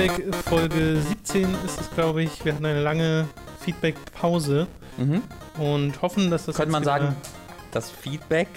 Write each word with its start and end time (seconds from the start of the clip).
Feedback 0.00 0.34
Folge 0.46 1.00
17 1.00 1.42
ist 1.64 1.80
es, 1.80 1.90
glaube 1.90 2.22
ich. 2.22 2.44
Wir 2.44 2.54
hatten 2.54 2.64
eine 2.64 2.80
lange 2.80 3.26
Feedback-Pause 3.60 4.66
Mhm. 4.96 5.22
Und 5.60 6.00
hoffen, 6.02 6.30
dass 6.30 6.46
das. 6.46 6.56
Könnte 6.56 6.72
man 6.72 6.84
sagen, 6.84 7.14
das 7.72 7.90
Feedback. 7.90 8.48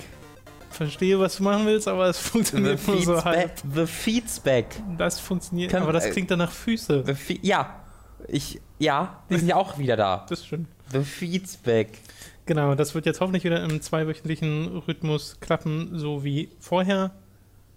Verstehe, 0.70 1.20
was 1.20 1.38
du 1.38 1.44
machen 1.44 1.66
willst, 1.68 1.88
aber 1.88 2.08
es 2.08 2.18
The, 2.24 2.30
funktioniert 2.30 2.88
nur 2.88 3.02
so 3.02 3.24
halb. 3.24 3.52
The 3.76 3.86
Feedback. 3.86 4.66
Das 4.98 5.20
funktioniert, 5.20 5.72
Kann- 5.72 5.84
aber 5.84 5.94
das 5.94 6.06
äh, 6.06 6.12
klingt 6.12 6.32
dann 6.32 6.40
nach 6.40 6.52
Füße. 6.52 7.04
The 7.06 7.40
ja. 7.44 7.80
Ich, 8.28 8.62
ja, 8.80 9.22
die 9.30 9.38
sind 9.38 9.50
ja 9.50 9.58
auch 9.58 9.78
wieder 9.78 9.98
da. 9.98 10.26
Das 10.30 10.46
stimmt. 10.46 10.68
The 10.92 11.04
Feedback. 11.04 12.00
Genau, 12.46 12.74
das 12.76 12.96
wird 12.96 13.06
jetzt 13.06 13.22
hoffentlich 13.22 13.44
wieder 13.44 13.64
im 13.64 13.82
zweiwöchentlichen 13.82 14.68
Rhythmus 14.88 15.40
klappen, 15.40 15.90
so 15.94 16.24
wie 16.24 16.50
vorher. 16.60 17.12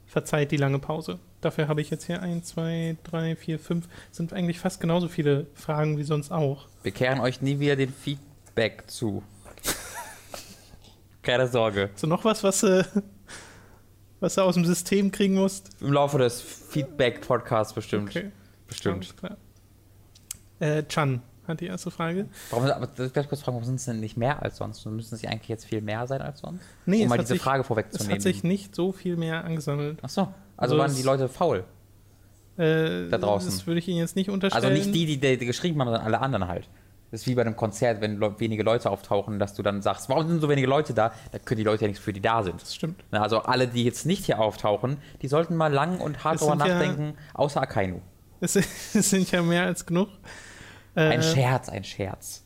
Verzeiht 0.07 0.53
die 0.53 0.57
lange 0.57 0.79
Pause. 0.79 1.19
Dafür 1.41 1.69
habe 1.69 1.81
ich 1.81 1.91
jetzt 1.91 2.05
hier 2.07 2.23
1, 2.23 2.47
2, 2.47 2.97
3, 3.05 3.37
4, 3.37 3.59
5. 3.59 3.89
Sind 4.11 4.33
eigentlich 4.33 4.59
fast 4.59 4.81
genauso 4.81 5.09
viele 5.09 5.47
Fragen 5.55 5.99
wie 5.99 6.05
sonst 6.05 6.31
auch. 6.33 6.67
Wir 6.83 6.93
kehren 6.93 7.21
euch 7.21 7.43
nie 7.43 7.59
wieder 7.59 7.77
den 7.77 7.93
Feedback 8.57 8.85
zu. 8.91 9.23
Keine 11.23 11.47
Sorge. 11.47 11.91
So 11.95 12.07
noch 12.07 12.25
was, 12.25 12.43
was, 12.43 12.63
äh, 12.63 12.85
was 14.21 14.35
du 14.37 14.41
aus 14.43 14.55
dem 14.55 14.65
System 14.65 15.11
kriegen 15.13 15.35
musst? 15.35 15.71
Im 15.83 15.93
Laufe 15.93 16.17
des 16.17 16.41
Feedback-Podcasts 16.41 17.75
bestimmt. 17.75 18.09
Okay, 18.09 18.31
Bestimmt. 18.67 18.97
alles 18.97 19.17
klar. 19.17 19.37
Äh, 20.61 20.85
Chan 20.85 21.21
hat 21.47 21.61
die 21.61 21.67
erste 21.67 21.91
Frage. 21.91 22.29
Warum, 22.51 22.65
aber 22.67 22.89
werde 22.97 23.21
ich 23.21 23.29
kurz 23.29 23.43
fragen, 23.43 23.57
warum 23.57 23.65
sind 23.65 23.75
es 23.75 23.85
denn 23.85 24.01
nicht 24.01 24.17
mehr 24.17 24.43
als 24.43 24.57
sonst? 24.57 24.87
Müssen 24.87 25.15
es 25.17 25.25
eigentlich 25.27 25.49
jetzt 25.49 25.67
viel 25.67 25.83
mehr 25.83 26.07
sein 26.07 26.23
als 26.23 26.41
sonst? 26.41 26.63
Nee, 26.87 26.99
um 26.99 27.03
es 27.03 27.09
mal 27.11 27.15
hat 27.19 27.25
diese 27.25 27.35
sich- 27.35 27.43
Frage 27.43 27.61
Es 27.61 27.67
vorwegzunehmen. 27.67 28.15
hat 28.15 28.23
sich 28.23 28.43
nicht 28.43 28.75
so 28.75 28.93
viel 28.93 29.17
mehr 29.19 29.45
angesammelt. 29.45 30.03
Achso, 30.03 30.23
also 30.23 30.33
Also 30.57 30.79
waren 30.79 30.91
es- 30.93 30.97
die 30.97 31.03
Leute 31.03 31.29
faul. 31.29 31.65
Äh, 32.57 33.09
Da 33.11 33.19
draußen. 33.19 33.51
Das 33.51 33.67
würde 33.67 33.81
ich 33.81 33.89
Ihnen 33.89 33.99
jetzt 33.99 34.17
nicht 34.17 34.31
unterstellen. 34.31 34.65
Also 34.65 34.75
nicht 34.75 34.95
die, 34.95 35.05
die, 35.19 35.37
die 35.37 35.45
geschrieben 35.45 35.79
haben, 35.81 35.89
sondern 35.89 36.07
alle 36.07 36.21
anderen 36.23 36.49
halt. 36.49 36.67
Das 37.11 37.21
ist 37.23 37.27
wie 37.29 37.35
bei 37.35 37.43
einem 37.43 37.57
Konzert, 37.57 38.01
wenn 38.01 38.17
Leu- 38.19 38.33
wenige 38.39 38.63
Leute 38.63 38.91
auftauchen, 38.91 39.39
dass 39.39 39.55
du 39.55 39.63
dann 39.63 39.81
sagst, 39.81 40.09
warum 40.09 40.27
sind 40.29 40.41
so 40.41 40.49
wenige 40.49 40.67
Leute 40.67 40.93
da? 40.93 41.13
Da 41.33 41.39
können 41.39 41.59
die 41.59 41.65
Leute 41.65 41.83
ja 41.83 41.89
nichts 41.89 42.03
für, 42.03 42.13
die 42.13 42.21
da 42.21 42.43
sind. 42.43 42.61
Das 42.61 42.75
stimmt. 42.75 43.05
Na, 43.13 43.23
Also 43.23 43.39
alle, 43.41 43.69
die 43.69 43.85
jetzt 43.85 44.07
nicht 44.07 44.27
hier 44.27 44.41
auftauchen, 44.41 44.97
die 45.23 45.29
sollten 45.29 45.55
mal 45.57 45.73
lang 45.73 46.01
und 46.01 46.25
hart 46.25 46.41
drüber 46.41 46.53
sind 46.59 46.67
ja- 46.67 46.75
nachdenken, 46.75 47.17
außer 47.35 47.61
Akainu. 47.63 48.01
Es, 48.41 48.57
es 48.95 49.11
sind 49.11 49.31
ja 49.31 49.43
mehr 49.43 49.65
als 49.65 49.87
genug. 49.87 50.09
Äh, 50.95 51.01
Ein 51.03 51.23
Scherz, 51.23 51.69
ein 51.69 51.85
Scherz. 51.85 52.43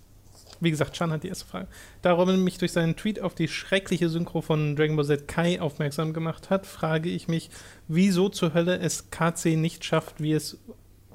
Wie 0.62 0.70
gesagt, 0.70 0.92
Chan 0.92 1.10
hat 1.10 1.22
die 1.22 1.28
erste 1.28 1.46
Frage. 1.46 1.68
Da 2.02 2.12
Robin 2.12 2.44
mich 2.44 2.58
durch 2.58 2.72
seinen 2.72 2.94
Tweet 2.94 3.20
auf 3.22 3.34
die 3.34 3.48
schreckliche 3.48 4.10
Synchro 4.10 4.42
von 4.42 4.76
Dragon 4.76 4.94
Ball 4.94 5.06
Z 5.06 5.26
Kai 5.26 5.58
aufmerksam 5.58 6.12
gemacht 6.12 6.50
hat, 6.50 6.66
frage 6.66 7.08
ich 7.08 7.28
mich, 7.28 7.48
wieso 7.88 8.28
zur 8.28 8.52
Hölle 8.52 8.78
es 8.78 9.10
KC 9.10 9.56
nicht 9.56 9.86
schafft, 9.86 10.20
wie 10.20 10.34
es, 10.34 10.58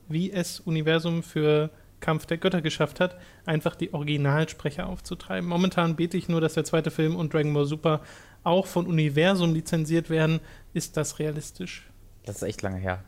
wie 0.07 0.31
es 0.31 0.61
Universum 0.61 1.21
für 1.21 1.69
Kampf 2.05 2.27
der 2.27 2.37
Götter 2.37 2.61
geschafft 2.61 2.99
hat, 2.99 3.17
einfach 3.45 3.75
die 3.75 3.93
Originalsprecher 3.93 4.87
aufzutreiben. 4.87 5.49
Momentan 5.49 5.95
bete 5.95 6.17
ich 6.17 6.29
nur, 6.29 6.39
dass 6.39 6.53
der 6.53 6.63
zweite 6.63 6.91
Film 6.91 7.15
und 7.15 7.33
Dragon 7.33 7.53
Ball 7.53 7.65
Super 7.65 8.01
auch 8.43 8.67
von 8.67 8.85
Universum 8.85 9.55
lizenziert 9.55 10.11
werden. 10.11 10.39
Ist 10.73 10.97
das 10.97 11.17
realistisch? 11.17 11.89
Das 12.23 12.37
ist 12.37 12.43
echt 12.43 12.61
lange 12.61 12.77
her. 12.77 13.03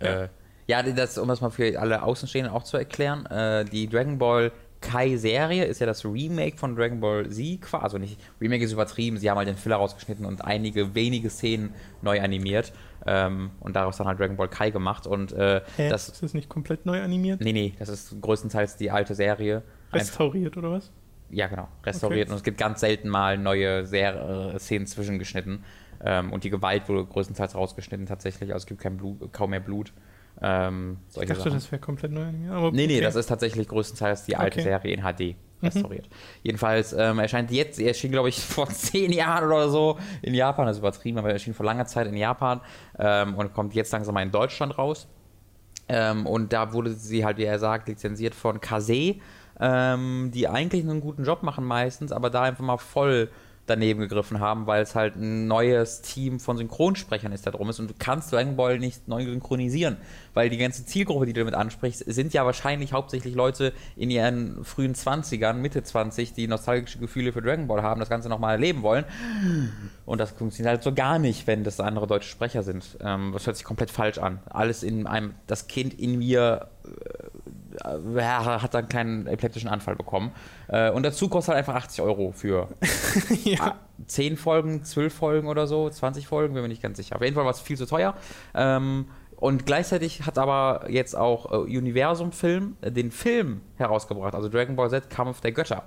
Ja. 0.00 0.24
Äh, 0.24 0.28
ja 0.66 0.82
das, 0.82 1.18
um 1.18 1.28
das 1.28 1.40
mal 1.40 1.50
für 1.50 1.78
alle 1.78 2.02
Außenstehenden 2.02 2.52
auch 2.52 2.64
zu 2.64 2.76
erklären, 2.76 3.26
äh, 3.26 3.64
die 3.64 3.88
Dragon 3.88 4.18
Ball 4.18 4.50
Kai-Serie 4.82 5.64
ist 5.64 5.80
ja 5.80 5.86
das 5.86 6.04
Remake 6.04 6.58
von 6.58 6.76
Dragon 6.76 7.00
Ball 7.00 7.28
Z, 7.30 7.62
quasi. 7.62 7.82
Also 7.82 7.98
nicht, 7.98 8.20
Remake 8.40 8.64
ist 8.64 8.72
übertrieben, 8.72 9.16
sie 9.16 9.30
haben 9.30 9.38
halt 9.38 9.48
den 9.48 9.56
Filler 9.56 9.76
rausgeschnitten 9.76 10.26
und 10.26 10.44
einige 10.44 10.94
wenige 10.94 11.30
Szenen 11.30 11.74
neu 12.02 12.20
animiert 12.20 12.72
ähm, 13.06 13.50
und 13.60 13.74
daraus 13.74 13.96
dann 13.96 14.06
halt 14.06 14.20
Dragon 14.20 14.36
Ball 14.36 14.48
Kai 14.48 14.70
gemacht 14.70 15.06
und 15.06 15.32
äh, 15.32 15.62
Hä? 15.76 15.88
das, 15.88 16.08
ist 16.08 16.22
das 16.22 16.34
nicht 16.34 16.48
komplett 16.48 16.84
neu 16.84 17.00
animiert? 17.00 17.40
nee, 17.40 17.52
nee, 17.52 17.72
das 17.78 17.88
ist 17.88 18.20
größtenteils 18.20 18.76
die 18.76 18.90
alte 18.90 19.14
Serie. 19.14 19.62
Restauriert 19.92 20.56
oder 20.56 20.72
was? 20.72 20.90
ja, 21.32 21.46
genau, 21.46 21.66
restauriert. 21.84 22.28
Okay. 22.28 22.32
Und 22.32 22.36
es 22.36 22.44
gibt 22.44 22.58
ganz 22.58 22.80
selten 22.80 23.08
mal 23.08 23.38
neue 23.38 23.86
Ser 23.86 24.54
äh, 24.54 24.58
Szenen 24.58 24.86
zwischengeschnitten. 24.86 25.64
Ähm, 26.04 26.32
und 26.32 26.44
die 26.44 26.50
Gewalt 26.50 26.88
wurde 26.88 27.04
größtenteils 27.04 27.54
rausgeschnitten 27.54 28.06
tatsächlich. 28.06 28.52
Also 28.52 28.64
es 28.64 28.66
gibt 28.66 28.80
kein 28.80 28.98
Blut, 28.98 29.32
kaum 29.32 29.50
mehr 29.50 29.60
Blut. 29.60 29.92
Ähm, 30.42 30.98
Ich 31.08 31.14
dachte, 31.28 31.36
Sachen. 31.36 31.52
das 31.54 31.70
wäre 31.70 31.80
komplett 31.80 32.10
neu 32.12 32.24
animiert. 32.24 32.52
Aber 32.52 32.70
Nee, 32.72 32.86
nee, 32.86 32.94
okay. 32.96 33.02
das 33.02 33.14
ist 33.14 33.26
tatsächlich 33.26 33.68
größtenteils 33.68 34.24
die 34.24 34.36
alte 34.36 34.58
Okay. 34.60 34.68
Serie 34.68 34.94
in 34.94 35.02
HD 35.02 35.36
restauriert. 35.62 36.08
Jedenfalls 36.42 36.92
ähm, 36.92 37.20
erscheint 37.20 37.52
jetzt, 37.52 37.78
er 37.78 37.88
erschien 37.88 38.10
glaube 38.10 38.28
ich 38.28 38.40
vor 38.44 38.68
zehn 38.68 39.12
Jahren 39.12 39.44
oder 39.44 39.68
so 39.68 39.98
in 40.20 40.34
Japan, 40.34 40.66
das 40.66 40.76
ist 40.76 40.80
übertrieben, 40.80 41.18
aber 41.18 41.28
er 41.28 41.34
erschien 41.34 41.54
vor 41.54 41.64
langer 41.64 41.86
Zeit 41.86 42.08
in 42.08 42.16
Japan 42.16 42.60
ähm, 42.98 43.34
und 43.36 43.54
kommt 43.54 43.72
jetzt 43.74 43.92
langsam 43.92 44.14
mal 44.14 44.22
in 44.22 44.32
Deutschland 44.32 44.76
raus. 44.76 45.06
Ähm, 45.88 46.26
und 46.26 46.52
da 46.52 46.72
wurde 46.72 46.90
sie 46.92 47.24
halt, 47.24 47.38
wie 47.38 47.44
er 47.44 47.58
sagt, 47.60 47.88
lizenziert 47.88 48.34
von 48.34 48.60
Kase, 48.60 49.16
ähm, 49.60 50.30
die 50.34 50.48
eigentlich 50.48 50.82
einen 50.82 51.00
guten 51.00 51.24
Job 51.24 51.42
machen 51.44 51.64
meistens, 51.64 52.10
aber 52.10 52.30
da 52.30 52.42
einfach 52.42 52.64
mal 52.64 52.78
voll 52.78 53.30
daneben 53.66 54.00
gegriffen 54.00 54.40
haben, 54.40 54.66
weil 54.66 54.82
es 54.82 54.94
halt 54.94 55.16
ein 55.16 55.46
neues 55.46 56.02
Team 56.02 56.40
von 56.40 56.56
Synchronsprechern 56.56 57.32
ist 57.32 57.46
da 57.46 57.52
drum 57.52 57.70
ist 57.70 57.78
und 57.78 57.90
du 57.90 57.94
kannst 57.96 58.32
Dragon 58.32 58.56
Ball 58.56 58.78
nicht 58.78 59.06
neu 59.06 59.24
synchronisieren, 59.24 59.98
weil 60.34 60.50
die 60.50 60.58
ganze 60.58 60.84
Zielgruppe, 60.84 61.26
die 61.26 61.32
du 61.32 61.40
damit 61.40 61.54
ansprichst, 61.54 62.04
sind 62.06 62.32
ja 62.32 62.44
wahrscheinlich 62.44 62.92
hauptsächlich 62.92 63.34
Leute 63.34 63.72
in 63.96 64.10
ihren 64.10 64.64
frühen 64.64 64.94
20ern, 64.94 65.54
Mitte 65.54 65.82
20, 65.82 66.32
die 66.32 66.48
nostalgische 66.48 66.98
Gefühle 66.98 67.32
für 67.32 67.40
Dragon 67.40 67.68
Ball 67.68 67.82
haben, 67.82 68.00
das 68.00 68.08
Ganze 68.08 68.28
nochmal 68.28 68.54
erleben 68.54 68.82
wollen. 68.82 69.04
Und 70.06 70.18
das 70.18 70.32
funktioniert 70.32 70.70
halt 70.70 70.82
so 70.82 70.92
gar 70.92 71.18
nicht, 71.18 71.46
wenn 71.46 71.62
das 71.62 71.78
andere 71.78 72.06
deutsche 72.06 72.28
Sprecher 72.28 72.62
sind. 72.62 72.98
Ähm, 73.00 73.30
das 73.32 73.46
hört 73.46 73.56
sich 73.56 73.64
komplett 73.64 73.90
falsch 73.90 74.18
an. 74.18 74.40
Alles 74.50 74.82
in 74.82 75.06
einem, 75.06 75.34
das 75.46 75.68
Kind 75.68 75.94
in 75.94 76.18
mir 76.18 76.68
äh, 76.84 77.41
hat 77.84 78.74
dann 78.74 78.80
einen 78.80 78.88
kleinen 78.88 79.26
epileptischen 79.26 79.68
Anfall 79.68 79.96
bekommen. 79.96 80.32
Äh, 80.68 80.90
und 80.90 81.02
dazu 81.04 81.28
kostet 81.28 81.54
halt 81.54 81.58
einfach 81.58 81.74
80 81.74 82.02
Euro 82.02 82.32
für 82.32 82.68
ja. 83.44 83.76
10 84.06 84.36
Folgen, 84.36 84.84
12 84.84 85.12
Folgen 85.12 85.48
oder 85.48 85.66
so, 85.66 85.88
20 85.88 86.26
Folgen, 86.26 86.54
bin 86.54 86.62
mir 86.62 86.68
nicht 86.68 86.82
ganz 86.82 86.96
sicher. 86.96 87.16
Auf 87.16 87.22
jeden 87.22 87.34
Fall 87.34 87.44
war 87.44 87.52
es 87.52 87.60
viel 87.60 87.76
zu 87.76 87.86
teuer. 87.86 88.14
Ähm, 88.54 89.06
und 89.36 89.66
gleichzeitig 89.66 90.24
hat 90.24 90.38
aber 90.38 90.86
jetzt 90.88 91.16
auch 91.16 91.50
äh, 91.50 91.56
Universum 91.56 92.32
Film 92.32 92.76
äh, 92.80 92.92
den 92.92 93.10
Film 93.10 93.60
herausgebracht, 93.76 94.34
also 94.34 94.48
Dragon 94.48 94.76
Ball 94.76 94.88
Z 94.90 95.10
Kampf 95.10 95.40
der 95.40 95.52
Götter. 95.52 95.84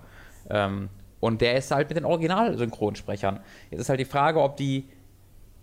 Ähm, 0.49 0.89
und 1.21 1.41
der 1.41 1.55
ist 1.55 1.71
halt 1.71 1.89
mit 1.89 1.97
den 1.97 2.05
Original-Synchronsprechern. 2.05 3.39
Jetzt 3.71 3.79
ist 3.79 3.89
halt 3.89 3.99
die 3.99 4.05
Frage, 4.05 4.41
ob 4.41 4.57
die 4.57 4.89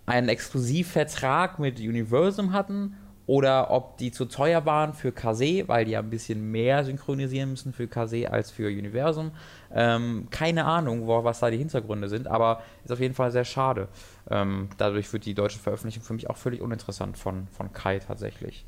einen 0.05 0.27
Exklusivvertrag 0.27 1.59
mit 1.59 1.79
Universum 1.79 2.51
hatten 2.51 2.97
oder 3.25 3.71
ob 3.71 3.97
die 3.97 4.11
zu 4.11 4.25
teuer 4.25 4.65
waren 4.65 4.93
für 4.93 5.11
Kase, 5.11 5.67
weil 5.67 5.85
die 5.85 5.91
ja 5.91 5.99
ein 5.99 6.09
bisschen 6.09 6.51
mehr 6.51 6.83
synchronisieren 6.83 7.51
müssen 7.51 7.71
für 7.71 7.87
Kase 7.87 8.29
als 8.29 8.51
für 8.51 8.67
Universum. 8.67 9.31
Ähm, 9.73 10.27
keine 10.29 10.65
Ahnung, 10.65 11.07
wo, 11.07 11.23
was 11.23 11.39
da 11.39 11.49
die 11.49 11.57
Hintergründe 11.57 12.09
sind, 12.09 12.27
aber 12.27 12.61
ist 12.83 12.91
auf 12.91 12.99
jeden 12.99 13.13
Fall 13.13 13.31
sehr 13.31 13.45
schade. 13.45 13.87
Ähm, 14.29 14.69
dadurch 14.77 15.11
wird 15.13 15.25
die 15.25 15.33
deutsche 15.33 15.59
Veröffentlichung 15.59 16.03
für 16.03 16.13
mich 16.13 16.29
auch 16.29 16.37
völlig 16.37 16.61
uninteressant 16.61 17.17
von, 17.17 17.47
von 17.47 17.71
Kai 17.71 17.99
tatsächlich. 17.99 18.65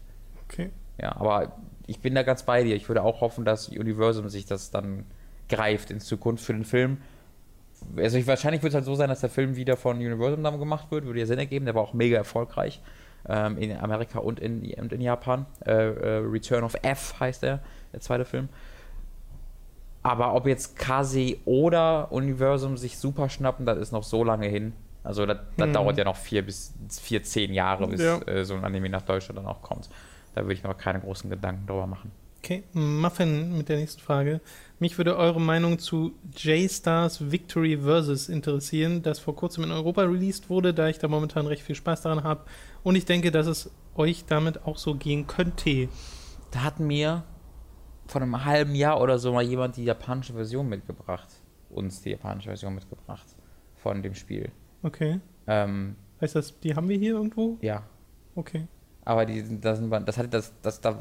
Okay. 0.47 0.69
Ja, 1.01 1.17
aber 1.17 1.57
ich 1.85 1.99
bin 1.99 2.15
da 2.15 2.23
ganz 2.23 2.43
bei 2.43 2.63
dir. 2.63 2.75
Ich 2.75 2.87
würde 2.87 3.03
auch 3.03 3.19
hoffen, 3.19 3.43
dass 3.43 3.67
Universum 3.67 4.29
sich 4.29 4.45
das 4.45 4.71
dann 4.71 5.05
greift 5.49 5.91
in 5.91 5.99
Zukunft 5.99 6.45
für 6.45 6.53
den 6.53 6.63
Film. 6.63 6.97
Also 7.97 8.17
ich, 8.17 8.25
wahrscheinlich 8.25 8.63
wird 8.63 8.71
es 8.71 8.75
halt 8.75 8.85
so 8.85 8.95
sein, 8.95 9.09
dass 9.09 9.19
der 9.19 9.29
Film 9.29 9.57
wieder 9.57 9.75
von 9.75 9.97
Universum 9.97 10.41
dann 10.43 10.57
gemacht 10.59 10.89
wird, 10.91 11.05
würde 11.05 11.19
ja 11.19 11.25
Sinn 11.25 11.39
ergeben. 11.39 11.65
Der 11.65 11.75
war 11.75 11.81
auch 11.81 11.93
mega 11.93 12.15
erfolgreich 12.15 12.81
ähm, 13.27 13.57
in 13.57 13.75
Amerika 13.77 14.19
und 14.19 14.39
in, 14.39 14.71
und 14.79 14.93
in 14.93 15.01
Japan. 15.01 15.45
Äh, 15.65 15.71
äh, 15.71 16.17
Return 16.25 16.63
of 16.63 16.75
F 16.81 17.19
heißt 17.19 17.43
der, 17.43 17.59
der 17.93 18.01
zweite 18.01 18.25
Film. 18.25 18.49
Aber 20.03 20.35
ob 20.35 20.45
jetzt 20.45 20.77
Kase 20.77 21.37
oder 21.45 22.11
Universum 22.11 22.77
sich 22.77 22.97
super 22.97 23.27
schnappen, 23.29 23.65
das 23.65 23.79
ist 23.79 23.91
noch 23.91 24.03
so 24.03 24.23
lange 24.23 24.47
hin. 24.47 24.73
Also 25.03 25.25
das, 25.25 25.37
das 25.57 25.67
Hm. 25.67 25.73
dauert 25.73 25.97
ja 25.97 26.03
noch 26.03 26.15
vier 26.15 26.43
bis 26.45 26.73
vier, 27.01 27.23
zehn 27.23 27.53
Jahre, 27.53 27.87
bis 27.87 28.01
Ja. 28.01 28.19
äh, 28.27 28.45
so 28.45 28.53
ein 28.55 28.63
Anime 28.63 28.89
nach 28.89 29.01
Deutschland 29.03 29.39
dann 29.39 29.47
auch 29.47 29.61
kommt. 29.61 29.89
Da 30.35 30.41
würde 30.41 30.53
ich 30.53 30.63
mir 30.63 30.69
auch 30.69 30.77
keine 30.77 30.99
großen 30.99 31.29
Gedanken 31.29 31.65
drüber 31.67 31.87
machen. 31.87 32.11
Okay, 32.43 32.63
Muffin 32.73 33.57
mit 33.57 33.69
der 33.69 33.77
nächsten 33.77 34.01
Frage. 34.01 34.39
Mich 34.77 34.97
würde 34.99 35.17
eure 35.17 35.41
Meinung 35.41 35.79
zu 35.79 36.11
J-Stars 36.37 37.31
Victory 37.31 37.77
Versus 37.81 38.29
interessieren, 38.29 39.01
das 39.01 39.17
vor 39.17 39.35
kurzem 39.35 39.63
in 39.63 39.71
Europa 39.71 40.03
released 40.03 40.49
wurde, 40.49 40.71
da 40.73 40.87
ich 40.87 40.99
da 40.99 41.07
momentan 41.07 41.47
recht 41.47 41.63
viel 41.63 41.73
Spaß 41.75 42.01
daran 42.03 42.23
habe. 42.23 42.41
Und 42.85 42.95
ich 42.95 43.05
denke, 43.05 43.31
dass 43.31 43.47
es 43.47 43.71
euch 43.95 44.25
damit 44.25 44.63
auch 44.65 44.77
so 44.77 44.93
gehen 44.95 45.25
könnte. 45.25 45.89
Da 46.51 46.63
hat 46.63 46.79
mir 46.79 47.23
vor 48.05 48.21
einem 48.21 48.45
halben 48.45 48.75
Jahr 48.75 49.01
oder 49.01 49.17
so 49.17 49.33
mal 49.33 49.41
jemand 49.41 49.75
die 49.77 49.83
japanische 49.85 50.33
Version 50.33 50.69
mitgebracht. 50.69 51.27
uns 51.71 52.01
die 52.01 52.11
japanische 52.11 52.49
Version 52.49 52.75
mitgebracht 52.75 53.25
von 53.75 54.01
dem 54.03 54.13
Spiel. 54.13 54.51
Okay. 54.83 55.19
Ähm, 55.47 55.95
Heißt 56.21 56.35
das, 56.35 56.57
die 56.59 56.75
haben 56.75 56.87
wir 56.87 56.97
hier 56.97 57.13
irgendwo? 57.15 57.57
ja, 57.61 57.83
Okay. 58.35 58.67
aber 59.03 59.25
die, 59.25 59.59
das, 59.59 59.79
das 60.05 60.17
hatte 60.17 60.29
das, 60.29 60.53
das, 60.61 60.79
das, 60.79 60.95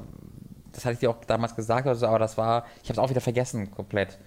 das 0.73 0.85
hatte 0.85 0.95
ich 0.95 0.99
dir 1.01 1.11
auch 1.11 1.23
damals 1.27 1.55
gesagt, 1.55 1.87
oder 1.87 1.95
so, 1.95 2.07
aber 2.07 2.19
das 2.19 2.37
war, 2.39 2.65
ich 2.83 2.89
habe 2.89 2.95
es 2.95 2.99
auch 2.99 3.11
wieder 3.11 3.21
vergessen 3.21 3.71
komplett. 3.71 4.19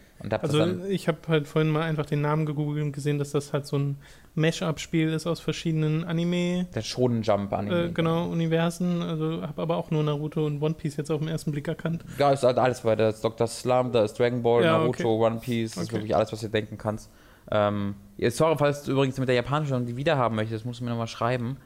Also 0.41 0.65
ich 0.89 1.07
habe 1.07 1.19
halt 1.27 1.47
vorhin 1.47 1.71
mal 1.71 1.83
einfach 1.83 2.05
den 2.05 2.21
Namen 2.21 2.45
gegoogelt 2.45 2.83
und 2.83 2.91
gesehen, 2.91 3.19
dass 3.19 3.31
das 3.31 3.53
halt 3.53 3.65
so 3.67 3.77
ein 3.77 3.97
Mash-up-Spiel 4.35 5.09
ist 5.13 5.27
aus 5.27 5.39
verschiedenen 5.39 6.03
Anime, 6.03 6.65
der 6.73 6.81
Shonen 6.81 7.21
Jump 7.23 7.53
Anime. 7.53 7.85
äh, 7.85 7.91
genau, 7.91 8.27
Universen. 8.29 9.01
Also 9.01 9.41
habe 9.41 9.61
aber 9.61 9.77
auch 9.77 9.91
nur 9.91 10.03
Naruto 10.03 10.45
und 10.45 10.61
One 10.61 10.75
Piece 10.75 10.97
jetzt 10.97 11.11
auf 11.11 11.19
den 11.19 11.27
ersten 11.27 11.51
Blick 11.51 11.67
erkannt. 11.67 12.03
Ja, 12.17 12.31
ist 12.31 12.43
halt 12.43 12.57
alles 12.57 12.81
bei. 12.81 12.95
Da 12.95 13.09
ist 13.09 13.23
Dr. 13.23 13.47
Slum, 13.47 13.91
da 13.91 14.03
ist 14.03 14.17
Dragon 14.19 14.41
Ball, 14.43 14.63
Ja, 14.63 14.77
Naruto, 14.77 15.15
okay. 15.15 15.25
One 15.25 15.39
Piece, 15.39 15.71
das 15.75 15.83
ist 15.83 15.89
Okay. 15.89 15.97
wirklich 15.97 16.15
alles, 16.15 16.31
was 16.31 16.41
du 16.41 16.49
denken 16.49 16.77
kannst. 16.77 17.09
Ähm, 17.49 17.95
sorry, 18.29 18.55
falls 18.57 18.83
du 18.83 18.91
übrigens 18.91 19.17
mit 19.19 19.27
der 19.29 19.35
japanischen 19.35 19.85
die 19.85 19.95
wieder 19.95 20.17
haben 20.17 20.35
möchtest, 20.35 20.65
musst 20.65 20.79
du 20.79 20.83
mir 20.83 20.89
nochmal 20.91 21.07
schreiben. 21.07 21.57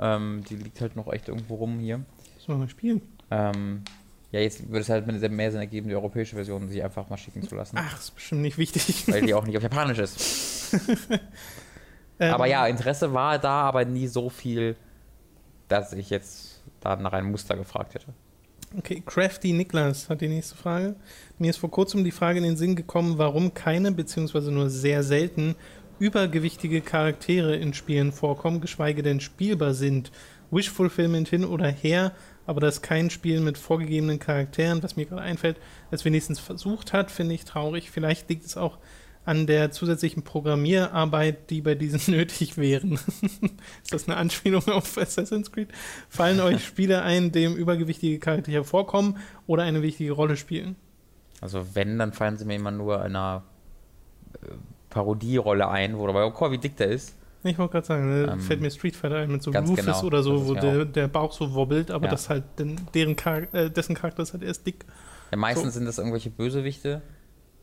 Ähm, 0.00 0.42
die 0.48 0.56
liegt 0.56 0.80
halt 0.80 0.96
noch 0.96 1.12
echt 1.12 1.28
irgendwo 1.28 1.56
rum 1.56 1.78
hier. 1.78 1.98
Müssen 2.34 2.48
wir 2.48 2.56
mal 2.56 2.68
spielen. 2.68 3.02
Ähm, 3.30 3.82
ja, 4.32 4.40
jetzt 4.40 4.68
würde 4.68 4.80
es 4.80 4.88
halt 4.88 5.06
mit 5.06 5.30
mehr 5.30 5.50
Sinn 5.50 5.60
ergeben, 5.60 5.88
die 5.88 5.94
europäische 5.94 6.34
Version 6.34 6.68
sich 6.68 6.82
einfach 6.82 7.08
mal 7.08 7.16
schicken 7.16 7.42
zu 7.42 7.54
lassen. 7.54 7.76
Ach, 7.78 7.98
ist 7.98 8.14
bestimmt 8.14 8.42
nicht 8.42 8.58
wichtig. 8.58 9.06
Weil 9.08 9.22
die 9.22 9.34
auch 9.34 9.46
nicht 9.46 9.56
auf 9.56 9.62
Japanisch 9.62 9.98
ist. 9.98 10.74
Ähm, 12.18 12.32
aber 12.32 12.46
ja, 12.46 12.66
Interesse 12.66 13.12
war 13.12 13.38
da, 13.38 13.62
aber 13.62 13.84
nie 13.84 14.06
so 14.06 14.30
viel, 14.30 14.76
dass 15.68 15.92
ich 15.92 16.10
jetzt 16.10 16.62
da 16.80 16.96
nach 16.96 17.12
einem 17.12 17.30
Muster 17.30 17.56
gefragt 17.56 17.94
hätte. 17.94 18.06
Okay, 18.76 19.02
Crafty 19.04 19.52
Niklas 19.52 20.08
hat 20.08 20.20
die 20.20 20.28
nächste 20.28 20.56
Frage. 20.56 20.96
Mir 21.38 21.50
ist 21.50 21.58
vor 21.58 21.70
kurzem 21.70 22.04
die 22.04 22.10
Frage 22.10 22.38
in 22.38 22.44
den 22.44 22.56
Sinn 22.56 22.74
gekommen, 22.74 23.18
warum 23.18 23.54
keine, 23.54 23.92
beziehungsweise 23.92 24.50
nur 24.50 24.70
sehr 24.70 25.02
selten, 25.02 25.54
übergewichtige 25.98 26.80
Charaktere 26.80 27.56
in 27.56 27.74
Spielen 27.74 28.12
vorkommen, 28.12 28.60
geschweige 28.60 29.02
denn 29.02 29.20
spielbar 29.20 29.74
sind. 29.74 30.10
Wish 30.50 30.70
Fulfillment 30.70 31.28
hin 31.28 31.44
oder 31.44 31.68
her, 31.68 32.12
aber 32.46 32.60
dass 32.60 32.82
kein 32.82 33.10
Spiel 33.10 33.40
mit 33.40 33.58
vorgegebenen 33.58 34.18
Charakteren, 34.18 34.82
was 34.82 34.96
mir 34.96 35.06
gerade 35.06 35.22
einfällt, 35.22 35.56
es 35.90 36.04
wenigstens 36.04 36.38
versucht 36.38 36.92
hat, 36.92 37.10
finde 37.10 37.34
ich 37.34 37.44
traurig. 37.44 37.90
Vielleicht 37.90 38.28
liegt 38.28 38.44
es 38.44 38.56
auch 38.56 38.78
an 39.24 39.48
der 39.48 39.72
zusätzlichen 39.72 40.22
Programmierarbeit, 40.22 41.50
die 41.50 41.60
bei 41.60 41.74
diesen 41.74 42.00
nötig 42.14 42.56
wären. 42.56 42.92
ist 43.82 43.92
das 43.92 44.08
eine 44.08 44.16
Anspielung 44.16 44.66
auf 44.68 44.96
Assassin's 44.96 45.50
Creed? 45.50 45.68
Fallen 46.08 46.40
euch 46.40 46.64
Spiele 46.64 47.02
ein, 47.02 47.32
dem 47.32 47.56
übergewichtige 47.56 48.20
Charaktere 48.20 48.64
vorkommen 48.64 49.18
oder 49.46 49.64
eine 49.64 49.82
wichtige 49.82 50.12
Rolle 50.12 50.36
spielen? 50.36 50.76
Also 51.40 51.74
wenn, 51.74 51.98
dann 51.98 52.12
fallen 52.12 52.38
sie 52.38 52.44
mir 52.44 52.54
immer 52.54 52.70
nur 52.70 53.04
in 53.04 53.16
einer 53.16 53.42
äh, 54.34 54.54
Parodierolle 54.88 55.68
ein, 55.68 55.98
wo 55.98 56.06
dabei, 56.06 56.24
oh, 56.24 56.30
guck 56.30 56.42
mal, 56.42 56.52
wie 56.52 56.58
dick 56.58 56.76
der 56.76 56.88
ist. 56.88 57.16
Ich 57.46 57.58
wollte 57.58 57.72
gerade 57.72 57.86
sagen, 57.86 58.08
ne, 58.22 58.32
Ähm, 58.32 58.40
fällt 58.40 58.60
mir 58.60 58.70
Street 58.70 58.96
Fighter 58.96 59.16
ein 59.16 59.30
mit 59.30 59.42
so 59.42 59.50
Rufus 59.50 59.76
genau, 59.76 60.02
oder 60.04 60.22
so, 60.22 60.36
ist 60.36 60.48
wo 60.48 60.54
der, 60.54 60.84
der 60.84 61.08
Bauch 61.08 61.32
so 61.32 61.54
wobbelt, 61.54 61.90
aber 61.90 62.06
Ja. 62.06 62.10
das 62.10 62.28
halt 62.28 62.44
den, 62.58 62.80
deren 62.94 63.16
Charak 63.16 63.52
äh, 63.54 63.70
dessen 63.70 63.94
Charakter 63.94 64.22
ist 64.22 64.32
halt 64.32 64.42
erst 64.42 64.66
dick. 64.66 64.84
Ja, 65.30 65.36
meistens 65.38 65.74
So. 65.74 65.78
sind 65.78 65.86
das 65.86 65.98
irgendwelche 65.98 66.30
Bösewichte. 66.30 67.02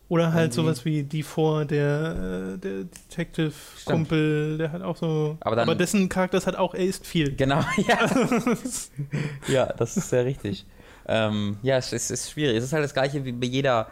Oder 0.09 0.33
halt 0.33 0.51
Irgendwie. 0.55 0.55
sowas 0.55 0.85
wie 0.85 1.03
die 1.03 1.23
vor 1.23 1.65
der, 1.65 2.53
äh, 2.55 2.57
der 2.59 2.83
Detective-Kumpel, 2.83 4.57
der 4.57 4.71
hat 4.71 4.81
auch 4.81 4.95
so. 4.97 5.37
Aber 5.39 5.55
dann- 5.55 5.77
dessen 5.77 6.09
Charakter 6.09 6.37
ist 6.37 6.45
halt 6.45 6.57
auch, 6.57 6.73
er 6.73 6.85
isst 6.85 7.07
viel. 7.07 7.35
Genau, 7.35 7.61
ja. 7.87 7.97
ja, 9.47 9.65
das 9.67 9.97
ist 9.97 10.09
sehr 10.09 10.25
richtig. 10.25 10.65
Ähm, 11.07 11.57
ja, 11.63 11.77
es 11.77 11.91
ist, 11.93 12.11
es 12.11 12.21
ist 12.25 12.31
schwierig. 12.31 12.57
Es 12.57 12.63
ist 12.63 12.73
halt 12.73 12.83
das 12.83 12.93
gleiche 12.93 13.25
wie 13.25 13.31
bei 13.31 13.47
jeder, 13.47 13.87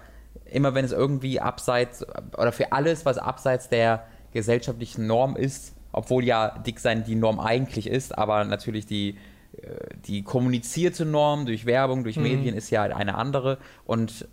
immer 0.45 0.73
wenn 0.75 0.85
es 0.85 0.91
irgendwie 0.91 1.39
abseits, 1.39 2.05
oder 2.37 2.51
für 2.51 2.71
alles, 2.71 3.05
was 3.05 3.17
abseits 3.17 3.69
der 3.69 4.05
gesellschaftlichen 4.33 5.07
Norm 5.07 5.35
ist, 5.35 5.73
obwohl 5.91 6.23
ja 6.23 6.57
dick 6.59 6.79
sein 6.79 7.03
die 7.03 7.15
Norm 7.15 7.39
eigentlich 7.39 7.87
ist, 7.87 8.17
aber 8.17 8.43
natürlich 8.43 8.85
die, 8.85 9.17
äh, 9.57 9.95
die 10.05 10.23
kommunizierte 10.23 11.05
Norm 11.05 11.45
durch 11.45 11.65
Werbung, 11.65 12.03
durch 12.03 12.17
Mhm. 12.17 12.23
Medien 12.23 12.55
ist 12.55 12.69
ja 12.69 12.83
eine 12.83 13.15
andere. 13.15 13.57
Und 13.85 14.27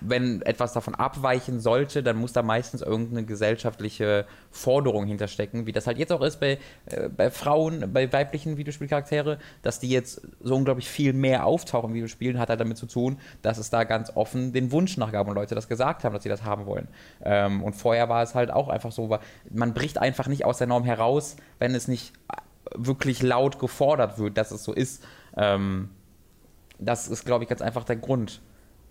wenn 0.00 0.42
etwas 0.42 0.72
davon 0.72 0.94
abweichen 0.94 1.60
sollte, 1.60 2.02
dann 2.02 2.16
muss 2.16 2.32
da 2.32 2.42
meistens 2.42 2.82
irgendeine 2.82 3.24
gesellschaftliche 3.24 4.26
Forderung 4.50 5.06
hinterstecken, 5.06 5.66
wie 5.66 5.72
das 5.72 5.86
halt 5.86 5.98
jetzt 5.98 6.12
auch 6.12 6.22
ist 6.22 6.40
bei, 6.40 6.58
äh, 6.86 7.08
bei 7.08 7.30
Frauen, 7.30 7.92
bei 7.92 8.12
weiblichen 8.12 8.56
Videospielcharaktere, 8.56 9.38
dass 9.62 9.80
die 9.80 9.90
jetzt 9.90 10.22
so 10.40 10.56
unglaublich 10.56 10.88
viel 10.88 11.12
mehr 11.12 11.46
auftauchen 11.46 11.90
in 11.90 11.96
Videospielen, 11.96 12.38
hat 12.38 12.48
halt 12.48 12.60
damit 12.60 12.78
zu 12.78 12.86
tun, 12.86 13.18
dass 13.42 13.58
es 13.58 13.70
da 13.70 13.84
ganz 13.84 14.12
offen 14.14 14.52
den 14.52 14.72
Wunsch 14.72 14.96
nachgab 14.96 15.28
und 15.28 15.34
Leute 15.34 15.54
das 15.54 15.68
gesagt 15.68 16.04
haben, 16.04 16.12
dass 16.12 16.22
sie 16.22 16.28
das 16.28 16.44
haben 16.44 16.66
wollen. 16.66 16.88
Ähm, 17.24 17.62
und 17.62 17.74
vorher 17.74 18.08
war 18.08 18.22
es 18.22 18.34
halt 18.34 18.50
auch 18.50 18.68
einfach 18.68 18.92
so, 18.92 19.18
man 19.50 19.74
bricht 19.74 19.98
einfach 19.98 20.28
nicht 20.28 20.44
aus 20.44 20.58
der 20.58 20.66
Norm 20.66 20.84
heraus, 20.84 21.36
wenn 21.58 21.74
es 21.74 21.88
nicht 21.88 22.12
wirklich 22.74 23.22
laut 23.22 23.58
gefordert 23.58 24.18
wird, 24.18 24.36
dass 24.38 24.50
es 24.50 24.64
so 24.64 24.72
ist. 24.72 25.04
Ähm, 25.36 25.90
das 26.78 27.08
ist, 27.08 27.24
glaube 27.24 27.44
ich, 27.44 27.48
ganz 27.48 27.62
einfach 27.62 27.84
der 27.84 27.96
Grund. 27.96 28.40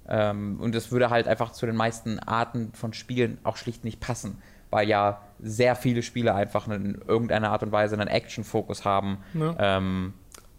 Ähm, 0.08 0.60
und 0.60 0.76
es 0.76 0.92
würde 0.92 1.10
halt 1.10 1.28
einfach 1.28 1.52
zu 1.52 1.66
den 1.66 1.76
meisten 1.76 2.20
Arten 2.20 2.72
von 2.74 2.94
Spielen 2.94 3.38
auch 3.44 3.58
schlicht 3.58 3.84
nicht 3.84 4.00
passen, 4.00 4.42
weil 4.70 4.88
ja 4.88 5.22
sehr 5.40 5.76
viele 5.76 6.04
Spiele 6.04 6.36
einfach 6.36 6.68
in 6.68 7.02
irgendeiner 7.08 7.52
Art 7.52 7.64
und 7.64 7.72
Weise 7.72 7.96
einen 7.96 8.08
Action-Fokus 8.08 8.86
haben. 8.86 9.20
Ne? 9.34 9.56
Ähm, 9.60 10.14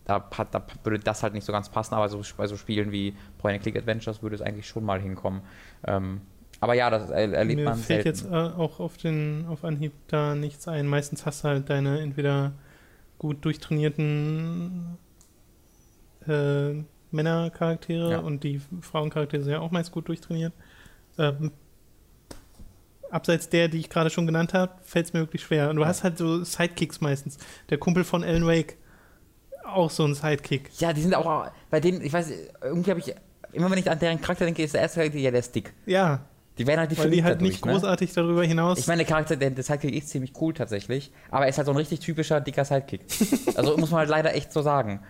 da, 0.04 0.24
da 0.50 0.62
würde 0.84 1.00
das 1.00 1.22
halt 1.22 1.34
nicht 1.34 1.44
so 1.44 1.52
ganz 1.52 1.68
passen, 1.68 1.94
aber 1.94 2.08
so, 2.08 2.22
bei 2.36 2.46
so 2.46 2.56
Spielen 2.56 2.92
wie 2.92 3.14
Point-and-Click-Adventures 3.38 4.22
würde 4.22 4.36
es 4.36 4.42
eigentlich 4.42 4.68
schon 4.68 4.84
mal 4.84 5.00
hinkommen. 5.00 5.42
Ähm, 5.84 6.20
aber 6.60 6.74
ja, 6.74 6.90
das 6.90 7.10
er, 7.10 7.32
erlebt 7.32 7.60
Mir 7.60 7.64
man 7.64 7.78
fällt 7.78 8.04
selten. 8.04 8.08
jetzt 8.08 8.32
äh, 8.32 8.58
auch 8.58 8.80
auf, 8.80 8.96
den, 8.96 9.46
auf 9.48 9.64
Anhieb 9.64 9.92
da 10.08 10.34
nichts 10.34 10.66
ein. 10.68 10.86
Meistens 10.86 11.26
hast 11.26 11.44
du 11.44 11.48
halt 11.48 11.70
deine 11.70 12.00
entweder 12.00 12.52
gut 13.18 13.44
durchtrainierten 13.44 14.96
äh, 16.26 16.84
Männercharaktere 17.10 18.10
Ja. 18.12 18.18
und 18.18 18.44
die 18.44 18.60
Frauencharaktere 18.80 19.42
sind 19.42 19.52
ja 19.52 19.60
auch 19.60 19.70
meist 19.70 19.92
gut 19.92 20.08
durchtrainiert. 20.08 20.52
Ähm, 21.18 21.52
abseits 23.10 23.48
der, 23.48 23.68
die 23.68 23.78
ich 23.78 23.88
gerade 23.90 24.10
schon 24.10 24.26
genannt 24.26 24.52
habe, 24.54 24.72
fällt 24.82 25.06
es 25.06 25.12
mir 25.12 25.20
wirklich 25.20 25.42
schwer. 25.42 25.70
Und 25.70 25.76
du 25.76 25.82
Ja. 25.82 25.88
hast 25.88 26.04
halt 26.04 26.18
so 26.18 26.42
Sidekicks 26.44 27.00
meistens. 27.00 27.38
Der 27.70 27.78
Kumpel 27.78 28.04
von 28.04 28.24
Alan 28.24 28.46
Wake, 28.46 28.76
auch 29.64 29.90
so 29.90 30.04
ein 30.04 30.14
Sidekick. 30.14 30.70
Ja, 30.78 30.92
die 30.92 31.02
sind 31.02 31.14
auch, 31.14 31.48
bei 31.70 31.80
denen, 31.80 32.00
ich 32.00 32.12
weiß, 32.12 32.30
irgendwie 32.62 32.90
habe 32.90 33.00
ich, 33.00 33.14
immer 33.52 33.70
wenn 33.70 33.78
ich 33.78 33.90
an 33.90 33.98
deren 33.98 34.20
Charakter 34.20 34.44
denke, 34.44 34.62
ist 34.62 34.74
der 34.74 34.82
erste 34.82 35.00
Charakter, 35.00 35.18
ja, 35.18 35.30
der 35.30 35.40
ist 35.40 35.54
dick. 35.54 35.72
Ja, 35.86 36.20
Die 36.58 36.66
werden 36.66 36.80
halt 36.80 36.98
weil 36.98 37.10
die 37.10 37.22
halt 37.22 37.36
dadurch, 37.36 37.50
nicht 37.52 37.64
ne? 37.66 37.72
großartig 37.72 38.12
darüber 38.12 38.42
hinaus. 38.44 38.78
Ich 38.78 38.86
meine, 38.86 38.98
der 39.04 39.06
Charakter, 39.06 39.36
der, 39.36 39.50
der 39.50 39.62
Sidekick 39.64 39.94
ist 39.94 40.08
ziemlich 40.08 40.32
cool 40.40 40.54
tatsächlich, 40.54 41.12
aber 41.30 41.44
er 41.44 41.50
ist 41.50 41.58
halt 41.58 41.66
so 41.66 41.72
ein 41.72 41.76
richtig 41.76 42.00
typischer 42.00 42.40
dicker 42.40 42.64
Sidekick. 42.64 43.02
Also 43.56 43.76
muss 43.76 43.90
man 43.90 44.00
halt 44.00 44.08
leider 44.10 44.34
echt 44.34 44.52
so 44.52 44.62
sagen. 44.62 45.00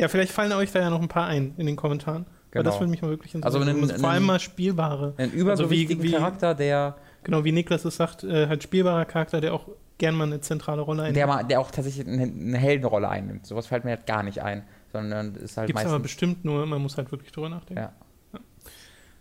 Ja, 0.00 0.08
vielleicht 0.08 0.32
fallen 0.32 0.52
euch 0.52 0.72
da 0.72 0.80
ja 0.80 0.90
noch 0.90 1.00
ein 1.00 1.08
paar 1.08 1.26
ein 1.26 1.54
in 1.56 1.66
den 1.66 1.76
Kommentaren. 1.76 2.26
Weil 2.52 2.64
das 2.64 2.74
Genau. 2.74 2.80
würde 2.80 2.90
mich 2.90 3.02
mal 3.02 3.10
wirklich 3.10 3.32
Also 3.44 3.58
interessieren. 3.60 3.90
einen- 3.90 4.00
Vor 4.00 4.08
allem 4.08 4.16
einen- 4.18 4.26
mal 4.26 4.40
spielbare. 4.40 5.14
Einen 5.18 5.30
übergewichtigen 5.32 6.02
wie- 6.02 6.10
Charakter, 6.10 6.54
der, 6.54 6.96
Genau, 7.22 7.44
wie 7.44 7.52
Niklas 7.52 7.84
es 7.84 7.96
sagt, 7.96 8.24
äh, 8.24 8.48
halt 8.48 8.62
spielbarer 8.62 9.04
Charakter, 9.04 9.40
der 9.40 9.52
auch 9.54 9.68
gern 9.98 10.14
mal 10.16 10.24
eine 10.24 10.40
zentrale 10.40 10.80
Rolle 10.80 11.02
einnimmt. 11.02 11.16
der, 11.18 11.26
mal, 11.28 11.44
der 11.44 11.60
auch 11.60 11.70
tatsächlich 11.70 12.06
eine, 12.08 12.22
eine 12.22 12.58
Heldenrolle 12.58 13.08
einnimmt. 13.08 13.46
Sowas 13.46 13.66
fällt 13.66 13.84
mir 13.84 13.90
halt 13.90 14.06
gar 14.06 14.22
nicht 14.24 14.40
ein, 14.42 14.64
sondern 14.90 15.34
ist 15.36 15.56
halt 15.58 15.66
Gibt 15.68 15.78
es 15.78 15.84
aber 15.84 15.92
meistens... 15.98 16.02
bestimmt 16.02 16.44
nur, 16.44 16.64
man 16.66 16.80
muss 16.82 16.96
halt 16.96 17.12
wirklich 17.12 17.30
drüber 17.30 17.50
nachdenken. 17.50 17.82
Ja. 17.82 17.92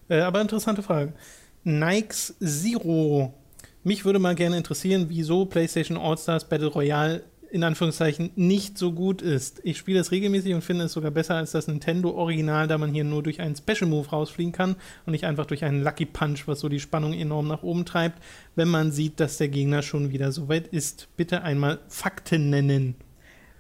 Äh, 0.09 0.21
aber 0.21 0.41
interessante 0.41 0.81
Frage. 0.81 1.13
Nikes 1.63 2.35
Zero. 2.39 3.33
Mich 3.83 4.05
würde 4.05 4.17
mal 4.19 4.33
gerne 4.35 4.57
interessieren, 4.57 5.05
wieso 5.09 5.45
PlayStation 5.45 5.97
All-Stars 5.97 6.45
Battle 6.49 6.67
Royale 6.67 7.23
in 7.51 7.63
Anführungszeichen 7.63 8.31
nicht 8.35 8.77
so 8.77 8.91
gut 8.91 9.21
ist. 9.21 9.59
Ich 9.63 9.77
spiele 9.77 9.99
es 9.99 10.11
regelmäßig 10.11 10.53
und 10.53 10.63
finde 10.63 10.85
es 10.85 10.93
sogar 10.93 11.11
besser 11.11 11.35
als 11.35 11.51
das 11.51 11.67
Nintendo 11.67 12.11
Original, 12.11 12.67
da 12.67 12.77
man 12.77 12.93
hier 12.93 13.03
nur 13.03 13.23
durch 13.23 13.41
einen 13.41 13.55
Special 13.55 13.89
Move 13.89 14.09
rausfliegen 14.09 14.51
kann 14.51 14.75
und 15.05 15.11
nicht 15.11 15.25
einfach 15.25 15.45
durch 15.45 15.63
einen 15.63 15.83
Lucky 15.83 16.05
Punch, 16.05 16.47
was 16.47 16.59
so 16.59 16.69
die 16.69 16.79
Spannung 16.79 17.13
enorm 17.13 17.47
nach 17.47 17.63
oben 17.63 17.85
treibt, 17.85 18.21
wenn 18.55 18.67
man 18.67 18.91
sieht, 18.91 19.19
dass 19.19 19.37
der 19.37 19.49
Gegner 19.49 19.81
schon 19.81 20.11
wieder 20.11 20.31
so 20.31 20.47
weit 20.49 20.67
ist. 20.67 21.07
Bitte 21.17 21.41
einmal 21.41 21.79
Fakten 21.87 22.49
nennen. 22.49 22.95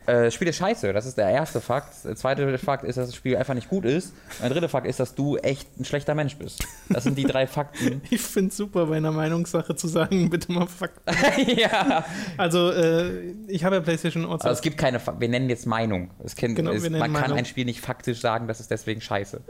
Äh, 0.09 0.23
das 0.25 0.33
Spiel 0.33 0.47
ist 0.47 0.57
scheiße, 0.57 0.91
das 0.93 1.05
ist 1.05 1.17
der 1.17 1.29
erste 1.29 1.61
Fakt. 1.61 1.93
Der 2.03 2.15
zweite 2.15 2.57
Fakt 2.57 2.83
ist, 2.83 2.97
dass 2.97 3.07
das 3.07 3.15
Spiel 3.15 3.37
einfach 3.37 3.53
nicht 3.53 3.69
gut 3.69 3.85
ist. 3.85 4.13
Und 4.37 4.41
der 4.43 4.49
dritte 4.49 4.69
Fakt 4.69 4.87
ist, 4.87 4.99
dass 4.99 5.13
du 5.15 5.37
echt 5.37 5.67
ein 5.79 5.85
schlechter 5.85 6.15
Mensch 6.15 6.35
bist. 6.37 6.65
Das 6.89 7.03
sind 7.03 7.17
die 7.17 7.23
drei 7.25 7.47
Fakten. 7.47 8.01
Ich 8.09 8.21
finde 8.21 8.49
es 8.49 8.57
super, 8.57 8.87
bei 8.87 8.97
einer 8.97 9.11
Meinungssache 9.11 9.75
zu 9.75 9.87
sagen, 9.87 10.29
bitte 10.31 10.51
mal 10.51 10.67
Fakten. 10.67 11.01
ja. 11.57 12.03
Also, 12.37 12.71
äh, 12.71 13.31
ich 13.47 13.63
habe 13.63 13.75
ja 13.75 13.81
PlayStation 13.81 14.25
All 14.25 14.31
Also 14.33 14.49
es 14.49 14.61
gibt 14.61 14.77
keine, 14.77 14.99
Fa- 14.99 15.15
wir 15.19 15.29
nennen 15.29 15.49
jetzt 15.49 15.65
Meinung. 15.67 16.09
Es 16.23 16.35
kann, 16.35 16.55
Genau, 16.55 16.71
nennen 16.71 16.91
man 16.97 17.13
kann 17.13 17.21
Meinung. 17.21 17.37
ein 17.37 17.45
Spiel 17.45 17.65
nicht 17.65 17.81
faktisch 17.81 18.19
sagen, 18.19 18.47
das 18.47 18.59
ist 18.59 18.71
deswegen 18.71 19.01
scheiße. 19.01 19.41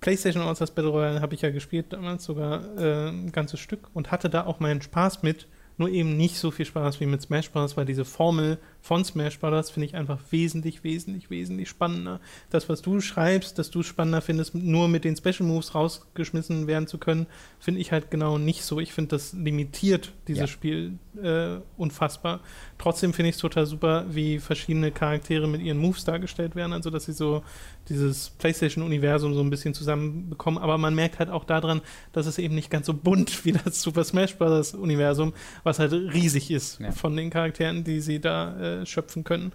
PlayStation 0.00 0.42
All-Stars 0.42 0.70
Battle 0.72 0.90
Royale 0.90 1.20
habe 1.20 1.34
ich 1.34 1.42
ja 1.42 1.50
gespielt 1.50 1.86
damals 1.90 2.24
sogar 2.24 2.62
äh, 2.78 3.08
ein 3.08 3.32
ganzes 3.32 3.60
Stück 3.60 3.88
und 3.94 4.10
hatte 4.10 4.28
da 4.28 4.44
auch 4.44 4.60
meinen 4.60 4.82
Spaß 4.82 5.22
mit, 5.22 5.46
nur 5.78 5.88
eben 5.88 6.16
nicht 6.16 6.36
so 6.38 6.50
viel 6.50 6.66
Spaß 6.66 7.00
wie 7.00 7.06
mit 7.06 7.22
Smash 7.22 7.50
Bros., 7.50 7.76
weil 7.76 7.86
diese 7.86 8.04
Formel 8.04 8.58
von 8.84 9.02
Smash 9.02 9.38
Bros. 9.38 9.70
finde 9.70 9.86
ich 9.86 9.94
einfach 9.94 10.18
wesentlich, 10.28 10.84
wesentlich, 10.84 11.30
wesentlich 11.30 11.70
spannender. 11.70 12.20
Das, 12.50 12.68
was 12.68 12.82
du 12.82 13.00
schreibst, 13.00 13.58
dass 13.58 13.70
du 13.70 13.80
es 13.80 13.86
spannender 13.86 14.20
findest, 14.20 14.54
nur 14.54 14.88
mit 14.88 15.04
den 15.04 15.16
Special 15.16 15.48
Moves 15.48 15.74
rausgeschmissen 15.74 16.66
werden 16.66 16.86
zu 16.86 16.98
können, 16.98 17.26
finde 17.58 17.80
ich 17.80 17.92
halt 17.92 18.10
genau 18.10 18.36
nicht 18.36 18.62
so. 18.62 18.80
Ich 18.80 18.92
finde, 18.92 19.16
das 19.16 19.32
limitiert 19.32 20.12
dieses 20.28 20.40
ja. 20.40 20.46
Spiel 20.48 20.98
äh, 21.22 21.60
unfassbar. 21.78 22.40
Trotzdem 22.76 23.14
finde 23.14 23.30
ich 23.30 23.36
es 23.36 23.40
total 23.40 23.64
super, 23.64 24.04
wie 24.10 24.38
verschiedene 24.38 24.92
Charaktere 24.92 25.48
mit 25.48 25.62
ihren 25.62 25.78
Moves 25.78 26.04
dargestellt 26.04 26.54
werden, 26.54 26.74
also 26.74 26.90
dass 26.90 27.06
sie 27.06 27.14
so 27.14 27.42
dieses 27.88 28.30
PlayStation-Universum 28.30 29.32
so 29.32 29.40
ein 29.40 29.48
bisschen 29.48 29.72
zusammenbekommen. 29.72 30.62
Aber 30.62 30.76
man 30.76 30.94
merkt 30.94 31.20
halt 31.20 31.30
auch 31.30 31.44
daran, 31.44 31.80
dass 32.12 32.26
es 32.26 32.36
eben 32.36 32.54
nicht 32.54 32.70
ganz 32.70 32.84
so 32.84 32.92
bunt 32.92 33.44
wie 33.46 33.52
das 33.52 33.80
Super 33.80 34.04
Smash 34.04 34.36
Bros. 34.36 34.74
Universum, 34.74 35.32
was 35.62 35.78
halt 35.78 35.92
riesig 35.92 36.50
ist 36.50 36.80
ja. 36.80 36.92
von 36.92 37.16
den 37.16 37.30
Charakteren, 37.30 37.82
die 37.82 38.00
sie 38.00 38.20
da 38.20 38.60
äh, 38.60 38.73
schöpfen 38.86 39.24
können. 39.24 39.52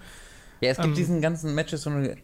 Ja, 0.62 0.72
es 0.72 0.78
gibt 0.78 0.90
ähm, 0.90 0.96
diesen 0.96 1.22
ganzen 1.22 1.56
Matches 1.56 1.84
so 1.84 1.90
eine, 1.90 2.16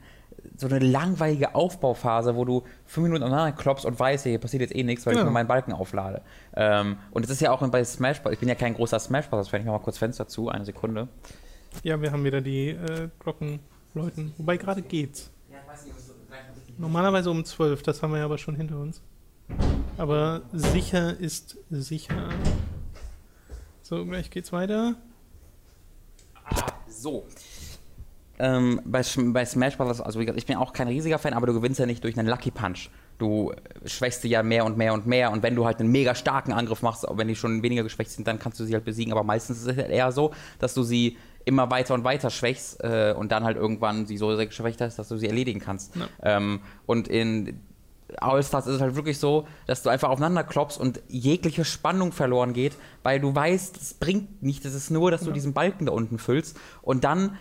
so 0.58 0.68
eine 0.68 0.80
langweilige 0.80 1.56
Aufbauphase, 1.56 2.36
wo 2.36 2.46
du 2.46 2.64
fünf 2.86 3.06
Minuten 3.06 3.24
aneinander 3.24 3.56
klopfst 3.56 3.86
und 3.86 4.00
weißt, 4.00 4.25
hier 4.25 4.40
passiert 4.40 4.62
jetzt 4.62 4.75
eh 4.75 4.84
nichts, 4.84 5.06
weil 5.06 5.14
ja. 5.14 5.20
ich 5.20 5.24
nur 5.24 5.34
meinen 5.34 5.48
Balken 5.48 5.74
auflade. 5.74 6.22
Ähm, 6.56 6.98
und 7.12 7.24
es 7.24 7.32
ist 7.32 7.42
ja 7.42 7.52
auch 7.52 7.66
bei 7.70 7.84
Smash 7.84 8.22
Bros. 8.22 8.34
Ich 8.34 8.40
bin 8.40 8.50
ja 8.50 8.56
kein 8.56 8.74
großer 8.74 9.00
Smash 9.00 9.30
Bros. 9.30 9.48
Ich 9.48 9.54
mache 9.54 9.66
mal 9.66 9.80
kurz 9.80 9.98
Fenster 9.98 10.28
zu, 10.28 10.50
eine 10.50 10.66
Sekunde. 10.66 11.08
Ja, 11.84 12.02
wir 12.02 12.12
haben 12.12 12.24
wieder 12.24 12.42
die 12.42 12.70
äh, 12.70 13.10
Glocken 13.20 13.60
läuten. 13.94 14.34
Wobei 14.38 14.58
gerade 14.58 14.82
geht's. 14.82 15.32
Ja, 15.50 15.58
ich 15.62 15.72
weiß 15.72 15.86
nicht, 15.86 16.00
so 16.00 16.14
Normalerweise 16.78 17.32
um 17.32 17.46
12, 17.46 17.84
das 17.84 18.04
haben 18.04 18.12
wir 18.12 18.20
ja 18.20 18.25
aber 18.25 18.38
schon 18.38 18.56
hinter 18.56 18.78
uns. 18.78 19.02
Aber 19.98 20.42
sicher 20.52 21.18
ist 21.18 21.58
sicher. 21.70 22.30
So, 23.82 24.06
gleich 24.06 24.30
geht's 24.30 24.52
weiter. 24.52 24.96
So. 27.06 27.24
Ähm, 28.40 28.82
bei, 28.84 29.04
bei 29.28 29.46
Smash 29.46 29.78
Bros., 29.78 30.02
also 30.02 30.20
wie 30.20 30.26
gesagt, 30.26 30.40
ich 30.40 30.48
bin 30.48 30.58
auch 30.58 30.74
kein 30.74 30.88
riesiger 30.88 31.20
Fan, 31.20 31.34
aber 31.34 31.46
du 31.46 31.54
gewinnst 31.54 31.80
ja 31.80 31.86
nicht 31.86 32.04
durch 32.04 32.18
einen 32.18 32.28
Lucky 32.28 32.50
Punch. 32.50 32.90
Du 33.20 33.54
schwächst 33.86 34.24
sie 34.24 34.30
ja 34.30 34.42
mehr 34.42 34.66
und 34.66 34.76
mehr 34.76 34.92
und 34.92 35.06
mehr 35.06 35.32
und 35.32 35.44
wenn 35.44 35.54
du 35.56 35.66
halt 35.66 35.80
einen 35.80 35.92
mega 35.92 36.16
starken 36.16 36.52
Angriff 36.52 36.82
machst, 36.82 37.06
wenn 37.10 37.28
die 37.28 37.36
schon 37.36 37.62
weniger 37.62 37.84
geschwächt 37.84 38.10
sind, 38.10 38.28
dann 38.28 38.40
kannst 38.40 38.60
du 38.60 38.66
sie 38.66 38.74
halt 38.74 38.86
besiegen, 38.86 39.14
aber 39.14 39.24
meistens 39.24 39.60
ist 39.60 39.68
es 39.68 39.78
halt 39.78 39.92
eher 39.92 40.12
so, 40.12 40.32
dass 40.58 40.74
du 40.74 40.82
sie 40.82 41.18
immer 41.46 41.70
weiter 41.70 41.94
und 41.94 42.04
weiter 42.04 42.32
schwächst 42.32 42.84
äh, 42.84 43.14
und 43.16 43.32
dann 43.32 43.44
halt 43.44 43.56
irgendwann 43.56 44.08
sie 44.08 44.18
so 44.18 44.36
sehr 44.36 44.48
geschwächt 44.48 44.82
hast, 44.82 44.98
dass 44.98 45.08
du 45.08 45.18
sie 45.18 45.28
erledigen 45.28 45.60
kannst. 45.60 45.96
Ja. 45.96 46.08
Ähm, 46.24 46.60
und 46.88 47.08
in 47.08 47.62
All-Stars 48.22 48.68
ist 48.68 48.76
es 48.76 48.82
halt 48.82 48.96
wirklich 48.96 49.20
so, 49.20 49.48
dass 49.68 49.84
du 49.84 49.90
einfach 49.90 50.10
aufeinander 50.10 50.44
klopfst 50.44 50.78
und 50.80 51.02
jegliche 51.08 51.66
Spannung 51.66 52.12
verloren 52.12 52.54
geht, 52.54 52.74
weil 53.04 53.20
du 53.20 53.34
weißt, 53.34 53.78
es 53.78 53.94
bringt 53.94 54.44
nichts, 54.44 54.66
es 54.66 54.74
ist 54.74 54.92
nur, 54.92 55.12
dass 55.12 55.22
du 55.22 55.28
ja. 55.28 55.34
diesen 55.34 55.54
Balken 55.54 55.86
da 55.86 55.92
unten 55.92 56.18
füllst 56.18 56.58
und 56.82 57.04
dann 57.04 57.38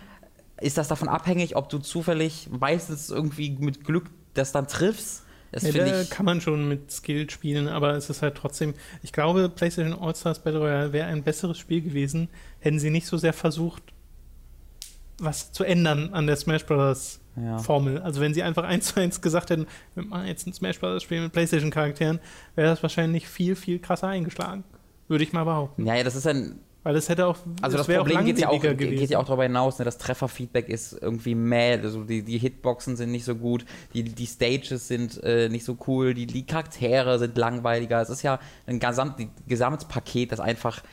ist 0.61 0.77
das 0.77 0.87
davon 0.87 1.09
abhängig, 1.09 1.55
ob 1.55 1.69
du 1.69 1.79
zufällig 1.79 2.47
weißt, 2.51 2.89
dass 2.89 3.09
irgendwie 3.09 3.51
mit 3.59 3.83
Glück 3.83 4.05
das 4.33 4.51
dann 4.51 4.67
triffst. 4.67 5.23
Das 5.51 5.63
ja, 5.63 5.71
da 5.71 6.01
ich 6.01 6.09
kann 6.09 6.25
man 6.25 6.41
schon 6.41 6.67
mit 6.67 6.91
Skill 6.91 7.29
spielen, 7.29 7.67
aber 7.67 7.93
es 7.95 8.09
ist 8.09 8.21
halt 8.21 8.35
trotzdem, 8.35 8.73
ich 9.03 9.13
glaube, 9.13 9.47
PlayStation 9.47 9.97
All-Stars 9.97 10.39
Battle 10.39 10.59
Royale 10.59 10.91
wäre 10.91 11.07
ein 11.07 11.23
besseres 11.23 11.57
Spiel 11.57 11.81
gewesen, 11.81 12.29
hätten 12.59 12.79
sie 12.79 12.89
nicht 12.89 13.07
so 13.07 13.17
sehr 13.17 13.31
versucht, 13.31 13.83
was 15.17 15.51
zu 15.51 15.63
ändern 15.63 16.13
an 16.13 16.27
der 16.27 16.35
Smash 16.35 16.65
Bros 16.65 17.21
ja. 17.35 17.57
Formel. 17.59 17.99
Also 17.99 18.21
wenn 18.21 18.33
sie 18.33 18.43
einfach 18.43 18.63
eins 18.63 18.93
zu 18.93 18.99
eins 18.99 19.21
gesagt 19.21 19.49
hätten, 19.49 19.67
wir 19.93 20.05
machen 20.05 20.27
jetzt 20.27 20.47
ein 20.47 20.53
Smash 20.53 20.79
Bros. 20.79 21.03
Spiel 21.03 21.21
mit 21.21 21.31
PlayStation-Charakteren, 21.33 22.19
wäre 22.55 22.69
das 22.69 22.81
wahrscheinlich 22.81 23.27
viel, 23.27 23.55
viel 23.55 23.79
krasser 23.79 24.07
eingeschlagen. 24.07 24.63
Würde 25.07 25.23
ich 25.23 25.33
mal 25.33 25.43
behaupten. 25.43 25.85
Ja, 25.85 25.95
ja, 25.95 26.03
das 26.03 26.15
ist 26.15 26.27
ein. 26.27 26.59
Weil 26.83 26.93
das 26.93 27.09
hätte 27.09 27.25
auch. 27.25 27.37
Also 27.61 27.77
das, 27.77 27.87
das 27.87 27.97
Problem 27.97 28.25
geht 28.25 28.37
ja, 28.37 28.49
auch, 28.49 28.61
geht 28.61 29.09
ja 29.09 29.17
auch 29.17 29.25
darüber 29.25 29.41
hinaus, 29.41 29.79
ne? 29.79 29.85
das 29.85 29.97
Trefferfeedback 29.97 30.69
ist 30.69 30.93
irgendwie 30.93 31.33
mad, 31.33 31.81
also 31.81 32.03
die, 32.03 32.21
die 32.21 32.37
Hitboxen 32.37 32.95
sind 32.95 33.09
nicht 33.11 33.25
so 33.25 33.33
gut, 33.33 33.65
die, 33.95 34.03
die 34.03 34.27
Stages 34.27 34.87
sind 34.87 35.23
äh, 35.23 35.49
nicht 35.49 35.65
so 35.65 35.79
cool, 35.87 36.13
die, 36.13 36.27
die 36.27 36.45
Charaktere 36.45 37.17
sind 37.17 37.39
langweiliger. 37.39 38.01
Es 38.01 38.11
ist 38.11 38.21
ja 38.21 38.39
ein 38.67 38.79
gesamt, 38.79 39.15
gesamtes 39.47 39.87
Paket, 39.87 40.31
das 40.31 40.39
einfach 40.39 40.83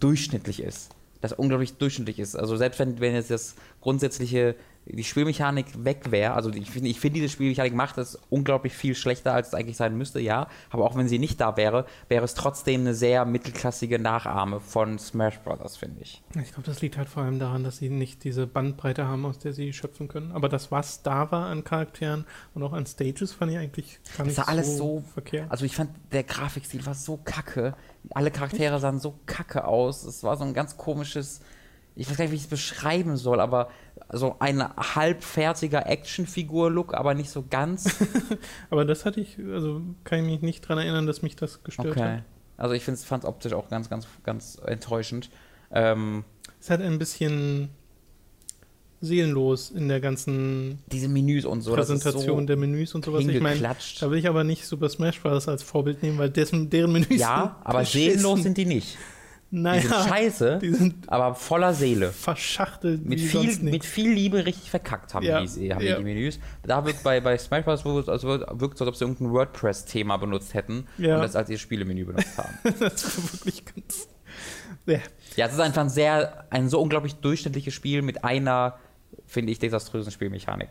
durchschnittlich 0.00 0.62
ist. 0.62 0.88
Das 1.20 1.34
unglaublich 1.34 1.74
durchschnittlich 1.74 2.18
ist. 2.18 2.34
Also 2.34 2.56
selbst 2.56 2.80
wenn, 2.80 2.98
wenn 3.00 3.14
jetzt 3.14 3.30
das 3.30 3.54
grundsätzliche 3.82 4.56
die 4.86 5.04
Spielmechanik 5.04 5.84
weg 5.84 6.10
wäre, 6.10 6.34
also 6.34 6.50
ich 6.50 6.70
finde, 6.70 6.90
ich 6.90 6.98
find, 6.98 7.14
diese 7.14 7.28
Spielmechanik 7.28 7.74
macht 7.74 7.98
es 7.98 8.18
unglaublich 8.30 8.72
viel 8.72 8.94
schlechter, 8.94 9.32
als 9.32 9.48
es 9.48 9.54
eigentlich 9.54 9.76
sein 9.76 9.96
müsste, 9.96 10.20
ja. 10.20 10.48
Aber 10.70 10.84
auch 10.84 10.96
wenn 10.96 11.08
sie 11.08 11.18
nicht 11.18 11.40
da 11.40 11.56
wäre, 11.56 11.86
wäre 12.08 12.24
es 12.24 12.34
trotzdem 12.34 12.80
eine 12.80 12.94
sehr 12.94 13.24
mittelklassige 13.24 13.98
Nachahme 13.98 14.60
von 14.60 14.98
Smash 14.98 15.38
Bros., 15.40 15.76
finde 15.76 16.02
ich. 16.02 16.22
Ich 16.42 16.52
glaube, 16.52 16.64
das 16.66 16.82
liegt 16.82 16.96
halt 16.96 17.08
vor 17.08 17.22
allem 17.22 17.38
daran, 17.38 17.62
dass 17.62 17.76
sie 17.76 17.90
nicht 17.90 18.24
diese 18.24 18.46
Bandbreite 18.46 19.06
haben, 19.06 19.24
aus 19.24 19.38
der 19.38 19.52
sie 19.52 19.72
schöpfen 19.72 20.08
können. 20.08 20.32
Aber 20.32 20.48
das, 20.48 20.72
was 20.72 21.02
da 21.02 21.30
war 21.30 21.46
an 21.46 21.62
Charakteren 21.62 22.26
und 22.54 22.62
auch 22.62 22.72
an 22.72 22.86
Stages, 22.86 23.32
fand 23.32 23.52
ich 23.52 23.58
eigentlich 23.58 24.00
gar 24.16 24.24
nicht 24.24 24.36
das 24.36 24.46
war 24.46 24.52
alles 24.52 24.76
so, 24.76 24.98
so 24.98 25.04
verkehrt. 25.14 25.50
Also 25.50 25.64
ich 25.64 25.76
fand, 25.76 25.90
der 26.10 26.24
Grafikstil 26.24 26.84
war 26.86 26.94
so 26.94 27.18
kacke. 27.18 27.74
Alle 28.10 28.32
Charaktere 28.32 28.80
sahen 28.80 28.98
so 28.98 29.14
kacke 29.26 29.64
aus. 29.64 30.02
Es 30.02 30.24
war 30.24 30.36
so 30.36 30.44
ein 30.44 30.54
ganz 30.54 30.76
komisches 30.76 31.40
ich 31.94 32.08
weiß 32.08 32.16
gar 32.16 32.24
nicht, 32.24 32.32
wie 32.32 32.36
ich 32.36 32.42
es 32.42 32.48
beschreiben 32.48 33.16
soll, 33.16 33.40
aber 33.40 33.70
so 34.10 34.36
ein 34.38 34.62
halbfertiger 34.76 35.86
Actionfigur-Look, 35.86 36.94
aber 36.94 37.14
nicht 37.14 37.30
so 37.30 37.44
ganz. 37.48 37.94
aber 38.70 38.84
das 38.84 39.04
hatte 39.04 39.20
ich, 39.20 39.38
also 39.38 39.82
kann 40.04 40.20
ich 40.20 40.24
mich 40.24 40.42
nicht 40.42 40.64
daran 40.64 40.78
erinnern, 40.78 41.06
dass 41.06 41.22
mich 41.22 41.36
das 41.36 41.62
gestört 41.62 41.88
okay. 41.88 42.00
hat. 42.00 42.22
Also 42.56 42.74
ich 42.74 42.84
fand 42.84 42.98
es 42.98 43.24
optisch 43.24 43.52
auch 43.52 43.68
ganz, 43.68 43.90
ganz, 43.90 44.06
ganz 44.22 44.60
enttäuschend. 44.64 45.30
Ähm, 45.70 46.24
es 46.60 46.70
hat 46.70 46.80
ein 46.80 46.98
bisschen 46.98 47.70
seelenlos 49.00 49.70
in 49.70 49.88
der 49.88 50.00
ganzen 50.00 50.78
diese 50.86 51.08
Menüs 51.08 51.44
und 51.44 51.62
so 51.62 51.74
Präsentation 51.74 52.38
so 52.38 52.46
der 52.46 52.56
Menüs 52.56 52.94
und 52.94 53.04
sowas. 53.04 53.26
Ich 53.26 53.40
meine, 53.40 53.60
da 53.60 54.10
will 54.10 54.18
ich 54.18 54.28
aber 54.28 54.44
nicht 54.44 54.64
Super 54.64 54.88
Smash 54.88 55.20
Bros. 55.20 55.48
als 55.48 55.62
Vorbild 55.62 56.02
nehmen, 56.02 56.18
weil 56.18 56.30
dessen, 56.30 56.70
deren 56.70 56.92
Menüs 56.92 57.20
ja, 57.20 57.60
aber 57.64 57.84
seelenlos 57.84 58.44
sind 58.44 58.56
die 58.56 58.64
nicht. 58.64 58.96
Naja, 59.54 59.82
die 59.82 59.86
sind 59.86 60.08
scheiße, 60.08 60.58
die 60.62 60.72
sind 60.72 61.12
aber 61.12 61.34
voller 61.34 61.74
Seele. 61.74 62.10
Verschachtelt. 62.10 63.04
Mit 63.04 63.20
viel, 63.20 63.58
mit 63.60 63.84
viel 63.84 64.10
Liebe 64.10 64.46
richtig 64.46 64.70
verkackt 64.70 65.12
haben, 65.12 65.26
ja. 65.26 65.44
die, 65.44 65.74
haben 65.74 65.84
ja. 65.84 65.98
die 65.98 66.02
Menüs. 66.02 66.40
Da 66.62 66.86
wird 66.86 67.02
bei, 67.02 67.20
bei 67.20 67.36
Smash 67.36 67.64
Bros. 67.82 68.08
Also 68.08 68.28
wirkt 68.28 68.76
es, 68.76 68.80
als 68.80 68.88
ob 68.88 68.96
sie 68.96 69.04
irgendein 69.04 69.30
WordPress-Thema 69.30 70.16
benutzt 70.16 70.54
hätten 70.54 70.86
ja. 70.96 71.16
und 71.16 71.22
das 71.22 71.36
als 71.36 71.50
ihr 71.50 71.58
Spielemenü 71.58 72.06
benutzt 72.06 72.38
haben. 72.38 72.56
das 72.80 73.18
war 73.18 73.32
wirklich 73.34 73.62
ganz. 73.66 74.08
Ja. 74.86 75.00
ja, 75.36 75.46
es 75.46 75.52
ist 75.52 75.60
einfach 75.60 75.82
ein 75.82 75.90
sehr, 75.90 76.46
ein 76.48 76.70
so 76.70 76.80
unglaublich 76.80 77.16
durchschnittliches 77.16 77.74
Spiel 77.74 78.00
mit 78.00 78.24
einer, 78.24 78.78
finde 79.26 79.52
ich, 79.52 79.58
desaströsen 79.58 80.12
Spielmechanik. 80.12 80.70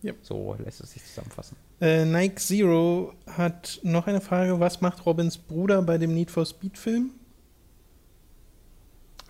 Ja. 0.00 0.14
So 0.22 0.56
lässt 0.64 0.80
es 0.80 0.92
sich 0.92 1.04
zusammenfassen. 1.04 1.58
Äh, 1.82 2.06
Nike 2.06 2.36
Zero 2.36 3.12
hat 3.26 3.80
noch 3.82 4.06
eine 4.06 4.22
Frage: 4.22 4.60
Was 4.60 4.80
macht 4.80 5.04
Robins 5.04 5.36
Bruder 5.36 5.82
bei 5.82 5.98
dem 5.98 6.14
Need 6.14 6.30
for 6.30 6.46
Speed-Film? 6.46 7.10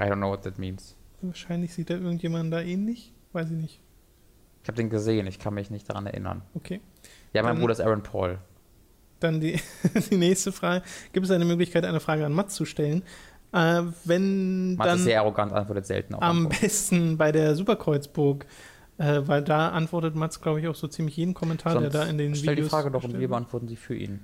I 0.00 0.04
don't 0.04 0.16
know 0.16 0.30
what 0.30 0.42
that 0.42 0.58
means. 0.58 0.96
Wahrscheinlich 1.20 1.74
sieht 1.74 1.90
da 1.90 1.94
irgendjemand 1.94 2.52
da 2.52 2.60
ähnlich. 2.60 3.12
Weiß 3.32 3.50
ich 3.50 3.56
nicht. 3.56 3.80
Ich 4.62 4.68
habe 4.68 4.76
den 4.76 4.90
gesehen, 4.90 5.26
ich 5.26 5.38
kann 5.38 5.54
mich 5.54 5.70
nicht 5.70 5.88
daran 5.88 6.06
erinnern. 6.06 6.42
Okay. 6.54 6.80
Ja, 7.32 7.42
mein 7.42 7.54
dann, 7.54 7.60
Bruder 7.60 7.72
ist 7.72 7.80
Aaron 7.80 8.02
Paul. 8.02 8.38
Dann 9.20 9.40
die, 9.40 9.60
die 10.10 10.16
nächste 10.16 10.52
Frage. 10.52 10.84
Gibt 11.12 11.26
es 11.26 11.32
eine 11.32 11.44
Möglichkeit, 11.44 11.84
eine 11.84 12.00
Frage 12.00 12.24
an 12.24 12.32
Mats 12.32 12.54
zu 12.54 12.64
stellen? 12.64 13.02
Äh, 13.52 13.82
wenn 14.04 14.76
Mats 14.76 14.88
dann 14.88 14.98
ist 14.98 15.04
sehr 15.04 15.20
arrogant, 15.20 15.52
antwortet 15.52 15.86
selten 15.86 16.14
auf 16.14 16.22
Am 16.22 16.46
Antwort. 16.46 16.60
besten 16.60 17.16
bei 17.16 17.32
der 17.32 17.54
Superkreuzburg, 17.56 18.46
äh, 18.98 19.22
weil 19.24 19.42
da 19.42 19.70
antwortet 19.70 20.14
Mats, 20.14 20.40
glaube 20.40 20.60
ich, 20.60 20.68
auch 20.68 20.74
so 20.74 20.86
ziemlich 20.86 21.16
jeden 21.16 21.34
Kommentar, 21.34 21.72
Sonst 21.72 21.94
der 21.94 22.02
da 22.02 22.10
in 22.10 22.18
den 22.18 22.34
stell 22.34 22.52
Videos... 22.52 22.68
Stell 22.68 22.80
die 22.80 22.84
Frage 22.84 22.90
doch 22.90 23.04
und 23.04 23.18
wir 23.18 23.28
beantworten 23.28 23.68
sie 23.68 23.76
für 23.76 23.96
ihn. 23.96 24.20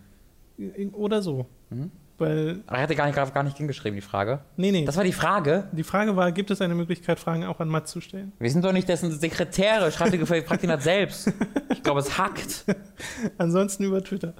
Oder 0.92 1.22
so. 1.22 1.46
Mhm. 1.70 1.90
Weil 2.24 2.60
er 2.66 2.82
hatte 2.82 2.94
gar 2.94 3.06
nicht, 3.06 3.34
gar 3.34 3.42
nicht 3.42 3.56
hingeschrieben, 3.56 3.96
die 3.96 4.02
Frage. 4.06 4.40
Nee, 4.56 4.72
nee. 4.72 4.84
Das 4.84 4.96
war 4.96 5.04
die 5.04 5.12
Frage. 5.12 5.68
Die 5.72 5.84
Frage 5.84 6.16
war, 6.16 6.32
gibt 6.32 6.50
es 6.50 6.60
eine 6.60 6.74
Möglichkeit, 6.74 7.18
Fragen 7.18 7.44
auch 7.44 7.60
an 7.60 7.68
Matt 7.68 7.88
zu 7.88 8.00
stellen? 8.00 8.32
Wir 8.38 8.50
sind 8.50 8.64
doch 8.64 8.72
nicht 8.72 8.88
dessen 8.88 9.12
Sekretäre. 9.12 9.90
Schreibt 9.92 10.12
die 10.12 10.66
das 10.66 10.84
selbst. 10.84 11.32
Ich 11.70 11.82
glaube, 11.82 12.00
es 12.00 12.18
hackt. 12.18 12.64
Ansonsten 13.38 13.84
über 13.84 14.02
Twitter. 14.02 14.34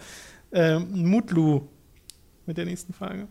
Ähm, 0.52 0.88
Mutlu 1.08 1.68
mit 2.46 2.56
der 2.56 2.64
nächsten 2.64 2.92
Frage. 2.92 3.28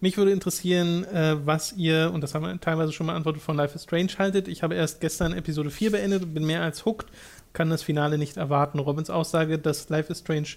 Mich 0.00 0.16
würde 0.16 0.30
interessieren, 0.30 1.04
äh, 1.04 1.44
was 1.44 1.72
ihr, 1.72 2.12
und 2.14 2.20
das 2.20 2.34
haben 2.34 2.44
wir 2.44 2.60
teilweise 2.60 2.92
schon 2.92 3.08
beantwortet, 3.08 3.42
von 3.42 3.56
Life 3.56 3.74
is 3.74 3.82
Strange 3.82 4.12
haltet. 4.18 4.46
Ich 4.46 4.62
habe 4.62 4.76
erst 4.76 5.00
gestern 5.00 5.32
Episode 5.32 5.70
4 5.70 5.90
beendet 5.90 6.22
und 6.22 6.34
bin 6.34 6.46
mehr 6.46 6.62
als 6.62 6.84
hooked, 6.84 7.08
kann 7.52 7.68
das 7.68 7.82
Finale 7.82 8.16
nicht 8.16 8.36
erwarten. 8.36 8.78
Robins 8.78 9.10
Aussage, 9.10 9.58
dass 9.58 9.88
Life 9.88 10.12
is 10.12 10.20
Strange 10.20 10.48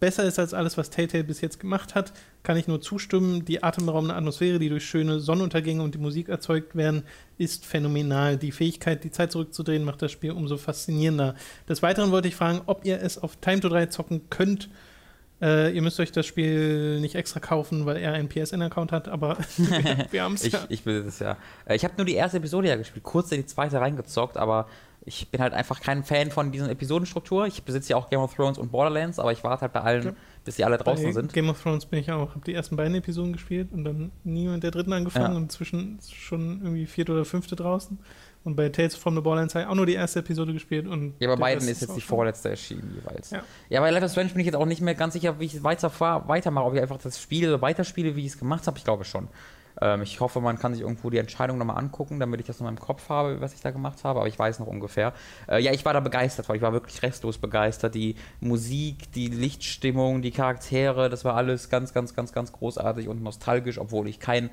besser 0.00 0.24
ist 0.24 0.38
als 0.38 0.54
alles, 0.54 0.76
was 0.76 0.90
Telltale 0.90 1.24
bis 1.24 1.40
jetzt 1.40 1.60
gemacht 1.60 1.94
hat, 1.94 2.12
kann 2.42 2.56
ich 2.56 2.68
nur 2.68 2.80
zustimmen. 2.80 3.44
Die 3.44 3.62
atemberaubende 3.62 4.14
Atmosphäre, 4.14 4.58
die 4.58 4.68
durch 4.68 4.84
schöne 4.84 5.20
Sonnenuntergänge 5.20 5.82
und 5.82 5.94
die 5.94 5.98
Musik 5.98 6.28
erzeugt 6.28 6.76
werden, 6.76 7.02
ist 7.38 7.66
phänomenal. 7.66 8.36
Die 8.36 8.52
Fähigkeit, 8.52 9.04
die 9.04 9.10
Zeit 9.10 9.32
zurückzudrehen, 9.32 9.84
macht 9.84 10.02
das 10.02 10.12
Spiel 10.12 10.32
umso 10.32 10.56
faszinierender. 10.56 11.34
Des 11.68 11.82
Weiteren 11.82 12.10
wollte 12.10 12.28
ich 12.28 12.36
fragen, 12.36 12.62
ob 12.66 12.84
ihr 12.84 13.00
es 13.00 13.18
auf 13.18 13.36
Time 13.36 13.60
to 13.60 13.68
3 13.68 13.86
zocken 13.86 14.28
könnt. 14.30 14.68
Äh, 15.40 15.74
ihr 15.74 15.82
müsst 15.82 16.00
euch 16.00 16.12
das 16.12 16.24
Spiel 16.24 16.98
nicht 17.00 17.14
extra 17.14 17.40
kaufen, 17.40 17.84
weil 17.84 17.98
er 17.98 18.14
einen 18.14 18.28
PSN-Account 18.28 18.90
hat, 18.90 19.08
aber 19.08 19.36
wir, 19.58 20.06
wir 20.10 20.22
haben 20.22 20.34
es 20.34 20.44
Ich, 20.46 20.52
ja. 20.54 20.64
ich 20.70 20.86
will 20.86 21.04
das 21.04 21.18
ja. 21.18 21.36
Äh, 21.66 21.76
Ich 21.76 21.84
habe 21.84 21.94
nur 21.98 22.06
die 22.06 22.14
erste 22.14 22.38
Episode 22.38 22.68
ja 22.68 22.76
gespielt, 22.76 23.04
kurz 23.04 23.32
in 23.32 23.42
die 23.42 23.46
zweite 23.46 23.78
reingezockt, 23.78 24.38
aber 24.38 24.66
ich 25.08 25.30
bin 25.30 25.40
halt 25.40 25.54
einfach 25.54 25.80
kein 25.80 26.02
Fan 26.02 26.30
von 26.32 26.50
dieser 26.52 26.68
Episodenstruktur. 26.68 27.46
Ich 27.46 27.62
besitze 27.62 27.90
ja 27.90 27.96
auch 27.96 28.10
Game 28.10 28.20
of 28.20 28.34
Thrones 28.34 28.58
und 28.58 28.72
Borderlands, 28.72 29.18
aber 29.20 29.30
ich 29.32 29.42
warte 29.44 29.62
halt 29.62 29.72
bei 29.72 29.80
allen, 29.80 30.16
bis 30.44 30.56
die 30.56 30.64
alle 30.64 30.78
draußen 30.78 31.04
Bei 31.06 31.12
sind. 31.12 31.32
Game 31.32 31.48
of 31.48 31.62
Thrones 31.62 31.86
bin 31.86 32.00
ich 32.00 32.10
auch. 32.10 32.30
Habe 32.30 32.40
die 32.44 32.52
ersten 32.54 32.76
beiden 32.76 32.94
Episoden 32.96 33.32
gespielt 33.32 33.68
und 33.72 33.84
dann 33.84 34.10
nie 34.24 34.48
mit 34.48 34.62
der 34.64 34.72
dritten 34.72 34.92
angefangen 34.92 35.30
Ja. 35.30 35.36
und 35.36 35.44
inzwischen 35.44 35.98
schon 36.12 36.60
irgendwie 36.60 36.86
vierte 36.86 37.12
oder 37.12 37.24
fünfte 37.24 37.54
draußen. 37.54 37.98
Und 38.42 38.54
bei 38.56 38.68
Tales 38.68 38.94
from 38.94 39.14
the 39.16 39.20
Borderlands 39.20 39.54
habe 39.54 39.64
ich 39.64 39.70
auch 39.70 39.74
nur 39.74 39.86
die 39.86 39.94
erste 39.94 40.20
Episode 40.20 40.52
gespielt. 40.52 40.86
Und 40.86 41.14
Ja, 41.20 41.28
bei 41.28 41.36
beiden 41.36 41.66
ist 41.68 41.80
jetzt 41.82 41.96
die 41.96 42.00
vorletzte 42.00 42.50
erschienen 42.50 42.92
jeweils. 42.94 43.30
Ja. 43.30 43.42
Ja, 43.68 43.80
bei 43.80 43.90
Life 43.90 44.06
is 44.06 44.12
Strange 44.12 44.30
bin 44.30 44.40
ich 44.40 44.46
jetzt 44.46 44.54
auch 44.56 44.66
nicht 44.66 44.80
mehr 44.80 44.94
ganz 44.94 45.14
sicher, 45.14 45.40
wie 45.40 45.46
ich 45.46 45.62
weiter 45.64 45.90
fahr, 45.90 46.28
weitermache, 46.28 46.64
ob 46.66 46.74
ich 46.74 46.80
einfach 46.80 46.98
das 46.98 47.20
Spiel 47.20 47.60
weiterspiele, 47.60 48.14
wie 48.16 48.20
ich 48.20 48.32
es 48.32 48.38
gemacht 48.38 48.66
habe. 48.66 48.78
Ich 48.78 48.84
glaube 48.84 49.04
schon. 49.04 49.28
Ähm, 49.80 50.02
ich 50.02 50.20
hoffe, 50.20 50.40
man 50.40 50.58
kann 50.58 50.74
sich 50.74 50.82
irgendwo 50.82 51.10
die 51.10 51.18
Entscheidung 51.18 51.58
nochmal 51.58 51.78
angucken, 51.78 52.20
damit 52.20 52.40
ich 52.40 52.46
das 52.46 52.60
noch 52.60 52.68
im 52.68 52.78
Kopf 52.78 53.08
habe, 53.08 53.40
was 53.40 53.54
ich 53.54 53.60
da 53.60 53.70
gemacht 53.70 54.04
habe, 54.04 54.20
aber 54.20 54.28
ich 54.28 54.38
weiß 54.38 54.58
noch 54.58 54.66
ungefähr. 54.66 55.12
Äh, 55.48 55.60
ja, 55.60 55.72
ich 55.72 55.84
war 55.84 55.92
da 55.92 56.00
begeistert, 56.00 56.48
weil 56.48 56.56
ich 56.56 56.62
war 56.62 56.72
wirklich 56.72 57.02
restlos 57.02 57.38
begeistert. 57.38 57.94
Die 57.94 58.16
Musik, 58.40 59.12
die 59.12 59.28
Lichtstimmung, 59.28 60.22
die 60.22 60.30
Charaktere, 60.30 61.08
das 61.08 61.24
war 61.24 61.34
alles 61.34 61.68
ganz, 61.68 61.92
ganz, 61.92 62.14
ganz, 62.14 62.32
ganz 62.32 62.52
großartig 62.52 63.08
und 63.08 63.22
nostalgisch, 63.22 63.78
obwohl 63.78 64.08
ich 64.08 64.20
kein 64.20 64.50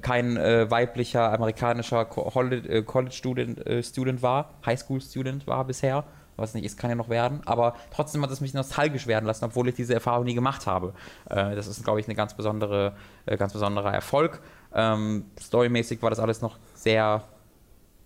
kein 0.00 0.36
äh, 0.36 0.70
weiblicher 0.70 1.32
amerikanischer 1.32 2.02
äh, 2.02 2.82
College 2.82 3.14
Student, 3.14 3.66
äh, 3.66 3.82
Student 3.82 4.22
war, 4.22 4.50
Highschool 4.66 5.00
Student 5.00 5.46
war 5.46 5.64
bisher. 5.64 6.04
Was 6.36 6.54
nicht 6.54 6.64
ist, 6.64 6.78
kann 6.78 6.88
ja 6.90 6.96
noch 6.96 7.08
werden. 7.08 7.40
Aber 7.44 7.74
trotzdem 7.94 8.22
hat 8.22 8.30
es 8.30 8.40
mich 8.40 8.54
nostalgisch 8.54 9.06
werden 9.06 9.26
lassen, 9.26 9.44
obwohl 9.44 9.68
ich 9.68 9.74
diese 9.74 9.94
Erfahrung 9.94 10.24
nie 10.24 10.34
gemacht 10.34 10.66
habe. 10.66 10.94
Äh, 11.28 11.54
das 11.54 11.66
ist, 11.66 11.84
glaube 11.84 12.00
ich, 12.00 12.08
ein 12.08 12.14
ganz, 12.16 12.34
besondere, 12.34 12.96
äh, 13.26 13.36
ganz 13.36 13.52
besonderer 13.52 13.92
Erfolg. 13.92 14.40
Ähm, 14.74 15.26
storymäßig 15.38 16.00
war 16.02 16.10
das 16.10 16.18
alles 16.18 16.40
noch 16.40 16.58
sehr 16.74 17.22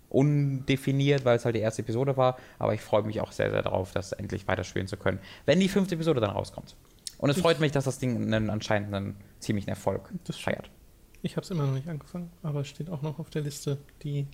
undefiniert, 0.09 1.25
weil 1.25 1.37
es 1.37 1.45
halt 1.45 1.55
die 1.55 1.59
erste 1.59 1.81
Episode 1.81 2.15
war. 2.17 2.37
Aber 2.59 2.73
ich 2.73 2.81
freue 2.81 3.03
mich 3.03 3.21
auch 3.21 3.31
sehr, 3.31 3.49
sehr 3.51 3.61
darauf, 3.61 3.91
das 3.91 4.11
endlich 4.13 4.47
weiterspielen 4.47 4.87
zu 4.87 4.97
können, 4.97 5.19
wenn 5.45 5.59
die 5.59 5.69
fünfte 5.69 5.95
Episode 5.95 6.21
dann 6.21 6.31
rauskommt. 6.31 6.75
Und 7.17 7.29
es 7.29 7.37
Ich- 7.37 7.41
freut 7.43 7.59
mich, 7.59 7.71
dass 7.71 7.85
das 7.85 7.99
Ding 7.99 8.33
einen, 8.33 8.49
anscheinend 8.49 8.93
einen 8.93 9.15
ziemlichen 9.39 9.69
Erfolg 9.69 10.09
Das 10.25 10.37
feiert. 10.37 10.69
Ich 11.23 11.35
habe 11.35 11.43
es 11.43 11.51
immer 11.51 11.65
noch 11.65 11.73
nicht 11.73 11.89
angefangen, 11.89 12.31
aber 12.43 12.61
es 12.61 12.67
steht 12.67 12.89
auch 12.89 13.01
noch 13.01 13.19
auf 13.19 13.29
der 13.31 13.41
Liste, 13.41 13.77
die 14.03 14.27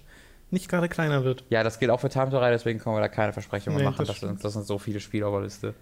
nicht 0.54 0.70
gerade 0.70 0.88
kleiner 0.88 1.24
wird. 1.26 1.44
Ja, 1.50 1.64
das 1.64 1.80
gilt 1.80 1.92
auch 1.92 2.00
für 2.00 2.10
Time 2.10 2.30
to 2.30 2.38
Ride, 2.38 2.52
deswegen 2.52 2.80
können 2.80 2.96
wir 2.96 3.02
da 3.02 3.10
keine 3.10 3.34
Versprechungen 3.34 3.80
Nee, 3.80 3.84
machen. 3.84 3.98
das 4.00 4.08
Das, 4.08 4.20
sind, 4.22 4.44
das 4.44 4.54
sind 4.54 4.66
so 4.66 4.78
viele 4.78 5.00
Spiele 5.02 5.28
auf 5.28 5.34
der 5.34 5.42
Liste. 5.44 5.74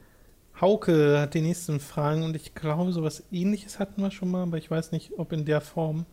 Hauke 0.60 1.20
hat 1.20 1.34
die 1.34 1.42
nächsten 1.42 1.80
Fragen 1.80 2.24
und 2.24 2.36
ich 2.36 2.54
glaube, 2.56 2.92
sowas 2.92 3.24
ähnliches 3.32 3.80
hatten 3.80 4.02
wir 4.02 4.12
schon 4.12 4.32
mal, 4.32 4.44
aber 4.44 4.58
ich 4.58 4.70
weiß 4.70 4.92
nicht, 4.92 5.12
ob 5.18 5.32
in 5.34 5.46
der 5.46 5.62
Form. 5.62 6.06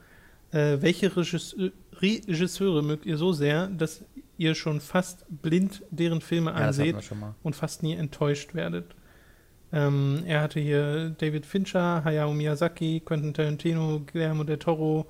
Äh, 0.51 0.79
welche 0.81 1.15
Regisseur, 1.15 1.71
Regisseure 2.01 2.83
mögt 2.83 3.05
ihr 3.05 3.17
so 3.19 3.33
sehr, 3.33 3.67
dass 3.67 4.05
ihr 4.39 4.55
schon 4.55 4.81
fast 4.81 5.27
blind 5.29 5.83
deren 5.91 6.21
Filme 6.21 6.51
Ja, 6.53 6.57
anseht 6.57 6.97
mal. 7.19 7.35
und 7.43 7.57
fast 7.57 7.83
nie 7.83 7.95
enttäuscht 7.95 8.55
werdet? 8.55 8.95
Ähm, 9.73 10.23
er 10.27 10.41
hatte 10.41 10.61
hier 10.61 11.11
David 11.19 11.45
Fincher, 11.45 12.03
Hayao 12.05 12.33
Miyazaki, 12.33 13.01
Quentin 13.05 13.35
Tarantino, 13.35 14.01
Guillermo 14.11 14.45
del 14.45 14.59
Toro, 14.59 15.07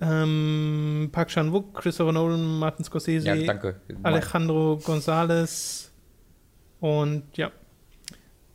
ähm, 0.00 1.08
Park 1.12 1.28
Chan-wook, 1.28 1.74
Christopher 1.74 2.12
Nolan, 2.12 2.58
Martin 2.58 2.84
Scorsese, 2.84 3.26
Ja, 3.26 3.34
danke. 3.34 3.80
Alejandro 4.02 4.78
González 4.82 5.88
und 6.80 7.24
ja, 7.36 7.50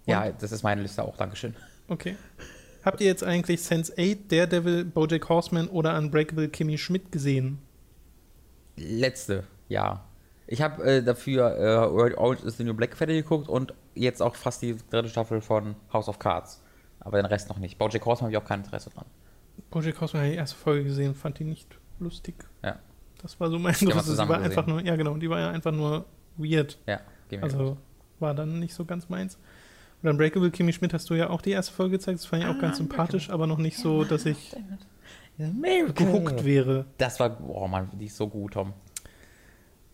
Ja, 0.06 0.32
das 0.32 0.52
ist 0.52 0.64
meine 0.64 0.82
Liste 0.82 1.04
auch. 1.04 1.18
Dankeschön. 1.18 1.56
Okay. 1.88 2.16
Habt 2.84 3.00
ihr 3.02 3.08
jetzt 3.08 3.24
eigentlich 3.24 3.62
Sense8, 3.62 4.28
Daredevil, 4.30 4.86
Bojack 4.86 5.30
Horseman 5.30 5.68
oder 5.68 5.98
Unbreakable 5.98 6.50
Kimmy 6.50 6.78
Schmidt 6.78 7.12
gesehen? 7.12 7.60
Letzte, 8.76 9.44
ja. 9.70 10.04
Ich 10.48 10.62
habe 10.62 10.84
äh, 10.84 11.04
dafür 11.04 11.58
äh, 11.58 12.18
Orange 12.18 12.44
is 12.44 12.58
the 12.58 12.64
New 12.64 12.74
Black 12.74 12.96
fertig 12.98 13.24
geguckt 13.24 13.48
und 13.48 13.74
jetzt 13.96 14.22
auch 14.22 14.36
fast 14.36 14.62
die 14.62 14.76
dritte 14.90 15.08
Staffel 15.10 15.40
von 15.40 15.76
House 15.92 16.10
of 16.10 16.20
Cards. 16.20 16.62
Aber 17.00 17.18
den 17.18 17.26
Rest 17.26 17.50
noch 17.50 17.60
nicht. 17.60 17.78
Bojack 17.78 18.06
Horseman 18.06 18.28
habe 18.28 18.32
ich 18.32 18.38
auch 18.38 18.48
kein 18.48 18.62
Interesse 18.62 18.90
dran. 18.90 19.06
Bojack 19.70 20.00
Horseman 20.00 20.24
habe 20.24 20.32
die 20.32 20.38
erste 20.38 20.56
Folge 20.56 20.86
gesehen, 20.86 21.16
fand 21.16 21.40
die 21.40 21.44
nicht 21.44 21.78
lustig. 22.00 22.36
Ja. 22.64 22.80
Das 23.22 23.40
war 23.40 23.50
so 23.50 23.58
mein 23.58 23.74
größtes. 23.74 24.18
Die 24.18 24.28
war 24.28 24.42
einfach 24.42 24.68
nur, 24.68 24.82
ja 24.82 24.96
genau, 24.96 25.16
die 25.16 25.30
war 25.30 25.40
ja 25.40 25.50
einfach 25.50 25.72
nur 25.72 26.06
weird. 26.38 26.78
Ja, 26.86 27.00
gehen 27.30 27.40
wir 27.40 27.44
Also 27.44 27.78
war 28.20 28.34
dann 28.34 28.60
nicht 28.60 28.74
so 28.74 28.86
ganz 28.86 29.10
meins. 29.10 29.38
Und 30.02 30.10
Unbreakable 30.10 30.52
Kimmy 30.52 30.74
Schmidt 30.74 30.94
hast 30.94 31.10
du 31.10 31.14
ja 31.14 31.30
auch 31.30 31.42
die 31.42 31.52
erste 31.52 31.72
Folge 31.74 31.98
gezeigt. 31.98 32.20
Das 32.20 32.26
fand 32.26 32.44
ich 32.44 32.50
auch 32.50 32.60
ganz 32.60 32.78
sympathisch, 32.78 33.30
aber 33.30 33.48
noch 33.48 33.58
nicht 33.58 33.78
so, 33.78 34.04
dass 34.04 34.26
ich 34.26 34.56
gehuckt 35.38 36.44
wäre. 36.44 36.86
Das 36.98 37.20
war, 37.20 37.40
oh 37.48 37.68
Mann, 37.68 37.90
die 37.94 38.06
ist 38.06 38.18
so 38.18 38.28
gut, 38.28 38.54
Tom. 38.54 38.74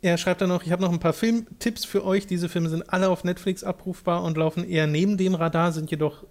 Er 0.01 0.17
schreibt 0.17 0.41
dann 0.41 0.49
noch, 0.49 0.63
ich 0.63 0.71
habe 0.71 0.81
noch 0.81 0.91
ein 0.91 0.99
paar 0.99 1.13
Filmtipps 1.13 1.85
für 1.85 2.05
euch. 2.05 2.25
Diese 2.25 2.47
Filme 2.49 2.69
sind 2.69 2.91
alle 2.91 3.09
auf 3.09 3.23
Netflix 3.23 3.63
abrufbar 3.63 4.23
und 4.23 4.37
laufen 4.37 4.63
eher 4.63 4.87
neben 4.87 5.17
dem 5.17 5.35
Radar, 5.35 5.73
sind 5.73 5.91
jedoch 5.91 6.25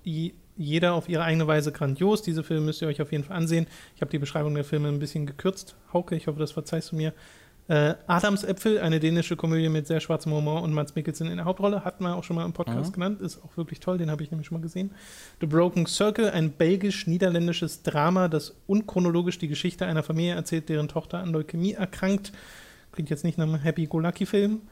jeder 0.58 0.92
auf 0.92 1.08
ihre 1.08 1.22
eigene 1.22 1.46
Weise 1.46 1.72
grandios. 1.72 2.20
Diese 2.22 2.42
Filme 2.42 2.66
müsst 2.66 2.82
ihr 2.82 2.88
euch 2.88 3.00
auf 3.00 3.12
jeden 3.12 3.24
Fall 3.24 3.36
ansehen. 3.36 3.66
Ich 3.94 4.02
habe 4.02 4.10
die 4.10 4.18
Beschreibung 4.18 4.54
der 4.54 4.64
Filme 4.64 4.88
ein 4.88 4.98
bisschen 4.98 5.24
gekürzt. 5.24 5.76
Hauke, 5.92 6.16
ich 6.16 6.26
hoffe, 6.26 6.38
das 6.40 6.52
verzeihst 6.52 6.92
du 6.92 6.96
mir. 6.96 7.12
Äh, 7.68 7.94
Adams 8.06 8.44
Äpfel, 8.44 8.80
eine 8.80 8.98
dänische 8.98 9.36
Komödie 9.36 9.68
mit 9.68 9.86
sehr 9.86 10.00
schwarzem 10.00 10.32
Humor 10.32 10.62
und 10.62 10.72
Mats 10.72 10.94
Mikkelsen 10.94 11.26
in 11.30 11.36
der 11.36 11.44
Hauptrolle, 11.44 11.84
hatten 11.84 12.02
wir 12.02 12.16
auch 12.16 12.24
schon 12.24 12.36
mal 12.36 12.46
im 12.46 12.54
Podcast 12.54 12.90
Mhm. 12.90 12.94
genannt, 12.94 13.20
ist 13.20 13.44
auch 13.44 13.54
wirklich 13.58 13.78
toll, 13.78 13.98
den 13.98 14.10
habe 14.10 14.22
ich 14.22 14.30
nämlich 14.30 14.46
schon 14.46 14.56
mal 14.56 14.62
gesehen. 14.62 14.90
The 15.42 15.46
Broken 15.46 15.84
Circle, 15.84 16.30
ein 16.30 16.50
belgisch-niederländisches 16.50 17.82
Drama, 17.82 18.28
das 18.28 18.56
unchronologisch 18.66 19.38
die 19.38 19.48
Geschichte 19.48 19.84
einer 19.84 20.02
Familie 20.02 20.34
erzählt, 20.34 20.70
deren 20.70 20.88
Tochter 20.88 21.18
an 21.18 21.30
Leukämie 21.30 21.72
erkrankt. 21.74 22.32
Klingt 22.92 23.10
jetzt 23.10 23.22
nicht 23.22 23.36
nach 23.36 23.46
einem 23.46 23.56
Happy-Go-Lucky-Film. 23.56 24.62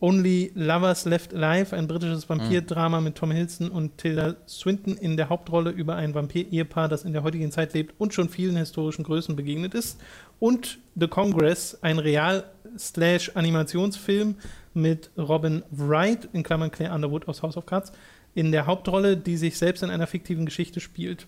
Only 0.00 0.50
Lovers 0.54 1.04
Left 1.04 1.34
Alive, 1.34 1.76
ein 1.76 1.86
britisches 1.86 2.26
Vampirdrama 2.26 3.02
mit 3.02 3.16
Tom 3.16 3.30
Hiddleston 3.30 3.70
und 3.70 3.98
Tilda 3.98 4.36
Swinton 4.48 4.96
in 4.96 5.18
der 5.18 5.28
Hauptrolle 5.28 5.70
über 5.70 5.96
ein 5.96 6.14
Vampir-Ehepaar, 6.14 6.88
das 6.88 7.04
in 7.04 7.12
der 7.12 7.22
heutigen 7.22 7.52
Zeit 7.52 7.74
lebt 7.74 7.92
und 7.98 8.14
schon 8.14 8.30
vielen 8.30 8.56
historischen 8.56 9.04
Größen 9.04 9.36
begegnet 9.36 9.74
ist. 9.74 10.00
Und 10.38 10.78
The 10.96 11.06
Congress, 11.06 11.76
ein 11.82 11.98
Real-Animationsfilm 11.98 14.36
mit 14.72 15.10
Robin 15.18 15.64
Wright, 15.70 16.30
in 16.32 16.42
Klammern 16.42 16.70
Claire 16.70 16.94
Underwood 16.94 17.28
aus 17.28 17.42
House 17.42 17.58
of 17.58 17.66
Cards, 17.66 17.92
in 18.34 18.52
der 18.52 18.66
Hauptrolle, 18.66 19.18
die 19.18 19.36
sich 19.36 19.58
selbst 19.58 19.82
in 19.82 19.90
einer 19.90 20.06
fiktiven 20.06 20.46
Geschichte 20.46 20.80
spielt. 20.80 21.26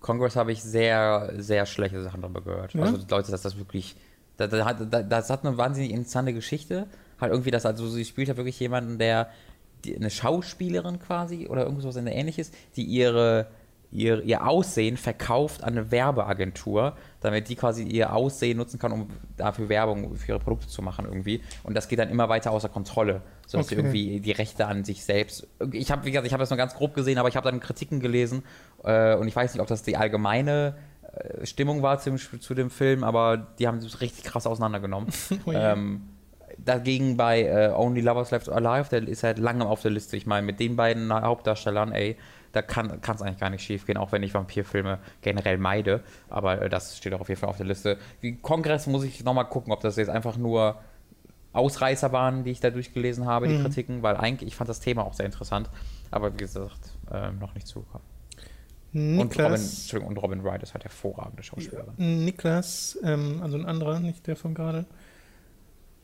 Congress 0.00 0.36
habe 0.36 0.52
ich 0.52 0.62
sehr, 0.62 1.34
sehr 1.36 1.66
schlechte 1.66 2.02
Sachen 2.02 2.22
darüber 2.22 2.40
gehört. 2.40 2.72
Ja? 2.72 2.84
Also 2.84 2.96
Leute, 3.10 3.30
dass 3.30 3.42
das 3.42 3.58
wirklich, 3.58 3.94
das, 4.38 4.48
das, 4.48 4.64
hat, 4.64 4.78
das 5.10 5.28
hat 5.28 5.44
eine 5.44 5.58
wahnsinnig 5.58 5.90
interessante 5.90 6.32
Geschichte. 6.32 6.86
Halt 7.20 7.32
irgendwie, 7.32 7.50
das, 7.50 7.66
also 7.66 7.88
sie 7.88 8.04
spielt 8.04 8.28
ja 8.28 8.36
wirklich 8.36 8.58
jemanden, 8.60 8.98
der, 8.98 9.28
die, 9.84 9.96
eine 9.96 10.10
Schauspielerin 10.10 10.98
quasi 10.98 11.46
oder 11.48 11.64
irgendwas 11.64 11.96
in 11.96 12.04
der 12.04 12.14
ähnliches, 12.14 12.50
die 12.76 12.82
ihre, 12.84 13.46
ihr, 13.92 14.22
ihr 14.22 14.46
Aussehen 14.46 14.96
verkauft 14.96 15.62
an 15.64 15.72
eine 15.72 15.90
Werbeagentur, 15.90 16.96
damit 17.20 17.48
die 17.48 17.56
quasi 17.56 17.84
ihr 17.84 18.12
Aussehen 18.12 18.58
nutzen 18.58 18.78
kann, 18.78 18.92
um 18.92 19.08
dafür 19.36 19.68
Werbung 19.68 20.16
für 20.16 20.32
ihre 20.32 20.38
Produkte 20.40 20.66
zu 20.68 20.82
machen 20.82 21.04
irgendwie. 21.06 21.40
Und 21.62 21.74
das 21.74 21.88
geht 21.88 21.98
dann 21.98 22.10
immer 22.10 22.28
weiter 22.28 22.50
außer 22.50 22.68
Kontrolle, 22.68 23.22
sodass 23.46 23.68
sie 23.68 23.76
Okay. 23.76 23.84
irgendwie 23.84 24.20
die 24.20 24.32
Rechte 24.32 24.66
an 24.66 24.84
sich 24.84 25.04
selbst. 25.04 25.46
Ich 25.72 25.90
habe, 25.90 26.04
wie 26.04 26.10
gesagt, 26.10 26.26
ich 26.26 26.32
habe 26.32 26.42
das 26.42 26.50
nur 26.50 26.56
ganz 26.58 26.74
grob 26.74 26.94
gesehen, 26.94 27.18
aber 27.18 27.28
ich 27.28 27.36
habe 27.36 27.48
dann 27.48 27.60
Kritiken 27.60 28.00
gelesen 28.00 28.42
äh, 28.84 29.14
und 29.14 29.28
ich 29.28 29.36
weiß 29.36 29.54
nicht, 29.54 29.62
ob 29.62 29.68
das 29.68 29.82
die 29.82 29.96
allgemeine 29.96 30.76
äh, 31.12 31.46
Stimmung 31.46 31.80
war 31.82 31.98
zu 32.00 32.10
dem, 32.10 32.18
zu 32.18 32.54
dem 32.54 32.70
Film, 32.70 33.04
aber 33.04 33.36
die 33.58 33.66
haben 33.68 33.78
es 33.78 34.00
richtig 34.00 34.24
krass 34.24 34.46
auseinandergenommen. 34.46 35.08
Oh 35.46 35.52
je. 35.52 35.58
ähm, 35.58 36.02
dagegen 36.66 37.16
bei 37.16 37.42
äh, 37.44 37.72
Only 37.74 38.02
Lovers 38.02 38.30
Left 38.30 38.48
Alive, 38.50 38.88
der 38.90 39.08
ist 39.08 39.22
halt 39.22 39.38
lange 39.38 39.66
auf 39.66 39.80
der 39.82 39.90
Liste. 39.92 40.16
Ich 40.16 40.26
meine, 40.26 40.44
mit 40.44 40.60
den 40.60 40.76
beiden 40.76 41.12
Hauptdarstellern, 41.12 41.92
ey, 41.92 42.16
da 42.52 42.62
kann 42.62 42.90
es 42.90 43.22
eigentlich 43.22 43.38
gar 43.38 43.50
nicht 43.50 43.62
schief 43.62 43.86
gehen, 43.86 43.96
auch 43.96 44.12
wenn 44.12 44.22
ich 44.22 44.32
Vampirfilme 44.34 44.98
generell 45.20 45.58
meide. 45.58 46.02
Aber 46.28 46.62
äh, 46.62 46.68
das 46.68 46.96
steht 46.96 47.14
auch 47.14 47.20
auf 47.20 47.28
jeden 47.28 47.40
Fall 47.40 47.50
auf 47.50 47.58
der 47.58 47.66
Liste. 47.66 47.98
Wie 48.20 48.36
Kongress 48.36 48.86
muss 48.86 49.04
ich 49.04 49.24
nochmal 49.24 49.46
gucken, 49.46 49.72
ob 49.72 49.80
das 49.80 49.96
jetzt 49.96 50.08
einfach 50.08 50.36
nur 50.36 50.76
Ausreißer 51.52 52.12
waren, 52.12 52.44
die 52.44 52.50
ich 52.50 52.60
da 52.60 52.70
durchgelesen 52.70 53.26
habe, 53.26 53.48
die 53.48 53.54
Mhm. 53.54 53.62
Kritiken, 53.62 54.02
weil 54.02 54.16
eigentlich, 54.16 54.48
ich 54.48 54.56
fand 54.56 54.68
das 54.68 54.80
Thema 54.80 55.04
auch 55.04 55.14
sehr 55.14 55.26
interessant, 55.26 55.70
aber 56.10 56.32
wie 56.34 56.38
gesagt, 56.38 56.90
ähm, 57.10 57.38
noch 57.38 57.54
nicht 57.54 57.66
zugekommen. 57.66 58.06
Und 58.92 59.38
Robin, 59.38 60.06
und 60.06 60.16
Robin 60.22 60.44
Wright 60.44 60.62
ist 60.62 60.72
halt 60.72 60.84
hervorragende 60.84 61.42
Schauspielerin. 61.42 62.24
Niklas 62.24 62.98
ähm, 63.02 63.40
also 63.42 63.58
ein 63.58 63.66
anderer, 63.66 64.00
nicht 64.00 64.26
der 64.26 64.36
von 64.36 64.54
gerade, 64.54 64.86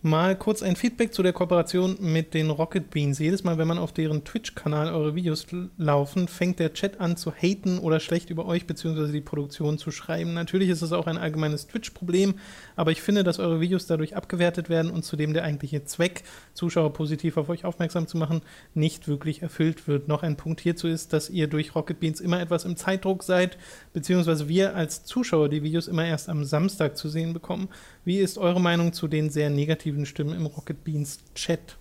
Mal 0.05 0.35
kurz 0.35 0.65
ein 0.65 0.75
Feedback 0.75 1.15
zu 1.15 1.23
der 1.23 1.33
Kooperation 1.33 1.97
mit 2.01 2.35
den 2.35 2.51
Rocket 2.51 2.91
Beans. 2.91 3.21
Jedes 3.21 3.45
Mal, 3.45 3.57
wenn 3.57 3.69
man 3.69 3.79
auf 3.79 3.93
deren 3.93 4.25
Twitch-Kanal 4.25 4.93
eure 4.93 5.15
Videos 5.15 5.47
laufen, 5.79 6.27
fängt 6.27 6.59
der 6.59 6.73
Chat 6.73 6.99
an 7.01 7.17
zu 7.17 7.31
haten 7.31 7.79
oder 7.79 8.01
schlecht 8.01 8.29
über 8.29 8.45
euch 8.47 8.67
bzw. 8.67 9.13
die 9.13 9.21
Produktion 9.21 9.79
zu 9.79 9.93
schreiben. 9.93 10.35
Natürlich 10.35 10.71
ist 10.71 10.83
es 10.83 10.91
auch 10.91 11.07
ein 11.07 11.19
allgemeines 11.19 11.69
Twitch-Problem, 11.69 12.35
aber 12.75 12.91
ich 12.91 13.01
finde, 13.01 13.23
dass 13.23 13.39
eure 13.39 13.61
Videos 13.61 13.87
dadurch 13.87 14.17
abgewertet 14.17 14.69
werden 14.69 14.91
und 14.91 15.05
zudem 15.05 15.35
der 15.35 15.45
eigentliche 15.45 15.85
Zweck, 15.85 16.25
Zuschauer 16.53 16.93
positiv 16.93 17.37
auf 17.37 17.49
euch 17.49 17.65
aufmerksam 17.65 18.09
zu 18.09 18.17
machen, 18.17 18.43
nicht 18.75 19.07
wirklich 19.07 19.43
erfüllt 19.43 19.87
wird. 19.87 20.09
Noch 20.09 20.25
ein 20.25 20.37
Punkt 20.37 20.61
hierzu 20.61 20.89
ist, 20.89 21.13
dass 21.13 21.31
ihr 21.31 21.47
durch 21.47 21.77
Rocket 21.77 22.01
Beans 22.01 22.21
immer 22.21 22.41
etwas 22.41 22.65
im 22.65 22.75
Zeitdruck 22.75 23.23
seid, 23.23 23.57
beziehungsweise 23.93 24.49
wir 24.49 24.75
als 24.75 25.05
Zuschauer 25.05 25.49
die 25.49 25.63
Videos 25.63 25.87
immer 25.87 26.05
erst 26.05 26.29
am 26.29 26.43
Samstag 26.43 26.97
zu 26.97 27.09
sehen 27.09 27.33
bekommen. 27.33 27.69
Wie 28.05 28.19
ist 28.19 28.37
eure 28.37 28.61
Meinung 28.61 28.93
zu 28.93 29.07
den 29.07 29.31
sehr 29.31 29.49
negativen 29.49 29.92
Stimmen 30.07 30.35
im 30.35 30.47
Rocket 30.47 30.85
Beans 30.85 31.21
Chat? 31.35 31.77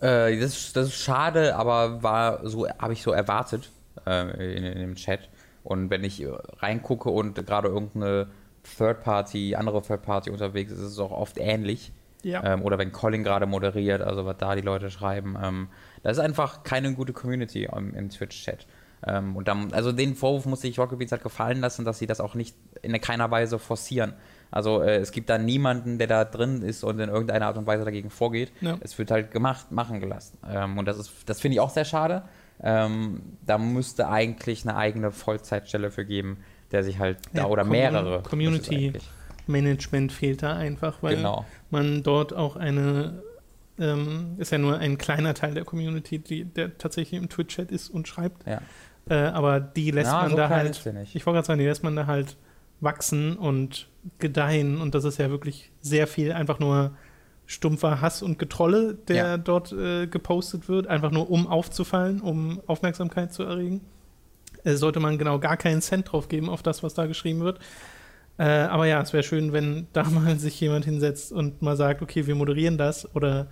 Äh, 0.00 0.38
das, 0.38 0.72
das, 0.72 0.88
ist 0.88 0.96
schade, 0.96 1.56
aber 1.56 2.02
war 2.02 2.46
so, 2.48 2.68
habe 2.68 2.92
ich 2.92 3.02
so 3.02 3.10
erwartet 3.12 3.70
äh, 4.06 4.56
in, 4.56 4.64
in, 4.64 4.78
dem 4.78 4.94
Chat. 4.94 5.28
Und 5.64 5.90
wenn 5.90 6.04
ich 6.04 6.24
reingucke 6.58 7.10
und 7.10 7.34
gerade 7.46 7.68
irgendeine 7.68 8.28
Third 8.76 9.02
Party, 9.02 9.54
andere 9.54 9.82
Third 9.82 10.02
Party 10.02 10.30
unterwegs 10.30 10.72
ist, 10.72 10.78
ist 10.78 10.92
es 10.92 10.98
auch 10.98 11.10
oft 11.10 11.38
ähnlich. 11.38 11.92
Ja. 12.22 12.42
Ähm, 12.44 12.62
oder 12.62 12.78
wenn 12.78 12.92
Colin 12.92 13.22
gerade 13.22 13.46
moderiert, 13.46 14.02
also 14.02 14.24
was 14.24 14.36
da 14.38 14.54
die 14.54 14.62
Leute 14.62 14.90
schreiben. 14.90 15.36
Ähm, 15.42 15.68
das 16.02 16.16
ist 16.18 16.22
einfach 16.22 16.62
keine 16.62 16.92
gute 16.94 17.12
Community 17.12 17.64
im, 17.64 17.94
im 17.94 18.10
Twitch-Chat. 18.10 18.66
Ähm, 19.06 19.36
und 19.36 19.48
dann, 19.48 19.72
also 19.72 19.92
den 19.92 20.14
Vorwurf 20.14 20.46
muss 20.46 20.60
sich 20.60 20.78
Rocket 20.78 20.98
Beans 20.98 21.12
halt 21.12 21.22
gefallen 21.22 21.60
lassen, 21.60 21.84
dass 21.84 21.98
sie 21.98 22.06
das 22.06 22.20
auch 22.20 22.34
nicht 22.34 22.56
in 22.82 22.98
keiner 23.00 23.30
Weise 23.30 23.58
forcieren. 23.58 24.14
Also 24.50 24.82
äh, 24.82 24.96
es 24.96 25.12
gibt 25.12 25.28
da 25.28 25.38
niemanden, 25.38 25.98
der 25.98 26.06
da 26.06 26.24
drin 26.24 26.62
ist 26.62 26.84
und 26.84 26.98
in 27.00 27.08
irgendeiner 27.08 27.46
Art 27.46 27.58
und 27.58 27.66
Weise 27.66 27.84
dagegen 27.84 28.10
vorgeht. 28.10 28.52
Ja. 28.60 28.76
Es 28.80 28.98
wird 28.98 29.10
halt 29.10 29.30
gemacht, 29.30 29.70
machen 29.70 30.00
gelassen. 30.00 30.38
Ähm, 30.50 30.78
und 30.78 30.86
das 30.86 30.98
ist, 30.98 31.12
das 31.26 31.40
finde 31.40 31.54
ich 31.54 31.60
auch 31.60 31.70
sehr 31.70 31.84
schade. 31.84 32.22
Ähm, 32.60 33.22
da 33.46 33.58
müsste 33.58 34.08
eigentlich 34.08 34.64
eine 34.64 34.76
eigene 34.76 35.12
Vollzeitstelle 35.12 35.90
für 35.90 36.04
geben, 36.04 36.38
der 36.72 36.82
sich 36.82 36.98
halt 36.98 37.18
ja, 37.32 37.42
da 37.42 37.48
oder 37.48 37.62
Com 37.62 37.72
mehrere. 37.72 38.22
Community 38.22 38.92
Management 39.46 40.12
fehlt 40.12 40.42
da 40.42 40.56
einfach, 40.56 41.02
weil 41.02 41.16
genau. 41.16 41.44
man 41.70 42.02
dort 42.02 42.34
auch 42.34 42.56
eine 42.56 43.22
ähm, 43.78 44.34
ist 44.38 44.50
ja 44.50 44.58
nur 44.58 44.78
ein 44.78 44.98
kleiner 44.98 45.34
Teil 45.34 45.54
der 45.54 45.64
Community, 45.64 46.18
die, 46.18 46.44
der 46.44 46.76
tatsächlich 46.78 47.20
im 47.20 47.28
Twitch-Chat 47.28 47.70
ist 47.70 47.88
und 47.88 48.08
schreibt. 48.08 48.46
Ja. 48.46 48.60
Äh, 49.08 49.14
aber 49.28 49.60
die 49.60 49.90
lässt 49.90 50.10
ja, 50.10 50.22
man 50.22 50.30
so 50.30 50.36
da 50.36 50.48
halt. 50.48 50.76
Ich 51.14 51.26
wollte 51.26 51.36
gerade 51.36 51.46
sagen, 51.46 51.60
die 51.60 51.66
lässt 51.66 51.84
man 51.84 51.96
da 51.96 52.06
halt 52.06 52.36
wachsen 52.80 53.36
und 53.36 53.88
gedeihen. 54.18 54.80
Und 54.80 54.94
das 54.94 55.04
ist 55.04 55.18
ja 55.18 55.30
wirklich 55.30 55.70
sehr 55.80 56.06
viel 56.06 56.32
einfach 56.32 56.58
nur 56.58 56.92
stumpfer 57.46 58.00
Hass 58.00 58.22
und 58.22 58.38
Getrolle, 58.38 58.94
der 58.94 59.16
ja. 59.16 59.38
dort 59.38 59.72
äh, 59.72 60.06
gepostet 60.06 60.68
wird, 60.68 60.86
einfach 60.86 61.10
nur 61.10 61.30
um 61.30 61.46
aufzufallen, 61.46 62.20
um 62.20 62.60
Aufmerksamkeit 62.66 63.32
zu 63.32 63.42
erregen. 63.42 63.80
Äh, 64.64 64.74
sollte 64.74 65.00
man 65.00 65.18
genau 65.18 65.38
gar 65.38 65.56
keinen 65.56 65.80
Cent 65.80 66.12
drauf 66.12 66.28
geben 66.28 66.50
auf 66.50 66.62
das, 66.62 66.82
was 66.82 66.94
da 66.94 67.06
geschrieben 67.06 67.40
wird. 67.40 67.58
Äh, 68.38 68.44
aber 68.44 68.86
ja, 68.86 69.00
es 69.00 69.12
wäre 69.12 69.22
schön, 69.22 69.52
wenn 69.52 69.86
da 69.92 70.04
mal 70.10 70.38
sich 70.38 70.60
jemand 70.60 70.84
hinsetzt 70.84 71.32
und 71.32 71.62
mal 71.62 71.76
sagt, 71.76 72.02
okay, 72.02 72.26
wir 72.26 72.34
moderieren 72.34 72.78
das 72.78 73.14
oder 73.14 73.48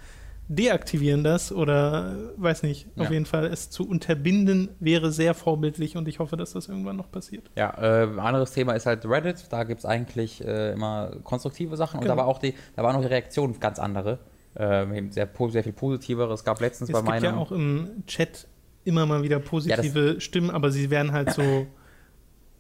deaktivieren 0.49 1.25
das 1.25 1.51
oder 1.51 2.17
weiß 2.37 2.63
nicht, 2.63 2.87
ja. 2.95 3.05
auf 3.05 3.11
jeden 3.11 3.27
Fall 3.27 3.47
es 3.47 3.71
zu 3.71 3.89
unterbinden 3.89 4.69
wäre 4.79 5.11
sehr 5.11 5.35
vorbildlich 5.35 5.97
und 5.97 6.07
ich 6.07 6.19
hoffe, 6.21 6.37
dass 6.37 6.53
das 6.53 6.69
irgendwann 6.69 6.97
noch 6.97 7.11
passiert. 7.11 7.51
Ja, 7.57 7.77
äh, 7.79 8.19
anderes 8.19 8.53
Thema 8.53 8.75
ist 8.75 8.87
halt 8.87 9.05
Reddit, 9.07 9.47
da 9.51 9.65
gibt 9.65 9.81
es 9.81 9.87
eigentlich 9.87 10.45
äh, 10.45 10.73
immer 10.73 11.17
konstruktive 11.25 11.77
Sachen 11.77 12.01
genau. 12.01 12.13
und 12.13 12.17
da 12.17 12.23
war 12.23 12.29
auch 12.29 12.39
die, 12.39 12.55
da 12.77 12.85
waren 12.85 12.95
auch 12.95 13.01
die 13.01 13.09
Reaktionen 13.09 13.59
ganz 13.59 13.79
andere, 13.79 14.21
äh, 14.55 14.87
sehr, 15.11 15.29
sehr 15.49 15.63
viel 15.65 15.73
positivere. 15.73 16.33
Es 16.33 16.45
gab 16.45 16.61
letztens 16.61 16.91
es 16.91 16.93
bei 16.93 17.03
meinem... 17.03 17.17
Es 17.17 17.23
gibt 17.23 17.35
ja 17.35 17.41
auch 17.41 17.53
im 17.53 18.05
Chat 18.07 18.47
immer 18.85 19.05
mal 19.05 19.25
wieder 19.25 19.41
positive 19.41 20.15
ja, 20.15 20.21
Stimmen, 20.21 20.51
aber 20.51 20.71
sie 20.71 20.91
werden 20.91 21.11
halt 21.11 21.33
so, 21.33 21.67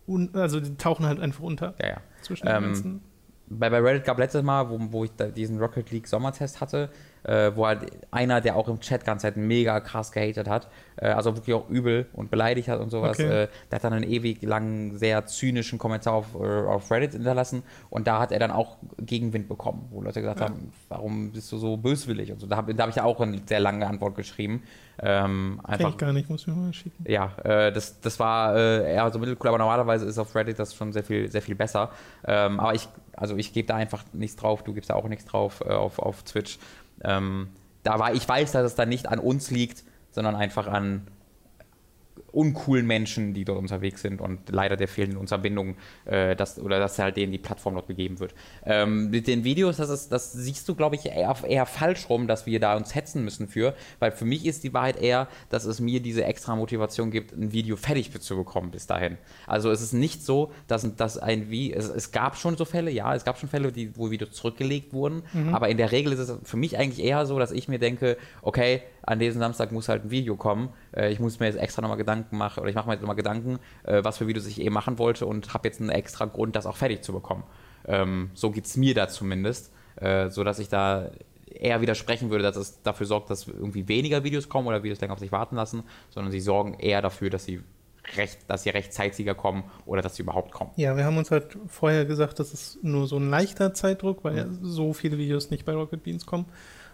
also 0.32 0.58
die 0.58 0.76
tauchen 0.76 1.06
halt 1.06 1.20
einfach 1.20 1.44
unter. 1.44 1.74
Ja, 1.80 1.88
ja. 1.88 1.96
Zwischen 2.22 2.48
ähm, 2.48 2.54
den 2.54 2.62
ganzen 2.64 3.00
bei, 3.48 3.70
bei 3.70 3.80
Reddit 3.80 4.04
gab 4.04 4.18
letztes 4.18 4.42
Mal, 4.42 4.68
wo, 4.68 4.78
wo 4.90 5.04
ich 5.04 5.10
diesen 5.34 5.58
Rocket 5.58 5.90
League 5.90 6.06
Sommertest 6.06 6.60
hatte, 6.60 6.90
äh, 7.26 7.54
wo 7.54 7.66
halt 7.66 7.90
einer, 8.10 8.40
der 8.40 8.56
auch 8.56 8.68
im 8.68 8.80
Chat 8.80 9.04
ganz 9.04 9.22
Zeit 9.22 9.36
mega 9.36 9.80
krass 9.80 10.12
gehatet 10.12 10.48
hat, 10.48 10.68
äh, 10.96 11.08
also 11.08 11.34
wirklich 11.36 11.54
auch 11.54 11.68
übel 11.68 12.06
und 12.12 12.30
beleidigt 12.30 12.68
hat 12.68 12.80
und 12.80 12.90
sowas, 12.90 13.18
okay. 13.18 13.44
äh, 13.44 13.48
der 13.70 13.76
hat 13.76 13.84
dann 13.84 13.92
einen 13.92 14.08
ewig 14.08 14.42
langen, 14.42 14.96
sehr 14.96 15.26
zynischen 15.26 15.78
Kommentar 15.78 16.14
auf, 16.14 16.34
äh, 16.34 16.38
auf 16.38 16.90
Reddit 16.90 17.12
hinterlassen 17.12 17.62
und 17.90 18.06
da 18.06 18.20
hat 18.20 18.32
er 18.32 18.38
dann 18.38 18.50
auch 18.50 18.76
Gegenwind 18.98 19.48
bekommen, 19.48 19.88
wo 19.90 20.00
Leute 20.02 20.20
gesagt 20.20 20.40
ja. 20.40 20.46
haben, 20.46 20.72
warum 20.88 21.32
bist 21.32 21.50
du 21.50 21.58
so 21.58 21.76
böswillig 21.76 22.32
und 22.32 22.40
so. 22.40 22.46
Da 22.46 22.56
habe 22.56 22.74
da 22.74 22.84
hab 22.84 22.90
ich 22.90 22.96
ja 22.96 23.04
auch 23.04 23.20
eine 23.20 23.40
sehr 23.44 23.60
lange 23.60 23.86
Antwort 23.86 24.14
geschrieben. 24.14 24.62
Ähm, 25.02 25.60
einfach, 25.64 25.90
ich 25.90 25.98
gar 25.98 26.12
nicht, 26.12 26.30
muss 26.30 26.42
ich 26.42 26.46
mir 26.46 26.54
mal 26.54 26.72
schicken. 26.72 27.04
Ja, 27.06 27.32
äh, 27.44 27.72
das, 27.72 28.00
das 28.00 28.18
war 28.18 28.56
äh, 28.56 28.94
eher 28.94 29.10
so 29.10 29.18
mittelcool, 29.18 29.48
aber 29.48 29.58
normalerweise 29.58 30.06
ist 30.06 30.18
auf 30.18 30.34
Reddit 30.34 30.58
das 30.58 30.74
schon 30.74 30.92
sehr 30.92 31.04
viel, 31.04 31.30
sehr 31.30 31.42
viel 31.42 31.54
besser. 31.54 31.90
Ähm, 32.24 32.60
aber 32.60 32.74
ich, 32.74 32.88
also 33.14 33.36
ich 33.36 33.52
gebe 33.52 33.66
da 33.66 33.74
einfach 33.74 34.04
nichts 34.12 34.36
drauf, 34.36 34.62
du 34.62 34.72
gibst 34.72 34.90
da 34.90 34.94
auch 34.94 35.08
nichts 35.08 35.26
drauf 35.26 35.60
auf, 35.62 35.98
auf 35.98 36.22
Twitch. 36.22 36.58
Ähm, 37.06 37.48
da 37.84 37.98
war, 37.98 38.12
ich 38.12 38.28
weiß, 38.28 38.52
dass 38.52 38.64
es 38.64 38.74
dann 38.74 38.88
nicht 38.88 39.08
an 39.08 39.18
uns 39.18 39.50
liegt, 39.50 39.84
sondern 40.10 40.34
einfach 40.34 40.66
an 40.66 41.06
uncoolen 42.36 42.86
Menschen, 42.86 43.32
die 43.32 43.44
dort 43.44 43.58
unterwegs 43.58 44.02
sind 44.02 44.20
und 44.20 44.50
leider 44.50 44.76
der 44.76 44.88
fehlenden 44.88 45.18
Unterbindung, 45.18 45.76
äh, 46.04 46.36
dass, 46.36 46.58
oder 46.58 46.78
dass 46.78 46.98
halt 46.98 47.16
denen 47.16 47.32
die 47.32 47.38
Plattform 47.38 47.74
dort 47.74 47.88
gegeben 47.88 48.20
wird. 48.20 48.34
Ähm, 48.64 49.10
mit 49.10 49.26
den 49.26 49.42
Videos, 49.42 49.78
das, 49.78 49.88
ist, 49.88 50.12
das 50.12 50.32
siehst 50.32 50.68
du, 50.68 50.74
glaube 50.74 50.96
ich, 50.96 51.06
eher, 51.06 51.34
eher 51.48 51.64
falsch 51.64 52.10
rum, 52.10 52.26
dass 52.26 52.46
wir 52.46 52.60
da 52.60 52.76
uns 52.76 52.94
hetzen 52.94 53.24
müssen 53.24 53.48
für, 53.48 53.74
weil 54.00 54.12
für 54.12 54.26
mich 54.26 54.44
ist 54.44 54.64
die 54.64 54.74
Wahrheit 54.74 55.00
eher, 55.00 55.28
dass 55.48 55.64
es 55.64 55.80
mir 55.80 56.00
diese 56.00 56.24
extra 56.24 56.54
Motivation 56.56 57.10
gibt, 57.10 57.32
ein 57.32 57.52
Video 57.52 57.76
fertig 57.76 58.12
zu 58.20 58.36
bekommen 58.36 58.70
bis 58.70 58.86
dahin. 58.86 59.16
Also 59.46 59.70
es 59.70 59.80
ist 59.80 59.94
nicht 59.94 60.22
so, 60.22 60.52
dass, 60.66 60.94
dass 60.96 61.16
ein 61.16 61.50
wie 61.50 61.72
es, 61.72 61.88
es 61.88 62.12
gab 62.12 62.36
schon 62.36 62.56
so 62.58 62.66
Fälle, 62.66 62.90
ja, 62.90 63.14
es 63.14 63.24
gab 63.24 63.38
schon 63.38 63.48
Fälle, 63.48 63.72
die, 63.72 63.96
wo 63.96 64.10
Videos 64.10 64.32
zurückgelegt 64.32 64.92
wurden, 64.92 65.22
mhm. 65.32 65.54
aber 65.54 65.70
in 65.70 65.78
der 65.78 65.90
Regel 65.90 66.12
ist 66.12 66.18
es 66.18 66.34
für 66.42 66.58
mich 66.58 66.76
eigentlich 66.76 67.04
eher 67.04 67.24
so, 67.24 67.38
dass 67.38 67.50
ich 67.50 67.68
mir 67.68 67.78
denke, 67.78 68.18
okay, 68.42 68.82
an 69.06 69.20
diesem 69.20 69.40
Samstag 69.40 69.72
muss 69.72 69.88
halt 69.88 70.04
ein 70.04 70.10
Video 70.10 70.36
kommen. 70.36 70.70
Äh, 70.94 71.10
ich 71.12 71.20
muss 71.20 71.40
mir 71.40 71.46
jetzt 71.46 71.58
extra 71.58 71.80
nochmal 71.80 71.96
Gedanken 71.96 72.36
machen, 72.36 72.60
oder 72.60 72.68
ich 72.68 72.74
mache 72.74 72.88
mir 72.88 72.94
jetzt 72.94 73.02
nochmal 73.02 73.16
Gedanken, 73.16 73.58
äh, 73.84 74.04
was 74.04 74.18
für 74.18 74.26
Videos 74.26 74.46
ich 74.46 74.60
eh 74.60 74.68
machen 74.68 74.98
wollte 74.98 75.26
und 75.26 75.54
habe 75.54 75.68
jetzt 75.68 75.80
einen 75.80 75.90
extra 75.90 76.26
Grund, 76.26 76.56
das 76.56 76.66
auch 76.66 76.76
fertig 76.76 77.02
zu 77.02 77.12
bekommen. 77.12 77.44
Ähm, 77.86 78.30
so 78.34 78.50
geht 78.50 78.66
es 78.66 78.76
mir 78.76 78.94
da 78.94 79.08
zumindest, 79.08 79.72
äh, 79.96 80.28
sodass 80.28 80.58
ich 80.58 80.68
da 80.68 81.10
eher 81.46 81.80
widersprechen 81.80 82.30
würde, 82.30 82.42
dass 82.42 82.56
es 82.56 82.82
dafür 82.82 83.06
sorgt, 83.06 83.30
dass 83.30 83.46
irgendwie 83.46 83.88
weniger 83.88 84.24
Videos 84.24 84.48
kommen 84.48 84.66
oder 84.66 84.82
Videos 84.82 85.00
länger 85.00 85.14
auf 85.14 85.20
sich 85.20 85.32
warten 85.32 85.56
lassen, 85.56 85.84
sondern 86.10 86.32
sie 86.32 86.40
sorgen 86.40 86.74
eher 86.74 87.00
dafür, 87.00 87.30
dass 87.30 87.44
sie 87.44 87.60
recht, 88.16 88.38
dass 88.48 88.64
sie 88.64 88.70
rechtzeitiger 88.70 89.34
kommen 89.34 89.64
oder 89.84 90.02
dass 90.02 90.16
sie 90.16 90.22
überhaupt 90.22 90.52
kommen. 90.52 90.70
Ja, 90.76 90.96
wir 90.96 91.04
haben 91.04 91.16
uns 91.16 91.30
halt 91.30 91.56
vorher 91.68 92.04
gesagt, 92.04 92.38
das 92.40 92.52
ist 92.52 92.82
nur 92.82 93.06
so 93.06 93.16
ein 93.16 93.30
leichter 93.30 93.72
Zeitdruck, 93.72 94.24
weil 94.24 94.36
ja 94.36 94.46
so 94.62 94.92
viele 94.92 95.16
Videos 95.18 95.50
nicht 95.50 95.64
bei 95.64 95.72
Rocket 95.72 96.02
Beans 96.02 96.26
kommen 96.26 96.46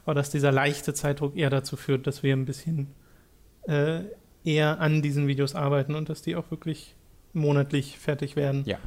aber 0.05 0.15
dass 0.15 0.31
dieser 0.31 0.53
leichte 0.53 0.95
Zeitdruck 0.95 1.37
eher 1.37 1.51
dazu 1.51 1.77
führt, 1.77 2.07
dass 2.07 2.23
wir 2.23 2.35
ein 2.35 2.45
bisschen 2.45 2.89
äh, 3.67 4.01
eher 4.45 4.81
an 4.81 5.03
diesen 5.03 5.29
Videos 5.29 5.55
arbeiten 5.55 5.95
und 5.95 6.09
dass 6.09 6.23
die 6.23 6.37
auch 6.37 6.51
wirklich 6.51 6.97
monatlich 7.33 7.99
fertig 7.99 8.37
werden. 8.37 8.65
Ja. 8.67 8.79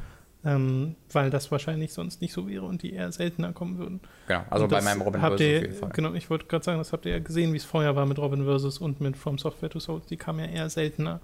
Ähm, 0.44 0.94
weil 1.10 1.30
das 1.30 1.50
wahrscheinlich 1.50 1.92
sonst 1.92 2.20
nicht 2.20 2.32
so 2.32 2.46
wäre 2.46 2.66
und 2.66 2.82
die 2.82 2.92
eher 2.92 3.10
seltener 3.10 3.52
kommen 3.52 3.78
würden. 3.78 4.00
Genau, 4.28 4.44
also 4.48 4.68
bei 4.68 4.80
meinem 4.80 5.00
Robin 5.00 5.20
Versus 5.20 5.40
ihr, 5.40 5.56
auf 5.56 5.62
jeden 5.62 5.74
Fall. 5.74 5.88
Genau, 5.88 6.14
ich 6.14 6.30
wollte 6.30 6.46
gerade 6.46 6.64
sagen, 6.64 6.78
das 6.78 6.92
habt 6.92 7.04
ihr 7.04 7.12
ja 7.12 7.18
gesehen, 7.18 7.52
wie 7.52 7.56
es 7.56 7.64
vorher 7.64 7.96
war 7.96 8.06
mit 8.06 8.18
Robin 8.18 8.44
Versus 8.44 8.78
und 8.78 9.00
mit 9.00 9.16
From 9.16 9.38
Software 9.38 9.70
to 9.70 9.80
Souls. 9.80 10.06
Die 10.06 10.16
kamen 10.16 10.38
ja 10.38 10.46
eher 10.46 10.70
seltener. 10.70 11.20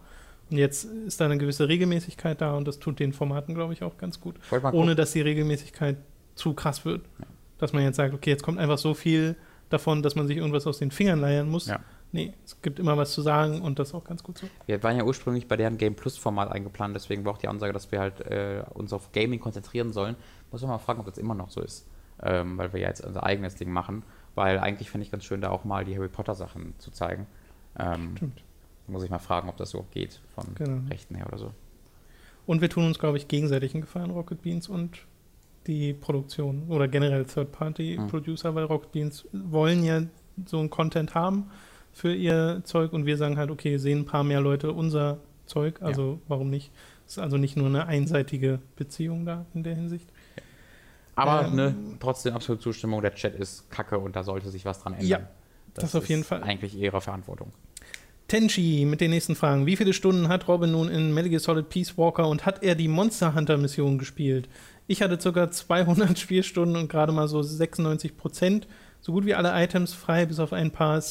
Und 0.50 0.58
jetzt 0.58 0.84
ist 0.84 1.20
da 1.20 1.26
eine 1.26 1.38
gewisse 1.38 1.68
Regelmäßigkeit 1.68 2.40
da 2.40 2.56
und 2.56 2.66
das 2.66 2.80
tut 2.80 2.98
den 2.98 3.12
Formaten, 3.12 3.54
glaube 3.54 3.74
ich, 3.74 3.84
auch 3.84 3.96
ganz 3.96 4.18
gut. 4.18 4.34
Ohne 4.72 4.96
dass 4.96 5.12
die 5.12 5.20
Regelmäßigkeit 5.20 5.98
zu 6.34 6.54
krass 6.54 6.84
wird. 6.84 7.02
Ja. 7.20 7.26
Dass 7.58 7.72
man 7.72 7.84
jetzt 7.84 7.96
sagt, 7.96 8.14
okay, 8.14 8.30
jetzt 8.30 8.42
kommt 8.42 8.58
einfach 8.58 8.78
so 8.78 8.92
viel 8.92 9.36
davon, 9.72 10.02
dass 10.02 10.14
man 10.14 10.26
sich 10.26 10.36
irgendwas 10.36 10.66
aus 10.66 10.78
den 10.78 10.90
Fingern 10.90 11.20
leiern 11.20 11.48
muss. 11.48 11.66
Ja. 11.66 11.80
Nee, 12.12 12.34
es 12.44 12.60
gibt 12.60 12.78
immer 12.78 12.96
was 12.98 13.12
zu 13.12 13.22
sagen 13.22 13.62
und 13.62 13.78
das 13.78 13.88
ist 13.88 13.94
auch 13.94 14.04
ganz 14.04 14.22
gut 14.22 14.36
so. 14.36 14.46
Wir 14.66 14.82
waren 14.82 14.96
ja 14.96 15.04
ursprünglich 15.04 15.48
bei 15.48 15.56
deren 15.56 15.78
Game 15.78 15.94
Plus 15.94 16.18
Format 16.18 16.52
eingeplant, 16.52 16.94
deswegen 16.94 17.24
war 17.24 17.32
auch 17.32 17.38
die 17.38 17.48
Ansage, 17.48 17.72
dass 17.72 17.90
wir 17.90 18.00
halt 18.00 18.20
äh, 18.20 18.64
uns 18.74 18.92
auf 18.92 19.12
Gaming 19.12 19.40
konzentrieren 19.40 19.92
sollen. 19.92 20.16
Muss 20.50 20.60
man 20.60 20.70
mal 20.70 20.78
fragen, 20.78 21.00
ob 21.00 21.06
das 21.06 21.16
immer 21.16 21.34
noch 21.34 21.48
so 21.48 21.62
ist, 21.62 21.88
ähm, 22.22 22.58
weil 22.58 22.72
wir 22.74 22.80
ja 22.80 22.88
jetzt 22.88 23.04
unser 23.04 23.24
eigenes 23.24 23.54
Ding 23.54 23.70
machen. 23.70 24.02
Weil 24.34 24.58
eigentlich 24.58 24.90
finde 24.90 25.06
ich 25.06 25.10
ganz 25.10 25.24
schön, 25.24 25.40
da 25.40 25.50
auch 25.50 25.64
mal 25.64 25.84
die 25.84 25.96
Harry 25.96 26.08
Potter 26.08 26.34
Sachen 26.34 26.74
zu 26.78 26.90
zeigen. 26.90 27.26
Ähm, 27.78 28.14
Stimmt. 28.16 28.42
Muss 28.88 29.02
ich 29.02 29.10
mal 29.10 29.18
fragen, 29.18 29.48
ob 29.48 29.56
das 29.56 29.70
so 29.70 29.86
geht 29.92 30.20
von 30.34 30.54
genau. 30.54 30.88
Rechten 30.90 31.14
her 31.14 31.26
oder 31.28 31.38
so. 31.38 31.52
Und 32.46 32.60
wir 32.60 32.68
tun 32.68 32.86
uns, 32.86 32.98
glaube 32.98 33.16
ich, 33.16 33.28
gegenseitig 33.28 33.74
einen 33.74 33.82
Gefallen, 33.82 34.10
Rocket 34.10 34.42
Beans 34.42 34.68
und 34.68 35.06
die 35.66 35.92
Produktion 35.92 36.64
oder 36.68 36.88
generell 36.88 37.24
Third-Party-Producer, 37.24 38.50
mhm. 38.50 38.54
weil 38.54 38.64
Rocket 38.64 38.92
Beans 38.92 39.28
wollen 39.32 39.84
ja 39.84 40.02
so 40.46 40.58
ein 40.58 40.70
Content 40.70 41.14
haben 41.14 41.50
für 41.92 42.14
ihr 42.14 42.62
Zeug 42.64 42.92
und 42.92 43.06
wir 43.06 43.16
sagen 43.16 43.36
halt, 43.36 43.50
okay, 43.50 43.76
sehen 43.76 44.00
ein 44.00 44.06
paar 44.06 44.24
mehr 44.24 44.40
Leute 44.40 44.72
unser 44.72 45.18
Zeug, 45.46 45.82
also 45.82 46.12
ja. 46.12 46.18
warum 46.28 46.50
nicht? 46.50 46.70
Ist 47.06 47.18
also 47.18 47.36
nicht 47.36 47.56
nur 47.56 47.66
eine 47.66 47.86
einseitige 47.86 48.60
Beziehung 48.76 49.26
da 49.26 49.44
in 49.54 49.62
der 49.62 49.74
Hinsicht. 49.74 50.08
Aber 51.14 51.46
Ähm, 51.46 51.54
ne, 51.54 51.74
trotzdem 52.00 52.34
absolute 52.34 52.62
Zustimmung, 52.62 53.02
der 53.02 53.14
Chat 53.14 53.34
ist 53.34 53.70
kacke 53.70 53.98
und 53.98 54.16
da 54.16 54.22
sollte 54.22 54.48
sich 54.48 54.64
was 54.64 54.80
dran 54.80 54.94
ändern. 54.94 55.08
Ja, 55.08 55.20
das 55.74 55.94
auf 55.94 56.08
jeden 56.08 56.24
Fall. 56.24 56.42
Eigentlich 56.42 56.74
ihre 56.74 57.00
Verantwortung. 57.00 57.52
Tenchi 58.28 58.86
mit 58.86 59.02
den 59.02 59.10
nächsten 59.10 59.34
Fragen. 59.34 59.66
Wie 59.66 59.76
viele 59.76 59.92
Stunden 59.92 60.28
hat 60.28 60.48
Robin 60.48 60.72
nun 60.72 60.88
in 60.88 61.12
Metal 61.12 61.28
Gear 61.28 61.40
Solid 61.40 61.68
Peace 61.68 61.98
Walker 61.98 62.26
und 62.26 62.46
hat 62.46 62.62
er 62.62 62.74
die 62.74 62.88
Monster 62.88 63.34
Hunter 63.34 63.58
Mission 63.58 63.98
gespielt? 63.98 64.48
Ich 64.92 65.00
hatte 65.00 65.16
ca. 65.16 65.50
200 65.50 66.18
Spielstunden 66.18 66.76
und 66.76 66.90
gerade 66.90 67.12
mal 67.12 67.26
so 67.26 67.40
96 67.40 68.14
Prozent. 68.14 68.68
So 69.00 69.12
gut 69.12 69.24
wie 69.24 69.34
alle 69.34 69.50
Items 69.54 69.94
frei, 69.94 70.26
bis 70.26 70.38
auf 70.38 70.52
ein 70.52 70.70
paar 70.70 71.02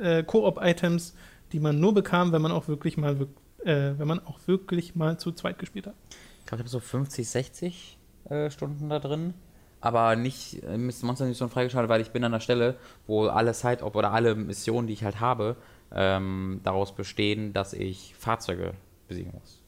äh, 0.00 0.24
Koop-Items, 0.24 1.14
die 1.52 1.60
man 1.60 1.78
nur 1.78 1.94
bekam, 1.94 2.32
wenn 2.32 2.42
man 2.42 2.50
auch 2.50 2.66
wirklich 2.66 2.96
mal, 2.96 3.28
äh, 3.64 3.92
wenn 3.96 4.08
man 4.08 4.18
auch 4.26 4.40
wirklich 4.46 4.96
mal 4.96 5.20
zu 5.20 5.30
zweit 5.30 5.60
gespielt 5.60 5.86
hat. 5.86 5.94
Ich 6.40 6.46
glaube, 6.46 6.56
ich 6.56 6.60
habe 6.62 6.68
so 6.68 6.80
50, 6.80 7.28
60 7.28 7.98
äh, 8.28 8.50
Stunden 8.50 8.88
da 8.88 8.98
drin. 8.98 9.34
Aber 9.80 10.16
nicht 10.16 10.64
äh, 10.64 10.76
Mr. 10.76 11.06
Monster 11.06 11.26
Mission 11.26 11.48
freigeschaltet, 11.48 11.88
weil 11.88 12.00
ich 12.00 12.10
bin 12.10 12.24
an 12.24 12.32
der 12.32 12.40
Stelle, 12.40 12.74
wo 13.06 13.28
alle 13.28 13.54
Side 13.54 13.84
oder 13.84 14.12
alle 14.12 14.34
Missionen, 14.34 14.88
die 14.88 14.94
ich 14.94 15.04
halt 15.04 15.20
habe, 15.20 15.54
ähm, 15.94 16.58
daraus 16.64 16.92
bestehen, 16.92 17.52
dass 17.52 17.72
ich 17.72 18.16
Fahrzeuge 18.18 18.74
besiegen 19.06 19.30
muss. 19.32 19.62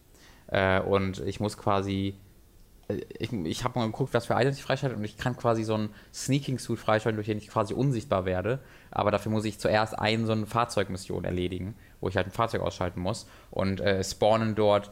Äh, 0.48 0.80
und 0.80 1.20
ich 1.20 1.38
muss 1.38 1.56
quasi. 1.56 2.16
Äh, 2.90 3.04
Ich, 3.18 3.32
ich 3.32 3.64
habe 3.64 3.78
mal 3.78 3.86
geguckt, 3.86 4.14
was 4.14 4.26
für 4.26 4.34
Items 4.34 4.56
ich 4.56 4.62
freischalte 4.62 4.96
und 4.96 5.04
ich 5.04 5.16
kann 5.16 5.36
quasi 5.36 5.64
so 5.64 5.74
einen 5.74 5.90
Sneaking-Suit 6.12 6.78
freischalten, 6.78 7.16
durch 7.16 7.26
den 7.26 7.38
ich 7.38 7.48
quasi 7.48 7.74
unsichtbar 7.74 8.24
werde. 8.24 8.60
Aber 8.90 9.10
dafür 9.10 9.32
muss 9.32 9.44
ich 9.44 9.58
zuerst 9.58 9.98
eine 9.98 10.26
so 10.26 10.32
eine 10.32 10.46
Fahrzeugmission 10.46 11.24
erledigen, 11.24 11.74
wo 12.00 12.08
ich 12.08 12.16
halt 12.16 12.26
ein 12.26 12.32
Fahrzeug 12.32 12.62
ausschalten 12.62 13.00
muss. 13.00 13.26
Und 13.50 13.80
äh, 13.80 14.02
spawnen 14.02 14.54
dort 14.54 14.90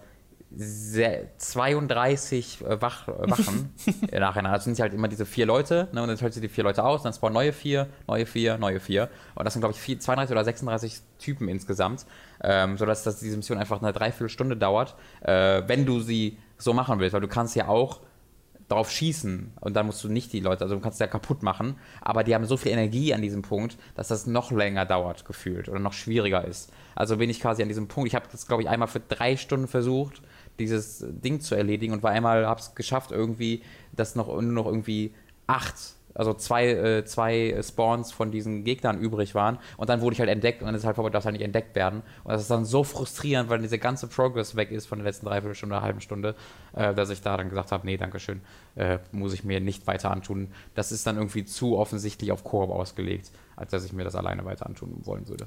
sehr, 0.50 1.36
32 1.36 2.64
äh, 2.64 2.80
Wach, 2.80 3.08
äh, 3.08 3.30
Wachen 3.30 3.74
nacheinander. 4.12 4.52
Also 4.52 4.64
sind 4.64 4.76
sie 4.76 4.82
halt 4.82 4.94
immer 4.94 5.08
diese 5.08 5.26
vier 5.26 5.46
Leute, 5.46 5.88
ne, 5.92 6.02
und 6.02 6.08
dann 6.08 6.16
teilt 6.16 6.32
sie 6.32 6.40
die 6.40 6.48
vier 6.48 6.64
Leute 6.64 6.84
aus, 6.84 7.02
dann 7.02 7.12
spawnen 7.12 7.34
neue 7.34 7.52
vier, 7.52 7.88
neue 8.06 8.24
vier, 8.24 8.56
neue 8.56 8.80
vier. 8.80 9.10
Und 9.34 9.44
das 9.44 9.52
sind, 9.52 9.60
glaube 9.60 9.74
ich, 9.74 9.80
vier, 9.80 10.00
32 10.00 10.32
oder 10.32 10.44
36 10.44 11.00
Typen 11.18 11.48
insgesamt, 11.48 12.06
ähm, 12.42 12.78
sodass 12.78 13.02
dass 13.02 13.18
diese 13.20 13.36
Mission 13.36 13.58
einfach 13.58 13.82
eine 13.82 13.92
Dreiviertelstunde 13.92 14.56
dauert, 14.56 14.94
äh, 15.20 15.62
wenn 15.66 15.84
du 15.84 16.00
sie 16.00 16.38
so 16.58 16.72
machen 16.72 16.98
willst, 16.98 17.14
weil 17.14 17.20
du 17.20 17.28
kannst 17.28 17.56
ja 17.56 17.68
auch 17.68 18.00
drauf 18.68 18.90
schießen 18.90 19.52
und 19.60 19.74
dann 19.74 19.86
musst 19.86 20.04
du 20.04 20.08
nicht 20.08 20.32
die 20.32 20.40
Leute, 20.40 20.62
also 20.62 20.74
du 20.74 20.80
kannst 20.80 21.00
ja 21.00 21.06
kaputt 21.06 21.42
machen, 21.42 21.76
aber 22.02 22.22
die 22.22 22.34
haben 22.34 22.44
so 22.44 22.56
viel 22.56 22.72
Energie 22.72 23.14
an 23.14 23.22
diesem 23.22 23.42
Punkt, 23.42 23.78
dass 23.94 24.08
das 24.08 24.26
noch 24.26 24.50
länger 24.50 24.84
dauert 24.84 25.24
gefühlt 25.24 25.68
oder 25.68 25.78
noch 25.78 25.94
schwieriger 25.94 26.44
ist. 26.44 26.70
Also 26.94 27.16
bin 27.16 27.30
ich 27.30 27.40
quasi 27.40 27.62
an 27.62 27.68
diesem 27.68 27.88
Punkt, 27.88 28.08
ich 28.08 28.14
habe 28.14 28.26
das 28.30 28.46
glaube 28.46 28.62
ich 28.62 28.68
einmal 28.68 28.88
für 28.88 29.00
drei 29.00 29.36
Stunden 29.36 29.68
versucht, 29.68 30.20
dieses 30.58 31.04
Ding 31.08 31.40
zu 31.40 31.54
erledigen 31.54 31.92
und 31.94 32.02
war 32.02 32.10
einmal, 32.10 32.46
habe 32.46 32.60
es 32.60 32.74
geschafft 32.74 33.10
irgendwie, 33.10 33.62
dass 33.92 34.16
noch 34.16 34.26
nur 34.28 34.42
noch 34.42 34.66
irgendwie 34.66 35.14
acht, 35.46 35.76
also 36.18 36.34
zwei, 36.34 36.68
äh, 36.68 37.04
zwei 37.04 37.58
Spawns 37.62 38.12
von 38.12 38.30
diesen 38.30 38.64
Gegnern 38.64 39.00
übrig 39.00 39.34
waren 39.34 39.58
und 39.78 39.88
dann 39.88 40.02
wurde 40.02 40.14
ich 40.14 40.20
halt 40.20 40.28
entdeckt 40.28 40.60
und 40.60 40.66
dann 40.66 40.74
ist 40.74 40.84
halt 40.84 40.96
vorbei, 40.96 41.10
darf 41.10 41.24
halt 41.24 41.32
nicht 41.32 41.44
entdeckt 41.44 41.74
werden 41.74 42.02
und 42.24 42.32
das 42.32 42.42
ist 42.42 42.50
dann 42.50 42.66
so 42.66 42.84
frustrierend, 42.84 43.48
weil 43.48 43.60
diese 43.60 43.78
ganze 43.78 44.06
Progress 44.08 44.56
weg 44.56 44.70
ist 44.70 44.86
von 44.86 44.98
der 44.98 45.06
letzten 45.06 45.26
Dreiviertelstunde 45.26 45.76
oder 45.76 45.82
halben 45.82 46.00
Stunde, 46.02 46.34
äh, 46.74 46.92
dass 46.94 47.08
ich 47.08 47.22
da 47.22 47.36
dann 47.36 47.48
gesagt 47.48 47.72
habe, 47.72 47.86
nee, 47.86 47.96
dankeschön, 47.96 48.42
äh, 48.74 48.98
muss 49.12 49.32
ich 49.32 49.44
mir 49.44 49.60
nicht 49.60 49.86
weiter 49.86 50.10
antun. 50.10 50.48
Das 50.74 50.92
ist 50.92 51.06
dann 51.06 51.16
irgendwie 51.16 51.44
zu 51.44 51.78
offensichtlich 51.78 52.32
auf 52.32 52.44
Koop 52.44 52.70
ausgelegt, 52.70 53.30
als 53.56 53.70
dass 53.70 53.84
ich 53.84 53.92
mir 53.92 54.04
das 54.04 54.14
alleine 54.14 54.44
weiter 54.44 54.66
antun 54.66 55.00
wollen 55.04 55.28
würde. 55.28 55.46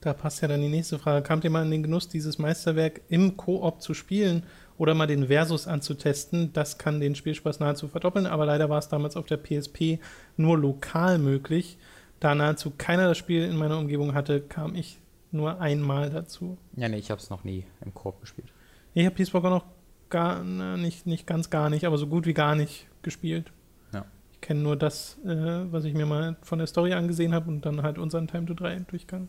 Da 0.00 0.12
passt 0.12 0.42
ja 0.42 0.48
dann 0.48 0.60
die 0.60 0.68
nächste 0.68 0.98
Frage. 0.98 1.22
Kamt 1.22 1.44
ihr 1.44 1.50
mal 1.50 1.64
in 1.64 1.70
den 1.70 1.82
Genuss, 1.82 2.08
dieses 2.08 2.38
Meisterwerk 2.38 3.00
im 3.08 3.38
Koop 3.38 3.80
zu 3.80 3.94
spielen 3.94 4.44
oder 4.78 4.94
mal 4.94 5.06
den 5.06 5.28
Versus 5.28 5.66
anzutesten? 5.66 6.52
Das 6.52 6.78
kann 6.78 7.00
den 7.00 7.14
Spielspaß 7.14 7.60
nahezu 7.60 7.88
verdoppeln, 7.88 8.26
aber 8.26 8.46
leider 8.46 8.68
war 8.68 8.78
es 8.78 8.88
damals 8.88 9.16
auf 9.16 9.26
der 9.26 9.38
PSP 9.38 9.98
nur 10.36 10.58
lokal 10.58 11.18
möglich. 11.18 11.78
Da 12.20 12.34
nahezu 12.34 12.72
keiner 12.76 13.08
das 13.08 13.18
Spiel 13.18 13.44
in 13.44 13.56
meiner 13.56 13.78
Umgebung 13.78 14.14
hatte, 14.14 14.40
kam 14.40 14.74
ich 14.74 14.98
nur 15.30 15.60
einmal 15.60 16.10
dazu. 16.10 16.56
Ja, 16.76 16.88
nee, 16.88 16.98
ich 16.98 17.10
habe 17.10 17.20
es 17.20 17.28
noch 17.28 17.44
nie 17.44 17.64
im 17.84 17.92
Koop 17.92 18.20
gespielt. 18.20 18.48
Ich 18.94 19.04
habe 19.04 19.14
Peace 19.14 19.34
Walker 19.34 19.50
noch 19.50 19.64
gar 20.08 20.44
na, 20.44 20.76
nicht, 20.76 21.06
nicht 21.06 21.26
ganz 21.26 21.50
gar 21.50 21.70
nicht, 21.70 21.84
aber 21.84 21.98
so 21.98 22.06
gut 22.06 22.26
wie 22.26 22.34
gar 22.34 22.54
nicht 22.54 22.86
gespielt. 23.02 23.52
Ja. 23.92 24.04
Ich 24.32 24.40
kenne 24.40 24.60
nur 24.60 24.76
das, 24.76 25.18
äh, 25.24 25.72
was 25.72 25.84
ich 25.84 25.94
mir 25.94 26.06
mal 26.06 26.36
von 26.42 26.58
der 26.58 26.68
Story 26.68 26.92
angesehen 26.92 27.34
habe 27.34 27.48
und 27.48 27.66
dann 27.66 27.82
halt 27.82 27.98
unseren 27.98 28.28
Time 28.28 28.46
to 28.46 28.54
3 28.54 28.80
Durchgang. 28.88 29.28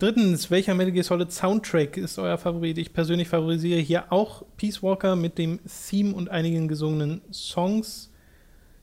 Drittens, 0.00 0.50
welcher 0.50 0.74
Metal 0.74 0.92
Gear 0.92 1.04
Solid 1.04 1.30
Soundtrack 1.30 1.98
ist 1.98 2.18
euer 2.18 2.38
Favorit? 2.38 2.78
Ich 2.78 2.94
persönlich 2.94 3.28
favorisiere 3.28 3.80
hier 3.80 4.10
auch 4.10 4.46
Peace 4.56 4.82
Walker 4.82 5.14
mit 5.14 5.36
dem 5.36 5.60
Theme 5.66 6.14
und 6.14 6.30
einigen 6.30 6.68
gesungenen 6.68 7.20
Songs. 7.30 8.10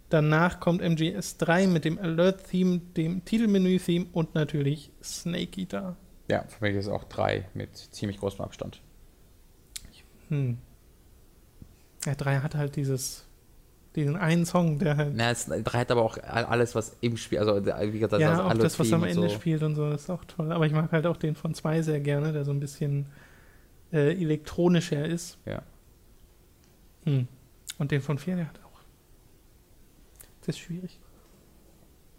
Danach 0.09 0.59
kommt 0.59 0.83
MGS3 0.83 1.65
mit 1.65 1.85
dem 1.85 1.97
Alert-Theme, 1.97 2.81
dem 2.95 3.25
Titelmenü-Theme 3.25 4.05
und 4.13 4.35
natürlich 4.35 4.91
Snake 5.03 5.59
Eater. 5.59 5.97
Ja, 6.29 6.43
für 6.43 6.63
mich 6.63 6.75
ist 6.75 6.85
es 6.85 6.91
auch 6.91 7.05
drei 7.05 7.49
mit 7.55 7.75
ziemlich 7.75 8.19
großem 8.19 8.45
Abstand. 8.45 8.83
Hm. 10.29 10.59
Ja, 12.05 12.13
3 12.13 12.41
hat 12.41 12.53
halt 12.53 12.75
dieses, 12.75 13.26
diesen 13.97 14.15
einen 14.15 14.45
Song, 14.45 14.77
der 14.79 14.95
halt. 14.95 15.13
Na, 15.15 15.31
es 15.31 15.49
hat 15.49 15.91
aber 15.91 16.03
auch 16.03 16.17
alles, 16.23 16.75
was 16.75 16.95
im 17.01 17.17
Spiel, 17.17 17.39
also 17.39 17.65
wie 17.65 17.99
gesagt, 17.99 18.21
ja, 18.21 18.31
also 18.31 18.43
auch 18.43 18.53
das, 18.53 18.79
was 18.79 18.93
am 18.93 19.03
Ende 19.03 19.27
so. 19.27 19.35
spielt 19.35 19.63
und 19.63 19.75
so, 19.75 19.89
ist 19.89 20.09
auch 20.09 20.23
toll. 20.25 20.51
Aber 20.51 20.65
ich 20.65 20.71
mag 20.71 20.91
halt 20.91 21.07
auch 21.07 21.17
den 21.17 21.35
von 21.35 21.53
2 21.53 21.81
sehr 21.81 21.99
gerne, 21.99 22.31
der 22.31 22.45
so 22.45 22.51
ein 22.51 22.59
bisschen 22.59 23.07
äh, 23.91 24.11
elektronischer 24.11 25.03
ist. 25.03 25.39
Ja. 25.45 25.63
Hm. 27.05 27.27
Und 27.79 27.91
den 27.91 28.01
von 28.01 28.19
4, 28.19 28.35
der 28.35 28.47
hat 28.47 28.59
auch. 28.63 28.79
Das 30.41 30.49
ist 30.49 30.59
schwierig. 30.59 30.99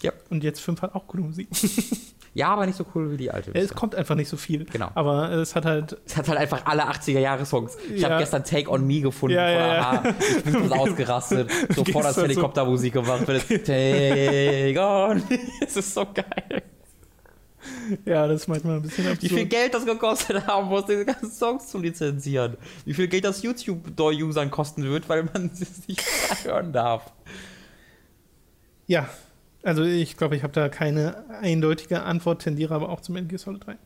Ja. 0.02 0.12
Und 0.30 0.42
jetzt 0.42 0.60
5 0.60 0.82
hat 0.82 0.94
auch 0.94 1.06
coole 1.06 1.22
Musik. 1.22 1.48
ja, 2.38 2.48
aber 2.50 2.64
nicht 2.66 2.76
so 2.76 2.84
cool 2.94 3.10
wie 3.10 3.16
die 3.16 3.30
alte. 3.30 3.50
es 3.54 3.74
kommt 3.74 3.94
einfach 3.94 4.14
nicht 4.14 4.28
so 4.28 4.36
viel. 4.36 4.64
Genau. 4.64 4.90
Aber 4.94 5.30
es 5.32 5.54
hat 5.54 5.64
halt. 5.64 5.96
Es 6.06 6.16
hat 6.16 6.28
halt 6.28 6.38
einfach 6.38 6.64
alle 6.66 6.84
80er-Jahre-Songs. 6.88 7.76
Ich 7.94 8.00
Ja. 8.02 8.10
habe 8.10 8.20
gestern 8.20 8.44
Take 8.44 8.70
on 8.70 8.86
Me 8.86 9.00
gefunden 9.00 9.36
Ja, 9.36 9.50
ja, 9.50 9.74
ja. 10.04 10.14
Ich 10.38 10.44
bin 10.44 10.54
kurz 10.68 10.72
ausgerastet. 10.72 11.50
Sofort 11.74 12.04
als 12.06 12.16
so- 12.16 12.22
Helikoptermusik 12.22 12.92
gemacht. 12.94 13.26
wird. 13.26 13.46
Take 13.66 14.80
on 14.80 15.16
Me. 15.28 15.38
Es 15.66 15.76
ist 15.76 15.92
so 15.92 16.06
geil. 16.14 16.62
Ja, 18.06 18.26
das 18.26 18.42
ist 18.42 18.48
manchmal 18.48 18.76
ein 18.76 18.82
bisschen 18.82 19.04
absurd. 19.06 19.22
Wie 19.22 19.28
viel 19.28 19.46
Geld 19.46 19.74
das 19.74 19.84
gekostet 19.84 20.46
haben 20.46 20.68
muss, 20.68 20.86
diese 20.86 21.04
ganzen 21.04 21.30
Songs 21.30 21.66
zu 21.68 21.78
lizenzieren. 21.78 22.56
Wie 22.84 22.94
viel 22.94 23.08
Geld 23.08 23.24
das 23.24 23.42
YouTube-Usern 23.42 24.50
kosten 24.50 24.84
wird, 24.84 25.08
weil 25.08 25.24
man 25.24 25.50
es 25.52 25.86
nicht 25.88 26.02
hören 26.44 26.72
darf. 26.72 27.12
Ja, 28.86 29.08
also 29.62 29.82
ich 29.84 30.16
glaube, 30.16 30.36
ich 30.36 30.42
habe 30.42 30.52
da 30.52 30.68
keine 30.68 31.24
eindeutige 31.40 32.02
Antwort, 32.02 32.42
tendiere 32.42 32.74
aber 32.74 32.88
auch 32.88 33.00
zum 33.00 33.14
Metal 33.14 33.28
Gear 33.28 33.38
Solid 33.38 33.66
3. 33.66 33.76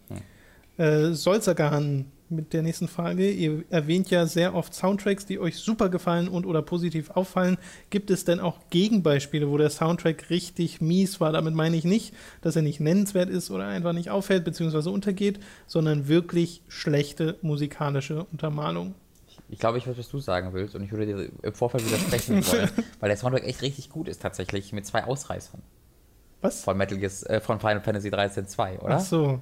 Äh, 0.79 1.13
Solzagan 1.13 2.07
mit 2.33 2.53
der 2.53 2.63
nächsten 2.63 2.89
Frage. 2.89 3.31
Ihr 3.31 3.65
erwähnt 3.71 4.11
ja 4.11 4.27
sehr 4.27 4.55
oft 4.55 4.75
Soundtracks, 4.75 5.27
die 5.27 5.39
euch 5.39 5.59
super 5.59 5.89
gefallen 5.89 6.29
und 6.29 6.47
oder 6.47 6.63
positiv 6.63 7.11
auffallen. 7.11 7.59
Gibt 7.91 8.11
es 8.11 8.25
denn 8.25 8.41
auch 8.41 8.59
Gegenbeispiele, 8.71 9.49
wo 9.49 9.59
der 9.59 9.71
Soundtrack 9.71 10.31
richtig 10.31 10.81
mies 10.81 11.21
war? 11.21 11.33
Damit 11.33 11.55
meine 11.55 11.77
ich 11.77 11.85
nicht, 11.85 12.15
dass 12.41 12.57
er 12.57 12.63
nicht 12.63 12.81
nennenswert 12.81 13.29
ist 13.29 13.51
oder 13.51 13.67
einfach 13.67 13.93
nicht 13.93 14.11
auffällt 14.11 14.45
bzw. 14.45 14.89
untergeht, 14.89 15.41
sondern 15.67 16.09
wirklich 16.09 16.63
schlechte 16.69 17.37
musikalische 17.43 18.25
Untermalung. 18.25 18.95
Ich 19.53 19.59
glaube, 19.59 19.77
ich 19.77 19.87
weiß, 19.87 19.99
was 19.99 20.09
du 20.09 20.19
sagen 20.19 20.55
willst 20.55 20.75
und 20.75 20.83
ich 20.83 20.91
würde 20.93 21.07
dir 21.07 21.29
im 21.43 21.53
Vorfeld 21.53 21.85
widersprechen 21.87 22.45
wollen, 22.53 22.71
weil 23.01 23.09
der 23.11 23.19
Soundtrack 23.19 23.45
echt 23.45 23.61
richtig 23.61 23.91
gut 23.91 24.09
ist 24.09 24.23
tatsächlich 24.23 24.73
mit 24.73 24.87
zwei 24.87 25.05
Ausreißern 25.05 25.61
Was? 26.41 26.65
von 26.65 26.77
Metal 26.77 26.97
Gear, 26.97 27.13
äh, 27.27 27.39
von 27.41 27.61
Final 27.61 27.83
Fantasy 27.83 28.11
13 28.11 28.47
2, 28.49 28.79
oder? 28.81 28.97
Ach 28.97 29.01
so. 29.01 29.41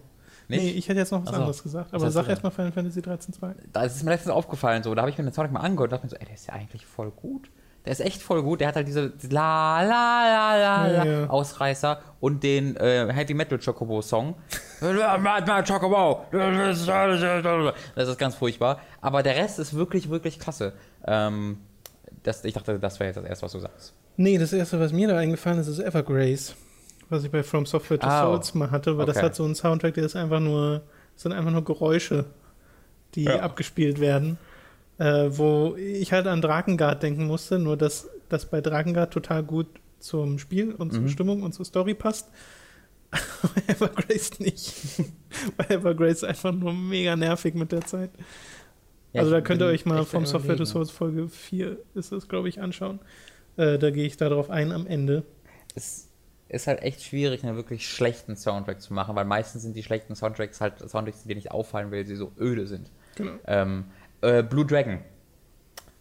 Nicht? 0.49 0.63
Nee, 0.65 0.71
ich 0.71 0.89
hätte 0.89 0.99
jetzt 0.99 1.13
noch 1.13 1.21
was 1.21 1.29
Ach 1.29 1.35
so. 1.35 1.39
anderes 1.39 1.63
gesagt. 1.63 1.95
Aber 1.95 2.11
sag 2.11 2.25
du 2.25 2.31
erst 2.31 2.43
mal 2.43 2.51
Final 2.51 2.73
Fantasy 2.73 3.01
13 3.03 3.35
2. 3.35 3.55
Da 3.73 3.85
ist 3.85 4.03
mir 4.03 4.11
letztens 4.11 4.35
aufgefallen, 4.35 4.83
so, 4.83 4.93
da 4.97 5.03
habe 5.03 5.11
ich 5.11 5.17
mir 5.17 5.23
den 5.23 5.33
Soundtrack 5.33 5.53
mal 5.53 5.61
angehört 5.61 5.93
und 5.93 5.97
dachte 5.97 6.07
mir 6.07 6.11
so, 6.11 6.17
ey, 6.17 6.25
der 6.25 6.35
ist 6.35 6.49
ja 6.49 6.55
eigentlich 6.55 6.85
voll 6.85 7.13
gut. 7.13 7.49
Der 7.85 7.93
ist 7.93 8.01
echt 8.01 8.21
voll 8.21 8.43
gut. 8.43 8.61
Der 8.61 8.69
hat 8.69 8.77
halt 8.77 8.89
diese 8.89 9.13
La 9.31 9.81
La 9.83 10.25
La 10.27 10.57
La 10.57 10.87
La 10.87 10.89
Ja, 10.93 11.05
ja. 11.05 11.27
Ausreißer 11.31 12.01
und 12.19 12.43
den 12.43 12.77
äh, 12.77 13.11
Heavy 13.13 13.33
Metal 13.35 13.59
Chocobo 13.59 14.03
Song. 14.03 14.35
Chocobo. 14.81 16.25
Das 16.31 18.09
ist 18.09 18.19
ganz 18.19 18.35
furchtbar. 18.35 18.81
Aber 19.01 19.23
der 19.23 19.37
Rest 19.37 19.59
ist 19.59 19.75
wirklich, 19.75 20.11
wirklich 20.11 20.39
klasse. 20.39 20.73
Ähm, 21.07 21.59
das, 22.23 22.45
ich 22.45 22.55
dachte, 22.55 22.79
das 22.79 22.99
wäre 23.01 23.09
jetzt 23.09 23.17
das 23.17 23.25
erste, 23.25 23.45
was 23.45 23.53
du 23.53 23.59
sagst. 23.61 23.95
Nee, 24.17 24.39
das 24.39 24.53
erste, 24.53 24.79
was 24.81 24.93
mir 24.93 25.09
da 25.09 25.17
eingefallen 25.17 25.59
ist, 25.59 25.69
ist 25.69 25.79
Evergrace. 25.79 26.55
Was 27.09 27.25
ich 27.25 27.31
bei 27.31 27.43
From 27.43 27.67
Software 27.67 27.99
to 27.99 28.07
Ah, 28.07 28.23
Souls 28.23 28.55
mal 28.55 28.71
hatte, 28.71 28.97
weil 28.97 29.07
das 29.07 29.17
okay. 29.17 29.27
hat 29.27 29.35
so 29.35 29.45
einen 29.45 29.55
Soundtrack, 29.55 29.95
der 29.95 30.05
ist 30.05 30.15
einfach 30.17 30.41
nur, 30.41 30.83
das 31.15 31.23
sind 31.23 31.33
einfach 31.33 31.51
nur 31.51 31.65
Geräusche, 31.65 32.27
die 33.15 33.25
Ja. 33.25 33.41
abgespielt 33.41 34.01
werden. 34.01 34.39
Äh, 34.99 35.31
wo 35.31 35.77
ich 35.77 36.13
halt 36.13 36.27
an 36.27 36.43
Drakengard 36.43 37.03
denken 37.03 37.27
musste, 37.27 37.59
nur 37.59 37.77
dass 37.79 38.09
das 38.29 38.45
bei 38.45 38.61
Drakengard 38.61 39.11
total 39.13 39.43
gut 39.43 39.67
zum 39.99 40.39
Spiel 40.39 40.73
und 40.75 40.93
zur 40.93 41.03
Mhm. 41.03 41.09
Stimmung 41.09 41.43
und 41.43 41.53
zur 41.55 41.65
Story 41.65 41.95
passt. 41.95 42.29
Evergrace 43.67 44.39
nicht. 44.39 44.75
weil 45.57 45.71
Evergrace 45.71 46.25
einfach 46.25 46.53
nur 46.53 46.73
mega 46.73 47.17
nervig 47.17 47.55
mit 47.55 47.73
der 47.73 47.83
Zeit. 47.83 48.11
Ja, 49.13 49.23
also 49.23 49.33
da 49.33 49.41
könnt 49.41 49.61
ihr 49.61 49.67
euch 49.67 49.87
mal 49.87 50.05
vom 50.05 50.25
Software 50.25 50.57
to 50.57 50.63
Überlegen. 50.63 50.67
Souls 50.67 50.91
Folge 50.91 51.29
4 51.29 51.79
ist 51.95 52.13
es, 52.13 52.29
glaube 52.29 52.49
ich, 52.49 52.61
anschauen. 52.61 53.01
Äh, 53.57 53.79
da 53.79 53.91
gehe 53.91 54.07
ich 54.07 54.17
darauf 54.17 54.51
ein 54.51 54.71
am 54.71 54.87
Ende. 54.87 55.25
Es 55.75 56.09
ist 56.49 56.67
halt 56.67 56.83
echt 56.83 57.03
schwierig, 57.03 57.45
einen 57.45 57.57
wirklich 57.57 57.89
schlechten 57.89 58.37
Soundtrack 58.37 58.81
zu 58.81 58.93
machen, 58.93 59.15
weil 59.17 59.25
meistens 59.25 59.63
sind 59.63 59.77
die 59.77 59.83
schlechten 59.83 60.15
Soundtracks 60.15 60.61
halt 60.61 60.79
Soundtracks, 60.79 61.23
die 61.23 61.29
dir 61.29 61.37
nicht 61.37 61.51
auffallen, 61.51 61.91
weil 61.91 62.07
sie 62.07 62.17
so 62.17 62.33
öde 62.39 62.67
sind. 62.67 62.91
Genau. 63.17 63.33
Ähm, 63.47 63.85
äh, 64.21 64.43
Blue 64.43 64.67
Dragon. 64.67 65.01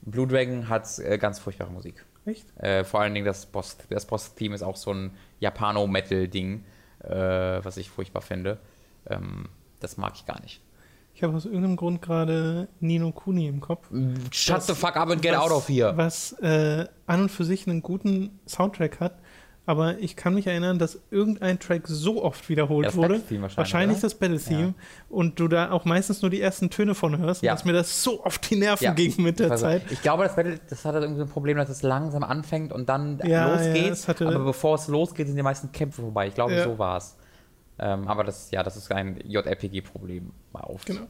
Blue 0.01 0.27
Dragon 0.27 0.69
hat 0.69 0.99
äh, 0.99 1.17
ganz 1.17 1.39
furchtbare 1.39 1.71
Musik. 1.71 2.05
Echt? 2.25 2.45
Äh, 2.57 2.83
vor 2.83 3.01
allen 3.01 3.13
Dingen 3.13 3.25
das 3.25 3.45
Boss. 3.45 3.77
Das 3.89 4.05
Boss-Team 4.05 4.53
ist 4.53 4.63
auch 4.63 4.75
so 4.75 4.93
ein 4.93 5.11
Japano-Metal-Ding, 5.39 6.63
äh, 7.03 7.63
was 7.63 7.77
ich 7.77 7.89
furchtbar 7.89 8.21
finde. 8.21 8.57
Ähm, 9.07 9.47
das 9.79 9.97
mag 9.97 10.13
ich 10.15 10.25
gar 10.25 10.41
nicht. 10.41 10.61
Ich 11.15 11.23
habe 11.23 11.35
aus 11.35 11.45
irgendeinem 11.45 11.75
Grund 11.75 12.01
gerade 12.01 12.69
Nino 12.79 13.11
Kuni 13.11 13.47
im 13.47 13.59
Kopf. 13.59 13.89
Shut 14.31 14.55
Was- 14.57 14.67
the 14.67 14.73
fuck 14.75 14.95
up 14.95 15.09
and 15.09 15.21
get 15.21 15.33
was- 15.33 15.39
out 15.41 15.51
of 15.51 15.67
here. 15.67 15.95
Was 15.97 16.33
äh, 16.41 16.85
an 17.07 17.23
und 17.23 17.29
für 17.29 17.43
sich 17.43 17.67
einen 17.67 17.81
guten 17.81 18.39
Soundtrack 18.47 18.99
hat, 18.99 19.19
aber 19.65 19.99
ich 19.99 20.15
kann 20.15 20.33
mich 20.33 20.47
erinnern, 20.47 20.79
dass 20.79 20.99
irgendein 21.11 21.59
Track 21.59 21.83
so 21.87 22.23
oft 22.23 22.49
wiederholt 22.49 22.85
Ja, 22.85 22.89
das 22.89 22.97
wurde. 22.97 23.07
Battle-Theme 23.15 23.41
wahrscheinlich, 23.43 23.57
Wahrscheinlich 23.57 23.99
das 23.99 24.15
Battle-Theme. 24.15 24.73
Und 25.09 25.39
du 25.39 25.47
da 25.47 25.71
auch 25.71 25.85
meistens 25.85 26.21
nur 26.23 26.31
die 26.31 26.41
ersten 26.41 26.69
Töne 26.71 26.95
von 26.95 27.17
hörst. 27.19 27.43
Ja. 27.43 27.53
Dass 27.53 27.65
mir 27.65 27.73
das 27.73 28.01
so 28.03 28.23
auf 28.23 28.39
die 28.39 28.55
Nerven 28.55 28.83
Ja. 28.83 28.93
ging 28.93 29.13
mit 29.21 29.39
der 29.39 29.51
Also, 29.51 29.65
Zeit. 29.65 29.83
Ich 29.91 30.01
glaube, 30.01 30.23
das 30.23 30.35
Battle, 30.35 30.59
das 30.69 30.83
hat 30.85 30.93
halt 30.93 31.03
irgendwie 31.03 31.19
so 31.19 31.25
ein 31.25 31.29
Problem, 31.31 31.57
dass 31.57 31.69
es 31.69 31.83
langsam 31.83 32.23
anfängt 32.23 32.73
und 32.73 32.89
dann 32.89 33.19
Ja, 33.25 33.51
losgeht. 33.53 33.95
ja, 33.95 34.07
hatte- 34.07 34.27
aber 34.27 34.43
bevor 34.45 34.75
es 34.75 34.87
losgeht, 34.87 35.27
sind 35.27 35.35
die 35.35 35.43
meisten 35.43 35.71
Kämpfe 35.71 36.01
vorbei. 36.01 36.27
Ich 36.27 36.33
glaube, 36.33 36.53
Ja. 36.55 36.63
so 36.63 36.79
war 36.79 36.97
es. 36.97 37.15
Ähm, 37.77 38.07
aber 38.07 38.23
das, 38.23 38.49
ja, 38.51 38.63
das 38.63 38.75
ist 38.75 38.91
ein 38.91 39.19
JRPG-Problem. 39.23 40.31
Mal 40.51 40.61
auf. 40.61 40.83
Genau. 40.85 41.01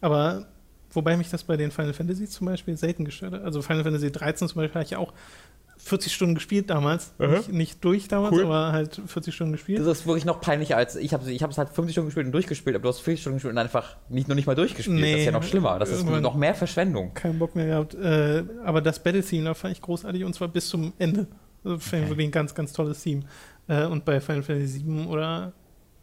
Aber 0.00 0.46
wobei 0.90 1.16
mich 1.16 1.30
das 1.30 1.44
bei 1.44 1.56
den 1.56 1.70
Final 1.70 1.92
Fantasy 1.94 2.26
zum 2.28 2.48
Beispiel 2.48 2.76
selten 2.76 3.04
gestört 3.04 3.32
hat. 3.32 3.42
Also 3.44 3.62
Final 3.62 3.84
Fantasy 3.84 4.10
13 4.12 4.48
zum 4.48 4.60
Beispiel 4.60 4.74
habe 4.74 4.84
ich 4.84 4.96
auch 4.96 5.12
40 5.84 6.12
Stunden 6.14 6.34
gespielt 6.34 6.70
damals. 6.70 7.12
Aha. 7.18 7.28
Nicht, 7.38 7.52
nicht 7.52 7.84
durch 7.84 8.08
damals, 8.08 8.32
Cool. 8.34 8.44
aber 8.44 8.72
halt 8.72 9.00
40 9.06 9.34
Stunden 9.34 9.52
gespielt. 9.52 9.80
Das 9.80 9.86
ist 9.86 10.06
wirklich 10.06 10.24
noch 10.24 10.40
peinlicher 10.40 10.76
als 10.76 10.96
ich 10.96 11.12
habe 11.12 11.30
ich 11.30 11.42
habe 11.42 11.50
es 11.52 11.58
halt 11.58 11.68
50 11.70 11.92
Stunden 11.94 12.06
gespielt 12.08 12.26
und 12.26 12.32
durchgespielt, 12.32 12.76
aber 12.76 12.82
du 12.84 12.88
hast 12.90 13.00
40 13.00 13.20
Stunden 13.20 13.36
gespielt 13.36 13.52
und 13.52 13.58
einfach 13.58 13.96
nicht 14.08 14.28
nur 14.28 14.34
nicht 14.34 14.46
mal 14.46 14.54
durchgespielt. 14.54 15.00
das 15.02 15.08
ist 15.10 15.16
Nee. 15.16 15.24
ja 15.24 15.32
noch 15.32 15.42
schlimmer. 15.42 15.78
Das 15.78 15.90
ist 15.90 16.04
noch 16.06 16.34
mehr 16.36 16.54
Verschwendung. 16.54 17.14
keinen 17.14 17.38
Bock 17.38 17.56
mehr 17.56 17.66
gehabt. 17.66 17.94
Äh, 17.94 18.44
aber 18.64 18.80
das 18.80 19.02
Battle-Theme, 19.02 19.44
da 19.44 19.54
fand 19.54 19.72
ich 19.74 19.82
großartig 19.82 20.24
und 20.24 20.34
zwar 20.34 20.48
bis 20.48 20.68
zum 20.68 20.92
Ende. 20.98 21.26
Also 21.64 21.78
fand 21.78 21.92
ich 21.94 21.98
Okay. 22.00 22.08
wirklich 22.10 22.28
ein 22.28 22.32
ganz, 22.32 22.54
ganz 22.54 22.72
tolles 22.72 23.02
Theme. 23.02 23.22
Äh, 23.68 23.86
und 23.86 24.04
bei 24.04 24.20
Final 24.20 24.42
Fantasy 24.42 24.66
7 24.80 25.06
oder 25.06 25.52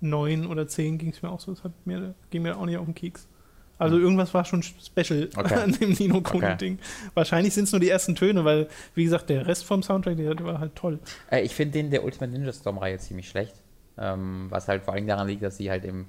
9 0.02 0.46
oder 0.48 0.68
10 0.68 0.98
ging 0.98 1.10
es 1.10 1.22
mir 1.22 1.30
auch 1.30 1.39
so, 1.39 1.52
das 1.54 1.63
hat 1.63 1.74
mir, 1.86 2.15
ging 2.30 2.42
mir 2.44 2.58
auch 2.58 2.65
nicht 2.65 2.78
auf 2.78 2.86
den 2.86 2.96
Keks. 2.96 3.28
Also 3.80 3.98
irgendwas 3.98 4.34
war 4.34 4.46
schon 4.46 4.62
special 4.62 5.30
Okay. 5.36 5.54
an 5.63 5.72
dem 5.72 5.94
Nino 5.94 6.22
Kuni 6.22 6.46
Okay. 6.46 6.78
Wahrscheinlich 7.13 7.54
sind 7.54 7.63
es 7.63 7.72
nur 7.72 7.80
die 7.80 7.89
ersten 7.89 8.15
Töne, 8.15 8.46
weil, 8.46 8.68
wie 8.94 9.06
gesagt, 9.06 9.30
der 9.30 9.48
Rest 9.48 9.65
vom 9.65 9.82
Soundtrack, 9.82 10.18
der, 10.18 10.38
war 10.44 10.60
halt 10.60 10.76
toll. 10.76 11.00
Äh, 11.32 11.42
ich 11.42 11.56
finde 11.56 11.74
den 11.74 11.89
der 11.89 12.04
Ultimate 12.04 12.32
Ninja 12.32 12.52
Storm-Reihe 12.52 12.98
ziemlich 13.00 13.30
schlecht. 13.30 13.56
Ähm, 13.98 14.48
was 14.50 14.68
halt 14.68 14.84
vor 14.84 14.94
allem 14.94 15.08
daran 15.08 15.28
liegt, 15.28 15.42
dass 15.42 15.58
sie 15.58 15.70
halt 15.70 15.86
im 15.86 16.06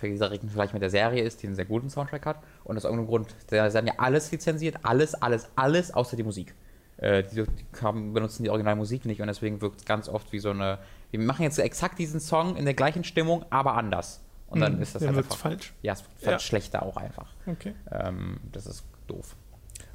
direkten 0.00 0.48
Vergleich 0.48 0.72
mit 0.72 0.82
der 0.82 0.90
Serie 0.90 1.22
ist, 1.22 1.42
die 1.42 1.46
einen 1.46 1.54
sehr 1.54 1.64
guten 1.64 1.88
Soundtrack 1.88 2.26
hat. 2.26 2.38
Und 2.64 2.76
aus 2.76 2.84
irgendeinem 2.84 3.06
Grund, 3.06 3.28
da 3.48 3.70
sind 3.70 3.86
ja 3.86 3.94
alles 3.98 4.32
lizenziert, 4.32 4.76
alles, 4.82 5.14
alles, 5.14 5.48
alles, 5.54 5.94
außer 5.94 6.16
die 6.16 6.24
Musik. 6.24 6.54
Äh, 6.96 7.22
die, 7.22 7.44
die 7.44 7.80
haben, 7.80 8.12
benutzen 8.12 8.42
die 8.42 8.50
Originalmusik 8.50 9.04
nicht 9.04 9.20
und 9.20 9.28
deswegen 9.28 9.60
wirkt 9.60 9.80
es 9.80 9.84
ganz 9.84 10.08
oft 10.08 10.32
wie 10.32 10.38
so 10.38 10.50
eine. 10.50 10.78
Wir 11.10 11.20
machen 11.20 11.42
jetzt 11.42 11.58
exakt 11.58 11.98
diesen 11.98 12.20
Song 12.20 12.56
in 12.56 12.64
der 12.64 12.74
gleichen 12.74 13.04
Stimmung, 13.04 13.44
aber 13.50 13.74
anders. 13.74 14.20
Und 14.52 14.60
dann 14.60 14.74
Hm, 14.74 14.82
ist 14.82 14.94
das 14.94 15.02
dann 15.02 15.16
einfach. 15.16 15.36
falsch. 15.36 15.72
Ja, 15.82 15.92
es 15.94 16.04
wird 16.20 16.30
Ja. 16.32 16.38
schlechter 16.38 16.82
auch 16.82 16.96
einfach. 16.96 17.28
Okay. 17.46 17.74
Ähm, 17.90 18.38
das 18.52 18.66
ist 18.66 18.84
doof. 19.06 19.34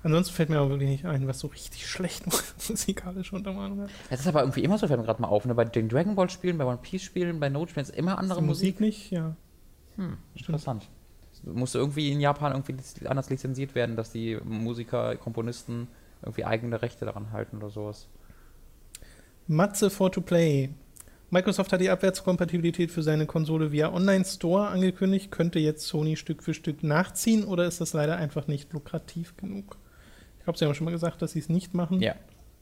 Ansonsten 0.04 0.34
fällt 0.34 0.50
mir 0.50 0.60
aber 0.60 0.70
wirklich 0.70 0.90
nicht 0.90 1.06
ein, 1.06 1.28
was 1.28 1.40
so 1.40 1.48
richtig 1.48 1.88
schlecht 1.88 2.26
musikalische 2.70 3.36
Untermalung 3.36 3.82
hat. 3.82 3.90
Es 4.10 4.20
ist 4.22 4.28
aber 4.28 4.42
irgendwie 4.42 4.64
immer 4.64 4.78
so, 4.78 4.88
fällt 4.88 5.00
mir 5.00 5.06
gerade 5.06 5.22
mal 5.22 5.28
auf, 5.28 5.46
ne? 5.46 5.56
bei 5.56 5.66
den 5.66 5.90
Dragon 5.90 6.16
Ball 6.16 6.30
Spielen, 6.30 6.58
bei 6.58 6.66
One 6.66 6.78
Piece 6.82 7.02
Spielen, 7.04 7.40
bei 7.40 7.50
Note 7.50 7.72
Spielen 7.72 7.86
ist 7.86 7.96
immer 7.96 8.18
andere 8.18 8.42
Musik. 8.42 8.76
Musik 8.76 8.80
nicht, 8.82 9.12
ja. 9.12 9.36
Hm, 9.96 10.18
interessant. 10.36 10.88
Musste 11.44 11.78
irgendwie 11.78 12.12
in 12.12 12.20
Japan 12.20 12.52
irgendwie 12.52 12.76
anders 13.08 13.30
lizenziert 13.30 13.76
werden, 13.76 13.96
dass 13.96 14.12
die 14.12 14.38
Musiker, 14.44 15.16
Komponisten 15.18 15.88
irgendwie 16.22 16.46
eigene 16.46 16.82
Rechte 16.82 17.06
daran 17.06 17.32
halten 17.32 17.58
oder 17.58 17.70
sowas. 17.70 18.08
Matze 19.48 19.90
for 19.90 20.12
to 20.12 20.22
Play. 20.22 20.70
Microsoft 21.30 21.74
hat 21.74 21.82
die 21.82 21.90
Abwärtskompatibilität 21.90 22.90
für 22.92 23.04
seine 23.04 23.26
Konsole 23.26 23.72
via 23.72 23.92
Online-Store 23.92 24.68
angekündigt. 24.68 25.30
Könnte 25.32 25.60
jetzt 25.60 25.86
Sony 25.88 26.16
Stück 26.16 26.42
für 26.42 26.54
Stück 26.54 26.84
nachziehen 26.84 27.44
oder 27.44 27.66
ist 27.66 27.82
das 27.82 27.94
leider 27.94 28.16
einfach 28.18 28.48
nicht 28.48 28.72
lukrativ 28.72 29.36
genug? 29.36 29.78
Ich 30.40 30.44
glaube, 30.46 30.58
sie 30.58 30.66
haben 30.66 30.74
schon 30.74 30.86
mal 30.86 30.92
gesagt, 30.92 31.22
dass 31.22 31.34
sie 31.34 31.40
es 31.40 31.50
nicht 31.50 31.74
machen. 31.74 32.00
Ja. 32.02 32.16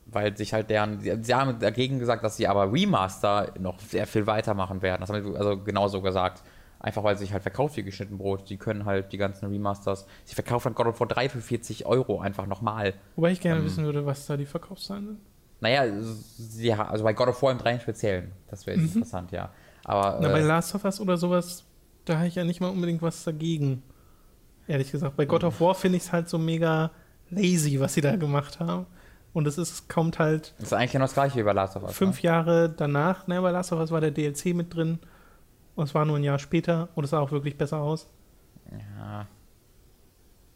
Weil 0.08 0.36
sich 0.36 0.54
halt 0.54 0.70
deren, 0.72 1.00
sie- 1.00 1.16
sie 1.22 1.34
haben 1.36 1.60
dagegen 1.60 2.00
gesagt, 2.00 2.24
dass 2.24 2.38
sie 2.38 2.48
aber 2.48 2.72
Remaster 2.72 3.54
noch 3.60 3.80
sehr 3.80 4.08
viel 4.08 4.26
weitermachen 4.26 4.82
werden. 4.82 5.02
Das 5.02 5.10
haben 5.12 5.24
sie 5.24 5.38
also 5.38 5.58
genauso 5.62 6.02
gesagt. 6.02 6.42
Einfach 6.80 7.04
weil 7.04 7.18
sich 7.18 7.34
halt 7.34 7.42
verkauft 7.42 7.78
wie 7.78 7.84
geschnitten 7.84 8.18
Brot. 8.18 8.50
Die 8.50 8.58
können 8.58 8.86
halt 8.86 9.12
die 9.12 9.18
ganzen 9.18 9.48
Remasters. 9.50 10.06
Sie 10.24 10.36
verkaufen 10.36 10.74
God 10.76 10.88
of 10.88 11.00
War 11.00 11.08
3 11.08 11.30
für 11.30 11.42
40 11.42 11.86
Euro 11.88 12.20
einfach 12.20 12.46
nochmal. 12.46 12.94
Wobei 13.16 13.32
ich 13.32 13.40
gerne 13.42 13.60
Ähm. 13.60 13.66
wissen 13.66 13.86
würde, 13.86 14.06
was 14.06 14.26
da 14.28 14.38
die 14.38 14.46
Verkaufszahlen 14.46 15.06
sind. 15.08 15.20
Naja, 15.62 15.86
sie, 16.02 16.74
also 16.74 17.04
bei 17.04 17.14
God 17.14 17.30
of 17.30 17.42
War 17.42 17.52
im 17.52 17.58
3 17.58 17.74
im 17.74 17.80
Speziellen. 17.80 18.32
Das 18.50 18.66
wäre 18.68 18.78
Mhm. 18.78 18.86
interessant, 18.86 19.32
ja. 19.32 19.50
Aber 19.84 20.20
Na, 20.22 20.30
bei 20.30 20.40
äh, 20.40 20.44
Last 20.44 20.76
of 20.76 20.84
Us 20.86 21.00
oder 21.00 21.18
sowas, 21.18 21.64
da 22.06 22.18
habe 22.18 22.28
ich 22.28 22.36
ja 22.36 22.44
nicht 22.44 22.60
mal 22.62 22.70
unbedingt 22.70 23.02
was 23.02 23.24
dagegen. 23.24 23.84
Ehrlich 24.68 24.92
gesagt. 24.92 25.16
Bei 25.16 25.26
God 25.26 25.44
of 25.44 25.62
War 25.62 25.76
finde 25.76 25.98
ich 25.98 26.04
es 26.04 26.12
halt 26.12 26.28
so 26.28 26.38
mega 26.38 26.92
lazy, 27.30 27.80
was 27.80 27.94
sie 27.94 28.02
da 28.02 28.16
gemacht 28.16 28.60
haben. 28.60 28.86
Und 29.34 29.48
es 29.48 29.58
ist, 29.58 29.90
kommt 29.90 30.18
halt 30.18 30.54
das 30.58 30.68
ist 30.68 30.74
eigentlich 30.74 30.94
genau 30.94 31.04
das 31.06 31.14
gleiche 31.14 31.38
wie 31.38 31.44
bei 31.44 31.52
Last 31.54 31.76
of 31.76 31.84
Us. 31.84 31.94
fünf 31.96 32.18
ne? 32.18 32.24
Jahre 32.24 32.70
danach, 32.70 33.28
ne, 33.28 33.42
bei 33.42 33.52
Last 33.52 33.72
of 33.74 33.80
Us 33.80 33.92
war 33.92 34.00
der 34.02 34.12
DLC 34.12 34.54
mit 34.56 34.74
drin. 34.74 35.00
Und 35.76 35.84
es 35.86 35.94
war 35.94 36.06
nur 36.06 36.16
ein 36.18 36.24
Jahr 36.24 36.40
später 36.40 36.88
und 36.96 37.04
es 37.04 37.10
sah 37.10 37.20
auch 37.20 37.32
wirklich 37.32 37.58
besser 37.58 37.80
aus. 37.80 38.08
Ja. 38.72 39.28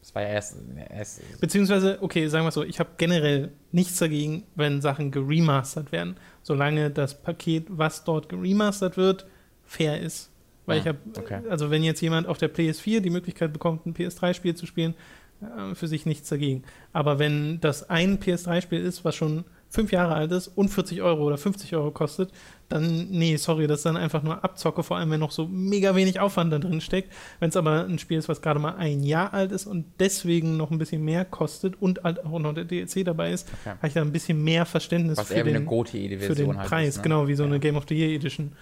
Das 0.10 0.16
war 0.16 0.24
ja 0.24 0.30
erst. 0.30 0.58
erst 0.90 1.40
Beziehungsweise, 1.40 2.00
okay, 2.02 2.28
sagen 2.30 2.44
wir 2.44 2.50
es 2.50 2.56
so, 2.56 2.64
ich 2.64 2.80
habe 2.80 2.90
generell 2.98 3.52
nichts 3.72 4.00
dagegen, 4.00 4.44
wenn 4.56 4.82
Sachen 4.82 5.12
geremastert 5.12 5.92
werden, 5.92 6.16
solange 6.42 6.90
das 6.90 7.22
Paket, 7.22 7.68
was 7.70 8.04
dort 8.06 8.28
geremastert 8.28 8.98
wird, 8.98 9.28
fair 9.66 10.02
ist. 10.02 10.32
Weil 10.66 10.78
Ah, 10.78 10.82
ich 10.82 10.88
habe, 10.88 10.98
okay. 11.16 11.42
also 11.48 11.70
wenn 11.70 11.84
jetzt 11.84 12.02
jemand 12.02 12.28
auf 12.28 12.40
der 12.40 12.52
PS4 12.52 13.02
die 13.02 13.12
Möglichkeit 13.12 13.54
bekommt, 13.54 13.86
ein 13.86 13.94
PS3-Spiel 13.94 14.56
zu 14.56 14.66
spielen, 14.66 14.96
äh, 15.42 15.76
für 15.76 15.88
sich 15.88 16.08
nichts 16.08 16.28
dagegen. 16.28 16.64
Aber 16.92 17.20
wenn 17.20 17.60
das 17.62 17.88
ein 17.88 18.20
PS3-Spiel 18.20 18.80
ist, 18.82 19.06
was 19.06 19.16
schon 19.16 19.46
fünf 19.70 19.92
Jahre 19.92 20.16
alt 20.16 20.32
ist 20.32 20.48
und 20.48 20.70
40 20.70 21.02
Euro 21.04 21.24
oder 21.24 21.38
50 21.38 21.76
Euro 21.76 21.92
kostet, 21.92 22.32
dann, 22.70 23.08
nee, 23.10 23.36
sorry, 23.38 23.68
das 23.68 23.80
ist 23.80 23.86
dann 23.86 23.98
einfach 23.98 24.24
nur 24.24 24.44
Abzocke, 24.44 24.82
vor 24.84 24.98
allem 24.98 25.12
wenn 25.12 25.20
noch 25.20 25.32
so 25.32 25.48
mega 25.48 25.96
wenig 25.96 26.20
Aufwand 26.20 26.52
da 26.52 26.60
drin 26.60 26.82
steckt. 26.82 27.12
Wenn 27.40 27.50
es 27.50 27.56
aber 27.56 27.86
ein 27.86 28.00
Spiel 28.00 28.18
ist, 28.18 28.28
was 28.30 28.42
gerade 28.42 28.60
mal 28.60 28.76
ein 28.78 29.04
Jahr 29.04 29.34
alt 29.34 29.52
ist 29.52 29.68
und 29.68 29.86
deswegen 30.00 30.58
noch 30.58 30.72
ein 30.72 30.78
bisschen 30.80 31.04
mehr 31.04 31.24
kostet 31.26 31.82
und 31.82 32.04
halt 32.04 32.24
auch 32.26 32.40
noch 32.40 32.54
der 32.54 32.66
DLC 32.66 33.04
dabei 33.06 33.32
ist, 33.32 33.48
Okay. 33.62 33.76
habe 33.78 33.88
ich 33.88 33.94
da 33.94 34.02
ein 34.02 34.12
bisschen 34.12 34.44
mehr 34.44 34.66
Verständnis 34.66 35.18
was 35.18 35.28
für 35.28 35.36
eine 35.36 35.52
den, 35.54 36.20
für 36.20 36.36
den 36.36 36.58
halt 36.58 36.68
Preis, 36.68 36.90
ist, 36.90 36.98
ne? 36.98 37.04
genau, 37.04 37.28
wie 37.28 37.36
so 37.36 37.44
eine 37.44 37.54
Ja. 37.56 37.60
Game 37.60 37.76
of 37.78 37.86
the 37.88 37.96
Year 37.96 38.10
Edition. 38.16 38.54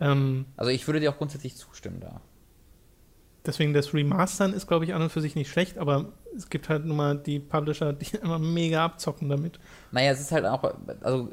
Ähm, 0.00 0.46
Also 0.56 0.70
ich 0.70 0.86
würde 0.86 1.00
dir 1.00 1.10
auch 1.10 1.18
grundsätzlich 1.18 1.56
zustimmen 1.56 1.98
da. 2.00 2.20
Deswegen 3.44 3.72
das 3.72 3.92
Remastern 3.92 4.52
ist, 4.52 4.68
glaube 4.68 4.84
ich, 4.84 4.94
an 4.94 5.02
und 5.02 5.10
für 5.10 5.20
sich 5.20 5.34
nicht 5.34 5.50
schlecht, 5.50 5.78
aber 5.78 6.12
es 6.36 6.48
gibt 6.48 6.68
halt 6.68 6.84
nun 6.84 6.96
mal 6.96 7.18
die 7.18 7.40
Publisher, 7.40 7.92
die 7.92 8.16
immer 8.22 8.38
mega 8.38 8.84
abzocken 8.84 9.28
damit. 9.28 9.58
Naja, 9.90 10.12
es 10.12 10.20
ist 10.20 10.32
halt 10.32 10.46
auch, 10.46 10.62
also 11.00 11.30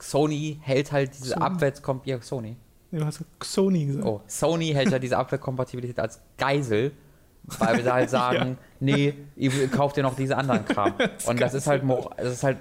Sony 0.00 0.58
hält 0.62 0.92
halt 0.92 1.14
diese 1.14 1.30
Sony. 1.30 1.42
Abwärtskom 1.42 2.00
ja, 2.04 2.20
Sony. 2.22 2.56
Du 2.90 3.04
hast 3.04 3.20
ja 3.20 3.26
Sony 3.42 3.84
gesagt. 3.84 4.06
Oh, 4.06 4.22
Sony 4.26 4.68
hält 4.68 4.90
halt 4.90 5.02
diese 5.02 5.18
Abwärtskompatibilität 5.18 6.00
als 6.00 6.20
Geisel, 6.38 6.92
weil 7.58 7.76
wir 7.76 7.84
da 7.84 7.94
halt 7.94 8.10
sagen, 8.10 8.58
nee, 8.80 9.14
ihr 9.36 9.68
kauft 9.68 9.98
ihr 9.98 10.02
noch 10.02 10.16
diese 10.16 10.36
anderen 10.36 10.64
Kram. 10.64 10.94
Und 11.26 11.40
das 11.40 11.52
ist 11.54 11.66
halt, 11.66 11.82
das 12.16 12.32
ist 12.32 12.42
halt 12.42 12.58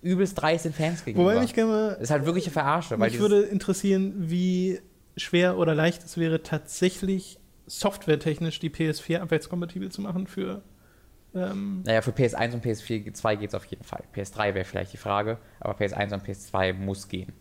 übelst 0.00 0.40
dreist 0.40 0.64
den 0.64 0.72
Fans 0.72 1.04
gegenüber. 1.04 1.30
Wobei 1.30 1.40
mich 1.40 1.54
gerne 1.54 1.70
mal, 1.70 1.90
das 1.94 2.02
ist 2.02 2.10
halt 2.10 2.24
wirklich 2.24 2.46
eine 2.46 2.52
Verarsche, 2.52 2.90
weil 2.98 3.10
mich 3.10 3.18
dieses, 3.18 3.30
würde 3.30 3.42
interessieren, 3.42 4.14
wie 4.16 4.80
schwer 5.16 5.58
oder 5.58 5.74
leicht 5.74 6.04
es 6.04 6.16
wäre, 6.16 6.42
tatsächlich 6.42 7.40
softwaretechnisch 7.66 8.58
die 8.60 8.70
PS4 8.70 9.18
abwärtskompatibel 9.20 9.90
zu 9.90 10.00
machen 10.02 10.26
für 10.26 10.62
ähm, 11.34 11.82
naja, 11.84 12.00
für 12.00 12.12
PS1 12.12 12.54
und 12.54 12.64
PS4 12.64 13.12
2 13.12 13.36
geht 13.36 13.50
es 13.50 13.54
auf 13.54 13.66
jeden 13.66 13.84
Fall. 13.84 14.02
PS3 14.14 14.54
wäre 14.54 14.64
vielleicht 14.64 14.92
die 14.94 14.96
Frage, 14.96 15.38
aber 15.60 15.74
PS1 15.78 16.14
und 16.14 16.24
PS2 16.24 16.72
muss 16.72 17.08
gehen. 17.08 17.32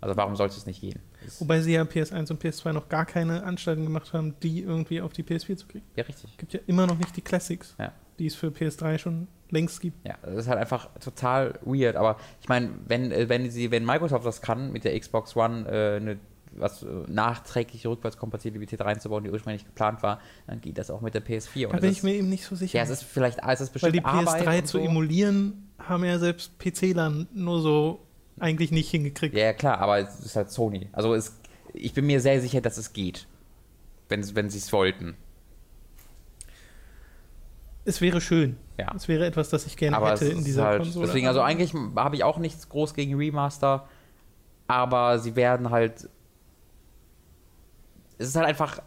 Also 0.00 0.16
warum 0.16 0.36
sollte 0.36 0.56
es 0.56 0.66
nicht 0.66 0.80
gehen? 0.80 1.00
Wobei 1.40 1.60
sie 1.60 1.72
ja 1.74 1.82
PS1 1.82 2.30
und 2.30 2.42
PS2 2.42 2.72
noch 2.72 2.88
gar 2.88 3.04
keine 3.04 3.42
Anstalten 3.42 3.84
gemacht 3.84 4.12
haben, 4.12 4.34
die 4.42 4.60
irgendwie 4.62 5.00
auf 5.00 5.12
die 5.12 5.22
PS4 5.24 5.56
zu 5.56 5.66
kriegen. 5.66 5.84
Ja, 5.96 6.04
richtig. 6.04 6.30
Es 6.30 6.36
gibt 6.38 6.52
ja 6.54 6.60
immer 6.66 6.86
noch 6.86 6.96
nicht 6.96 7.16
die 7.16 7.20
Classics, 7.22 7.74
Ja. 7.78 7.92
die 8.18 8.26
es 8.26 8.34
für 8.34 8.48
PS3 8.48 8.98
schon 8.98 9.26
längst 9.50 9.80
gibt. 9.80 10.06
Ja, 10.06 10.16
das 10.22 10.36
ist 10.36 10.48
halt 10.48 10.58
einfach 10.58 10.88
total 11.00 11.58
weird. 11.64 11.96
Aber 11.96 12.16
ich 12.40 12.48
meine, 12.48 12.70
wenn, 12.86 13.10
äh, 13.10 13.28
wenn 13.28 13.50
sie, 13.50 13.70
wenn 13.70 13.84
Microsoft 13.84 14.24
das 14.24 14.40
kann, 14.40 14.72
mit 14.72 14.84
der 14.84 14.98
Xbox 14.98 15.36
One 15.36 15.66
äh, 15.68 15.96
eine 15.96 16.18
was 16.52 16.82
äh, 16.82 16.86
nachträgliche 17.08 17.88
Rückwärtskompatibilität 17.88 18.80
reinzubauen, 18.80 19.24
die 19.24 19.30
ursprünglich 19.30 19.64
geplant 19.64 20.02
war, 20.02 20.20
dann 20.46 20.60
geht 20.60 20.78
das 20.78 20.90
auch 20.90 21.00
mit 21.00 21.14
der 21.14 21.24
PS4. 21.24 21.66
Und 21.66 21.74
Da 21.74 21.78
bin 21.78 21.90
ich 21.90 22.02
mir 22.02 22.14
eben 22.14 22.28
nicht 22.28 22.44
so 22.44 22.56
sicher. 22.56 22.78
ja, 22.78 22.84
es 22.84 22.90
ist 22.90 23.02
vielleicht, 23.04 23.38
es 23.46 23.60
ist 23.60 23.68
Weil 23.68 23.72
bestimmt 23.92 23.94
die 23.96 24.04
Arbeit 24.04 24.46
PS3 24.46 24.58
und 24.58 24.66
zu 24.66 24.78
so. 24.78 24.84
emulieren 24.84 25.70
haben 25.78 26.04
ja 26.04 26.18
selbst 26.18 26.58
PC-Lern 26.58 27.28
nur 27.32 27.60
so 27.60 28.06
eigentlich 28.38 28.70
nicht 28.70 28.90
hingekriegt. 28.90 29.34
Ja, 29.36 29.52
klar, 29.52 29.78
aber 29.78 29.98
es 29.98 30.20
ist 30.20 30.36
halt 30.36 30.50
Sony. 30.50 30.88
Also 30.92 31.14
es, 31.14 31.38
ich 31.74 31.92
bin 31.94 32.06
mir 32.06 32.20
sehr 32.20 32.40
sicher, 32.40 32.60
dass 32.60 32.78
es 32.78 32.92
geht. 32.92 33.26
Wenn, 34.08 34.34
wenn 34.34 34.50
sie 34.50 34.58
es 34.58 34.72
wollten. 34.72 35.16
Es 37.84 38.00
wäre 38.00 38.20
schön. 38.20 38.56
Ja. 38.78 38.92
Es 38.94 39.08
wäre 39.08 39.26
etwas, 39.26 39.48
das 39.50 39.66
ich 39.66 39.76
gerne 39.76 39.96
Aber 39.96 40.10
hätte 40.12 40.26
in 40.26 40.44
dieser 40.44 40.64
halt, 40.64 40.82
Konsole. 40.82 41.06
Deswegen, 41.06 41.26
also 41.26 41.40
eigentlich 41.40 41.74
habe 41.96 42.16
ich 42.16 42.24
auch 42.24 42.38
nichts 42.38 42.68
groß 42.68 42.94
gegen 42.94 43.14
Remaster, 43.14 43.88
aber 44.66 45.18
sie 45.18 45.36
werden 45.36 45.70
halt. 45.70 46.08
Es 48.20 48.28
ist 48.28 48.36
halt 48.36 48.46
einfach 48.46 48.80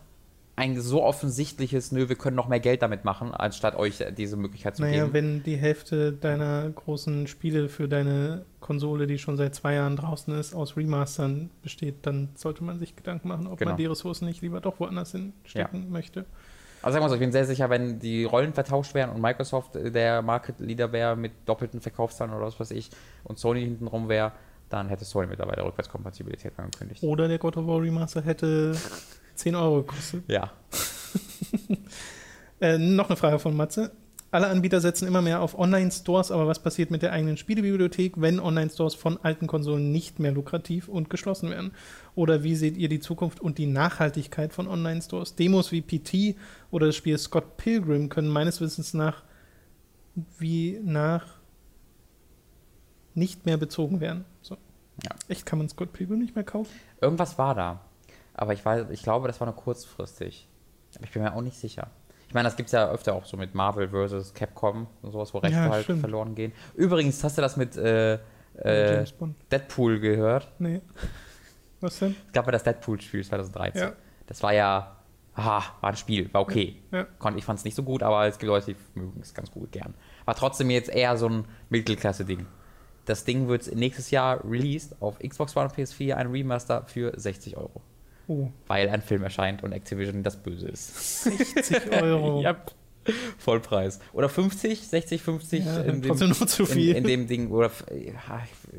ein 0.55 0.79
so 0.79 1.01
offensichtliches, 1.03 1.91
nö, 1.91 2.09
wir 2.09 2.15
können 2.15 2.35
noch 2.35 2.47
mehr 2.47 2.59
Geld 2.59 2.83
damit 2.83 3.05
machen, 3.05 3.33
anstatt 3.33 3.75
euch 3.75 4.03
diese 4.15 4.37
Möglichkeit 4.37 4.75
zu 4.75 4.83
Naja, 4.83 5.05
geben. 5.05 5.13
wenn 5.13 5.43
die 5.43 5.55
Hälfte 5.55 6.13
deiner 6.13 6.69
großen 6.69 7.25
Spiele 7.25 7.69
für 7.69 7.87
deine 7.87 8.45
Konsole, 8.59 9.07
die 9.07 9.17
schon 9.17 9.35
seit 9.35 9.55
zwei 9.55 9.73
Jahren 9.73 9.95
draußen 9.95 10.37
ist, 10.39 10.53
aus 10.53 10.77
Remastern 10.77 11.49
besteht, 11.63 11.95
dann 12.03 12.29
sollte 12.35 12.63
man 12.63 12.77
sich 12.77 12.95
Gedanken 12.95 13.29
machen, 13.29 13.47
ob 13.47 13.57
Genau. 13.57 13.71
man 13.71 13.77
die 13.77 13.87
Ressourcen 13.87 14.25
nicht 14.25 14.43
lieber 14.43 14.61
doch 14.61 14.79
woanders 14.79 15.13
hinstecken 15.13 15.91
möchte. 15.91 16.25
Also 16.83 16.93
sagen 16.93 17.05
wir 17.05 17.09
so, 17.09 17.15
ich 17.15 17.21
bin 17.21 17.31
sehr 17.31 17.45
sicher, 17.45 17.71
wenn 17.71 17.97
die 17.99 18.25
Rollen 18.25 18.53
vertauscht 18.53 18.93
wären 18.93 19.09
und 19.09 19.21
Microsoft 19.21 19.75
äh, 19.75 19.89
der 19.89 20.21
Market 20.21 20.59
Leader 20.59 20.91
wäre 20.91 21.15
mit 21.15 21.31
doppelten 21.47 21.81
Verkaufszahlen 21.81 22.31
oder 22.31 22.45
was 22.45 22.59
weiß 22.59 22.69
ich 22.71 22.91
und 23.23 23.39
Sony 23.39 23.61
hintenrum 23.61 24.07
wäre, 24.07 24.33
dann 24.69 24.87
hätte 24.89 25.03
Sony 25.05 25.25
mittlerweile 25.27 25.63
Rückwärtskompatibilität 25.65 26.51
angekündigt. 26.57 27.01
Oder 27.01 27.27
der 27.27 27.39
God 27.39 27.57
of 27.57 27.65
War 27.65 27.81
Remaster 27.81 28.21
hätte 28.21 28.75
10 29.35 29.55
Euro 29.55 29.83
gekostet. 29.83 30.23
Ja. 30.27 30.51
Äh, 32.61 32.77
noch 32.77 33.09
eine 33.09 33.17
Frage 33.17 33.39
von 33.39 33.57
Matze. 33.57 33.91
Alle 34.31 34.47
Anbieter 34.47 34.79
setzen 34.79 35.07
immer 35.07 35.21
mehr 35.21 35.41
auf 35.41 35.59
Online-Stores, 35.59 36.31
aber 36.31 36.47
was 36.47 36.63
passiert 36.63 36.89
mit 36.89 37.03
der 37.03 37.11
eigenen 37.11 37.35
Spielebibliothek, 37.35 38.19
wenn 38.21 38.39
Online-Stores 38.39 38.95
von 38.95 39.19
alten 39.21 39.45
Konsolen 39.47 39.91
nicht 39.91 40.19
mehr 40.19 40.31
lukrativ 40.31 40.87
und 40.87 41.09
geschlossen 41.09 41.51
werden? 41.51 41.73
Oder 42.15 42.41
wie 42.43 42.55
seht 42.55 42.77
ihr 42.77 42.87
die 42.87 43.01
Zukunft 43.01 43.41
und 43.41 43.57
die 43.57 43.65
Nachhaltigkeit 43.65 44.53
von 44.53 44.67
Online-Stores? 44.67 45.35
Demos 45.35 45.71
wie 45.73 45.81
PT 45.81 46.35
oder 46.71 46.87
das 46.87 46.95
Spiel 46.95 47.17
Scott 47.17 47.57
Pilgrim 47.57 48.07
können 48.09 48.29
meines 48.29 48.61
Wissens 48.61 48.93
nach 48.93 49.23
wie 50.39 50.79
nach 50.83 51.25
nicht 53.13 53.45
mehr 53.45 53.57
bezogen 53.57 53.99
werden. 53.99 54.25
So. 54.41 54.55
Ja. 55.03 55.11
Echt, 55.27 55.45
kann 55.45 55.59
man 55.59 55.69
Scott 55.69 55.93
Pilgrim 55.93 56.19
nicht 56.19 56.33
mehr 56.33 56.43
kaufen? 56.43 56.71
Irgendwas 57.01 57.37
war 57.37 57.53
da. 57.53 57.81
Aber 58.33 58.53
ich 58.53 58.63
weiß, 58.65 58.89
ich 58.89 59.03
glaube, 59.03 59.27
das 59.27 59.39
war 59.39 59.45
nur 59.47 59.55
kurzfristig. 59.55 60.47
Aber 60.95 61.05
ich 61.05 61.11
bin 61.11 61.21
mir 61.23 61.33
auch 61.35 61.41
nicht 61.41 61.57
sicher. 61.57 61.87
Ich 62.27 62.33
meine, 62.33 62.47
das 62.47 62.55
gibt 62.55 62.67
es 62.67 62.71
ja 62.73 62.89
öfter 62.89 63.13
auch 63.13 63.25
so 63.25 63.37
mit 63.37 63.53
Marvel 63.53 63.89
versus 63.89 64.33
Capcom 64.33 64.87
und 65.03 65.11
sowas, 65.11 65.33
wo 65.33 65.37
Rechte 65.39 65.55
Ja, 65.57 65.69
halt 65.69 65.83
stimmt. 65.83 65.99
verloren 66.01 66.33
gehen. 66.33 66.51
Übrigens, 66.75 67.23
hast 67.23 67.37
du 67.37 67.41
das 67.43 67.57
mit 67.57 67.77
äh, 67.77 68.15
äh. 68.55 69.05
Deadpool 69.51 69.99
gehört? 69.99 70.51
Nee. 70.57 70.81
Was 71.81 71.99
denn? 71.99 72.15
Es 72.27 72.33
gab 72.33 72.45
ja 72.45 72.51
das 72.53 72.63
Deadpool-Spiel 72.63 73.23
2013. 73.23 73.81
Ja. 73.81 73.93
Das 74.25 74.41
war 74.41 74.53
ja, 74.53 74.95
aha, 75.35 75.63
war 75.81 75.89
ein 75.91 75.95
Spiel, 75.97 76.33
war 76.33 76.41
okay. 76.41 76.81
Ja. 76.91 77.03
Kon- 77.19 77.37
Ich 77.37 77.45
fand 77.45 77.59
es 77.59 77.65
nicht 77.65 77.75
so 77.75 77.83
gut, 77.83 78.01
aber 78.01 78.25
es 78.25 78.39
gibt 78.39 78.47
Leute, 78.47 78.73
die 78.73 78.99
mögen 78.99 79.19
es 79.21 79.33
ganz 79.33 79.51
gut 79.51 79.71
gern. 79.71 79.93
War 80.25 80.33
trotzdem 80.35 80.69
jetzt 80.71 80.89
eher 80.89 81.17
so 81.17 81.27
ein 81.29 81.45
Mittelklasse-Ding. 81.69 82.45
Das 83.05 83.25
Ding 83.25 83.47
wird 83.49 83.75
nächstes 83.75 84.09
Jahr 84.11 84.43
released 84.49 84.95
auf 85.01 85.19
Xbox 85.19 85.55
One 85.57 85.67
und 85.67 85.75
PS4, 85.75 86.13
ein 86.13 86.31
Remaster 86.31 86.83
für 86.85 87.11
60 87.19 87.57
Euro. 87.57 87.81
Oh, 88.27 88.47
Weil 88.67 88.89
ein 88.89 89.01
Film 89.01 89.23
erscheint 89.23 89.63
und 89.63 89.71
Activision 89.73 90.23
das 90.23 90.37
Böse 90.37 90.67
ist. 90.69 91.23
60 91.23 91.91
Euro. 92.01 92.41
ja. 92.41 92.55
Vollpreis. 93.37 93.99
Oder 94.13 94.29
50, 94.29 94.87
60, 94.87 95.21
50 95.21 95.65
Ja, 95.65 95.81
in, 95.81 96.01
dem, 96.01 96.07
trotzdem 96.09 96.29
noch 96.29 96.45
zu 96.45 96.63
in, 96.63 96.69
viel. 96.69 96.95
in 96.95 97.03
dem 97.03 97.27
Ding. 97.27 97.51
Oder 97.51 97.69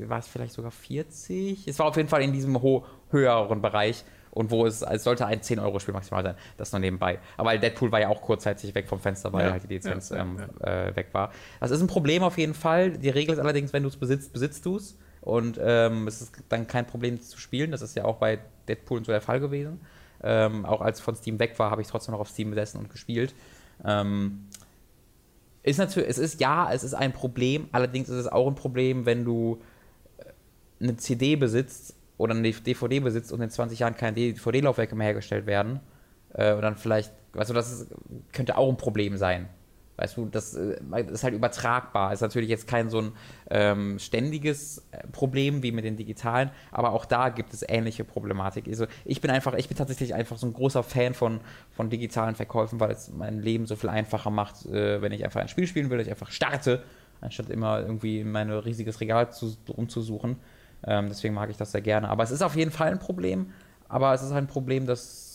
war 0.09 0.19
es 0.19 0.27
vielleicht 0.29 0.55
sogar 0.55 0.71
40? 0.71 1.69
Es 1.69 1.79
war 1.79 1.87
auf 1.87 1.97
jeden 1.97 2.09
Fall 2.09 2.23
in 2.23 2.33
diesem 2.33 2.61
ho 2.63 2.87
höheren 3.11 3.61
Bereich. 3.61 4.05
Und 4.31 4.51
wo 4.51 4.67
es, 4.67 4.83
es 4.83 5.05
sollte 5.05 5.27
ein 5.27 5.41
10-Euro-Spiel 5.41 5.95
maximal 5.95 6.25
sein. 6.25 6.35
Das 6.57 6.73
nur 6.73 6.81
nebenbei. 6.81 7.21
Aber 7.37 7.57
Deadpool 7.57 7.93
war 7.93 8.01
ja 8.01 8.09
auch 8.09 8.21
kurzzeitig 8.21 8.75
weg 8.75 8.89
vom 8.89 8.99
Fenster, 8.99 9.33
weil 9.33 9.47
Ja, 9.47 9.53
halt 9.53 9.63
die 9.63 9.69
Lizenz 9.69 10.09
ja, 10.09 10.17
ja, 10.17 10.23
ähm, 10.23 10.39
Äh, 10.61 10.97
weg 10.97 11.09
war. 11.13 11.31
Das 11.61 11.71
ist 11.71 11.81
ein 11.81 11.87
Problem 11.87 12.23
auf 12.25 12.37
jeden 12.37 12.55
Fall. 12.55 12.93
Die 12.99 13.11
Regel 13.11 13.35
ist 13.35 13.39
allerdings, 13.41 13.73
wenn 13.73 13.85
du 13.85 13.91
es 13.91 13.97
besitzt, 13.97 14.33
besitzt 14.33 14.67
du 14.67 14.77
es. 14.79 14.97
Und 15.21 15.61
ähm, 15.63 16.09
es 16.09 16.21
ist 16.21 16.33
dann 16.49 16.67
kein 16.67 16.87
Problem 16.87 17.21
zu 17.21 17.39
spielen. 17.39 17.71
Das 17.71 17.81
ist 17.81 17.95
ja 17.95 18.05
auch 18.07 18.17
bei 18.17 18.41
Deadpool 18.69 18.99
und 18.99 19.05
so 19.05 19.13
der 19.13 19.21
Fall 19.21 19.41
gewesen. 19.41 19.81
Ähm, 20.23 20.65
auch 20.65 20.81
als 20.81 21.01
von 21.01 21.15
Steam 21.15 21.39
weg 21.39 21.59
war, 21.59 21.71
habe 21.71 21.83
ich 21.83 21.89
trotzdem 21.89 22.13
noch 22.13 22.21
auf 22.21 22.29
Steam 22.29 22.51
besessen 22.51 22.81
und 22.81 22.91
gespielt. 22.91 23.35
Ähm, 23.85 24.47
ist 25.63 25.79
natürlich, 25.79 26.09
es 26.09 26.19
ist 26.19 26.41
ja, 26.41 26.73
es 26.73 26.85
ist 26.85 26.95
ein 26.95 27.13
Problem. 27.13 27.69
Allerdings 27.73 28.09
ist 28.09 28.17
es 28.17 28.27
auch 28.29 28.47
ein 28.47 28.55
Problem, 28.55 29.07
wenn 29.07 29.25
du 29.25 29.61
äh, 30.19 30.25
eine 30.83 30.97
CD 30.97 31.37
besitzt 31.37 31.97
oder 32.19 32.35
eine 32.35 32.43
DVD 32.51 33.01
besitzt 33.01 33.33
und 33.33 33.41
in 33.41 33.51
20 33.51 33.79
Jahren 33.79 33.97
keine 33.97 34.15
DVD-Laufwerke 34.15 34.95
mehr 34.95 35.07
hergestellt 35.07 35.47
werden. 35.47 35.81
Äh, 36.35 36.55
und 36.55 36.63
dann 36.63 36.77
vielleicht, 36.77 37.13
du, 37.33 37.39
das 37.39 37.73
ist, 37.73 37.95
könnte 38.33 38.59
auch 38.59 38.69
ein 38.69 38.77
Problem 38.77 39.17
sein. 39.17 39.49
Weißt 39.97 40.17
du, 40.17 40.27
das 40.27 40.55
äh, 40.55 40.77
ist 41.13 41.23
halt 41.23 41.35
übertragbar. 41.35 42.13
Ist 42.13 42.21
natürlich 42.21 42.51
jetzt 42.51 42.67
kein 42.67 42.91
so 42.91 43.01
ein 43.01 43.13
ähm, 43.51 43.99
ständiges 43.99 44.79
äh, 44.91 45.07
Problem 45.09 45.63
wie 45.63 45.71
mit 45.71 45.85
den 45.85 45.97
digitalen, 45.97 46.51
aber 46.73 46.93
auch 46.93 47.05
da 47.05 47.29
gibt 47.29 47.55
es 47.55 47.65
ähnliche 47.67 48.05
Problematik. 48.05 48.67
Also 48.67 48.87
ich 49.05 49.21
bin 49.21 49.31
einfach, 49.31 49.55
ich 49.55 49.69
bin 49.69 49.77
tatsächlich 49.77 50.15
einfach 50.15 50.37
so 50.37 50.47
ein 50.47 50.53
großer 50.53 50.83
Fan 50.83 51.15
von, 51.15 51.41
von 51.71 51.91
digitalen 51.91 52.35
Verkäufen, 52.35 52.81
weil 52.81 52.91
es 52.91 53.11
mein 53.13 53.41
Leben 53.41 53.67
so 53.67 53.77
viel 53.77 53.91
einfacher 53.91 54.31
macht, 54.31 54.67
äh, 54.67 55.01
wenn 55.01 55.13
ich 55.13 55.25
einfach 55.25 55.41
ein 55.41 55.49
Spiel 55.49 55.67
spielen 55.67 55.91
will, 55.91 56.01
ich 56.01 56.11
einfach 56.11 56.31
starte, 56.31 56.83
anstatt 57.21 57.49
immer 57.51 57.81
irgendwie 57.81 58.21
in 58.21 58.33
mein 58.33 58.51
riesiges 58.51 59.01
Regal 59.01 59.33
zu, 59.33 59.57
rumzusuchen. 59.69 60.37
Ähm, 60.87 61.09
deswegen 61.09 61.35
mag 61.35 61.51
ich 61.51 61.57
das 61.57 61.71
sehr 61.71 61.83
gerne. 61.83 62.09
Aber 62.09 62.25
es 62.25 62.33
ist 62.33 62.43
auf 62.43 62.57
jeden 62.57 62.73
Fall 62.73 62.91
ein 62.91 62.99
Problem, 62.99 63.53
aber 63.89 64.13
es 64.13 64.23
ist 64.23 64.33
ein 64.33 64.49
Problem, 64.49 64.87
das 64.87 65.34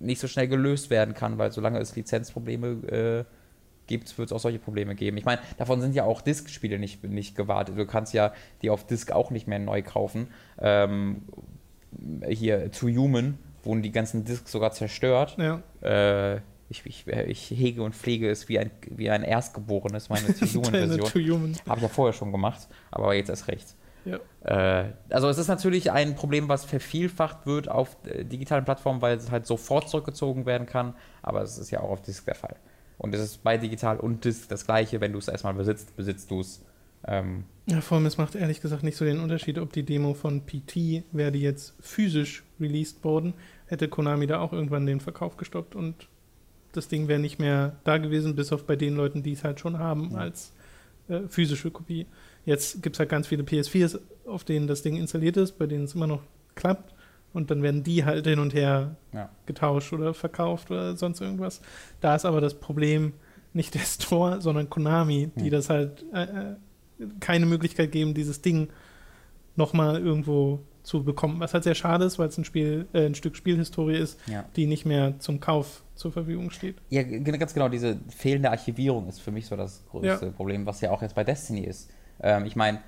nicht 0.00 0.20
so 0.20 0.28
schnell 0.28 0.48
gelöst 0.48 0.90
werden 0.90 1.14
kann, 1.14 1.38
weil 1.38 1.52
solange 1.52 1.78
es 1.78 1.94
Lizenzprobleme 1.94 2.68
äh, 2.88 3.24
gibt, 3.86 4.16
wird 4.18 4.28
es 4.28 4.32
auch 4.32 4.40
solche 4.40 4.58
Probleme 4.58 4.94
geben. 4.94 5.16
Ich 5.16 5.24
meine, 5.24 5.40
davon 5.58 5.80
sind 5.80 5.94
ja 5.94 6.04
auch 6.04 6.22
Disk-Spiele 6.22 6.78
nicht, 6.78 7.04
nicht 7.04 7.36
gewartet. 7.36 7.76
Du 7.76 7.86
kannst 7.86 8.14
ja 8.14 8.32
die 8.62 8.70
auf 8.70 8.86
Disk 8.86 9.12
auch 9.12 9.30
nicht 9.30 9.46
mehr 9.46 9.58
neu 9.58 9.82
kaufen. 9.82 10.28
Ähm, 10.58 11.22
hier 12.28 12.70
To 12.72 12.88
Human 12.88 13.38
wurden 13.62 13.82
die 13.82 13.92
ganzen 13.92 14.24
Discs 14.24 14.50
sogar 14.50 14.72
zerstört. 14.72 15.36
Ja. 15.38 15.62
Äh, 15.82 16.40
ich, 16.68 16.86
ich, 16.86 17.06
ich 17.08 17.50
hege 17.50 17.82
und 17.82 17.96
pflege 17.96 18.30
es 18.30 18.48
wie 18.48 18.60
ein, 18.60 18.70
wie 18.88 19.10
ein 19.10 19.24
Erstgeborenes, 19.24 20.08
meine 20.08 20.34
To 20.34 20.46
Human-Version. 20.54 21.56
Habe 21.68 21.78
ich 21.78 21.82
ja 21.82 21.88
vorher 21.88 22.12
schon 22.12 22.30
gemacht, 22.30 22.68
aber 22.92 23.14
jetzt 23.14 23.28
erst 23.28 23.48
recht. 23.48 23.74
Ja. 24.04 24.18
Äh, 24.44 24.92
also 25.10 25.28
es 25.28 25.38
ist 25.38 25.48
natürlich 25.48 25.90
ein 25.92 26.14
Problem, 26.14 26.48
was 26.48 26.64
vervielfacht 26.64 27.46
wird 27.46 27.68
auf 27.68 27.96
äh, 28.04 28.24
digitalen 28.24 28.64
Plattformen, 28.64 29.02
weil 29.02 29.16
es 29.16 29.30
halt 29.30 29.46
sofort 29.46 29.88
zurückgezogen 29.88 30.46
werden 30.46 30.66
kann, 30.66 30.94
aber 31.22 31.42
es 31.42 31.58
ist 31.58 31.70
ja 31.70 31.80
auch 31.80 31.90
auf 31.90 32.02
Disk 32.02 32.24
der 32.24 32.34
Fall. 32.34 32.56
Und 32.98 33.14
es 33.14 33.20
ist 33.20 33.42
bei 33.42 33.56
digital 33.56 33.98
und 33.98 34.24
Disk 34.24 34.48
das 34.48 34.66
gleiche, 34.66 35.00
wenn 35.00 35.12
du 35.12 35.18
es 35.18 35.28
erstmal 35.28 35.54
besitzt, 35.54 35.96
besitzt 35.96 36.30
du 36.30 36.40
es. 36.40 36.64
Ähm, 37.06 37.44
Ja, 37.66 37.80
vor 37.80 37.96
allem, 37.96 38.06
es 38.06 38.18
macht 38.18 38.34
ehrlich 38.34 38.60
gesagt 38.60 38.82
nicht 38.82 38.96
so 38.96 39.04
den 39.06 39.20
Unterschied, 39.20 39.58
ob 39.58 39.72
die 39.72 39.84
Demo 39.84 40.12
von 40.14 40.44
PT, 40.44 41.04
wäre 41.12 41.32
die 41.32 41.40
jetzt 41.40 41.74
physisch 41.80 42.42
released 42.60 43.02
worden, 43.04 43.32
hätte 43.66 43.88
Konami 43.88 44.26
da 44.26 44.40
auch 44.40 44.52
irgendwann 44.52 44.84
den 44.86 45.00
Verkauf 45.00 45.36
gestoppt 45.38 45.74
und 45.74 46.08
das 46.72 46.88
Ding 46.88 47.08
wäre 47.08 47.18
nicht 47.18 47.38
mehr 47.38 47.76
da 47.84 47.98
gewesen, 47.98 48.36
bis 48.36 48.52
auf 48.52 48.64
bei 48.64 48.76
den 48.76 48.94
Leuten, 48.96 49.22
die 49.22 49.32
es 49.32 49.44
halt 49.44 49.60
schon 49.60 49.78
haben, 49.78 50.10
Ja. 50.12 50.18
als 50.18 50.52
äh, 51.08 51.20
physische 51.28 51.70
Kopie. 51.70 52.06
Jetzt 52.44 52.82
gibt 52.82 52.96
es 52.96 53.00
halt 53.00 53.08
ganz 53.10 53.26
viele 53.26 53.42
PS4s, 53.42 53.98
auf 54.26 54.44
denen 54.44 54.66
das 54.66 54.82
Ding 54.82 54.96
installiert 54.96 55.36
ist, 55.36 55.58
bei 55.58 55.66
denen 55.66 55.84
es 55.84 55.94
immer 55.94 56.06
noch 56.06 56.22
klappt 56.54 56.94
und 57.32 57.50
dann 57.50 57.62
werden 57.62 57.82
die 57.84 58.04
halt 58.04 58.26
hin 58.26 58.38
und 58.38 58.54
her 58.54 58.96
ja. 59.12 59.28
getauscht 59.46 59.92
oder 59.92 60.14
verkauft 60.14 60.70
oder 60.70 60.96
sonst 60.96 61.20
irgendwas. 61.20 61.60
Da 62.00 62.14
ist 62.16 62.24
aber 62.24 62.40
das 62.40 62.54
Problem 62.54 63.12
nicht 63.52 63.74
der 63.74 63.80
Store, 63.80 64.40
sondern 64.40 64.70
Konami, 64.70 65.30
die 65.36 65.44
Hm. 65.44 65.50
das 65.50 65.70
halt 65.70 66.04
äh, 66.14 66.22
äh, 66.22 66.56
keine 67.20 67.46
Möglichkeit 67.46 67.92
geben, 67.92 68.14
dieses 68.14 68.42
Ding 68.42 68.68
nochmal 69.56 70.00
irgendwo 70.00 70.60
zu 70.82 71.04
bekommen. 71.04 71.40
Was 71.40 71.52
halt 71.52 71.64
sehr 71.64 71.74
schade 71.74 72.04
ist, 72.04 72.18
weil 72.18 72.28
es 72.28 72.38
ein 72.38 72.44
Spiel, 72.44 72.86
äh, 72.92 73.04
ein 73.06 73.14
Stück 73.14 73.36
Spielhistorie 73.36 73.96
ist, 73.96 74.18
Ja. 74.28 74.44
die 74.56 74.66
nicht 74.66 74.86
mehr 74.86 75.18
zum 75.18 75.40
Kauf 75.40 75.82
zur 75.94 76.10
Verfügung 76.12 76.50
steht. 76.50 76.76
ja, 76.88 77.02
ganz 77.02 77.52
genau, 77.52 77.68
diese 77.68 77.98
fehlende 78.08 78.50
Archivierung 78.50 79.06
ist 79.08 79.20
für 79.20 79.30
mich 79.30 79.46
so 79.46 79.56
das 79.56 79.84
größte 79.90 80.26
Ja. 80.26 80.32
Problem, 80.32 80.64
was 80.64 80.80
ja 80.80 80.90
auch 80.90 81.02
jetzt 81.02 81.14
bei 81.14 81.24
Destiny 81.24 81.60
ist. 81.64 81.90
Ähm, 82.22 82.44
ich 82.46 82.56
meine, 82.56 82.80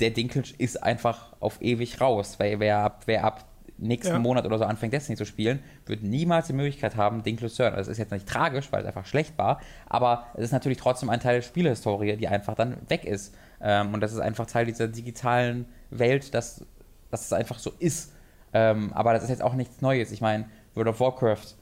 der 0.00 0.10
Dinklage 0.10 0.54
ist 0.58 0.82
einfach 0.82 1.34
auf 1.40 1.60
ewig 1.62 2.00
raus, 2.00 2.38
weil 2.38 2.58
wer 2.60 2.78
ab, 2.78 3.02
wer 3.06 3.24
ab 3.24 3.44
nächsten 3.78 4.14
Ja. 4.14 4.18
Monat 4.18 4.46
oder 4.46 4.58
so 4.58 4.64
anfängt, 4.64 4.92
Destiny 4.92 5.16
zu 5.16 5.24
spielen, 5.24 5.62
wird 5.86 6.02
niemals 6.02 6.46
die 6.46 6.52
Möglichkeit 6.52 6.96
haben, 6.96 7.22
Dinklage 7.22 7.52
zu 7.52 7.62
hören. 7.64 7.74
Also 7.74 7.88
Das 7.90 7.92
ist 7.92 7.98
jetzt 7.98 8.12
nicht 8.12 8.28
tragisch, 8.28 8.70
weil 8.70 8.82
es 8.82 8.86
einfach 8.86 9.06
schlecht 9.06 9.36
war, 9.38 9.60
aber 9.86 10.26
es 10.34 10.44
ist 10.44 10.52
natürlich 10.52 10.78
trotzdem 10.78 11.10
ein 11.10 11.20
Teil 11.20 11.36
der 11.36 11.42
Spielhistorie, 11.42 12.16
die 12.16 12.28
einfach 12.28 12.54
dann 12.54 12.76
weg 12.88 13.04
ist. 13.04 13.34
Ähm, 13.60 13.94
und 13.94 14.00
das 14.00 14.12
ist 14.12 14.18
einfach 14.20 14.46
Teil 14.46 14.66
dieser 14.66 14.88
digitalen 14.88 15.66
Welt, 15.90 16.34
dass, 16.34 16.64
dass 17.10 17.26
es 17.26 17.32
einfach 17.32 17.58
so 17.58 17.72
ist. 17.78 18.12
Ähm, 18.52 18.92
aber 18.92 19.12
das 19.14 19.22
ist 19.24 19.30
jetzt 19.30 19.42
auch 19.42 19.54
nichts 19.54 19.80
Neues. 19.80 20.12
Ich 20.12 20.20
meine, 20.20 20.48
World 20.74 20.88
of 20.88 21.00
Warcraft, 21.00 21.56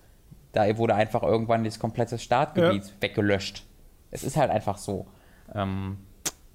da 0.53 0.77
wurde 0.77 0.95
einfach 0.95 1.23
irgendwann 1.23 1.65
das 1.65 1.79
komplette 1.79 2.19
Startgebiet 2.19 2.95
weggelöscht. 3.01 3.65
Es 4.11 4.25
ist 4.25 4.37
halt 4.37 4.51
einfach 4.51 4.79
so. 4.79 5.07
Ähm, 5.55 5.99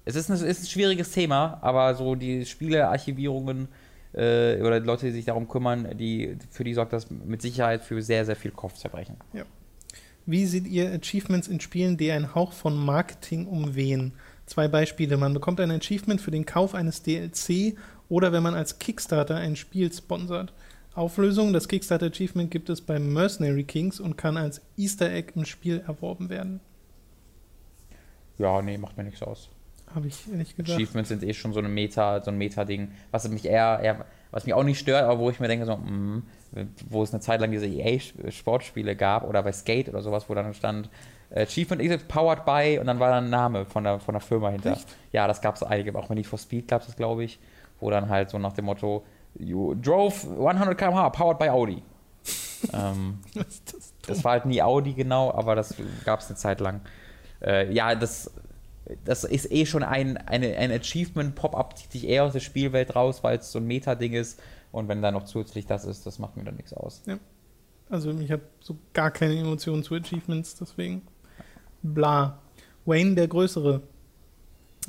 es 0.06 0.14
ist, 0.14 0.30
ein, 0.30 0.36
ist 0.36 0.62
ein 0.62 0.66
schwieriges 0.66 1.10
Thema, 1.10 1.58
aber 1.60 1.94
so 1.96 2.14
die 2.14 2.46
Spielearchivierungen 2.46 3.68
äh, 4.14 4.62
oder 4.62 4.80
die 4.80 4.86
Leute, 4.86 5.06
die 5.06 5.12
sich 5.12 5.24
darum 5.24 5.48
kümmern, 5.48 5.96
die, 5.98 6.38
für 6.50 6.62
die 6.62 6.74
sorgt 6.74 6.92
das 6.92 7.10
mit 7.10 7.42
Sicherheit 7.42 7.82
für 7.82 8.00
sehr, 8.00 8.24
sehr 8.24 8.36
viel 8.36 8.52
Kopfzerbrechen. 8.52 9.16
Ja. 9.32 9.44
Wie 10.24 10.46
seht 10.46 10.68
ihr 10.68 10.92
Achievements 10.92 11.48
in 11.48 11.60
Spielen, 11.60 11.96
die 11.96 12.10
einen 12.12 12.34
Hauch 12.36 12.52
von 12.52 12.76
Marketing 12.76 13.46
umwehen? 13.46 14.12
Zwei 14.46 14.68
Beispiele. 14.68 15.16
Man 15.16 15.34
bekommt 15.34 15.60
ein 15.60 15.72
Achievement 15.72 16.20
für 16.20 16.30
den 16.30 16.46
Kauf 16.46 16.74
eines 16.74 17.02
DLC 17.02 17.76
oder 18.08 18.32
wenn 18.32 18.44
man 18.44 18.54
als 18.54 18.78
Kickstarter 18.78 19.36
ein 19.36 19.56
Spiel 19.56 19.92
sponsert. 19.92 20.52
Auflösung, 20.94 21.52
das 21.52 21.66
Kickstarter 21.66 22.06
Achievement 22.06 22.52
gibt 22.52 22.70
es 22.70 22.80
bei 22.80 23.00
Mercenary 23.00 23.64
Kings 23.64 23.98
und 23.98 24.16
kann 24.16 24.36
als 24.36 24.62
Easter 24.76 25.12
Egg 25.12 25.32
im 25.34 25.44
Spiel 25.44 25.82
erworben 25.84 26.28
werden. 26.28 26.60
Ja, 28.38 28.62
nee, 28.62 28.78
macht 28.78 28.96
mir 28.96 29.04
nichts 29.04 29.22
aus. 29.22 29.50
Habe 29.94 30.08
ich 30.08 30.30
ehrlich 30.30 30.56
gesagt. 30.56 30.78
Achievements 30.78 31.08
sind 31.08 31.22
eh 31.22 31.32
schon 31.32 31.52
so 31.52 31.60
eine 31.60 31.68
Meta, 31.68 32.22
so 32.22 32.30
ein 32.30 32.38
Meta-Ding, 32.38 32.92
was 33.10 33.28
mich 33.28 33.46
eher, 33.46 33.80
eher, 33.82 34.04
was 34.30 34.44
mich 34.44 34.54
auch 34.54 34.64
nicht 34.64 34.78
stört, 34.78 35.04
aber 35.04 35.18
wo 35.18 35.30
ich 35.30 35.40
mir 35.40 35.48
denke, 35.48 35.64
so, 35.64 35.76
mh, 35.76 36.22
wo 36.90 37.02
es 37.02 37.12
eine 37.12 37.20
Zeit 37.20 37.40
lang 37.40 37.50
diese 37.50 37.66
EA-Sportspiele 37.66 38.96
gab 38.96 39.24
oder 39.24 39.42
bei 39.42 39.52
Skate 39.52 39.88
oder 39.88 40.02
sowas, 40.02 40.28
wo 40.28 40.34
dann 40.34 40.52
stand, 40.54 40.90
Achievement 41.34 41.82
is 41.82 42.02
powered 42.04 42.44
by 42.44 42.78
und 42.78 42.86
dann 42.86 43.00
war 43.00 43.10
dann 43.10 43.24
ein 43.24 43.30
Name 43.30 43.64
von 43.64 43.84
der, 43.84 43.98
von 43.98 44.14
der 44.14 44.20
Firma 44.20 44.50
hinter. 44.50 44.72
Echt? 44.72 44.86
Ja, 45.12 45.26
das 45.26 45.40
gab 45.40 45.56
es 45.56 45.62
einige, 45.62 45.94
auch 45.96 46.08
wenn 46.08 46.16
nicht 46.16 46.28
for 46.28 46.38
Speed 46.38 46.68
gab 46.68 46.82
es 46.82 46.86
das, 46.86 46.96
glaube 46.96 47.24
ich, 47.24 47.38
wo 47.80 47.90
dann 47.90 48.08
halt 48.08 48.30
so 48.30 48.38
nach 48.38 48.52
dem 48.52 48.66
Motto, 48.66 49.04
you 49.38 49.74
drove 49.74 50.14
100 50.38 50.78
km/h, 50.78 51.10
powered 51.10 51.38
by 51.38 51.48
Audi. 51.48 51.82
ähm, 52.72 53.18
das, 53.34 53.62
das, 54.06 54.24
war 54.24 54.32
halt 54.32 54.46
nie 54.46 54.62
Audi 54.62 54.94
genau, 54.94 55.32
aber 55.32 55.54
das 55.54 55.74
gab 56.04 56.20
es 56.20 56.28
eine 56.28 56.36
Zeit 56.36 56.60
lang. 56.60 56.80
Äh, 57.42 57.72
ja, 57.72 57.94
das 57.94 58.30
das 59.04 59.24
ist 59.24 59.50
eh 59.50 59.66
schon 59.66 59.82
ein, 59.82 60.16
eine, 60.16 60.56
ein 60.56 60.70
Achievement-Pop-Up, 60.70 61.76
zieht 61.76 61.92
sich 61.92 62.06
eher 62.06 62.24
aus 62.24 62.32
der 62.32 62.40
Spielwelt 62.40 62.94
raus, 62.94 63.22
weil 63.22 63.38
es 63.38 63.52
so 63.52 63.58
ein 63.58 63.66
Meta-Ding 63.66 64.12
ist. 64.12 64.40
Und 64.72 64.88
wenn 64.88 65.02
da 65.02 65.10
noch 65.10 65.24
zusätzlich 65.24 65.66
das 65.66 65.84
ist, 65.84 66.06
das 66.06 66.18
macht 66.18 66.36
mir 66.36 66.44
dann 66.44 66.56
nichts 66.56 66.72
aus. 66.72 67.02
Ja. 67.06 67.18
Also 67.88 68.10
ich 68.10 68.30
habe 68.32 68.42
so 68.60 68.76
gar 68.92 69.10
keine 69.10 69.38
Emotionen 69.38 69.82
zu 69.82 69.94
Achievements, 69.94 70.56
deswegen 70.56 71.02
bla. 71.82 72.38
Wayne 72.84 73.14
der 73.14 73.28
Größere. 73.28 73.82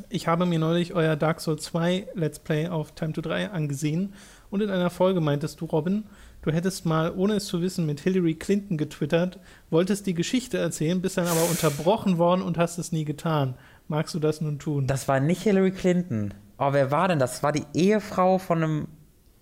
Ich 0.09 0.27
habe 0.27 0.45
mir 0.45 0.59
neulich 0.59 0.93
euer 0.93 1.15
Dark 1.15 1.41
Souls 1.41 1.63
2 1.63 2.09
Let's 2.13 2.39
Play 2.39 2.67
auf 2.67 2.91
Time 2.93 3.13
to 3.13 3.21
3 3.21 3.49
angesehen 3.49 4.13
und 4.49 4.61
in 4.61 4.69
einer 4.69 4.91
Folge 4.91 5.21
meintest 5.21 5.59
du, 5.61 5.65
Robin, 5.65 6.03
du 6.43 6.51
hättest 6.51 6.85
mal, 6.85 7.11
ohne 7.15 7.35
es 7.35 7.45
zu 7.45 7.61
wissen, 7.61 7.85
mit 7.85 7.99
Hillary 7.99 8.35
Clinton 8.35 8.77
getwittert, 8.77 9.39
wolltest 9.71 10.05
die 10.05 10.13
Geschichte 10.13 10.57
erzählen, 10.57 11.01
bist 11.01 11.17
dann 11.17 11.27
aber 11.27 11.49
unterbrochen 11.49 12.17
worden 12.17 12.43
und 12.43 12.57
hast 12.57 12.77
es 12.77 12.91
nie 12.91 13.05
getan. 13.05 13.55
Magst 13.87 14.13
du 14.13 14.19
das 14.19 14.41
nun 14.41 14.59
tun? 14.59 14.85
Das 14.85 15.07
war 15.07 15.19
nicht 15.19 15.43
Hillary 15.43 15.71
Clinton. 15.71 16.33
Oh, 16.57 16.73
wer 16.73 16.91
war 16.91 17.07
denn 17.07 17.19
das? 17.19 17.33
Das 17.33 17.43
war 17.43 17.51
die 17.51 17.65
Ehefrau 17.73 18.37
von 18.37 18.63
einem, 18.63 18.87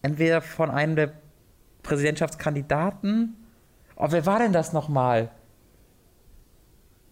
entweder 0.02 0.42
von 0.42 0.70
einem 0.70 0.96
der 0.96 1.14
Präsidentschaftskandidaten. 1.82 3.36
Oh, 3.96 4.08
wer 4.10 4.26
war 4.26 4.40
denn 4.40 4.54
das 4.54 4.74
nochmal? 4.74 5.32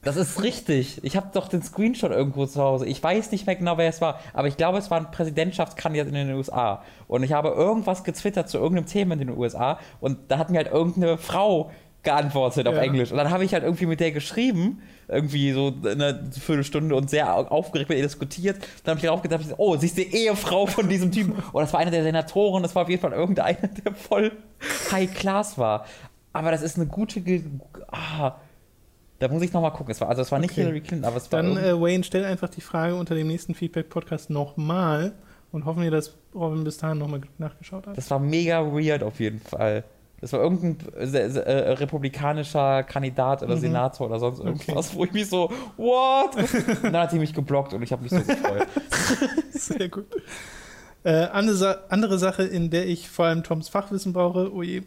Das 0.03 0.17
ist 0.17 0.43
richtig. 0.43 1.01
Ich 1.03 1.15
habe 1.15 1.29
doch 1.33 1.47
den 1.47 1.63
Screenshot 1.63 2.11
irgendwo 2.11 2.45
zu 2.45 2.61
Hause. 2.61 2.85
Ich 2.85 3.01
weiß 3.01 3.31
nicht 3.31 3.47
mehr 3.47 3.55
genau, 3.55 3.77
wer 3.77 3.87
es 3.87 4.01
war, 4.01 4.19
aber 4.33 4.49
ich 4.49 4.57
glaube, 4.57 4.77
es 4.77 4.91
war 4.91 4.99
ein 4.99 5.11
Präsidentschaftskandidat 5.11 6.09
in 6.09 6.13
den 6.13 6.33
USA. 6.33 6.83
Und 7.07 7.23
ich 7.23 7.31
habe 7.31 7.49
irgendwas 7.49 8.03
gezwittert 8.03 8.49
zu 8.49 8.57
irgendeinem 8.57 8.87
Thema 8.87 9.13
in 9.13 9.19
den 9.19 9.29
USA 9.29 9.79
und 10.01 10.19
da 10.29 10.37
hat 10.37 10.49
mir 10.49 10.57
halt 10.57 10.71
irgendeine 10.71 11.17
Frau 11.17 11.71
geantwortet 12.03 12.67
auf 12.67 12.75
ja. 12.75 12.81
Englisch. 12.81 13.11
Und 13.11 13.17
dann 13.17 13.31
habe 13.31 13.45
ich 13.45 13.53
halt 13.53 13.63
irgendwie 13.63 13.85
mit 13.85 13.99
der 13.99 14.11
geschrieben, 14.11 14.81
irgendwie 15.07 15.53
so 15.53 15.73
eine 15.83 16.29
Viertelstunde 16.31 16.95
und 16.95 17.09
sehr 17.09 17.51
aufgeregt 17.51 17.89
mit 17.89 17.97
ihr 17.97 18.03
diskutiert. 18.03 18.57
Dann 18.83 18.91
habe 18.91 18.99
ich 18.99 19.05
darauf 19.05 19.21
gedacht, 19.21 19.41
oh, 19.57 19.77
sie 19.77 19.85
ist 19.87 19.97
die 19.97 20.13
Ehefrau 20.13 20.65
von 20.65 20.89
diesem 20.89 21.11
Typen. 21.11 21.41
Oh, 21.53 21.59
das 21.59 21.71
war 21.71 21.79
einer 21.79 21.91
der 21.91 22.03
Senatoren, 22.03 22.61
das 22.61 22.75
war 22.75 22.83
auf 22.83 22.89
jeden 22.89 23.01
Fall 23.01 23.13
irgendeiner, 23.13 23.67
der 23.67 23.93
voll 23.93 24.31
High 24.91 25.13
Class 25.13 25.57
war. 25.57 25.85
Aber 26.33 26.51
das 26.51 26.61
ist 26.61 26.77
eine 26.77 26.87
gute. 26.87 27.21
Ge 27.21 27.43
ah, 27.87 28.35
da 29.19 29.27
muss 29.29 29.41
ich 29.41 29.53
nochmal 29.53 29.71
gucken. 29.71 29.91
Es 29.91 30.01
war, 30.01 30.09
also 30.09 30.21
es 30.21 30.31
war 30.31 30.39
nicht 30.39 30.51
okay. 30.51 30.61
Hillary 30.61 30.81
Clinton, 30.81 31.05
aber 31.05 31.17
es 31.17 31.31
war. 31.31 31.41
Dann, 31.41 31.57
äh, 31.57 31.79
Wayne, 31.79 32.03
stell 32.03 32.25
einfach 32.25 32.49
die 32.49 32.61
Frage 32.61 32.95
unter 32.95 33.15
dem 33.15 33.27
nächsten 33.27 33.53
Feedback-Podcast 33.53 34.29
nochmal 34.29 35.13
und 35.51 35.65
hoffen 35.65 35.83
wir, 35.83 35.91
dass 35.91 36.17
Robin 36.35 36.63
bis 36.63 36.77
dahin 36.77 36.97
nochmal 36.97 37.21
nachgeschaut 37.37 37.87
hat. 37.87 37.95
Das 37.95 38.09
war 38.11 38.19
mega 38.19 38.65
weird 38.65 39.03
auf 39.03 39.19
jeden 39.19 39.39
Fall. 39.39 39.83
Das 40.23 40.31
war 40.31 40.39
irgendein 40.39 40.77
äh, 40.95 41.17
äh, 41.17 41.71
republikanischer 41.73 42.83
Kandidat 42.83 43.43
oder 43.43 43.57
mhm. 43.57 43.59
Senator 43.59 44.07
oder 44.07 44.19
sonst 44.19 44.39
irgendwas, 44.39 44.87
okay. 44.87 44.97
wo 44.97 45.03
ich 45.03 45.11
mich 45.11 45.27
so, 45.27 45.51
what? 45.75 46.37
und 46.37 46.83
dann 46.85 46.95
hat 46.95 47.11
sie 47.11 47.19
mich 47.19 47.33
geblockt 47.33 47.73
und 47.73 47.81
ich 47.83 47.91
habe 47.91 48.03
mich 48.03 48.11
so 48.11 48.21
gefreut. 48.21 48.65
Sehr 49.51 49.89
gut. 49.89 50.05
Äh, 51.03 51.25
andere, 51.25 51.83
andere 51.89 52.17
Sache, 52.17 52.43
in 52.43 52.69
der 52.69 52.87
ich 52.87 53.09
vor 53.09 53.25
allem 53.25 53.43
Toms 53.43 53.67
Fachwissen 53.67 54.13
brauche, 54.13 54.53
oh 54.53 54.63
je. 54.63 54.83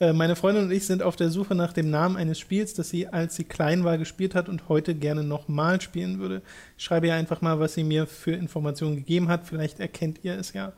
Äh, 0.00 0.12
meine 0.12 0.34
Freundin 0.34 0.64
und 0.64 0.72
ich 0.72 0.86
sind 0.86 1.04
auf 1.04 1.14
der 1.14 1.30
Suche 1.30 1.54
nach 1.54 1.72
dem 1.72 1.88
Namen 1.88 2.16
eines 2.16 2.40
Spiels, 2.40 2.74
das 2.74 2.88
sie, 2.88 3.06
als 3.06 3.36
sie 3.36 3.44
klein 3.44 3.84
war, 3.84 3.96
gespielt 3.96 4.34
hat 4.34 4.48
und 4.48 4.68
heute 4.68 4.96
gerne 4.96 5.22
nochmal 5.22 5.80
spielen 5.82 6.18
würde. 6.18 6.42
Ich 6.76 6.82
schreibe 6.82 7.06
ihr 7.06 7.14
einfach 7.14 7.42
mal, 7.42 7.60
was 7.60 7.74
sie 7.74 7.84
mir 7.84 8.08
für 8.08 8.32
Informationen 8.32 8.96
gegeben 8.96 9.28
hat. 9.28 9.46
Vielleicht 9.46 9.78
erkennt 9.78 10.24
ihr 10.24 10.36
es 10.36 10.52
ja. 10.52 10.72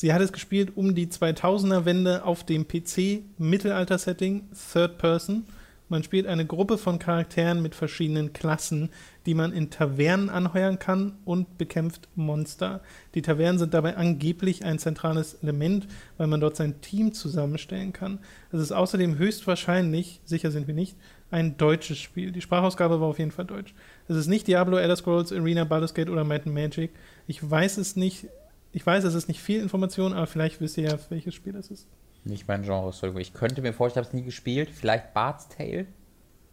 Sie 0.00 0.12
hat 0.12 0.22
es 0.22 0.30
gespielt 0.30 0.76
um 0.76 0.94
die 0.94 1.08
2000er-Wende 1.08 2.24
auf 2.24 2.44
dem 2.44 2.68
PC, 2.68 3.24
Mittelalter-Setting, 3.36 4.44
Third 4.72 4.96
Person. 4.96 5.42
Man 5.88 6.04
spielt 6.04 6.28
eine 6.28 6.46
Gruppe 6.46 6.78
von 6.78 7.00
Charakteren 7.00 7.60
mit 7.62 7.74
verschiedenen 7.74 8.32
Klassen, 8.32 8.90
die 9.26 9.34
man 9.34 9.52
in 9.52 9.70
Tavernen 9.70 10.30
anheuern 10.30 10.78
kann 10.78 11.16
und 11.24 11.58
bekämpft 11.58 12.08
Monster. 12.14 12.80
Die 13.16 13.22
Tavernen 13.22 13.58
sind 13.58 13.74
dabei 13.74 13.96
angeblich 13.96 14.64
ein 14.64 14.78
zentrales 14.78 15.34
Element, 15.42 15.88
weil 16.16 16.28
man 16.28 16.40
dort 16.40 16.54
sein 16.54 16.80
Team 16.80 17.12
zusammenstellen 17.12 17.92
kann. 17.92 18.20
Es 18.52 18.60
ist 18.60 18.70
außerdem 18.70 19.18
höchstwahrscheinlich, 19.18 20.20
sicher 20.24 20.52
sind 20.52 20.68
wir 20.68 20.74
nicht, 20.74 20.96
ein 21.32 21.56
deutsches 21.56 21.98
Spiel. 21.98 22.30
Die 22.30 22.40
Sprachausgabe 22.40 23.00
war 23.00 23.08
auf 23.08 23.18
jeden 23.18 23.32
Fall 23.32 23.46
deutsch. 23.46 23.74
Es 24.06 24.14
ist 24.14 24.28
nicht 24.28 24.46
Diablo, 24.46 24.76
Elder 24.76 24.94
Scrolls, 24.94 25.32
Arena, 25.32 25.64
Baldur's 25.64 25.94
Gate 25.94 26.08
oder 26.08 26.22
Might 26.22 26.46
Magic. 26.46 26.92
Ich 27.26 27.50
weiß 27.50 27.78
es 27.78 27.96
nicht 27.96 28.28
ich 28.72 28.84
weiß, 28.84 29.04
es 29.04 29.14
ist 29.14 29.28
nicht 29.28 29.40
viel 29.40 29.62
Information, 29.62 30.12
aber 30.12 30.26
vielleicht 30.26 30.60
wisst 30.60 30.76
ihr 30.78 30.90
ja, 30.90 30.98
welches 31.08 31.34
Spiel 31.34 31.52
das 31.52 31.70
ist. 31.70 31.86
Nicht 32.24 32.48
mein 32.48 32.62
Genre, 32.62 32.86
Entschuldigung. 32.86 33.20
Ich 33.20 33.32
könnte 33.32 33.62
mir 33.62 33.72
vorstellen, 33.72 34.04
ich 34.04 34.08
habe 34.08 34.16
es 34.16 34.20
nie 34.20 34.26
gespielt. 34.26 34.70
Vielleicht 34.70 35.14
Bart's 35.14 35.48
Tale, 35.48 35.86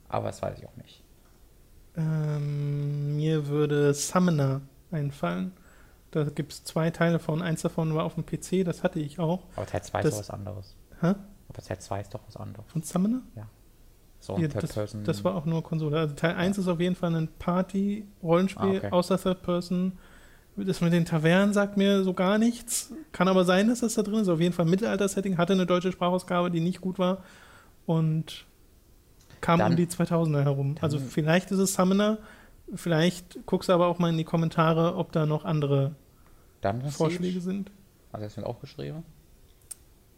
aber 0.08 0.28
das 0.28 0.42
weiß 0.42 0.58
ich 0.60 0.68
auch 0.68 0.76
nicht. 0.78 1.04
Ähm, 1.98 3.16
mir 3.16 3.48
würde 3.48 3.94
Summoner 3.94 4.62
einfallen. 4.92 5.54
Da 6.12 6.24
gibt 6.24 6.54
es 6.54 6.64
zwei 6.64 6.92
Teile 6.92 7.20
von. 7.20 7.42
Eins 7.42 7.62
davon 7.62 7.94
war 7.94 8.06
auf 8.06 8.16
dem 8.16 8.26
PC, 8.26 8.64
das 8.64 8.84
hatte 8.84 9.00
ich 9.00 9.20
auch. 9.20 9.44
Aber 9.56 9.66
Teil 9.66 9.84
2 9.84 10.02
ist 10.02 10.14
doch 10.14 10.20
was 10.20 10.30
anderes. 10.30 10.76
Hä? 11.02 11.16
Aber 11.50 11.62
Teil 11.62 11.80
2 11.80 12.02
ist 12.02 12.14
doch 12.14 12.22
was 12.26 12.38
anderes. 12.38 12.66
Von 12.72 12.84
Summoner? 12.84 13.22
Ja. 13.36 13.48
So 14.20 14.38
ja, 14.38 14.48
das, 14.48 14.96
das, 15.04 15.24
war 15.24 15.36
auch 15.36 15.46
nur 15.46 15.62
Konsole. 15.62 16.00
Also 16.00 16.16
Teil 16.16 16.36
1 16.36 16.58
ja. 16.58 16.64
ist 16.64 16.68
auf 16.70 16.80
jeden 16.80 16.96
Fall 16.96 17.14
ein 17.14 17.28
Party-Rollenspiel 17.38 18.76
ah, 18.76 18.78
okay. 18.78 18.92
außer 18.92 19.20
Third 19.20 19.44
Person 19.44 20.00
das 20.58 20.82
mit 20.82 20.94
den 20.94 21.06
Tavernen 21.06 21.54
sagt 21.54 21.78
mir 21.78 22.04
so 22.04 22.14
gar 22.14 22.38
nichts. 22.38 22.92
Kann 23.12 23.28
aber 23.28 23.44
sein, 23.44 23.68
dass 23.68 23.82
das 23.82 23.96
da 23.96 24.04
drin 24.04 24.20
ist. 24.20 24.30
Auf 24.30 24.40
jeden 24.40 24.54
Fall 24.54 24.66
Mittelalter-Setting, 24.66 25.38
hatte 25.38 25.54
eine 25.54 25.66
deutsche 25.66 25.92
Sprachausgabe, 25.92 26.52
die 26.52 26.62
nicht 26.62 26.82
gut 26.82 26.98
war. 26.98 27.24
Und 27.86 28.46
kam 29.42 29.60
dann, 29.60 29.72
um 29.72 29.78
die 29.78 29.88
2000er 29.88 30.44
herum. 30.44 30.76
Also 30.82 31.00
vielleicht 31.00 31.52
ist 31.52 31.60
es 31.60 31.74
Summoner. 31.74 32.18
Vielleicht 32.74 33.46
guckst 33.46 33.70
du 33.70 33.74
aber 33.74 33.88
auch 33.88 34.00
mal 34.00 34.10
in 34.10 34.18
die 34.18 34.24
Kommentare, 34.24 34.96
ob 34.96 35.12
da 35.12 35.26
noch 35.26 35.46
andere 35.46 35.96
Vorschläge 36.90 37.42
sind. 37.42 37.72
Hast 38.12 38.22
du 38.22 38.26
das 38.26 38.38
mit 38.38 38.46
aufgeschrieben? 38.46 39.04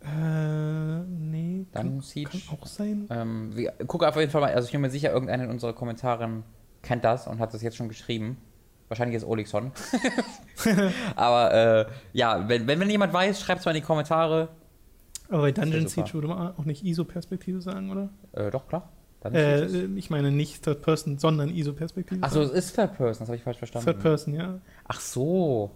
Äh, 0.01 0.99
nee. 0.99 1.65
Dann 1.73 1.87
kann, 1.87 2.01
Siege. 2.01 2.29
Kann 2.29 2.41
auch 2.51 2.65
sein. 2.67 3.07
Ähm, 3.09 3.55
wir, 3.55 3.73
guck 3.87 4.03
auf 4.03 4.15
jeden 4.15 4.31
Fall 4.31 4.41
mal, 4.41 4.53
also 4.53 4.67
ich 4.67 4.71
bin 4.71 4.81
mir 4.81 4.89
sicher, 4.89 5.11
irgendeiner 5.11 5.45
in 5.45 5.49
unseren 5.49 5.75
Kommentaren 5.75 6.43
kennt 6.83 7.03
das 7.03 7.27
und 7.27 7.39
hat 7.39 7.53
das 7.53 7.61
jetzt 7.61 7.75
schon 7.75 7.89
geschrieben. 7.89 8.37
Wahrscheinlich 8.87 9.17
ist 9.17 9.25
Olixon. 9.25 9.71
Aber 11.15 11.53
äh, 11.53 11.85
ja, 12.13 12.47
wenn, 12.47 12.67
wenn, 12.67 12.79
wenn 12.79 12.89
jemand 12.89 13.13
weiß, 13.13 13.41
schreibt 13.41 13.59
es 13.59 13.65
mal 13.65 13.71
in 13.71 13.81
die 13.81 13.85
Kommentare. 13.85 14.49
Aber 15.29 15.41
bei 15.41 15.51
Dungeon 15.51 15.87
Siege 15.87 16.13
würde 16.13 16.29
man 16.29 16.55
auch 16.55 16.65
nicht 16.65 16.85
ISO-Perspektive 16.85 17.61
sagen, 17.61 17.91
oder? 17.91 18.09
Äh, 18.31 18.49
doch, 18.49 18.67
klar. 18.67 18.89
Äh, 19.25 19.65
ich 19.95 20.09
meine 20.09 20.31
nicht 20.31 20.63
Third 20.63 20.81
Person, 20.81 21.17
sondern 21.17 21.49
ISO-Perspektive. 21.49 22.23
Achso, 22.23 22.41
es 22.41 22.51
ist 22.51 22.75
Third 22.75 22.95
Person, 22.95 23.19
das 23.19 23.27
habe 23.27 23.35
ich 23.35 23.43
falsch 23.43 23.57
verstanden. 23.57 23.85
Third 23.85 23.99
Person, 23.99 24.33
ja. 24.33 24.59
Ach 24.87 24.99
so. 24.99 25.71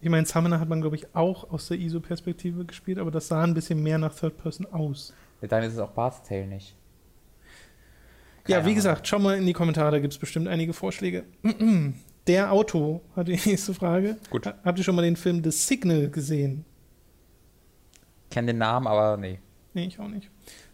Ich 0.00 0.08
meine, 0.08 0.26
Summoner 0.26 0.58
hat 0.58 0.68
man, 0.68 0.80
glaube 0.80 0.96
ich, 0.96 1.14
auch 1.14 1.50
aus 1.50 1.68
der 1.68 1.78
ISO-Perspektive 1.78 2.64
gespielt, 2.64 2.98
aber 2.98 3.10
das 3.10 3.28
sah 3.28 3.42
ein 3.42 3.52
bisschen 3.52 3.82
mehr 3.82 3.98
nach 3.98 4.14
Third 4.14 4.38
Person 4.38 4.66
aus. 4.72 5.12
Dann 5.42 5.62
ist 5.62 5.74
es 5.74 5.78
auch 5.78 5.90
Bart's 5.90 6.22
Tale 6.22 6.46
nicht. 6.46 6.74
Ja, 8.48 8.64
wie 8.66 8.74
gesagt, 8.74 9.06
schau 9.06 9.18
mal 9.18 9.36
in 9.38 9.46
die 9.46 9.52
Kommentare, 9.52 9.90
da 9.92 9.98
gibt 9.98 10.12
es 10.12 10.18
bestimmt 10.18 10.48
einige 10.48 10.72
Vorschläge. 10.72 11.24
Der 12.26 12.52
Auto 12.52 13.00
hat 13.16 13.28
die 13.28 13.32
nächste 13.46 13.74
Frage. 13.74 14.16
Gut. 14.30 14.46
Habt 14.46 14.78
ihr 14.78 14.84
schon 14.84 14.94
mal 14.94 15.02
den 15.02 15.16
Film 15.16 15.42
The 15.42 15.50
Signal 15.50 16.10
gesehen? 16.10 16.64
Kenn 18.30 18.46
den 18.46 18.58
Namen, 18.58 18.86
aber 18.86 19.16
nee. 19.16 19.40
Nee, 19.74 19.86
ich 19.86 19.98
auch 19.98 20.08
nicht. 20.08 20.30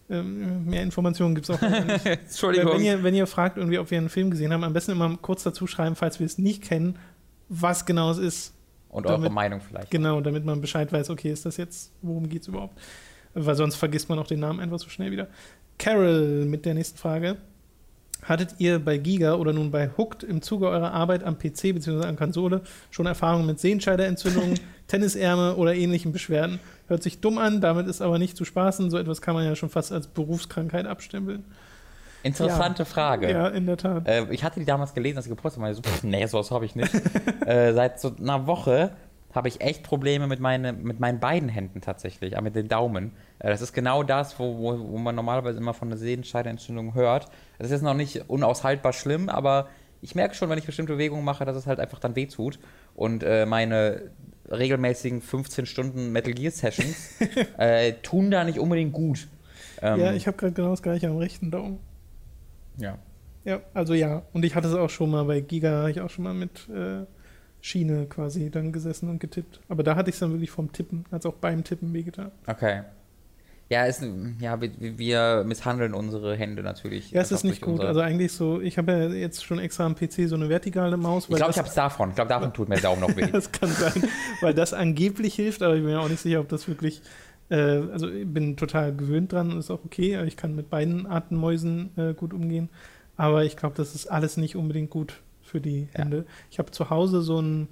Ähm, 0.09 0.65
mehr 0.67 0.83
Informationen 0.83 1.35
gibt 1.35 1.49
es 1.49 1.57
auch 1.57 1.61
nicht. 1.61 2.07
Entschuldigung. 2.07 2.75
Wenn 2.75 2.83
ihr, 2.85 3.03
wenn 3.03 3.15
ihr 3.15 3.27
fragt, 3.27 3.57
irgendwie, 3.57 3.79
ob 3.79 3.91
wir 3.91 3.99
einen 3.99 4.09
Film 4.09 4.31
gesehen 4.31 4.53
haben, 4.53 4.63
am 4.65 4.73
besten 4.73 4.93
immer 4.93 5.17
kurz 5.17 5.43
dazu 5.43 5.67
schreiben, 5.67 5.97
falls 5.97 6.19
wir 6.21 6.27
es 6.27 6.39
nicht 6.39 6.63
kennen, 6.63 6.99
was 7.49 7.87
genau 7.87 8.11
es 8.11 8.19
ist. 8.19 8.55
Und 8.89 9.07
eure 9.07 9.17
damit- 9.17 9.33
Meinung 9.33 9.61
vielleicht. 9.61 9.91
Genau, 9.91 10.21
damit 10.21 10.45
man 10.45 10.61
Bescheid 10.61 10.93
weiß, 10.93 11.11
okay, 11.11 11.31
ist 11.31 11.45
das 11.47 11.57
jetzt, 11.57 11.93
worum 12.03 12.29
geht 12.29 12.43
es 12.43 12.49
überhaupt? 12.49 12.79
Weil 13.35 13.55
sonst 13.55 13.77
vergisst 13.77 14.09
man 14.09 14.19
auch 14.19 14.27
den 14.27 14.41
Namen 14.41 14.61
einfach 14.61 14.79
so 14.79 14.89
schnell 14.89 15.11
wieder. 15.11 15.29
Carol 15.79 16.45
mit 16.47 16.65
der 16.65 16.75
nächsten 16.75 16.97
Frage. 16.99 17.37
Hattet 18.29 18.57
ihr 18.59 18.79
bei 18.79 18.99
Giga 18.99 19.35
oder 19.35 19.53
nun 19.53 19.71
bei 19.71 19.89
Hooked 19.97 20.25
im 20.25 20.43
Zuge 20.43 20.69
eurer 20.69 20.93
Arbeit 20.93 21.23
am 21.23 21.39
PC 21.39 21.75
bzw. 21.75 22.07
an 22.07 22.17
Konsole 22.17 22.63
schon 22.91 23.07
Erfahrungen 23.07 23.47
mit 23.47 23.61
Sehenscheiderentzündungen, 23.61 24.59
Tennisärme 24.89 25.55
oder 25.55 25.75
ähnlichen 25.75 26.13
Beschwerden? 26.13 26.59
Hört 26.89 27.03
sich 27.03 27.21
dumm 27.21 27.39
an, 27.39 27.61
damit 27.61 27.87
ist 27.87 28.03
aber 28.03 28.19
nicht 28.19 28.37
zu 28.37 28.45
spaßen. 28.45 28.91
So 28.91 28.99
etwas 28.99 29.23
kann 29.23 29.35
man 29.35 29.45
ja 29.45 29.55
schon 29.55 29.71
fast 29.71 29.93
als 29.93 30.09
Berufskrankheit 30.09 30.87
abstempeln. 30.87 31.45
Interessante 32.25 32.85
Frage. 32.85 33.31
Ja, 33.31 33.47
in 33.49 33.67
der 33.67 33.77
Tat. 33.77 34.09
Äh, 34.09 34.27
ich 34.31 34.43
hatte 34.43 34.59
die 34.59 34.67
damals 34.67 34.95
gelesen, 34.95 35.19
als 35.19 35.27
ich 35.27 35.31
gepostet 35.31 35.63
habe. 35.63 35.75
So, 35.75 35.83
pff, 35.83 36.03
nee, 36.03 36.27
sowas 36.27 36.51
habe 36.51 36.65
ich 36.65 36.75
nicht. 36.75 36.93
äh, 37.47 37.73
seit 37.73 38.01
so 38.01 38.13
einer 38.17 38.49
Woche 38.49 38.91
habe 39.33 39.49
ich 39.49 39.61
echt 39.61 39.85
Probleme 39.85 40.27
mit, 40.27 40.41
meine, 40.41 40.73
mit 40.73 40.99
meinen 40.99 41.21
beiden 41.21 41.49
Händen 41.49 41.81
tatsächlich, 41.83 42.37
aber 42.37 42.45
mit 42.45 42.57
den 42.57 42.69
Daumen. 42.69 43.13
Äh, 43.39 43.51
das 43.51 43.61
ist 43.61 43.73
genau 43.73 44.03
das, 44.03 44.39
wo, 44.41 44.59
wo, 44.59 44.93
wo 44.93 44.99
man 44.99 45.15
normalerweise 45.15 45.59
immer 45.59 45.75
von 45.75 45.89
einer 45.89 45.99
Sehenscheidenentzündung 45.99 46.95
hört. 46.95 47.29
Das 47.59 47.67
ist 47.67 47.73
jetzt 47.73 47.83
noch 47.83 47.95
nicht 47.95 48.29
unaushaltbar 48.29 48.93
schlimm, 48.93 49.29
aber 49.29 49.69
ich 50.03 50.15
merke 50.15 50.35
schon, 50.35 50.49
wenn 50.51 50.59
ich 50.59 50.67
bestimmte 50.67 50.93
Bewegungen 50.93 51.25
mache, 51.25 51.45
dass 51.45 51.57
es 51.57 51.67
halt 51.67 51.81
einfach 51.81 51.99
dann 51.99 52.17
weh 52.17 52.27
tut. 52.27 52.59
Und 52.95 53.23
äh, 53.23 53.47
meine 53.47 54.11
regelmäßigen 54.51 55.23
15 55.23 55.67
Stunden 55.67 56.13
Metal 56.13 56.33
Gear 56.33 56.53
Sessions 56.53 57.15
äh, 57.59 57.95
tun 58.03 58.31
da 58.31 58.45
nicht 58.45 58.59
unbedingt 58.59 58.93
gut. 58.93 59.29
Ähm, 59.83 60.01
ja, 60.01 60.13
ich 60.13 60.27
habe 60.27 60.37
gerade 60.37 60.53
genau 60.53 60.71
das 60.71 60.83
gleiche 60.83 61.09
am 61.09 61.17
rechten 61.17 61.51
Daumen. 61.51 61.81
ja. 62.79 62.99
Ja, 63.47 63.61
also 63.75 63.95
ja. 63.95 64.23
Und 64.33 64.45
ich 64.45 64.57
hatte 64.57 64.67
es 64.67 64.75
auch 64.75 64.91
schon 64.91 65.09
mal 65.09 65.23
bei 65.25 65.41
Giga, 65.41 65.71
habe 65.71 65.91
ich 65.93 66.01
auch 66.01 66.11
schon 66.11 66.25
mal 66.25 66.35
mit 66.35 66.69
äh, 66.69 67.07
Schiene 67.61 68.07
quasi 68.07 68.51
dann 68.51 68.73
gesessen 68.73 69.09
und 69.09 69.21
getippt. 69.21 69.61
Aber 69.69 69.85
da 69.85 69.95
hatte 69.95 70.11
ich 70.11 70.17
es 70.17 70.21
dann 70.21 70.33
wirklich 70.33 70.51
vom 70.51 70.73
Tippen, 70.73 71.05
hat 71.13 71.21
es 71.21 71.27
auch 71.27 71.35
beim 71.35 71.63
Tippen 71.63 71.95
wehgetan. 71.95 72.33
Okay. 72.49 72.83
Ja, 73.69 73.85
ist, 73.85 74.05
ja, 74.39 74.61
wir, 74.61 74.71
wir 74.79 75.45
misshandeln 75.45 75.93
unsere 75.93 76.37
Hände 76.37 76.63
natürlich. 76.63 77.11
Ja, 77.11 77.21
es 77.21 77.33
ist 77.33 77.43
nicht 77.43 77.61
gut. 77.61 77.81
Also 77.81 77.99
eigentlich 78.01 78.33
so, 78.33 78.61
ich 78.61 78.79
habe 78.79 78.93
ja 78.93 79.09
jetzt 79.09 79.45
schon 79.45 79.59
extra 79.59 79.85
am 79.87 79.97
PC 79.97 80.29
so 80.29 80.37
eine 80.37 80.49
vertikale 80.49 80.97
Maus. 80.97 81.29
ich 81.29 81.35
glaube, 81.35 81.51
ich 81.51 81.59
habe 81.59 81.69
es 81.69 81.75
davon. 81.75 82.11
Ich 82.11 82.15
glaube, 82.15 82.29
davon 82.29 82.53
tut 82.55 82.69
mir 82.69 82.77
der 82.77 82.85
Daumen 82.85 83.01
noch 83.01 83.17
weh. 83.17 83.27
Das 83.33 83.51
kann 83.51 83.69
sein, 83.71 84.05
weil 84.41 84.55
das 84.55 84.73
angeblich 84.73 85.35
hilft, 85.35 85.63
aber 85.63 85.75
ich 85.75 85.83
bin 85.83 85.91
mir 85.91 86.01
auch 86.01 86.09
nicht 86.09 86.21
sicher, 86.21 86.41
ob 86.41 86.49
das 86.49 86.69
wirklich. 86.69 87.03
Äh, 87.49 87.57
also 87.93 88.09
ich 88.09 88.27
bin 88.27 88.57
total 88.57 88.95
gewöhnt 88.95 89.33
dran 89.33 89.51
und 89.51 89.59
ist 89.59 89.71
auch 89.71 89.85
okay. 89.85 90.23
Ich 90.27 90.37
kann 90.37 90.55
mit 90.55 90.71
beiden 90.71 91.07
Arten 91.07 91.37
Mäusen 91.37 91.91
äh, 91.97 92.15
gut 92.15 92.33
umgehen. 92.33 92.69
Aber 93.17 93.45
ich 93.45 93.57
glaube, 93.57 93.75
das 93.77 93.95
ist 93.97 94.07
alles 94.07 94.37
nicht 94.37 94.55
unbedingt 94.55 94.91
gut 94.91 95.21
für 95.43 95.61
die 95.61 95.89
Ja. 95.93 96.03
Hände. 96.03 96.25
Ich 96.53 96.61
habe 96.61 96.71
zu 96.71 96.91
Hause 96.91 97.23
so 97.23 97.39
einen 97.39 97.69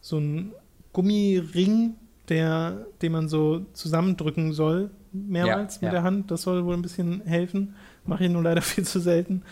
so 0.00 0.16
einen 0.16 0.52
Gummiring, 0.92 1.94
der, 2.28 2.86
den 3.02 3.12
man 3.12 3.28
so 3.28 3.66
zusammendrücken 3.72 4.52
soll, 4.52 4.90
mehrmals 5.28 5.76
Ja, 5.76 5.78
mit 5.80 5.82
ja. 5.82 5.90
der 5.90 6.02
Hand. 6.02 6.30
Das 6.30 6.42
soll 6.42 6.64
wohl 6.64 6.74
ein 6.74 6.82
bisschen 6.82 7.22
helfen. 7.24 7.74
Mache 8.04 8.24
ich 8.24 8.30
nur 8.30 8.42
leider 8.42 8.62
viel 8.62 8.84
zu 8.84 9.00
selten. 9.00 9.42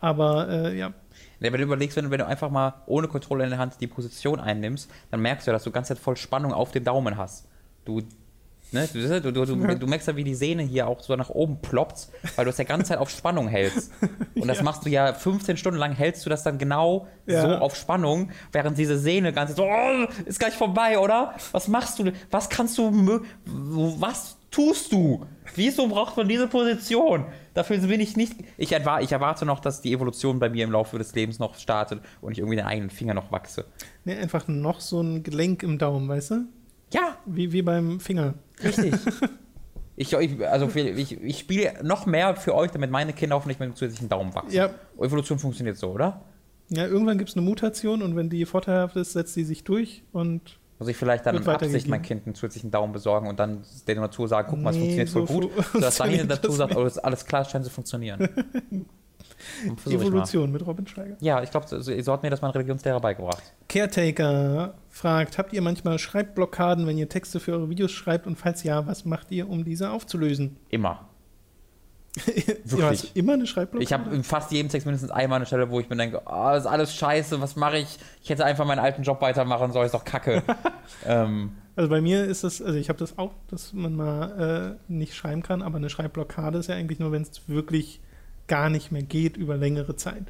Aber 0.00 0.48
äh, 0.48 0.78
ja, 0.78 0.92
wenn 1.40 1.52
du 1.52 1.62
überlegst, 1.62 1.96
wenn 1.96 2.06
du, 2.06 2.10
wenn 2.10 2.18
du 2.18 2.26
einfach 2.26 2.50
mal 2.50 2.74
ohne 2.86 3.08
Kontrolle 3.08 3.44
in 3.44 3.50
der 3.50 3.58
Hand 3.58 3.74
die 3.80 3.86
Position 3.86 4.40
einnimmst, 4.40 4.90
dann 5.10 5.20
merkst 5.20 5.46
du 5.46 5.50
ja, 5.50 5.52
dass 5.52 5.64
du 5.64 5.70
die 5.70 5.74
ganze 5.74 5.94
Zeit 5.94 6.02
voll 6.02 6.16
Spannung 6.16 6.52
auf 6.52 6.70
dem 6.72 6.84
Daumen 6.84 7.16
hast. 7.16 7.46
Du, 7.84 8.02
ne, 8.72 8.88
du, 8.92 9.20
du, 9.32 9.44
du, 9.44 9.56
Ja. 9.56 9.74
du 9.74 9.86
merkst 9.86 10.08
ja, 10.08 10.16
wie 10.16 10.24
die 10.24 10.34
Sehne 10.34 10.62
hier 10.62 10.86
auch 10.86 11.00
so 11.00 11.14
nach 11.16 11.28
oben 11.30 11.60
ploppt, 11.60 12.08
weil 12.36 12.44
du 12.44 12.50
es 12.50 12.58
ja 12.58 12.64
ganze 12.64 12.88
Zeit 12.88 12.98
auf 12.98 13.10
Spannung 13.10 13.48
hältst. 13.48 13.90
Und 14.34 14.48
das 14.48 14.62
machst 14.62 14.84
du 14.86 14.90
ja 14.90 15.12
15 15.12 15.56
Stunden 15.58 15.78
lang, 15.78 15.92
hältst 15.92 16.24
du 16.24 16.30
das 16.30 16.42
dann 16.42 16.56
genau 16.58 17.06
so 17.26 17.36
auf 17.36 17.76
Spannung, 17.76 18.30
während 18.52 18.76
diese 18.78 18.98
Sehne 18.98 19.32
ganz 19.32 19.54
so, 19.56 19.64
oh, 19.64 20.06
ist 20.24 20.38
gleich 20.40 20.54
vorbei, 20.54 20.98
oder? 20.98 21.34
Was 21.52 21.68
machst 21.68 21.98
du? 21.98 22.12
Was 22.30 22.48
kannst 22.48 22.76
du, 22.78 23.20
was 23.44 24.36
tust 24.50 24.92
du? 24.92 25.26
Wieso 25.54 25.86
braucht 25.88 26.16
man 26.16 26.28
diese 26.28 26.46
Position? 26.48 27.24
Dafür 27.54 27.78
bin 27.78 28.00
ich 28.00 28.16
nicht. 28.16 28.34
Ich, 28.56 28.72
erwar 28.72 29.02
ich 29.02 29.12
erwarte 29.12 29.44
noch, 29.44 29.60
dass 29.60 29.80
die 29.82 29.92
Evolution 29.92 30.38
bei 30.38 30.48
mir 30.48 30.64
im 30.64 30.70
Laufe 30.72 30.98
des 30.98 31.14
Lebens 31.14 31.38
noch 31.38 31.54
startet 31.56 32.00
und 32.20 32.32
ich 32.32 32.38
irgendwie 32.38 32.56
den 32.56 32.66
eigenen 32.66 32.90
Finger 32.90 33.14
noch 33.14 33.30
wachse. 33.32 33.64
nee, 34.04 34.14
einfach 34.16 34.46
noch 34.48 34.80
so 34.80 35.00
ein 35.00 35.22
Gelenk 35.22 35.62
im 35.62 35.78
Daumen, 35.78 36.08
weißt 36.08 36.30
du? 36.32 36.44
Ja, 36.92 37.16
Wie, 37.26 37.52
wie 37.52 37.62
beim 37.62 38.00
Finger. 38.00 38.34
richtig. 38.62 38.94
ich, 39.96 40.12
ich, 40.12 40.46
also 40.48 40.68
für- 40.68 40.80
ich, 40.80 41.20
ich 41.20 41.38
spiele 41.38 41.74
noch 41.82 42.06
mehr 42.06 42.34
für 42.36 42.54
euch, 42.54 42.70
damit 42.70 42.90
meine 42.90 43.12
Kinder 43.12 43.36
hoffentlich 43.36 43.58
mit 43.58 43.68
dem 43.70 43.74
zusätzlichen 43.74 44.08
Daumen 44.08 44.34
wachsen. 44.34 44.54
Ja, 44.56 44.70
Evolution 44.98 45.38
funktioniert 45.38 45.76
so, 45.76 45.90
oder? 45.92 46.22
ja 46.72 46.86
irgendwann 46.86 47.18
gibt 47.18 47.30
es 47.30 47.36
eine 47.36 47.44
Mutation 47.44 48.00
und 48.00 48.14
wenn 48.14 48.30
die 48.30 48.44
vorteilhaft 48.44 48.94
ist, 48.94 49.12
setzt 49.14 49.34
die 49.34 49.42
sich 49.42 49.64
durch 49.64 50.04
und 50.12 50.59
Muss 50.80 50.88
ich 50.88 50.96
vielleicht 50.96 51.24
dann 51.26 51.36
in 51.36 51.46
Absicht 51.46 51.86
mein 51.88 52.02
Kind 52.02 52.26
einen 52.26 52.34
zusätzlichen 52.34 52.70
Daumen 52.72 52.92
besorgen 52.92 53.28
und 53.28 53.38
dann 53.38 53.62
der 53.86 53.96
Natur 54.00 54.26
sagen, 54.26 54.48
guck 54.50 54.60
mal, 54.60 54.70
es 54.70 54.76
Nee, 54.76 54.96
funktioniert 55.04 55.08
voll 55.10 55.26
so 55.28 55.34
gut. 55.48 55.52
fu- 55.52 55.72
Sodass 55.78 55.96
dann 55.98 56.06
funktioniert 56.08 56.30
dazu 56.30 56.48
das 56.48 56.56
sagt, 56.56 56.74
oh, 56.76 56.84
ist 56.84 56.98
alles 56.98 57.24
klar, 57.26 57.44
scheint 57.44 57.64
zu 57.64 57.70
funktionieren. 57.70 58.28
Evolution 59.86 60.50
mit 60.52 60.66
Robin 60.66 60.86
Steiger. 60.86 61.16
Ja, 61.20 61.42
ich 61.42 61.50
glaube, 61.50 61.66
so, 61.68 61.80
so 61.80 62.12
hat 62.12 62.22
mir 62.22 62.30
das 62.30 62.40
mein 62.42 62.50
Religionslehrer 62.50 63.00
beigebracht. 63.00 63.42
Caretaker 63.68 64.74
fragt, 64.88 65.38
habt 65.38 65.52
ihr 65.52 65.62
manchmal 65.62 65.98
Schreibblockaden, 65.98 66.86
wenn 66.86 66.98
ihr 66.98 67.08
Texte 67.08 67.40
für 67.40 67.52
eure 67.52 67.68
Videos 67.70 67.90
schreibt 67.92 68.26
und 68.26 68.36
falls 68.36 68.62
ja, 68.62 68.86
was 68.86 69.04
macht 69.04 69.30
ihr, 69.30 69.48
um 69.48 69.64
diese 69.64 69.90
aufzulösen? 69.90 70.56
Immer. 70.70 71.06
Du 72.64 72.82
hast 72.82 73.16
immer 73.16 73.34
eine 73.34 73.46
Schreibblockade? 73.46 73.84
Ich 73.84 73.92
habe 73.92 74.14
in 74.14 74.24
fast 74.24 74.50
jedem 74.50 74.68
Text 74.68 74.84
mindestens 74.86 75.12
einmal 75.12 75.36
eine 75.36 75.46
Stelle, 75.46 75.70
wo 75.70 75.78
ich 75.78 75.88
mir 75.88 75.96
denke, 75.96 76.20
oh, 76.26 76.48
das 76.52 76.64
ist 76.64 76.70
alles 76.70 76.94
scheiße, 76.94 77.40
was 77.40 77.54
mache 77.56 77.78
ich? 77.78 77.98
Ich 78.22 78.30
hätte 78.30 78.44
einfach 78.44 78.66
meinen 78.66 78.80
alten 78.80 79.02
Job 79.02 79.20
weitermachen 79.20 79.72
sollen, 79.72 79.86
ist 79.86 79.94
doch 79.94 80.04
kacke. 80.04 80.42
ähm, 81.06 81.52
Also 81.76 81.88
bei 81.88 82.00
mir 82.00 82.24
ist 82.24 82.42
es, 82.42 82.60
also 82.60 82.76
ich 82.76 82.88
habe 82.88 82.98
das 82.98 83.16
auch, 83.16 83.30
dass 83.48 83.72
man 83.72 83.94
mal 83.94 84.76
äh, 84.88 84.92
nicht 84.92 85.14
schreiben 85.14 85.42
kann, 85.42 85.62
aber 85.62 85.76
eine 85.76 85.88
Schreibblockade 85.88 86.58
ist 86.58 86.66
ja 86.66 86.74
eigentlich 86.74 86.98
nur, 86.98 87.12
wenn 87.12 87.22
es 87.22 87.48
wirklich 87.48 88.00
gar 88.48 88.70
nicht 88.70 88.90
mehr 88.90 89.02
geht 89.02 89.36
über 89.36 89.56
längere 89.56 89.94
Zeit. 89.94 90.24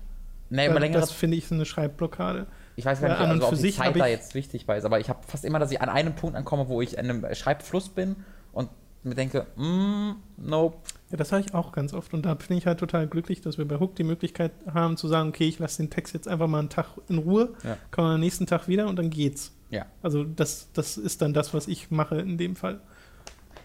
nee, 0.50 0.66
über 0.66 0.74
Das- 0.74 0.82
längere 0.82 1.00
das 1.00 1.12
finde 1.12 1.38
ich 1.38 1.44
ist 1.44 1.52
eine 1.52 1.64
Schreibblockade. 1.64 2.46
Ich 2.76 2.84
weiß 2.84 3.00
gar 3.00 3.10
Weil 3.10 3.18
nicht, 3.34 3.42
also, 3.42 3.56
ob 3.56 3.62
die 3.62 3.72
Zeit 3.74 3.96
da 3.98 4.06
jetzt 4.06 4.34
wichtig 4.34 4.68
war, 4.68 4.82
aber 4.84 5.00
ich 5.00 5.08
habe 5.08 5.20
fast 5.26 5.44
immer, 5.46 5.58
dass 5.58 5.70
ich 5.70 5.80
an 5.80 5.88
einem 5.88 6.14
Punkt 6.14 6.36
ankomme, 6.36 6.68
wo 6.68 6.82
ich 6.82 6.94
in 6.98 7.10
einem 7.10 7.34
Schreibfluss 7.34 7.88
bin 7.88 8.16
und 8.52 8.68
mir 9.02 9.14
denke, 9.14 9.46
mm, 9.56 10.10
nope. 10.36 10.76
Ja, 11.10 11.16
das 11.16 11.32
habe 11.32 11.42
ich 11.44 11.54
auch 11.54 11.72
ganz 11.72 11.92
oft. 11.92 12.14
Und 12.14 12.24
da 12.24 12.34
bin 12.34 12.56
ich 12.56 12.66
halt 12.66 12.78
total 12.78 13.06
glücklich, 13.08 13.40
dass 13.40 13.58
wir 13.58 13.66
bei 13.66 13.78
Hook 13.80 13.96
die 13.96 14.04
Möglichkeit 14.04 14.52
haben 14.72 14.96
zu 14.96 15.08
sagen, 15.08 15.30
okay, 15.30 15.48
ich 15.48 15.58
lasse 15.58 15.82
den 15.82 15.90
Text 15.90 16.14
jetzt 16.14 16.28
einfach 16.28 16.46
mal 16.46 16.60
einen 16.60 16.68
Tag 16.68 16.86
in 17.08 17.18
Ruhe, 17.18 17.50
Ja. 17.64 17.76
komme 17.90 18.14
am 18.14 18.20
nächsten 18.20 18.46
Tag 18.46 18.68
wieder 18.68 18.86
und 18.86 18.96
dann 18.96 19.10
geht's. 19.10 19.52
Ja. 19.70 19.86
Also 20.02 20.24
das, 20.24 20.68
das 20.72 20.96
ist 20.96 21.20
dann 21.22 21.32
das, 21.32 21.52
was 21.54 21.68
ich 21.68 21.90
mache 21.90 22.20
in 22.20 22.38
dem 22.38 22.54
Fall. 22.56 22.80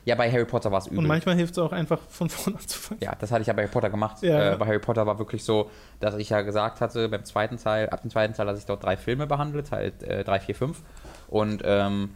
Ja, 0.05 0.13
bei 0.13 0.31
Harry 0.31 0.45
Potter 0.45 0.71
war 0.71 0.77
es 0.79 0.85
übel. 0.87 0.99
Und 0.99 1.07
manchmal 1.07 1.35
hilft 1.35 1.53
es 1.53 1.57
auch 1.59 1.71
einfach 1.71 1.99
von 2.09 2.29
vorne 2.31 2.59
anzufangen. 2.59 3.01
Ja, 3.03 3.13
das 3.19 3.31
hatte 3.31 3.41
ich 3.41 3.47
ja 3.47 3.53
bei 3.53 3.63
Harry 3.63 3.71
Potter 3.71 3.89
gemacht. 3.89 4.21
Ja. 4.21 4.53
Äh, 4.53 4.57
bei 4.57 4.65
Harry 4.67 4.79
Potter 4.79 5.05
war 5.07 5.17
wirklich 5.19 5.43
so, 5.43 5.69
dass 5.99 6.15
ich 6.15 6.29
ja 6.29 6.41
gesagt 6.41 6.79
hatte, 6.81 7.09
beim 7.09 7.25
zweiten 7.25 7.57
Teil, 7.57 7.89
ab 7.89 8.01
dem 8.01 8.11
zweiten 8.11 8.33
Teil, 8.33 8.45
dass 8.45 8.59
ich 8.59 8.65
dort 8.65 8.83
drei 8.83 8.97
Filme 8.97 9.25
behandle, 9.25 9.63
Teil 9.63 9.93
äh, 10.01 10.23
3, 10.23 10.39
4, 10.41 10.55
5. 10.55 10.81
Und 11.27 11.61
ähm, 11.65 12.11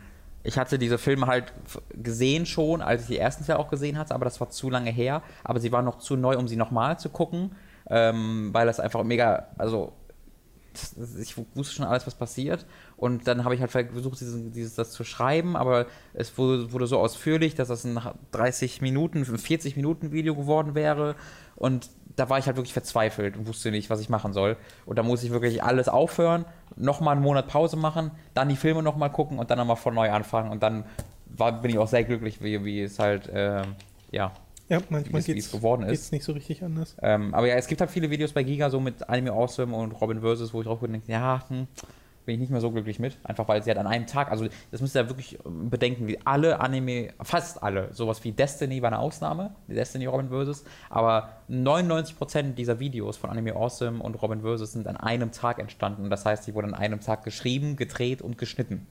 ich 0.49 0.57
hatte 0.57 0.79
diese 0.79 0.97
Filme 0.97 1.27
halt 1.27 1.53
gesehen 1.93 2.47
schon, 2.47 2.81
als 2.81 3.03
ich 3.03 3.07
die 3.07 3.19
ersten 3.19 3.45
Teil 3.45 3.57
auch 3.57 3.69
gesehen 3.69 3.99
hatte, 3.99 4.15
aber 4.15 4.25
das 4.25 4.39
war 4.39 4.49
zu 4.49 4.71
lange 4.71 4.89
her. 4.89 5.21
Aber 5.43 5.59
sie 5.59 5.71
waren 5.71 5.85
noch 5.85 5.99
zu 5.99 6.15
neu, 6.15 6.37
um 6.37 6.47
sie 6.47 6.55
nochmal 6.55 6.97
zu 6.97 7.09
gucken, 7.09 7.51
ähm, 7.87 8.49
weil 8.51 8.65
das 8.65 8.79
einfach 8.79 9.03
mega, 9.03 9.47
also 9.59 9.93
ich 11.19 11.35
wusste 11.53 11.75
schon 11.75 11.85
alles, 11.85 12.07
was 12.07 12.15
passiert. 12.15 12.65
Und 12.97 13.27
dann 13.27 13.43
habe 13.43 13.53
ich 13.53 13.61
halt 13.61 13.69
versucht, 13.69 14.19
dieses, 14.19 14.51
dieses, 14.51 14.73
das 14.73 14.89
zu 14.89 15.03
schreiben, 15.03 15.55
aber 15.55 15.85
es 16.15 16.35
wurde, 16.35 16.71
wurde 16.71 16.87
so 16.87 16.97
ausführlich, 16.97 17.53
dass 17.53 17.67
das 17.67 17.83
ein 17.83 17.99
30 18.31 18.81
Minuten, 18.81 19.25
40 19.25 19.75
Minuten 19.75 20.11
Video 20.11 20.35
geworden 20.35 20.73
wäre. 20.73 21.15
Und 21.57 21.91
da 22.19 22.29
war 22.29 22.37
ich 22.37 22.45
halt 22.45 22.57
wirklich 22.57 22.73
verzweifelt 22.73 23.37
und 23.37 23.47
wusste 23.47 23.71
nicht, 23.71 23.89
was 23.89 23.99
ich 24.01 24.09
machen 24.09 24.33
soll. 24.33 24.57
Und 24.85 24.97
da 24.97 25.03
musste 25.03 25.25
ich 25.25 25.31
wirklich 25.31 25.63
alles 25.63 25.87
aufhören, 25.89 26.45
nochmal 26.75 27.13
einen 27.15 27.23
Monat 27.23 27.47
Pause 27.47 27.77
machen, 27.77 28.11
dann 28.33 28.49
die 28.49 28.55
Filme 28.55 28.83
nochmal 28.83 29.11
gucken 29.11 29.39
und 29.39 29.49
dann 29.49 29.57
nochmal 29.57 29.75
von 29.77 29.93
neu 29.93 30.11
anfangen. 30.11 30.51
Und 30.51 30.61
dann 30.63 30.85
war, 31.27 31.61
bin 31.61 31.71
ich 31.71 31.77
auch 31.77 31.87
sehr 31.87 32.03
glücklich, 32.03 32.43
wie, 32.43 32.63
wie 32.65 32.81
es 32.81 32.99
halt, 32.99 33.29
ähm, 33.33 33.75
ja, 34.11 34.31
Ja, 34.67 34.79
manchmal 34.89 35.21
geht's, 35.21 35.45
es 35.47 35.51
geworden 35.51 35.83
ist. 35.83 35.89
geht's 35.91 36.11
nicht 36.11 36.23
so 36.23 36.33
richtig 36.33 36.63
anders. 36.63 36.95
Ähm, 37.01 37.33
aber 37.33 37.47
ja, 37.47 37.55
es 37.55 37.67
gibt 37.67 37.81
halt 37.81 37.89
viele 37.91 38.09
Videos 38.09 38.33
bei 38.33 38.43
Giga, 38.43 38.69
so 38.69 38.79
mit 38.79 39.07
Anime 39.09 39.31
Awesome 39.31 39.75
und 39.75 39.91
Robin 39.93 40.21
Versus, 40.21 40.53
wo 40.53 40.61
ich 40.61 40.67
auch 40.67 40.79
denke, 40.81 41.11
ja, 41.11 41.43
hm, 41.47 41.67
bin 42.29 42.35
ich 42.35 42.41
nicht 42.41 42.51
mehr 42.51 42.61
so 42.61 42.69
glücklich 42.69 42.99
mit. 42.99 43.17
Einfach 43.23 43.47
weil 43.47 43.63
sie 43.63 43.71
halt 43.71 43.79
an 43.79 43.87
einem 43.87 44.05
Tag, 44.05 44.29
also 44.29 44.47
das 44.69 44.81
müsst 44.81 44.95
ihr 44.95 45.01
ja 45.01 45.09
wirklich 45.09 45.39
ähm, 45.47 45.71
bedenken, 45.71 46.07
wie 46.07 46.19
alle 46.27 46.59
Anime, 46.59 47.09
fast 47.23 47.63
alle, 47.63 47.91
sowas 47.91 48.23
wie 48.23 48.31
Destiny 48.31 48.83
war 48.83 48.89
eine 48.89 48.99
Ausnahme, 48.99 49.55
Destiny 49.67 50.05
Robin 50.05 50.29
Versus, 50.29 50.63
aber 50.91 51.29
99% 51.49 52.53
dieser 52.53 52.79
Videos 52.79 53.17
von 53.17 53.31
Anime 53.31 53.55
Awesome 53.55 54.03
und 54.03 54.21
Robin 54.21 54.41
Versus 54.41 54.73
sind 54.73 54.87
an 54.87 54.95
einem 54.95 55.31
Tag 55.31 55.57
entstanden. 55.57 56.11
Das 56.11 56.23
heißt, 56.23 56.45
die 56.45 56.53
wurden 56.53 56.75
an 56.75 56.79
einem 56.79 56.99
Tag 56.99 57.23
geschrieben, 57.23 57.77
gedreht 57.77 58.21
und 58.21 58.37
geschnitten. 58.37 58.85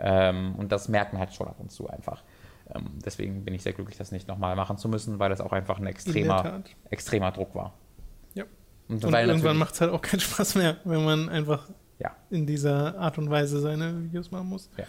Ähm, 0.00 0.56
und 0.56 0.72
das 0.72 0.88
merkt 0.88 1.12
man 1.12 1.20
halt 1.20 1.32
schon 1.32 1.46
ab 1.46 1.60
und 1.60 1.70
zu 1.70 1.88
einfach. 1.88 2.24
Ähm, 2.74 2.98
deswegen 3.04 3.44
bin 3.44 3.54
ich 3.54 3.62
sehr 3.62 3.72
glücklich, 3.72 3.98
das 3.98 4.10
nicht 4.10 4.26
nochmal 4.26 4.56
machen 4.56 4.78
zu 4.78 4.88
müssen, 4.88 5.20
weil 5.20 5.30
das 5.30 5.40
auch 5.40 5.52
einfach 5.52 5.78
ein 5.78 5.86
extremer, 5.86 6.64
extremer 6.90 7.30
Druck 7.30 7.54
war. 7.54 7.72
Ja. 8.34 8.46
Und, 8.88 9.04
und 9.04 9.14
irgendwann 9.14 9.58
macht 9.58 9.74
es 9.74 9.80
halt 9.80 9.92
auch 9.92 10.02
keinen 10.02 10.18
Spaß 10.18 10.56
mehr, 10.56 10.78
wenn 10.82 11.04
man 11.04 11.28
einfach 11.28 11.68
ja. 12.00 12.16
in 12.30 12.46
dieser 12.46 12.98
Art 12.98 13.18
und 13.18 13.30
Weise 13.30 13.60
seine 13.60 14.02
Videos 14.02 14.30
machen 14.30 14.48
muss. 14.48 14.70
Ja. 14.76 14.84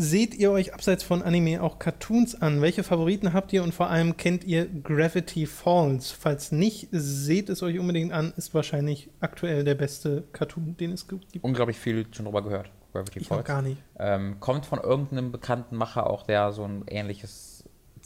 Seht 0.00 0.36
ihr 0.36 0.52
euch 0.52 0.74
abseits 0.74 1.02
von 1.02 1.22
Anime 1.22 1.60
auch 1.60 1.80
Cartoons 1.80 2.40
an? 2.40 2.62
Welche 2.62 2.84
Favoriten 2.84 3.32
habt 3.32 3.52
ihr 3.52 3.64
und 3.64 3.74
vor 3.74 3.90
allem 3.90 4.16
kennt 4.16 4.44
ihr 4.44 4.66
Gravity 4.66 5.44
Falls? 5.44 6.12
Falls 6.12 6.52
nicht, 6.52 6.86
seht 6.92 7.48
es 7.48 7.64
euch 7.64 7.80
unbedingt 7.80 8.12
an. 8.12 8.32
Ist 8.36 8.54
wahrscheinlich 8.54 9.10
aktuell 9.18 9.64
der 9.64 9.74
beste 9.74 10.22
Cartoon, 10.32 10.76
den 10.76 10.92
es 10.92 11.08
gibt. 11.08 11.24
Unglaublich 11.42 11.78
viel 11.78 12.06
schon 12.12 12.26
drüber 12.26 12.42
gehört. 12.44 12.70
Gravity 12.92 13.18
ich 13.18 13.26
Falls. 13.26 13.44
gar 13.44 13.60
nicht. 13.60 13.82
Ähm, 13.98 14.38
kommt 14.38 14.66
von 14.66 14.78
irgendeinem 14.78 15.32
bekannten 15.32 15.74
Macher 15.74 16.08
auch, 16.08 16.22
der 16.22 16.52
so 16.52 16.62
ein 16.62 16.84
ähnliches 16.86 17.47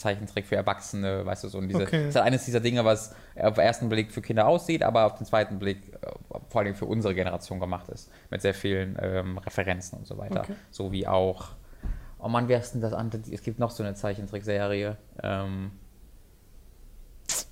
Zeichentrick 0.03 0.46
für 0.46 0.57
Erwachsene, 0.57 1.24
weißt 1.24 1.44
du, 1.44 1.48
so 1.48 1.61
diese, 1.61 1.82
okay. 1.82 2.09
ist 2.09 2.16
halt 2.16 2.26
eines 2.26 2.44
dieser 2.44 2.61
Dinge, 2.61 2.84
was 2.84 3.14
auf 3.36 3.55
den 3.55 3.64
ersten 3.64 3.88
Blick 3.88 4.12
für 4.12 4.20
Kinder 4.20 4.46
aussieht, 4.46 4.82
aber 4.82 5.07
auf 5.07 5.14
den 5.14 5.26
zweiten 5.26 5.59
Blick 5.59 5.92
äh, 5.94 6.38
vor 6.48 6.61
allem 6.61 6.74
für 6.74 6.86
unsere 6.86 7.14
Generation 7.14 7.61
gemacht 7.61 7.88
ist, 7.88 8.11
mit 8.30 8.42
sehr 8.42 8.55
vielen 8.55 8.96
ähm, 9.00 9.38
Referenzen 9.38 9.98
und 9.98 10.07
so 10.07 10.18
weiter. 10.18 10.40
Okay. 10.40 10.55
So 10.70 10.92
wie 10.92 11.07
auch 11.07 11.50
Oh 12.24 12.28
Mann, 12.28 12.48
wie 12.48 12.55
heißt 12.55 12.74
denn 12.74 12.80
das 12.80 12.92
andere? 12.92 13.20
Es 13.32 13.42
gibt 13.42 13.59
noch 13.59 13.72
so 13.72 13.82
eine 13.82 13.94
Zeichentrickserie. 13.94 14.96
Ähm, 15.24 15.72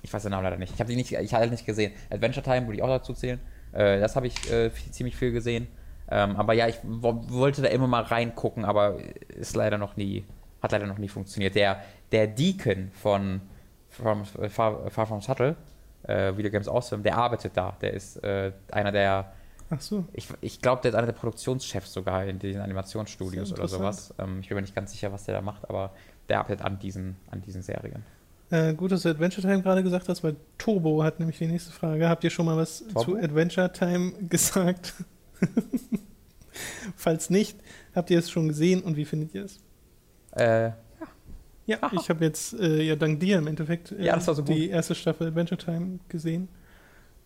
ich 0.01 0.13
weiß 0.13 0.23
den 0.23 0.31
Namen 0.31 0.45
leider 0.45 0.57
nicht. 0.57 0.73
Ich 0.73 0.79
habe 0.79 0.89
die 0.89 0.95
nicht, 0.95 1.11
ich 1.11 1.33
halt 1.33 1.51
nicht 1.51 1.65
gesehen. 1.65 1.91
Adventure 2.09 2.43
Time 2.43 2.67
würde 2.67 2.77
ich 2.77 2.81
auch 2.81 2.87
dazu 2.87 3.13
zählen. 3.13 3.41
Äh, 3.73 3.99
das 3.99 4.15
habe 4.15 4.27
ich 4.27 4.49
äh, 4.49 4.69
viel, 4.69 4.91
ziemlich 4.93 5.17
viel 5.17 5.33
gesehen. 5.33 5.67
Ähm, 6.09 6.37
aber 6.37 6.53
ja, 6.53 6.69
ich 6.69 6.77
wollte 6.83 7.61
da 7.61 7.67
immer 7.67 7.87
mal 7.87 8.03
reingucken, 8.03 8.63
aber 8.63 8.97
ist 9.27 9.57
leider 9.57 9.77
noch 9.77 9.97
nie, 9.97 10.25
hat 10.61 10.71
leider 10.71 10.87
noch 10.87 10.97
nie 10.97 11.09
funktioniert. 11.09 11.55
Der, 11.55 11.83
der 12.11 12.27
Deacon 12.27 12.91
von 12.91 13.41
from, 13.89 14.25
Far, 14.25 14.89
Far 14.89 15.05
From 15.05 15.21
Subtle, 15.21 15.55
äh, 16.03 16.35
Video 16.35 16.51
Games 16.51 16.67
Awesome, 16.67 17.03
der 17.03 17.17
arbeitet 17.17 17.55
da. 17.55 17.77
Der 17.81 17.93
ist 17.93 18.17
äh, 18.23 18.51
einer 18.71 18.91
der 18.91 19.33
Ach 19.73 19.79
so. 19.79 20.05
Ich, 20.11 20.27
ich 20.41 20.61
glaube, 20.61 20.81
der 20.81 20.91
ist 20.91 20.95
einer 20.95 21.07
der 21.07 21.13
Produktionschefs 21.13 21.93
sogar 21.93 22.25
in 22.25 22.39
diesen 22.39 22.61
Animationsstudios 22.61 23.53
oder 23.53 23.69
sowas. 23.69 24.13
Ähm, 24.19 24.39
ich 24.41 24.49
bin 24.49 24.55
mir 24.55 24.61
nicht 24.61 24.75
ganz 24.75 24.91
sicher, 24.91 25.13
was 25.13 25.23
der 25.23 25.35
da 25.35 25.41
macht, 25.41 25.69
aber 25.69 25.93
der 26.27 26.39
arbeitet 26.39 26.65
an 26.65 26.77
diesen, 26.77 27.15
an 27.29 27.41
diesen 27.41 27.61
Serien. 27.61 28.03
Äh, 28.49 28.73
gut, 28.73 28.91
dass 28.91 29.03
du 29.03 29.09
Adventure 29.09 29.47
Time 29.47 29.61
gerade 29.61 29.81
gesagt 29.81 30.09
hast, 30.09 30.25
weil 30.25 30.35
Turbo 30.57 31.03
hat 31.03 31.19
nämlich 31.19 31.37
die 31.37 31.47
nächste 31.47 31.71
Frage. 31.71 32.09
Habt 32.09 32.25
ihr 32.25 32.29
schon 32.29 32.47
mal 32.47 32.57
was 32.57 32.79
Turbo? 32.79 33.13
zu 33.13 33.17
Adventure 33.17 33.71
Time 33.71 34.11
gesagt? 34.29 34.93
Falls 36.97 37.29
nicht, 37.29 37.57
habt 37.95 38.09
ihr 38.09 38.19
es 38.19 38.29
schon 38.29 38.49
gesehen 38.49 38.83
und 38.83 38.97
wie 38.97 39.05
findet 39.05 39.33
ihr 39.33 39.45
es? 39.45 39.61
Äh, 40.31 40.71
ja, 41.67 41.77
ich 41.91 42.09
habe 42.09 42.25
jetzt 42.25 42.53
äh, 42.59 42.81
ja 42.81 42.95
dank 42.95 43.19
dir 43.19 43.37
im 43.37 43.47
Endeffekt 43.47 43.91
äh, 43.91 44.03
ja, 44.03 44.19
so 44.19 44.41
die 44.41 44.69
erste 44.69 44.95
Staffel 44.95 45.27
Adventure 45.27 45.57
Time 45.57 45.99
gesehen 46.09 46.49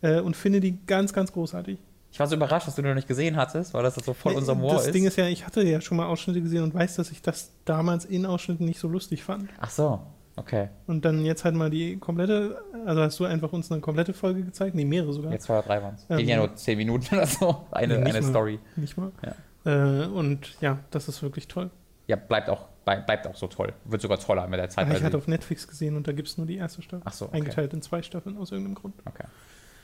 äh, 0.02 0.20
und 0.20 0.36
finde 0.36 0.60
die 0.60 0.78
ganz, 0.86 1.12
ganz 1.12 1.32
großartig. 1.32 1.78
Ich 2.12 2.20
war 2.20 2.26
so 2.26 2.36
überrascht, 2.36 2.66
dass 2.66 2.76
du 2.76 2.82
die 2.82 2.88
noch 2.88 2.94
nicht 2.94 3.08
gesehen 3.08 3.36
hattest, 3.36 3.74
weil 3.74 3.82
das 3.82 3.96
so 3.96 4.14
voll 4.14 4.32
nee, 4.32 4.38
unser 4.38 4.54
Moor 4.54 4.76
ist. 4.76 4.86
Das 4.86 4.92
Ding 4.92 5.04
ist 5.04 5.16
ja, 5.16 5.26
ich 5.26 5.44
hatte 5.44 5.62
ja 5.62 5.80
schon 5.80 5.96
mal 5.96 6.06
Ausschnitte 6.06 6.40
gesehen 6.40 6.62
und 6.62 6.72
weiß, 6.72 6.96
dass 6.96 7.10
ich 7.10 7.20
das 7.20 7.50
damals 7.64 8.04
in 8.04 8.24
Ausschnitten 8.24 8.64
nicht 8.64 8.78
so 8.78 8.88
lustig 8.88 9.22
fand. 9.22 9.50
Ach 9.60 9.70
so, 9.70 10.00
okay. 10.36 10.68
Und 10.86 11.04
dann 11.04 11.24
jetzt 11.24 11.44
halt 11.44 11.54
mal 11.54 11.68
die 11.68 11.98
komplette, 11.98 12.62
also 12.86 13.02
hast 13.02 13.20
du 13.20 13.24
einfach 13.24 13.52
uns 13.52 13.70
eine 13.70 13.80
komplette 13.80 14.14
Folge 14.14 14.44
gezeigt? 14.44 14.74
Nee, 14.74 14.84
mehrere 14.84 15.12
sogar. 15.12 15.32
Jetzt 15.32 15.44
zwei 15.44 15.58
oder 15.58 15.66
drei 15.66 15.82
waren 15.82 15.96
es. 15.96 16.06
Ähm, 16.08 16.26
ja 16.26 16.36
nur 16.36 16.54
zehn 16.54 16.78
Minuten 16.78 17.14
oder 17.14 17.26
so, 17.26 17.66
eine, 17.70 17.96
eine 17.96 18.12
mal, 18.12 18.22
Story. 18.22 18.60
Nicht 18.76 18.96
mal. 18.96 19.12
Ja. 19.22 20.04
Äh, 20.04 20.06
und 20.06 20.56
ja, 20.60 20.78
das 20.90 21.08
ist 21.08 21.22
wirklich 21.22 21.48
toll. 21.48 21.70
Ja, 22.06 22.16
bleibt 22.16 22.48
auch, 22.48 22.68
bleibt 22.84 23.26
auch 23.26 23.34
so 23.34 23.46
toll. 23.48 23.72
Wird 23.84 24.00
sogar 24.00 24.18
toller 24.18 24.46
mit 24.46 24.60
der 24.60 24.68
Zeit. 24.68 24.86
Aber 24.86 24.96
ich 24.96 25.02
hatte 25.02 25.16
auf 25.16 25.26
Netflix 25.26 25.66
gesehen 25.66 25.96
und 25.96 26.06
da 26.06 26.12
gibt 26.12 26.28
es 26.28 26.38
nur 26.38 26.46
die 26.46 26.56
erste 26.56 26.82
Staffel. 26.82 27.02
Ach 27.04 27.12
so, 27.12 27.26
okay. 27.26 27.38
Eingeteilt 27.38 27.72
in 27.74 27.82
zwei 27.82 28.02
Staffeln 28.02 28.36
aus 28.38 28.52
irgendeinem 28.52 28.76
Grund. 28.76 28.94
Okay. 29.04 29.24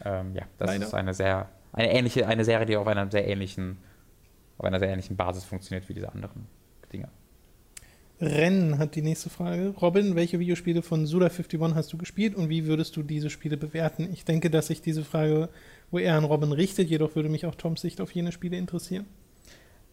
Ähm, 0.04 0.34
ja, 0.34 0.42
das 0.58 0.68
Leider. 0.68 0.86
ist 0.86 0.94
eine 0.94 1.14
sehr 1.14 1.48
eine 1.72 1.92
ähnliche, 1.92 2.26
eine 2.26 2.44
Serie, 2.44 2.66
die 2.66 2.76
auf 2.76 2.86
einer 2.86 3.10
sehr 3.10 3.26
ähnlichen, 3.26 3.78
auf 4.58 4.64
einer 4.64 4.78
sehr 4.78 4.90
ähnlichen 4.90 5.16
Basis 5.16 5.44
funktioniert 5.44 5.88
wie 5.88 5.94
diese 5.94 6.12
anderen 6.12 6.46
Dinge. 6.92 7.08
Rennen 8.20 8.78
hat 8.78 8.94
die 8.94 9.02
nächste 9.02 9.30
Frage. 9.30 9.74
Robin, 9.80 10.14
welche 10.14 10.38
Videospiele 10.38 10.82
von 10.82 11.06
Suda51 11.06 11.74
hast 11.74 11.92
du 11.92 11.98
gespielt 11.98 12.36
und 12.36 12.48
wie 12.48 12.66
würdest 12.66 12.96
du 12.96 13.02
diese 13.02 13.30
Spiele 13.30 13.56
bewerten? 13.56 14.08
Ich 14.12 14.24
denke, 14.24 14.48
dass 14.48 14.68
sich 14.68 14.80
diese 14.80 15.02
Frage 15.02 15.48
wo 15.92 15.98
er 15.98 16.16
an 16.16 16.24
Robin 16.24 16.50
richtet, 16.52 16.88
jedoch 16.88 17.14
würde 17.14 17.28
mich 17.28 17.46
auch 17.46 17.54
Toms 17.54 17.82
Sicht 17.82 18.00
auf 18.00 18.10
jene 18.12 18.32
Spiele 18.32 18.56
interessieren. 18.56 19.06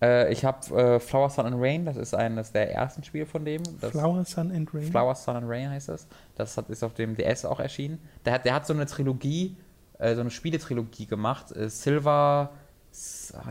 Äh, 0.02 0.32
ich 0.32 0.46
habe 0.46 0.76
äh, 0.76 1.00
Flower, 1.00 1.30
Sun 1.30 1.46
and 1.46 1.58
Rain, 1.60 1.86
das 1.86 1.98
ist 1.98 2.14
eines 2.14 2.52
der 2.52 2.74
ersten 2.74 3.04
Spiele 3.04 3.26
von 3.26 3.44
dem. 3.44 3.62
Das 3.82 3.92
Flower, 3.92 4.24
Sun 4.26 4.52
and 4.52 4.74
Rain? 4.74 4.84
Flower, 4.84 5.16
Sun 5.16 5.36
and 5.36 5.50
Rain 5.50 5.70
heißt 5.70 5.90
das. 5.90 6.08
Das 6.36 6.58
hat, 6.58 6.70
ist 6.70 6.84
auf 6.84 6.94
dem 6.94 7.16
DS 7.16 7.46
auch 7.46 7.60
erschienen. 7.60 8.00
Der 8.26 8.34
hat, 8.34 8.46
der 8.46 8.54
hat 8.54 8.66
so 8.66 8.74
eine 8.74 8.86
Trilogie 8.86 9.58
äh, 10.00 10.16
so 10.16 10.22
eine 10.22 10.32
Spieletrilogie 10.32 11.06
gemacht. 11.06 11.56
Äh, 11.56 11.70
Silver, 11.70 12.50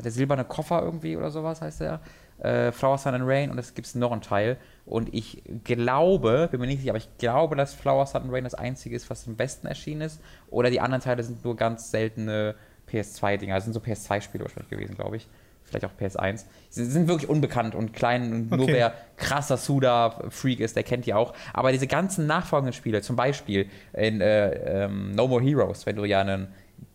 der 0.02 0.10
silberne 0.10 0.44
Koffer 0.44 0.82
irgendwie 0.82 1.16
oder 1.16 1.30
sowas 1.30 1.60
heißt 1.60 1.82
der. 1.82 2.00
Äh, 2.38 2.72
Flower, 2.72 2.98
Sun 2.98 3.14
and 3.14 3.24
Rain 3.26 3.50
und 3.50 3.58
es 3.58 3.74
gibt 3.74 3.94
noch 3.94 4.12
einen 4.12 4.22
Teil. 4.22 4.56
Und 4.86 5.12
ich 5.14 5.42
glaube, 5.64 6.48
bin 6.50 6.60
mir 6.60 6.66
nicht 6.66 6.80
sicher, 6.80 6.92
aber 6.92 6.98
ich 6.98 7.18
glaube, 7.18 7.56
dass 7.56 7.74
Flower, 7.74 8.06
Sun 8.06 8.22
and 8.22 8.32
Rain 8.32 8.44
das 8.44 8.54
einzige 8.54 8.96
ist, 8.96 9.10
was 9.10 9.26
im 9.26 9.38
Westen 9.38 9.66
erschienen 9.66 10.02
ist. 10.02 10.20
Oder 10.50 10.70
die 10.70 10.80
anderen 10.80 11.02
Teile 11.02 11.22
sind 11.22 11.44
nur 11.44 11.56
ganz 11.56 11.90
seltene 11.90 12.54
PS2-Dinger. 12.90 13.54
Das 13.54 13.64
sind 13.64 13.74
so 13.74 13.80
PS2-Spiele 13.80 14.44
wahrscheinlich 14.44 14.70
gewesen, 14.70 14.96
glaube 14.96 15.16
ich 15.16 15.28
vielleicht 15.68 15.84
auch 15.84 16.00
PS1. 16.00 16.44
Sie 16.70 16.84
sind 16.84 17.08
wirklich 17.08 17.28
unbekannt 17.28 17.74
und 17.74 17.92
klein 17.92 18.32
und 18.32 18.52
okay. 18.52 18.56
nur 18.56 18.68
wer 18.68 18.94
krasser 19.16 19.56
Suda-Freak 19.56 20.60
ist, 20.60 20.76
der 20.76 20.82
kennt 20.82 21.06
die 21.06 21.14
auch. 21.14 21.34
Aber 21.52 21.72
diese 21.72 21.86
ganzen 21.86 22.26
nachfolgenden 22.26 22.72
Spiele, 22.72 23.02
zum 23.02 23.16
Beispiel 23.16 23.68
in 23.92 24.20
äh, 24.20 24.84
ähm, 24.84 25.12
No 25.12 25.28
More 25.28 25.42
Heroes, 25.42 25.86
wenn 25.86 25.96
du 25.96 26.04
ja 26.04 26.20
einen, 26.20 26.48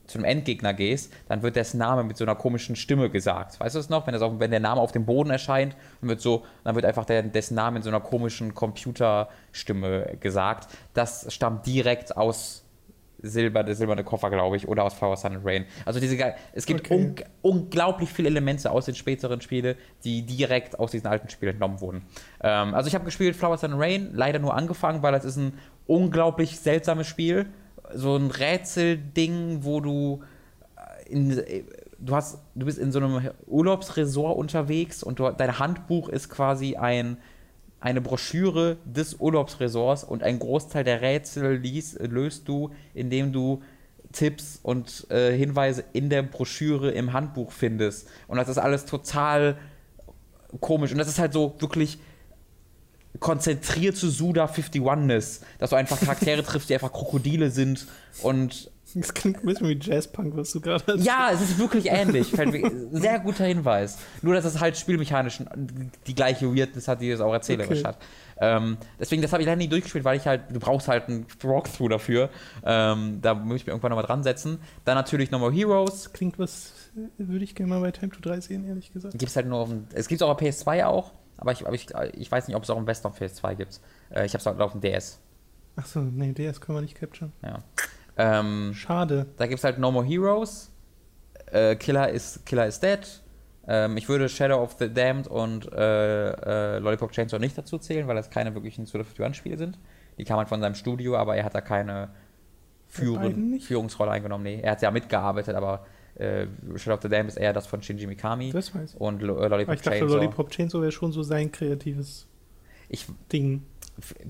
zu 0.07 0.17
einem 0.17 0.25
Endgegner 0.25 0.73
gehst, 0.73 1.13
dann 1.27 1.41
wird 1.41 1.55
dessen 1.55 1.77
Name 1.77 2.03
mit 2.03 2.17
so 2.17 2.25
einer 2.25 2.35
komischen 2.35 2.75
Stimme 2.75 3.09
gesagt. 3.09 3.59
Weißt 3.59 3.75
du 3.75 3.79
es 3.79 3.89
noch? 3.89 4.05
Wenn, 4.05 4.13
das 4.13 4.21
auf, 4.21 4.39
wenn 4.39 4.51
der 4.51 4.59
Name 4.59 4.81
auf 4.81 4.91
dem 4.91 5.05
Boden 5.05 5.29
erscheint, 5.29 5.75
dann 6.01 6.09
wird, 6.09 6.21
so, 6.21 6.43
dann 6.63 6.75
wird 6.75 6.85
einfach 6.85 7.05
der, 7.05 7.23
dessen 7.23 7.55
Name 7.55 7.77
in 7.77 7.83
so 7.83 7.89
einer 7.89 8.01
komischen 8.01 8.53
Computerstimme 8.53 10.17
gesagt. 10.19 10.67
Das 10.93 11.33
stammt 11.33 11.65
direkt 11.65 12.17
aus 12.17 12.62
Silber, 13.23 13.63
der 13.63 13.73
silberne 13.73 14.03
Koffer, 14.03 14.29
glaube 14.29 14.57
ich, 14.57 14.67
oder 14.67 14.83
aus 14.83 14.93
Flower 14.93 15.15
Sun 15.15 15.37
and 15.37 15.45
Rain. 15.45 15.65
Also 15.85 15.99
diese, 15.99 16.17
es 16.51 16.65
gibt 16.65 16.81
okay. 16.81 16.93
un 16.93 17.15
unglaublich 17.41 18.09
viele 18.09 18.27
Elemente 18.27 18.69
aus 18.69 18.85
den 18.85 18.95
späteren 18.95 19.41
Spielen, 19.41 19.75
die 20.03 20.23
direkt 20.23 20.77
aus 20.77 20.91
diesen 20.91 21.07
alten 21.07 21.29
Spielen 21.29 21.53
entnommen 21.53 21.79
wurden. 21.81 22.03
Ähm, 22.41 22.73
also 22.75 22.87
ich 22.87 22.95
habe 22.95 23.05
gespielt 23.05 23.35
Flower 23.35 23.57
Sun 23.57 23.73
and 23.73 23.81
Rain, 23.81 24.09
leider 24.13 24.39
nur 24.39 24.53
angefangen, 24.53 25.01
weil 25.01 25.13
das 25.13 25.23
ist 25.25 25.37
ein 25.37 25.53
unglaublich 25.87 26.59
seltsames 26.59 27.07
Spiel. 27.07 27.47
So 27.93 28.15
ein 28.17 28.29
Rätselding, 28.29 29.59
wo 29.63 29.79
du 29.79 30.23
äh, 30.75 31.11
in, 31.11 31.31
äh, 31.31 31.63
du 31.99 32.15
hast, 32.15 32.39
du 32.55 32.65
bist 32.65 32.77
in 32.77 32.91
so 32.91 32.99
einem 32.99 33.31
Urlaubsresort 33.47 34.37
unterwegs 34.37 35.01
und 35.01 35.19
du, 35.19 35.31
dein 35.31 35.59
Handbuch 35.59 36.09
ist 36.09 36.29
quasi 36.29 36.75
ein 36.75 37.17
eine 37.83 37.99
Broschüre 37.99 38.77
des 38.85 39.15
Urlaubsresorts 39.15 40.05
und 40.05 40.23
ein 40.23 40.39
Großteil 40.39 40.85
der 40.85 41.01
Rätsel 41.01 41.57
liest, 41.57 41.99
löst 41.99 42.47
du, 42.47 42.69
indem 42.93 43.33
du 43.33 43.61
Tipps 44.13 44.57
und 44.63 45.05
äh, 45.11 45.35
Hinweise 45.35 45.83
in 45.91 46.09
der 46.09 46.23
Broschüre 46.23 46.91
im 46.91 47.11
Handbuch 47.11 47.51
findest. 47.51 48.07
Und 48.29 48.37
das 48.37 48.47
ist 48.47 48.57
alles 48.57 48.85
total 48.85 49.57
komisch. 50.61 50.93
Und 50.93 50.97
das 50.97 51.09
ist 51.09 51.19
halt 51.19 51.33
so 51.33 51.55
wirklich 51.59 51.97
konzentriert 53.19 53.97
zu 53.97 54.09
Suda 54.09 54.45
51ness, 54.45 55.41
dass 55.59 55.71
du 55.71 55.75
einfach 55.75 55.99
Charaktere 55.99 56.41
triffst, 56.41 56.69
die 56.69 56.75
einfach 56.75 56.93
Krokodile 56.93 57.51
sind 57.51 57.85
und 58.21 58.71
das 58.95 59.13
klingt 59.13 59.43
ein 59.43 59.45
bisschen 59.45 59.67
wie 59.69 59.79
Jazzpunk, 59.79 60.35
was 60.35 60.51
du 60.51 60.61
gerade 60.61 60.83
hast. 60.87 61.05
Ja, 61.05 61.29
es 61.33 61.41
ist 61.41 61.57
wirklich 61.57 61.87
ähnlich. 61.89 62.27
Sehr 62.91 63.19
guter 63.19 63.45
Hinweis. 63.45 63.97
Nur, 64.21 64.35
dass 64.35 64.45
es 64.45 64.59
halt 64.59 64.77
spielmechanisch 64.77 65.39
die 66.07 66.15
gleiche 66.15 66.53
Weirdness 66.55 66.87
hat, 66.87 67.01
die 67.01 67.09
es 67.09 67.19
auch 67.19 67.33
erzählerisch 67.33 67.79
okay. 67.79 67.87
hat. 67.87 67.97
Ähm, 68.37 68.77
deswegen, 68.99 69.21
das 69.21 69.31
habe 69.31 69.41
ich 69.41 69.47
leider 69.47 69.57
nie 69.57 69.67
durchgespielt, 69.67 70.03
weil 70.03 70.17
ich 70.17 70.27
halt, 70.27 70.43
du 70.51 70.59
brauchst 70.59 70.87
halt 70.87 71.07
einen 71.07 71.25
Walkthrough 71.41 71.89
dafür. 71.89 72.29
Ähm, 72.63 73.19
da 73.21 73.33
muss 73.33 73.57
ich 73.57 73.65
mir 73.65 73.71
irgendwann 73.71 73.91
nochmal 73.91 74.05
dran 74.05 74.23
setzen. 74.23 74.59
Dann 74.85 74.95
natürlich 74.95 75.31
No 75.31 75.39
More 75.39 75.51
Heroes. 75.51 76.13
Klingt 76.13 76.39
was, 76.39 76.73
würde 77.17 77.43
ich 77.43 77.55
gerne 77.55 77.69
mal 77.69 77.81
bei 77.81 77.91
Time 77.91 78.11
to 78.11 78.19
3 78.21 78.41
sehen, 78.41 78.67
ehrlich 78.67 78.91
gesagt. 78.91 79.17
Gibt's 79.17 79.35
halt 79.35 79.47
nur 79.47 79.59
auf 79.59 79.69
dem, 79.69 79.87
es 79.93 80.07
gibt 80.07 80.21
es 80.21 80.27
auch 80.27 80.31
auf 80.31 80.39
PS2 80.39 80.85
auch, 80.85 81.11
aber 81.37 81.51
ich, 81.51 81.65
aber 81.65 81.75
ich, 81.75 81.87
ich 82.13 82.31
weiß 82.31 82.47
nicht, 82.47 82.55
ob 82.55 82.63
es 82.63 82.69
auch 82.69 82.77
im 82.77 82.87
West 82.87 83.05
auf 83.05 83.19
PS2 83.19 83.55
gibt. 83.55 83.79
Äh, 84.09 84.25
ich 84.25 84.33
habe 84.33 84.39
es 84.39 84.45
halt 84.45 84.59
auf 84.59 84.71
dem 84.71 84.81
DS. 84.81 85.19
Achso, 85.75 86.01
nee, 86.01 86.33
DS 86.33 86.61
können 86.61 86.77
wir 86.77 86.81
nicht 86.81 86.95
capturen. 86.95 87.31
Ja. 87.41 87.59
Ähm, 88.17 88.73
Schade. 88.73 89.27
Da 89.37 89.47
gibt 89.47 89.59
es 89.59 89.63
halt 89.63 89.79
No 89.79 89.91
More 89.91 90.05
Heroes. 90.05 90.71
Äh, 91.51 91.75
Killer, 91.75 92.09
is, 92.09 92.39
Killer 92.45 92.67
is 92.67 92.79
Dead. 92.79 92.99
Ähm, 93.67 93.97
ich 93.97 94.09
würde 94.09 94.27
Shadow 94.27 94.61
of 94.61 94.75
the 94.79 94.93
Damned 94.93 95.27
und 95.27 95.71
äh, 95.71 96.75
äh, 96.75 96.79
Lollipop 96.79 97.11
Chainsaw 97.11 97.39
nicht 97.39 97.57
dazu 97.57 97.77
zählen, 97.77 98.07
weil 98.07 98.15
das 98.15 98.29
keine 98.29 98.53
wirklichen 98.55 98.85
Suda 98.85 99.03
51-Spiele 99.03 99.57
sind. 99.57 99.79
Die 100.17 100.25
kamen 100.25 100.39
halt 100.39 100.49
von 100.49 100.59
seinem 100.61 100.75
Studio, 100.75 101.15
aber 101.15 101.35
er 101.35 101.45
hat 101.45 101.55
da 101.55 101.61
keine 101.61 102.09
Führen, 102.87 103.59
Führungsrolle 103.59 104.11
eingenommen. 104.11 104.43
Nee, 104.43 104.59
er 104.61 104.73
hat 104.73 104.81
ja 104.81 104.91
mitgearbeitet, 104.91 105.55
aber 105.55 105.85
äh, 106.15 106.45
Shadow 106.75 106.95
of 106.95 107.01
the 107.01 107.09
Damned 107.09 107.29
ist 107.29 107.37
eher 107.37 107.53
das 107.53 107.65
von 107.65 107.81
Shinji 107.81 108.05
Mikami. 108.05 108.51
Das 108.51 108.75
weiß 108.75 108.95
ich. 108.95 109.01
Und 109.01 109.21
Lo 109.21 109.35
Lollipop 109.35 109.53
aber 109.53 109.73
ich 109.73 109.81
dachte, 109.81 109.97
Chainsaw. 109.99 110.15
Lollipop 110.17 110.49
Chainsaw 110.51 110.81
wäre 110.81 110.91
schon 110.91 111.11
so 111.11 111.23
sein 111.23 111.51
kreatives 111.51 112.27
Ich, 112.89 113.07
Ding. 113.31 113.63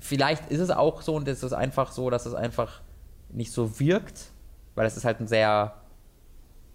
vielleicht 0.00 0.50
ist 0.50 0.60
es 0.60 0.70
auch 0.70 1.02
so 1.02 1.16
und 1.16 1.28
es 1.28 1.42
ist 1.42 1.52
einfach 1.52 1.92
so, 1.92 2.08
dass 2.08 2.24
es 2.24 2.34
einfach 2.34 2.80
nicht 3.34 3.52
so 3.52 3.78
wirkt, 3.80 4.30
weil 4.74 4.86
es 4.86 4.96
ist 4.96 5.04
halt 5.04 5.20
ein 5.20 5.26
sehr 5.26 5.74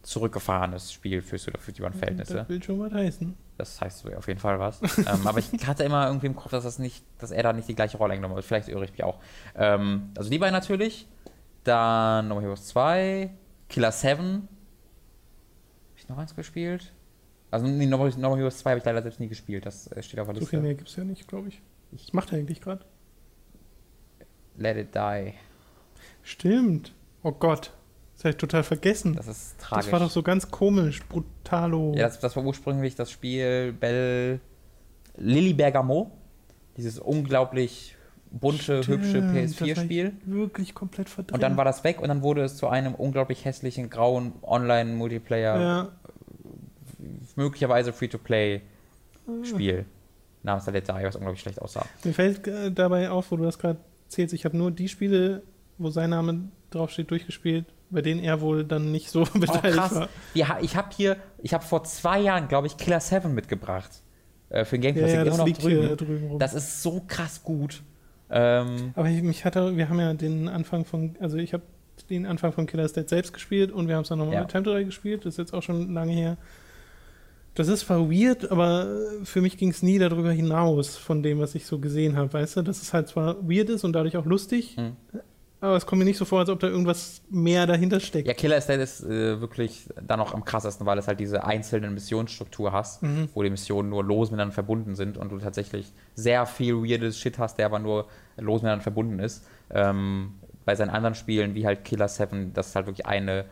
zurückgefahrenes 0.01 0.93
Spiel 0.93 1.21
für, 1.21 1.37
für 1.37 1.71
die 1.71 1.81
Verhältnisse. 1.81 2.35
Das 2.35 2.49
will 2.49 2.63
schon 2.63 2.79
was 2.79 2.93
heißen. 2.93 3.35
Das 3.57 3.81
heißt 3.81 3.99
so 3.99 4.09
auf 4.13 4.27
jeden 4.27 4.39
Fall 4.39 4.59
was. 4.59 4.81
ähm, 4.97 5.27
aber 5.27 5.39
ich 5.39 5.51
hatte 5.67 5.83
immer 5.83 6.07
irgendwie 6.07 6.27
im 6.27 6.35
Kopf, 6.35 6.51
dass 6.51 6.63
das 6.63 6.79
nicht, 6.79 7.03
dass 7.17 7.31
er 7.31 7.43
da 7.43 7.51
nicht 7.53 7.67
die 7.67 7.75
gleiche 7.75 7.97
Rolle 7.97 8.13
eingenommen 8.13 8.37
hat. 8.37 8.45
Vielleicht 8.45 8.69
irre 8.69 8.85
ich 8.85 8.91
mich 8.91 9.03
auch. 9.03 9.19
Ähm, 9.55 10.11
also 10.17 10.29
die 10.29 10.37
beiden 10.37 10.53
natürlich. 10.53 11.07
Dann 11.65 12.29
No 12.29 12.35
More 12.35 12.45
Heroes 12.45 12.67
2, 12.67 13.29
Killer 13.67 13.91
7. 13.91 14.17
Habe 14.17 14.47
ich 15.97 16.07
noch 16.07 16.17
eins 16.17 16.33
gespielt? 16.33 16.93
Also 17.51 17.67
nee, 17.67 17.85
No 17.85 17.97
More, 17.97 18.37
Heroes 18.37 18.59
2 18.59 18.69
habe 18.69 18.79
ich 18.79 18.85
leider 18.85 19.01
selbst 19.01 19.19
nie 19.19 19.27
gespielt. 19.27 19.65
Das 19.65 19.87
äh, 19.91 20.01
steht 20.01 20.19
auf 20.21 20.27
der 20.27 20.35
So 20.35 20.39
Liste. 20.39 20.51
viel 20.51 20.61
mehr 20.61 20.75
gibt 20.75 20.89
es 20.89 20.95
ja 20.95 21.03
nicht, 21.03 21.27
glaube 21.27 21.49
ich. 21.49 21.61
Was 21.91 22.13
macht 22.13 22.31
er 22.31 22.39
eigentlich 22.39 22.61
gerade? 22.61 22.85
Let 24.55 24.77
It 24.77 24.95
Die. 24.95 25.33
Stimmt. 26.29 26.93
Oh 27.23 27.31
Gott. 27.31 27.73
Das 28.15 28.25
habe 28.25 28.29
ich 28.31 28.37
total 28.37 28.63
vergessen. 28.63 29.15
Das 29.15 29.27
ist 29.27 29.55
Das, 29.57 29.67
tragisch. 29.67 29.91
war 29.91 29.99
doch 29.99 30.09
so 30.11 30.21
ganz 30.23 30.51
komisch. 30.51 31.01
Brutalo. 31.07 31.93
Ja, 31.95 32.03
das, 32.03 32.19
das 32.19 32.35
war 32.35 32.43
ursprünglich 32.45 32.93
das 32.95 33.09
Spiel 33.09 33.73
Bell 33.73 34.39
Lilly 35.17 35.53
Bergamo. 35.53 36.11
Dieses 36.77 36.99
unglaublich 36.99 37.95
bunte, 38.31 38.83
Stimmt, 38.83 38.87
hübsche 39.05 39.21
das 39.21 39.55
PS4-Spiel. 39.57 40.05
war 40.05 40.11
ich 40.21 40.27
Wirklich 40.33 40.75
komplett 40.75 41.09
verdrängt. 41.09 41.33
Und 41.33 41.41
dann 41.41 41.57
war 41.57 41.65
das 41.65 41.83
weg 41.83 41.99
und 42.01 42.09
dann 42.09 42.21
wurde 42.21 42.43
es 42.43 42.57
zu 42.57 42.67
einem 42.67 42.93
unglaublich 42.93 43.43
hässlichen, 43.45 43.89
grauen 43.89 44.33
Online-Multiplayer, 44.43 45.59
Ja. 45.59 45.89
möglicherweise 47.35 47.91
Free-to-Play-Spiel 47.91 49.85
namens 50.43 50.65
The 50.65 50.71
Let 50.71 50.87
Die, 50.87 50.93
was 51.03 51.15
unglaublich 51.15 51.41
schlecht 51.41 51.59
aussah. 51.61 51.85
Mir 52.03 52.13
fällt 52.13 52.47
äh, 52.47 52.71
dabei 52.71 53.09
auf, 53.09 53.31
wo 53.31 53.37
du 53.37 53.43
das 53.43 53.57
gerade 53.59 53.79
zählst, 54.07 54.33
ich 54.33 54.45
habe 54.45 54.55
nur 54.55 54.71
die 54.71 54.87
Spiele, 54.87 55.41
wo 55.79 55.89
sein 55.89 56.11
Name 56.11 56.49
draufsteht, 56.69 57.09
durchgespielt, 57.09 57.65
bei 57.89 58.01
denen 58.03 58.21
er 58.23 58.41
wohl 58.41 58.63
dann 58.63 58.91
nicht 58.91 59.09
so 59.09 59.21
Oh, 59.35 59.39
beteiligt 59.39 59.77
krass. 59.79 59.95
war. 59.95 60.09
Ja, 60.35 60.59
ich 60.61 60.75
habe 60.75 60.89
hier, 60.95 61.17
ich 61.41 61.53
habe 61.55 61.63
vor 61.63 61.83
zwei 61.83 62.19
Jahren, 62.19 62.47
glaube 62.47 62.67
ich, 62.67 62.77
Killer 62.77 62.99
7 62.99 63.33
mitgebracht. 63.33 63.89
Äh, 64.49 64.65
für 64.65 64.77
den 64.77 64.81
Game 64.81 64.95
Ja, 64.97 65.03
Pass. 65.03 65.13
ja, 65.13 65.23
Liegt 65.23 65.37
das 65.39 65.45
liegt 65.45 65.63
drüben. 65.63 65.87
hier 65.87 65.95
drüben 65.95 66.27
rum. 66.27 66.39
Das 66.39 66.53
ist 66.53 66.83
so 66.83 67.01
krass 67.07 67.43
gut. 67.43 67.81
Ähm, 68.29 68.91
Aber 68.95 69.09
ich, 69.09 69.23
mich 69.23 69.43
hatte, 69.45 69.75
wir 69.75 69.89
haben 69.89 69.99
ja 69.99 70.13
den 70.13 70.47
Anfang 70.47 70.85
von, 70.85 71.15
also 71.19 71.37
ich 71.37 71.53
habe 71.53 71.63
den 72.09 72.25
Anfang 72.27 72.51
von 72.53 72.65
Killer's 72.67 72.93
Dead 72.93 73.07
selbst 73.09 73.33
gespielt 73.33 73.71
und 73.71 73.87
wir 73.87 73.95
haben 73.95 74.03
es 74.03 74.09
dann 74.09 74.19
nochmal 74.19 74.35
Ja. 74.35 74.41
mit 74.41 74.49
Time 74.51 74.63
to 74.63 74.77
Die 74.77 74.85
gespielt. 74.85 75.25
Das 75.25 75.33
ist 75.33 75.37
jetzt 75.37 75.53
auch 75.53 75.63
schon 75.63 75.93
lange 75.93 76.13
her. 76.13 76.37
Das 77.55 77.67
ist 77.67 77.81
zwar 77.81 78.09
weird, 78.09 78.51
aber 78.51 78.87
für 79.23 79.41
mich 79.41 79.57
ging 79.57 79.69
es 79.69 79.81
nie 79.83 79.97
darüber 79.99 80.31
hinaus 80.31 80.95
von 80.95 81.23
dem, 81.23 81.39
was 81.39 81.55
ich 81.55 81.65
so 81.65 81.79
gesehen 81.79 82.15
habe. 82.15 82.31
Weißt 82.31 82.55
du, 82.57 82.61
dass 82.61 82.81
es 82.81 82.93
halt 82.93 83.07
zwar 83.09 83.35
weird 83.49 83.69
ist 83.69 83.83
und 83.83 83.93
dadurch 83.93 84.15
auch 84.17 84.25
lustig, 84.25 84.77
Hm. 84.77 84.95
Aber 85.61 85.75
es 85.75 85.85
kommt 85.85 85.99
mir 85.99 86.05
nicht 86.05 86.17
so 86.17 86.25
vor, 86.25 86.39
als 86.39 86.49
ob 86.49 86.59
da 86.59 86.67
irgendwas 86.67 87.21
mehr 87.29 87.67
dahinter 87.67 87.99
steckt. 87.99 88.27
Ja, 88.27 88.33
Killer 88.33 88.61
State 88.61 88.81
ist 88.81 89.03
äh, 89.03 89.41
wirklich 89.41 89.87
dann 90.01 90.19
noch 90.19 90.33
am 90.33 90.45
krassesten, 90.45 90.85
weil 90.85 90.97
es 90.97 91.07
halt 91.07 91.19
diese 91.19 91.43
einzelnen 91.43 91.93
Missionsstruktur 91.93 92.71
hast, 92.71 93.03
Mhm. 93.03 93.29
wo 93.33 93.43
die 93.43 93.49
Missionen 93.49 93.89
nur 93.89 94.03
los 94.03 94.31
miteinander 94.31 94.53
verbunden 94.53 94.95
sind 94.95 95.17
und 95.17 95.31
du 95.31 95.37
tatsächlich 95.39 95.91
sehr 96.15 96.45
viel 96.45 96.75
weirdes 96.75 97.19
Shit 97.19 97.37
hast, 97.39 97.57
der 97.57 97.65
aber 97.65 97.79
nur 97.79 98.07
los 98.37 98.61
miteinander 98.61 98.83
verbunden 98.83 99.19
ist. 99.19 99.45
Ähm, 99.71 100.35
bei 100.65 100.75
seinen 100.75 100.91
anderen 100.91 101.15
Spielen, 101.15 101.55
wie 101.55 101.65
halt 101.65 101.83
Killer 101.83 102.07
7, 102.07 102.53
das 102.53 102.67
ist 102.69 102.75
halt 102.75 102.85
wirklich 102.85 103.05
eine 103.05 103.45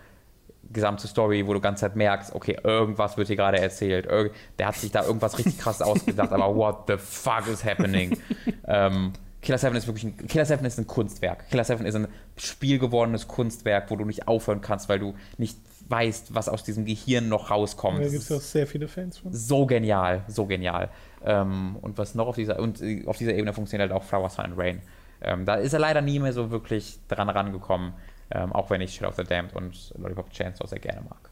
gesamte 0.72 1.08
Story, 1.08 1.48
wo 1.48 1.54
du 1.54 1.62
ganz 1.62 1.80
Zeit 1.80 1.96
merkst, 1.96 2.36
okay, 2.36 2.58
irgendwas 2.64 3.16
wird 3.18 3.28
hier 3.28 3.38
gerade 3.38 3.60
erzählt. 3.60 4.06
Irg 4.06 4.32
der 4.60 4.68
hat 4.68 4.76
sich 4.76 4.92
da 4.92 5.04
irgendwas 5.06 5.38
richtig 5.38 5.58
krass 5.58 5.82
ausgedacht, 5.82 6.32
aber 6.32 6.54
what 6.56 6.84
the 6.88 6.98
fuck 6.98 7.48
is 7.48 7.64
happening? 7.64 8.18
ähm, 8.68 9.14
Killer 9.42 9.58
7 9.58 9.76
ist 9.76 9.88
wirklich 9.88 10.04
ein, 10.04 10.28
Killer 10.28 10.46
7 10.46 10.66
ist 10.66 10.80
ein 10.80 10.88
Kunstwerk. 10.88 11.50
Killer 11.50 11.64
7 11.64 11.86
ist 11.86 11.96
ein 11.96 12.08
spielgewordenes 12.38 13.28
Kunstwerk, 13.28 13.90
wo 13.92 13.96
du 13.96 14.06
nicht 14.06 14.28
aufhören 14.28 14.62
kannst, 14.62 14.90
weil 14.90 15.00
du 15.00 15.14
nicht 15.38 15.58
weißt, 15.90 16.34
was 16.34 16.50
aus 16.50 16.64
diesem 16.64 16.86
Gehirn 16.86 17.30
noch 17.30 17.50
rauskommt. 17.50 18.00
Da 18.00 18.10
gibt 18.10 18.24
es 18.24 18.30
ja 18.30 18.38
auch 18.38 18.42
sehr 18.42 18.68
viele 18.68 18.88
Fans 18.88 19.20
von. 19.20 19.32
so 19.34 19.66
genial, 19.66 20.24
so 20.28 20.46
genial. 20.46 20.90
Ähm, 21.24 21.78
und 21.82 21.98
was 21.98 22.16
noch 22.16 22.28
auf 22.28 22.36
dieser 22.36 22.60
und 22.60 22.82
äh, 22.82 23.04
auf 23.06 23.18
dieser 23.18 23.34
Ebene 23.34 23.54
funktioniert 23.54 23.92
halt 23.92 24.02
auch 24.02 24.06
Flower 24.06 24.30
Sun 24.30 24.46
and 24.46 24.58
Rain. 24.58 24.82
Ähm, 25.22 25.46
da 25.46 25.56
ist 25.56 25.74
er 25.74 25.80
leider 25.80 26.02
nie 26.02 26.20
mehr 26.20 26.34
so 26.34 26.52
wirklich 26.52 27.00
dran 27.08 27.30
rangekommen, 27.30 27.94
ähm, 28.32 28.52
auch 28.54 28.70
wenn 28.70 28.82
ich 28.82 28.94
Shit 28.94 29.04
of 29.08 29.16
the 29.16 29.24
Damned 29.24 29.56
und 29.56 29.94
Lollipop 29.98 30.30
Chainsaw 30.32 30.68
sehr 30.68 30.80
gerne 30.80 31.02
mag. 31.02 31.32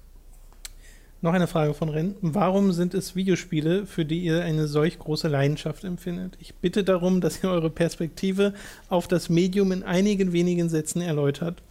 Noch 1.22 1.34
eine 1.34 1.48
Frage 1.48 1.74
von 1.74 1.90
Ren. 1.90 2.16
Warum 2.22 2.72
sind 2.72 2.94
es 2.94 3.16
Videospiele, 3.16 3.86
für 3.86 4.06
die 4.06 4.20
ihr 4.20 4.44
eine 4.44 4.68
solch 4.68 5.00
große 5.00 5.28
Leidenschaft 5.28 5.84
empfindet? 5.84 6.38
Ich 6.40 6.56
bitte 6.56 6.84
darum, 6.84 7.22
dass 7.22 7.44
ihr 7.44 7.50
eure 7.50 7.70
Perspektive 7.70 8.54
auf 8.90 9.08
das 9.08 9.30
Medium 9.30 9.72
in 9.72 9.84
einigen 9.84 10.34
wenigen 10.34 10.70
Sätzen 10.70 11.02
erläutert. 11.02 11.64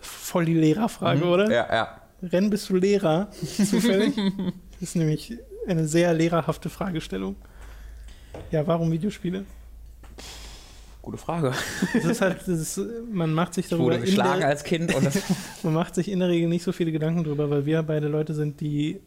Voll 0.00 0.44
die 0.44 0.54
Lehrerfrage, 0.54 1.24
oder? 1.24 1.46
Mhm. 1.46 1.52
Ja, 1.52 1.66
ja. 1.70 2.00
Ren, 2.22 2.50
bist 2.50 2.68
du 2.68 2.76
Lehrer? 2.76 3.30
Zufällig? 3.32 4.14
das 4.72 4.82
ist 4.82 4.96
nämlich 4.96 5.38
eine 5.66 5.86
sehr 5.86 6.12
lehrerhafte 6.12 6.68
Fragestellung. 6.68 7.36
Ja, 8.50 8.66
warum 8.66 8.90
Videospiele? 8.90 9.44
Gute 11.10 11.22
Frage. 11.22 11.52
Das 11.92 12.04
ist 12.04 12.20
halt, 12.20 12.38
das 12.42 12.48
ist, 12.48 12.80
man 13.10 13.34
macht 13.34 13.54
sich 13.54 13.64
Ich 13.64 13.70
darüber 13.70 13.86
wurde 13.86 13.96
in 13.96 14.02
geschlagen 14.02 14.40
der, 14.40 14.48
als 14.48 14.62
Kind 14.62 14.94
man 15.64 15.74
macht 15.74 15.96
sich 15.96 16.08
in 16.08 16.20
der 16.20 16.28
Regel 16.28 16.48
nicht 16.48 16.62
so 16.62 16.70
viele 16.70 16.92
Gedanken 16.92 17.24
drüber, 17.24 17.50
weil 17.50 17.66
wir 17.66 17.82
beide 17.82 18.06
Leute 18.06 18.32
sind, 18.32 18.60
die 18.60 19.00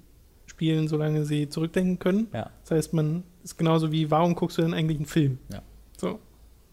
spielen, 0.45 0.89
solange 0.89 1.23
sie 1.23 1.47
zurückdenken 1.47 1.99
können. 1.99 2.27
ja. 2.33 2.49
Das 2.63 2.71
heißt, 2.71 2.93
man 2.93 3.23
ist 3.41 3.57
genauso 3.57 3.93
wie, 3.93 4.11
warum 4.11 4.35
guckst 4.35 4.57
du 4.57 4.63
denn 4.63 4.73
eigentlich 4.73 4.97
einen 4.97 5.05
Film? 5.05 5.37
Ja. 5.49 5.61
So. 5.97 6.19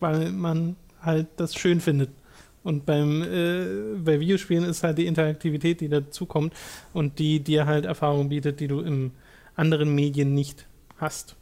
Weil 0.01 0.33
man 0.33 0.75
halt 1.01 1.29
das 1.37 1.55
schön 1.55 1.81
findet. 1.81 2.11
Und 2.65 2.85
beim, 2.85 3.23
äh, 3.23 3.99
bei 4.05 4.19
Videospielen 4.19 4.65
ist 4.65 4.83
halt 4.83 4.99
die 4.99 5.07
Interaktivität, 5.07 5.81
die 5.81 5.89
dazukommt 5.89 6.55
und 6.93 7.21
die 7.21 7.39
dir 7.39 7.67
halt 7.67 7.85
Erfahrungen 7.85 8.31
bietet, 8.31 8.59
die 8.59 8.67
du 8.67 8.81
in 8.81 9.13
anderen 9.55 9.95
Medien 9.95 10.35
nicht 10.35 10.67
hast. 10.97 11.37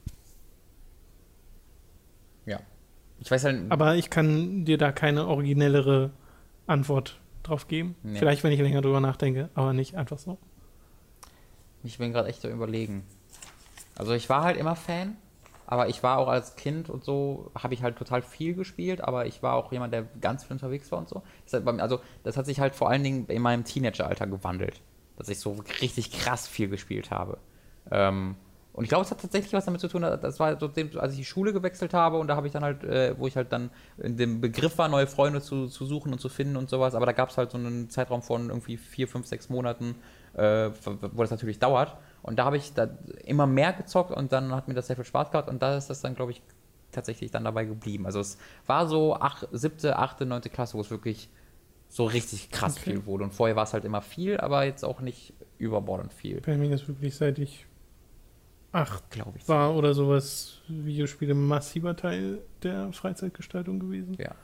ja. 2.45 2.61
Ich 3.20 3.30
weiß 3.30 3.44
halt, 3.44 3.62
Aber 3.70 3.96
ich 3.96 4.10
kann 4.10 4.64
dir 4.64 4.78
da 4.78 4.92
keine 4.92 5.26
originellere 5.26 6.10
Antwort 6.66 7.20
drauf 7.42 7.66
geben. 7.68 7.96
Nee. 8.02 8.18
Vielleicht, 8.18 8.44
wenn 8.44 8.52
ich 8.52 8.60
länger 8.60 8.80
drüber 8.82 9.00
nachdenke, 9.00 9.48
aber 9.54 9.72
nicht 9.72 9.96
einfach 9.96 10.18
so. 10.18 10.38
ich 11.84 11.98
bin 11.98 12.12
gerade 12.12 12.28
echt 12.28 12.40
so 12.42 12.48
überlegen. 12.48 13.04
Also 13.96 14.12
ich 14.12 14.28
war 14.28 14.42
halt 14.44 14.56
immer 14.56 14.76
Fan, 14.76 15.16
aber 15.66 15.88
ich 15.88 16.02
war 16.02 16.18
auch 16.18 16.28
als 16.28 16.56
Kind 16.56 16.88
und 16.90 17.04
so, 17.04 17.50
habe 17.54 17.74
ich 17.74 17.82
halt 17.82 17.96
total 17.96 18.22
viel 18.22 18.54
gespielt, 18.54 19.00
aber 19.00 19.26
ich 19.26 19.42
war 19.42 19.54
auch 19.54 19.72
jemand, 19.72 19.92
der 19.92 20.04
ganz 20.20 20.44
viel 20.44 20.52
unterwegs 20.54 20.90
war 20.92 20.98
und 20.98 21.08
so. 21.08 21.22
Das 21.44 21.54
hat, 21.54 21.64
mir- 21.64 21.82
also 21.82 22.00
das 22.22 22.36
hat 22.36 22.46
sich 22.46 22.60
halt 22.60 22.74
vor 22.74 22.90
allen 22.90 23.02
Dingen 23.02 23.26
in 23.26 23.42
meinem 23.42 23.64
Teenageralter 23.64 24.26
gewandelt, 24.26 24.80
dass 25.16 25.28
ich 25.28 25.40
so 25.40 25.56
richtig 25.80 26.12
krass 26.12 26.46
viel 26.46 26.68
gespielt 26.68 27.10
habe. 27.10 27.38
Ähm, 27.90 28.36
und 28.79 28.85
ich 28.85 28.89
glaube, 28.89 29.05
es 29.05 29.11
hat 29.11 29.20
tatsächlich 29.20 29.53
was 29.53 29.64
damit 29.64 29.81
zu 29.81 29.89
tun, 29.89 30.03
das 30.03 30.39
war 30.41 30.59
so, 30.59 30.68
dem- 30.68 30.97
als 30.99 31.12
ich 31.12 31.18
die 31.18 31.24
Schule 31.24 31.53
gewechselt 31.53 31.95
habe 31.95 32.18
und 32.18 32.29
da 32.29 32.37
habe 32.37 32.47
ich 32.47 32.53
dann 32.53 32.62
halt, 32.62 32.85
äh, 32.85 33.18
wo 33.18 33.26
ich 33.26 33.37
halt 33.37 33.53
dann 33.53 33.70
in 33.99 34.16
dem 34.16 34.41
Begriff 34.41 34.79
war, 34.79 34.89
neue 34.89 35.07
Freunde 35.07 35.41
zu, 35.43 35.66
zu 35.66 35.85
suchen 35.87 36.12
und 36.12 36.20
zu 36.20 36.29
finden 36.29 36.57
und 36.57 36.70
sowas, 36.70 36.95
aber 36.95 37.07
da 37.07 37.12
gab 37.12 37.31
es 37.31 37.39
halt 37.39 37.51
so 37.51 37.59
einen 37.59 37.91
Zeitraum 37.91 38.22
von 38.22 38.49
irgendwie 38.51 38.76
vier, 38.76 39.09
fünf, 39.09 39.26
sechs 39.26 39.49
Monaten, 39.49 39.97
äh, 40.35 40.70
wo 41.12 41.22
das 41.22 41.31
natürlich 41.31 41.59
dauert. 41.59 41.97
Und 42.22 42.39
da 42.39 42.45
habe 42.45 42.57
ich 42.57 42.74
da 42.74 42.89
immer 43.24 43.47
mehr 43.47 43.72
gezockt 43.72 44.11
und 44.12 44.33
dann 44.33 44.55
hat 44.55 44.68
mir 44.68 44.74
das 44.74 44.87
sehr 44.87 44.97
viel 44.97 45.05
Spaß 45.05 45.31
gemacht 45.31 45.49
und 45.49 45.62
da 45.62 45.76
ist 45.76 45.89
das 45.91 46.01
dann, 46.01 46.14
glaube 46.14 46.33
ich, 46.33 46.43
tatsächlich 46.93 47.31
dann 47.31 47.45
dabei 47.45 47.64
geblieben. 47.64 48.07
Also 48.07 48.20
es 48.20 48.39
war 48.66 48.87
so 48.87 49.16
ach, 49.20 49.45
siebte, 49.53 49.97
achte, 49.99 50.24
neunte 50.26 50.51
Klasse, 50.51 50.74
wo 50.74 50.81
es 50.81 50.91
wirklich 50.91 51.29
so 51.89 52.07
richtig 52.07 52.51
krass 52.51 52.79
Okay. 52.79 52.85
viel 52.85 53.07
wurde. 53.07 53.24
Und 53.24 53.35
vorher 53.35 53.57
war 53.57 53.64
es 53.64 53.72
halt 53.74 53.85
immer 53.85 54.03
viel, 54.03 54.39
aber 54.39 54.64
jetzt 54.64 54.85
auch 54.85 55.01
nicht 55.01 55.35
überbordend 55.59 56.12
viel, 56.12 56.45
Bei 56.45 56.57
mir 56.57 56.74
ist 56.74 56.89
wirklich 56.89 57.14
seit 57.14 57.39
ich 57.39 57.67
acht 58.72 59.10
glaube 59.10 59.38
ich. 59.38 59.48
war 59.48 59.74
oder 59.74 59.94
sowas 59.94 60.60
Videospiele 60.68 61.34
ein 61.34 61.46
massiver 61.46 61.96
Teil 61.96 62.40
der 62.62 62.92
Freizeitgestaltung 62.92 63.78
gewesen. 63.78 64.16
Ja. 64.18 64.34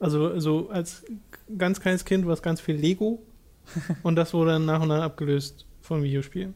Also 0.00 0.38
so 0.40 0.70
als 0.70 1.04
ganz 1.56 1.80
kleines 1.80 2.04
Kind 2.04 2.26
war 2.26 2.34
es 2.34 2.42
ganz 2.42 2.60
viel 2.60 2.76
Lego 2.76 3.22
und 4.02 4.16
das 4.16 4.34
wurde 4.34 4.52
dann 4.52 4.66
nach 4.66 4.80
und 4.80 4.88
nach 4.88 5.02
abgelöst 5.02 5.66
von 5.80 6.02
Videospielen. 6.02 6.54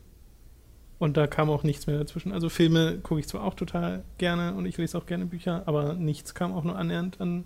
Und 0.98 1.16
da 1.16 1.28
kam 1.28 1.48
auch 1.48 1.62
nichts 1.62 1.86
mehr 1.86 1.96
dazwischen. 1.96 2.32
Also 2.32 2.48
Filme 2.48 2.98
gucke 2.98 3.20
ich 3.20 3.28
zwar 3.28 3.44
auch 3.44 3.54
total 3.54 4.04
gerne 4.18 4.54
und 4.54 4.66
ich 4.66 4.76
lese 4.78 4.98
auch 4.98 5.06
gerne 5.06 5.26
Bücher, 5.26 5.62
aber 5.66 5.94
nichts 5.94 6.34
kam 6.34 6.52
auch 6.52 6.64
nur 6.64 6.76
annähernd 6.76 7.20
an 7.20 7.44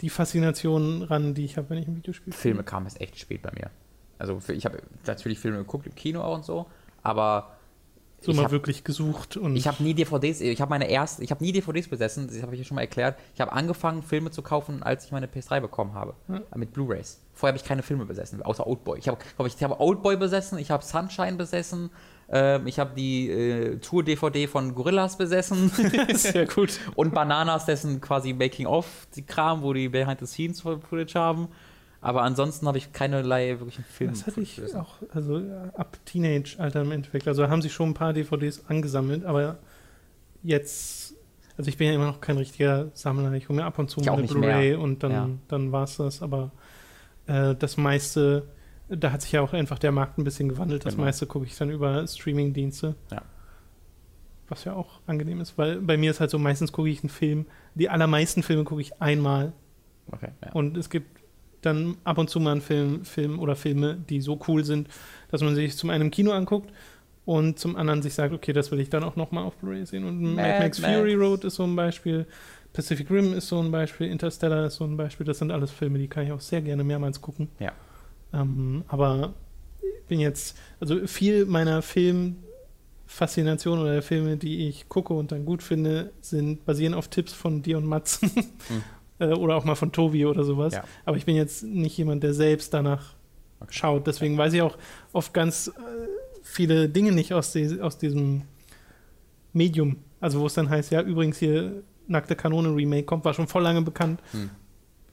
die 0.00 0.10
Faszination 0.10 1.02
ran, 1.02 1.34
die 1.34 1.44
ich 1.44 1.56
habe, 1.56 1.70
wenn 1.70 1.78
ich 1.78 1.86
ein 1.86 1.96
Videospiel 1.96 2.32
spiele. 2.32 2.42
Filme 2.42 2.64
kamen 2.64 2.86
erst 2.86 3.00
echt 3.00 3.18
spät 3.18 3.42
bei 3.42 3.52
mir. 3.54 3.70
Also 4.18 4.40
ich 4.48 4.64
habe 4.64 4.82
natürlich 5.06 5.38
Filme 5.38 5.58
geguckt 5.58 5.86
im 5.86 5.94
Kino 5.94 6.22
auch 6.22 6.36
und 6.36 6.44
so, 6.44 6.66
aber 7.02 7.56
So 8.24 8.30
ich 8.32 8.36
mal 8.36 8.44
hab- 8.44 8.50
wirklich 8.52 8.84
gesucht 8.84 9.36
und 9.36 9.56
Ich 9.56 9.66
habe 9.66 9.82
nie 9.82 9.94
DVDs, 9.94 10.40
ich 10.40 10.60
habe 10.60 10.70
meine 10.70 10.88
erst, 10.88 11.20
ich 11.20 11.30
habe 11.30 11.42
nie 11.44 11.52
DVDs 11.52 11.88
besessen, 11.88 12.26
das 12.28 12.40
habe 12.42 12.54
ich 12.54 12.60
ja 12.60 12.64
schon 12.64 12.74
mal 12.76 12.80
erklärt. 12.82 13.18
Ich 13.34 13.40
habe 13.40 13.52
angefangen, 13.52 14.02
Filme 14.02 14.30
zu 14.30 14.42
kaufen, 14.42 14.82
als 14.82 15.04
ich 15.06 15.12
meine 15.12 15.26
PS3 15.26 15.60
bekommen 15.60 15.94
habe. 15.94 16.14
Äh, 16.28 16.58
Mit 16.58 16.72
Blu-Rays. 16.72 17.20
Vorher 17.34 17.52
habe 17.54 17.62
ich 17.62 17.68
keine 17.68 17.82
Filme 17.82 18.04
besessen, 18.04 18.42
außer 18.42 18.66
Oldboy. 18.66 18.98
Ich 18.98 19.08
habe, 19.08 19.18
ich, 19.46 19.54
ich 19.56 19.62
habe 19.62 19.80
Oldboy 19.80 20.16
besessen, 20.16 20.58
ich 20.58 20.70
habe 20.70 20.84
Sunshine 20.84 21.34
besessen, 21.36 21.90
Ähm, 22.34 22.66
ich 22.66 22.78
habe 22.78 22.94
die 22.96 23.28
äh, 23.28 23.76
Tour-DVD 23.78 24.46
von 24.46 24.74
Gorillas 24.74 25.18
besessen. 25.18 25.70
Sehr 26.14 26.46
gut. 26.46 26.78
Und 26.94 27.12
Bananas, 27.12 27.66
dessen 27.66 28.00
quasi 28.00 28.32
Making-of, 28.32 28.86
die 29.16 29.22
Kram, 29.22 29.60
wo 29.62 29.72
die 29.74 29.88
Behind-the-Scenes-Footage 29.90 31.14
haben. 31.14 31.48
Aber 32.02 32.22
ansonsten 32.22 32.66
habe 32.66 32.76
ich 32.78 32.92
keinerlei 32.92 33.50
wirklichen 33.60 33.84
Film. 33.84 34.10
Das 34.10 34.26
hatte 34.26 34.40
ich 34.40 34.60
auch, 34.74 34.96
also 35.14 35.40
ab 35.76 35.96
Teenage-Alter 36.04 36.82
im 36.82 36.90
Endeffekt. 36.92 37.28
Also 37.28 37.48
haben 37.48 37.62
sich 37.62 37.72
schon 37.72 37.90
ein 37.90 37.94
paar 37.94 38.12
DVDs 38.12 38.64
angesammelt, 38.66 39.24
aber 39.24 39.58
jetzt, 40.42 41.14
also 41.56 41.68
ich 41.68 41.76
bin 41.76 41.86
ja 41.86 41.94
immer 41.94 42.06
noch 42.06 42.20
kein 42.20 42.36
richtiger 42.38 42.88
Sammler. 42.94 43.32
Ich 43.34 43.48
hole 43.48 43.60
mir 43.60 43.64
ab 43.64 43.78
und 43.78 43.88
zu 43.88 44.00
Ich 44.00 44.10
auch 44.10 44.18
eine 44.18 44.26
Blu-ray 44.26 44.74
und 44.74 45.02
dann, 45.04 45.10
Ja. 45.12 45.28
dann 45.48 45.70
war 45.72 45.84
es 45.84 45.96
das. 45.96 46.22
Aber 46.22 46.50
äh, 47.26 47.54
das 47.54 47.76
meiste, 47.76 48.48
da 48.88 49.12
hat 49.12 49.22
sich 49.22 49.32
ja 49.32 49.40
auch 49.40 49.52
einfach 49.52 49.78
der 49.78 49.92
Markt 49.92 50.18
ein 50.18 50.24
bisschen 50.24 50.48
gewandelt. 50.48 50.84
Das 50.84 50.94
Genau. 50.94 51.04
meiste 51.06 51.26
gucke 51.26 51.46
ich 51.46 51.56
dann 51.56 51.70
über 51.70 52.04
Streaming-Dienste. 52.06 52.96
Ja. 53.12 53.22
Was 54.48 54.64
ja 54.64 54.74
auch 54.74 55.00
angenehm 55.06 55.40
ist, 55.40 55.56
weil 55.56 55.76
bei 55.80 55.96
mir 55.96 56.10
ist 56.10 56.18
halt 56.20 56.30
so, 56.30 56.38
meistens 56.38 56.72
gucke 56.72 56.88
ich 56.90 57.02
einen 57.02 57.08
Film, 57.10 57.46
die 57.76 57.88
allermeisten 57.88 58.42
Filme 58.42 58.64
gucke 58.64 58.80
ich 58.82 59.00
einmal 59.00 59.52
Okay, 60.10 60.30
ja. 60.44 60.52
und 60.52 60.76
es 60.76 60.90
gibt 60.90 61.21
dann 61.62 61.96
ab 62.04 62.18
und 62.18 62.28
zu 62.28 62.40
mal 62.40 62.52
einen 62.52 62.60
Film, 62.60 63.04
Film 63.04 63.38
oder 63.38 63.56
Filme, 63.56 63.96
die 64.08 64.20
so 64.20 64.38
cool 64.48 64.64
sind, 64.64 64.88
dass 65.30 65.42
man 65.42 65.54
sich 65.54 65.76
zum 65.76 65.90
einen 65.90 66.02
im 66.02 66.10
Kino 66.10 66.32
anguckt 66.32 66.70
und 67.24 67.58
zum 67.58 67.76
anderen 67.76 68.02
sich 68.02 68.14
sagt, 68.14 68.34
okay, 68.34 68.52
das 68.52 68.70
will 68.70 68.80
ich 68.80 68.90
dann 68.90 69.04
auch 69.04 69.16
nochmal 69.16 69.44
auf 69.44 69.56
Blu-ray 69.56 69.86
sehen. 69.86 70.04
Und 70.04 70.20
Mad, 70.20 70.36
Mad 70.36 70.58
Max. 70.60 70.78
Fury 70.80 71.14
Road 71.14 71.44
ist 71.44 71.54
so 71.54 71.64
ein 71.64 71.74
Beispiel, 71.76 72.26
Pacific 72.72 73.10
Rim 73.10 73.34
ist 73.34 73.48
so 73.48 73.60
ein 73.60 73.70
Beispiel, 73.70 74.08
Interstellar 74.08 74.66
ist 74.66 74.76
so 74.76 74.84
ein 74.84 74.96
Beispiel. 74.96 75.26
Das 75.26 75.38
sind 75.38 75.50
alles 75.50 75.70
Filme, 75.70 75.98
die 75.98 76.08
kann 76.08 76.24
ich 76.24 76.32
auch 76.32 76.40
sehr 76.40 76.62
gerne 76.62 76.84
mehrmals 76.84 77.20
gucken. 77.20 77.48
Ja. 77.58 77.72
Ähm, 78.32 78.84
aber 78.88 79.34
ich 79.80 80.06
bin 80.06 80.20
jetzt, 80.20 80.58
also 80.80 81.06
viel 81.06 81.44
meiner 81.46 81.82
Filmfaszination 81.82 83.78
oder 83.78 83.92
der 83.92 84.02
Filme, 84.02 84.36
die 84.36 84.68
ich 84.68 84.88
gucke 84.88 85.12
und 85.14 85.32
dann 85.32 85.44
gut 85.44 85.62
finde, 85.62 86.12
sind 86.22 86.64
basieren 86.64 86.94
auf 86.94 87.08
Tipps 87.08 87.32
von 87.32 87.62
dir 87.62 87.78
und 87.78 87.86
Mats. 87.86 88.20
Äh, 89.22 89.34
oder 89.34 89.56
auch 89.56 89.64
mal 89.64 89.74
von 89.74 89.92
Tobi 89.92 90.26
oder 90.26 90.44
sowas. 90.44 90.74
Ja. 90.74 90.84
Aber 91.04 91.16
ich 91.16 91.24
bin 91.24 91.36
jetzt 91.36 91.62
nicht 91.62 91.96
jemand, 91.96 92.22
der 92.22 92.34
selbst 92.34 92.74
danach 92.74 93.14
Okay. 93.62 93.72
schaut. 93.74 94.06
Deswegen 94.06 94.36
weiß 94.36 94.52
ich 94.54 94.62
auch 94.62 94.76
oft 95.12 95.32
ganz 95.32 95.68
äh, 95.68 95.72
viele 96.42 96.88
Dinge 96.88 97.12
nicht 97.12 97.32
aus, 97.32 97.52
die, 97.52 97.80
aus 97.80 97.98
diesem 97.98 98.42
Medium. 99.52 99.98
Also 100.20 100.40
wo 100.40 100.46
es 100.46 100.54
dann 100.54 100.68
heißt, 100.68 100.90
ja, 100.90 101.02
übrigens 101.02 101.38
hier 101.38 101.82
Nackte 102.08 102.34
Kanone 102.34 102.74
Remake 102.74 103.04
kommt, 103.04 103.24
war 103.24 103.34
schon 103.34 103.46
voll 103.46 103.62
lange 103.62 103.82
bekannt. 103.82 104.20
Hm. 104.32 104.50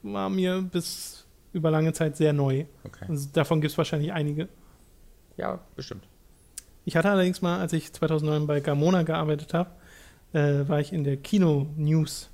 War 0.02 0.30
mir 0.30 0.62
bis 0.62 1.26
über 1.54 1.72
lange 1.72 1.94
Zeit 1.94 2.18
sehr 2.18 2.34
neu. 2.34 2.66
Okay. 2.84 3.06
Also 3.08 3.30
davon 3.34 3.62
gibt 3.62 3.72
es 3.72 3.78
wahrscheinlich 3.78 4.12
einige. 4.12 4.50
Ja, 5.38 5.60
bestimmt. 5.76 6.08
Ich 6.86 6.96
hatte 6.96 7.10
allerdings 7.10 7.42
mal, 7.42 7.60
als 7.60 7.74
ich 7.74 7.94
2009 7.94 8.48
bei 8.48 8.60
Gamona 8.62 9.04
gearbeitet 9.04 9.54
habe, 9.54 9.70
äh, 10.34 10.68
war 10.68 10.80
ich 10.80 10.92
in 10.94 11.04
der 11.04 11.18
Kino-News 11.18 12.30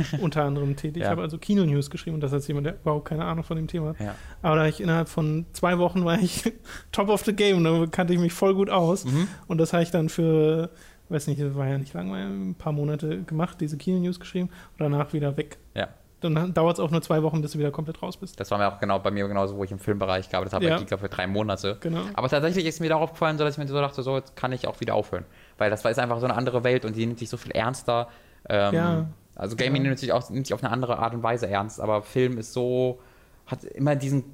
unter 0.20 0.44
anderem 0.44 0.76
tätig. 0.76 0.98
Ich 0.98 1.02
Ja. 1.04 1.10
habe 1.10 1.22
also 1.22 1.38
Kino-News 1.38 1.90
geschrieben 1.90 2.14
und 2.14 2.20
das 2.20 2.32
als 2.32 2.46
jemand, 2.48 2.66
der 2.66 2.74
überhaupt 2.80 3.08
keine 3.08 3.24
Ahnung 3.24 3.44
von 3.44 3.56
dem 3.56 3.66
Thema 3.68 3.90
hat. 3.90 4.00
Ja. 4.00 4.14
Aber 4.42 4.56
da 4.56 4.66
ich 4.66 4.80
innerhalb 4.80 5.08
von 5.08 5.46
zwei 5.52 5.78
Wochen 5.78 6.04
war 6.04 6.18
ich 6.18 6.52
top 6.92 7.08
of 7.08 7.24
the 7.24 7.34
game, 7.34 7.62
da 7.64 7.86
kannte 7.90 8.12
ich 8.14 8.18
mich 8.20 8.32
voll 8.32 8.54
gut 8.54 8.70
aus. 8.70 9.04
Mhm. 9.04 9.28
Und 9.48 9.58
das 9.58 9.72
habe 9.72 9.82
ich 9.82 9.90
dann 9.90 10.08
für, 10.08 10.70
weiß 11.08 11.26
nicht, 11.26 11.40
das 11.40 11.54
war 11.54 11.66
ja 11.68 11.78
nicht 11.78 11.92
lang, 11.94 12.12
ein 12.14 12.54
paar 12.54 12.72
Monate 12.72 13.22
gemacht, 13.22 13.58
diese 13.60 13.76
Kino-News 13.76 14.20
geschrieben 14.20 14.48
und 14.72 14.80
danach 14.80 15.12
wieder 15.12 15.36
weg. 15.36 15.58
Ja. 15.74 15.88
Dann 16.20 16.54
dauert 16.54 16.74
es 16.74 16.80
auch 16.80 16.92
nur 16.92 17.02
zwei 17.02 17.20
Wochen, 17.24 17.42
bis 17.42 17.50
du 17.50 17.58
wieder 17.58 17.72
komplett 17.72 18.00
raus 18.00 18.16
bist. 18.16 18.38
Das 18.38 18.48
war 18.52 18.56
mir 18.58 18.68
auch 18.68 18.78
genau 18.78 19.00
bei 19.00 19.10
mir 19.10 19.26
genauso, 19.26 19.56
wo 19.56 19.64
ich 19.64 19.72
im 19.72 19.80
Filmbereich 19.80 20.28
gearbeitet 20.30 20.54
habe, 20.54 20.64
Ja. 20.66 20.76
bei 20.76 20.84
Giga 20.84 20.96
für 20.96 21.08
drei 21.08 21.26
Monate. 21.26 21.78
Genau. 21.80 22.02
Aber 22.14 22.28
tatsächlich 22.28 22.64
ist 22.64 22.78
mir 22.80 22.88
darauf 22.90 23.10
gefallen, 23.10 23.38
so 23.38 23.42
dass 23.44 23.54
ich 23.54 23.58
mir 23.58 23.66
so 23.66 23.74
dachte, 23.74 24.04
so 24.04 24.16
jetzt 24.18 24.36
kann 24.36 24.52
ich 24.52 24.68
auch 24.68 24.78
wieder 24.80 24.94
aufhören. 24.94 25.24
Weil 25.58 25.70
das 25.70 25.82
war 25.82 25.90
ist 25.90 25.98
einfach 25.98 26.20
so 26.20 26.26
eine 26.26 26.36
andere 26.36 26.62
Welt 26.62 26.84
und 26.84 26.94
die 26.94 27.04
nimmt 27.06 27.18
sich 27.18 27.28
so 27.28 27.36
viel 27.36 27.50
ernster. 27.50 28.06
Ähm, 28.48 28.72
Ja. 28.74 29.06
Also 29.34 29.56
Gaming 29.56 29.82
Ja. 29.82 29.88
nimmt 29.88 29.98
sich 29.98 30.12
auch 30.12 30.28
nimmt 30.30 30.46
sich 30.46 30.54
auf 30.54 30.62
eine 30.62 30.72
andere 30.72 30.98
Art 30.98 31.14
und 31.14 31.22
Weise 31.22 31.48
ernst, 31.48 31.80
aber 31.80 32.02
Film 32.02 32.38
ist 32.38 32.52
so, 32.52 33.00
hat 33.46 33.64
immer 33.64 33.96
diesen, 33.96 34.24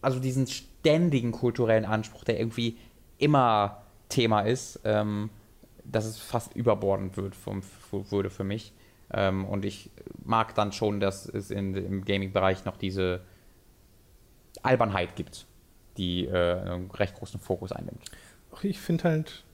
also 0.00 0.20
diesen 0.20 0.46
ständigen 0.46 1.32
kulturellen 1.32 1.84
Anspruch, 1.84 2.24
der 2.24 2.38
irgendwie 2.38 2.76
immer 3.18 3.82
Thema 4.08 4.42
ist, 4.42 4.80
ähm, 4.84 5.30
dass 5.84 6.04
es 6.04 6.18
fast 6.18 6.54
überbordend 6.54 7.16
wird 7.16 7.34
vom, 7.34 7.62
würde 7.90 8.30
für 8.30 8.44
mich. 8.44 8.72
Ähm, 9.12 9.44
und 9.44 9.64
ich 9.64 9.90
mag 10.24 10.54
dann 10.54 10.72
schon, 10.72 11.00
dass 11.00 11.26
es 11.26 11.50
in, 11.50 11.74
im 11.74 12.04
Gaming-Bereich 12.04 12.64
noch 12.64 12.76
diese 12.76 13.20
Albernheit 14.62 15.16
gibt, 15.16 15.46
die 15.96 16.26
äh, 16.26 16.60
einen 16.60 16.90
recht 16.90 17.14
großen 17.14 17.40
Fokus 17.40 17.72
einnimmt. 17.72 18.02
Ich 18.62 18.80
finde 18.80 19.04
halt, 19.04 19.44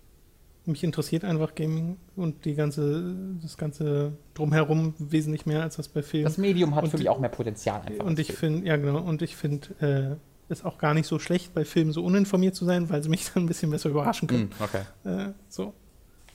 mich 0.68 0.84
interessiert 0.84 1.24
einfach 1.24 1.54
Gaming 1.54 1.96
und 2.16 2.44
die 2.44 2.54
ganze, 2.54 3.14
das 3.42 3.56
ganze 3.56 4.12
Drumherum 4.34 4.94
wesentlich 4.98 5.46
mehr 5.46 5.62
als 5.62 5.76
das 5.76 5.88
bei 5.88 6.02
Filmen. 6.02 6.24
Das 6.24 6.38
Medium 6.38 6.74
hat 6.74 6.84
Und 6.84 6.90
für 6.90 6.98
mich 6.98 7.08
auch 7.08 7.18
mehr 7.18 7.30
Potenzial 7.30 7.80
einfach. 7.86 8.04
Und 8.04 8.18
ich 8.18 8.32
finde, 8.32 8.66
ja 8.66 8.76
genau, 8.76 8.98
und 9.00 9.22
ich 9.22 9.36
finde 9.36 10.18
äh, 10.18 10.52
es 10.52 10.64
auch 10.64 10.78
gar 10.78 10.94
nicht 10.94 11.06
so 11.06 11.18
schlecht, 11.18 11.54
bei 11.54 11.64
Filmen 11.64 11.92
so 11.92 12.04
uninformiert 12.04 12.54
zu 12.54 12.64
sein, 12.64 12.88
weil 12.90 13.02
sie 13.02 13.08
mich 13.08 13.30
dann 13.34 13.44
ein 13.44 13.46
bisschen 13.46 13.70
besser 13.70 13.88
überraschen 13.90 14.28
können. 14.28 14.50
Hm, 14.58 14.64
okay. 14.64 14.82
Äh, 15.28 15.32
so. 15.48 15.74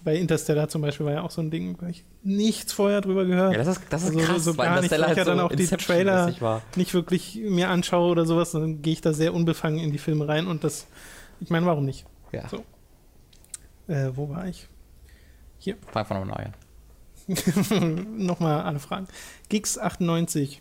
Bei 0.03 0.17
Interstellar 0.17 0.67
zum 0.67 0.81
Beispiel 0.81 1.05
war 1.05 1.13
ja 1.13 1.21
auch 1.21 1.31
so 1.31 1.41
ein 1.41 1.49
Ding, 1.49 1.77
wo 1.79 1.86
ich 1.86 2.03
nichts 2.23 2.73
vorher 2.73 2.99
drüber 2.99 3.23
gehört, 3.23 3.53
Ja, 3.53 3.57
das 3.59 3.77
ist, 3.77 3.81
das 3.89 4.01
ist 4.03 4.07
Also 4.09 4.19
krass, 4.19 4.43
so 4.43 4.53
gar 4.53 4.81
nicht, 4.81 4.91
weil 4.91 4.99
ich 4.99 5.07
ja 5.07 5.15
halt 5.15 5.27
dann 5.27 5.38
so 5.38 5.43
auch 5.45 5.49
die 5.55 5.65
Trailer- 5.65 6.59
nicht 6.75 6.93
wirklich 6.93 7.36
mir 7.41 7.69
anschaue 7.69 8.11
oder 8.11 8.25
sowas, 8.25 8.51
dann 8.51 8.81
gehe 8.81 8.91
ich 8.91 8.99
da 8.99 9.13
sehr 9.13 9.34
unbefangen 9.34 9.79
in 9.79 9.93
die 9.93 9.97
Filme 9.97 10.27
rein 10.27 10.47
und 10.47 10.65
das, 10.65 10.88
ich 11.39 11.49
meine, 11.49 11.65
warum 11.65 11.86
nicht? 11.86 12.05
Ja, 12.34 12.49
So. 12.49 12.65
Äh, 13.88 14.11
wo 14.13 14.29
war 14.29 14.47
ich? 14.47 14.67
fang 15.91 16.05
von 16.05 16.27
neu 16.27 16.34
an. 16.34 16.53
Nochmal 18.17 18.61
alle 18.61 18.79
Fragen. 18.79 19.07
Geeks98. 19.49 20.59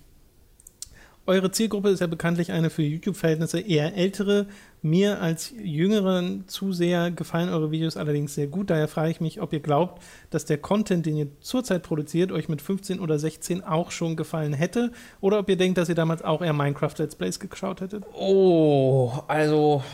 Eure 1.24 1.52
Zielgruppe 1.52 1.90
ist 1.90 2.00
ja 2.00 2.08
bekanntlich 2.08 2.50
eine 2.50 2.68
für 2.68 2.82
YouTube-Verhältnisse 2.82 3.60
eher 3.60 3.94
ältere. 3.94 4.46
Mir 4.82 5.20
als 5.20 5.54
jüngeren 5.56 6.48
Zuseher 6.48 7.12
gefallen 7.12 7.48
eure 7.48 7.70
Videos 7.70 7.96
allerdings 7.96 8.34
sehr 8.34 8.48
gut. 8.48 8.70
Daher 8.70 8.88
frage 8.88 9.12
ich 9.12 9.20
mich, 9.20 9.40
ob 9.40 9.52
ihr 9.52 9.60
glaubt, 9.60 10.02
dass 10.30 10.46
der 10.46 10.58
Content, 10.58 11.06
den 11.06 11.16
ihr 11.16 11.28
zurzeit 11.40 11.84
produziert, 11.84 12.32
euch 12.32 12.48
mit 12.48 12.60
15 12.60 12.98
oder 12.98 13.20
16 13.20 13.62
auch 13.62 13.92
schon 13.92 14.16
gefallen 14.16 14.52
hätte. 14.52 14.90
Oder 15.20 15.38
ob 15.38 15.48
ihr 15.48 15.56
denkt, 15.56 15.78
dass 15.78 15.88
ihr 15.88 15.94
damals 15.94 16.22
auch 16.22 16.42
eher 16.42 16.52
Minecraft-Let's 16.52 17.14
Plays 17.14 17.38
geschaut 17.38 17.80
hättet. 17.80 18.04
Oh, 18.14 19.12
also, 19.28 19.84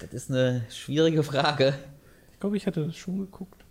das 0.00 0.14
ist 0.14 0.30
eine 0.30 0.64
schwierige 0.70 1.22
Frage. 1.22 1.74
Ich 2.42 2.44
glaube, 2.44 2.56
ich 2.56 2.66
hätte 2.66 2.84
das 2.84 2.96
schon 2.96 3.18
geguckt, 3.18 3.64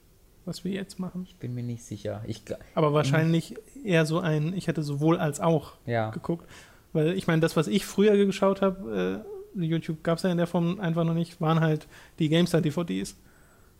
was 0.45 0.63
wir 0.63 0.71
jetzt 0.71 0.97
machen. 0.97 1.25
Ich 1.27 1.35
bin 1.35 1.53
mir 1.53 1.61
nicht 1.61 1.83
sicher. 1.83 2.23
Ich, 2.25 2.41
Aber 2.73 2.93
wahrscheinlich 2.93 3.55
eher 3.83 4.05
so 4.05 4.21
ein, 4.21 4.53
ich 4.55 4.67
hätte 4.67 4.81
sowohl 4.81 5.17
als 5.17 5.41
auch 5.41 5.73
ja. 5.85 6.09
geguckt. 6.11 6.47
Weil 6.93 7.09
ich 7.17 7.27
meine, 7.27 7.41
das, 7.41 7.57
was 7.57 7.67
ich 7.67 7.85
früher 7.85 8.15
geschaut 8.25 8.61
habe, 8.61 9.23
äh, 9.57 9.61
YouTube 9.61 10.03
gab 10.03 10.19
es 10.19 10.23
ja 10.23 10.31
in 10.31 10.37
der 10.37 10.47
Form 10.47 10.79
einfach 10.79 11.03
noch 11.03 11.15
nicht, 11.15 11.41
waren 11.41 11.59
halt 11.59 11.85
die 12.17 12.29
GameStar-DVDs. 12.29 13.17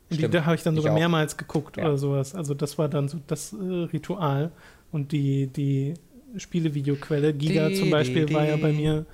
Und 0.10 0.20
die 0.20 0.28
da 0.28 0.46
habe 0.46 0.56
ich 0.56 0.64
dann 0.64 0.76
sogar 0.76 0.94
mehrmals 0.94 1.38
geguckt 1.38 1.78
Ja. 1.78 1.86
oder 1.86 1.98
sowas. 1.98 2.36
Also 2.36 2.54
das 2.54 2.78
war 2.78 2.90
dann 2.90 3.08
so 3.08 3.20
das 3.28 3.54
äh, 3.54 3.56
Ritual. 3.94 4.52
Und 4.92 5.14
die, 5.14 5.48
die 5.48 5.94
Spielevideoquelle, 6.38 7.34
Giga 7.34 7.70
Die, 7.70 7.76
zum 7.76 7.90
Beispiel, 7.90 8.26
die, 8.26 8.34
war 8.34 8.46
ja 8.46 8.58
bei 8.58 8.72
die. 8.72 8.78
mir 8.82 9.06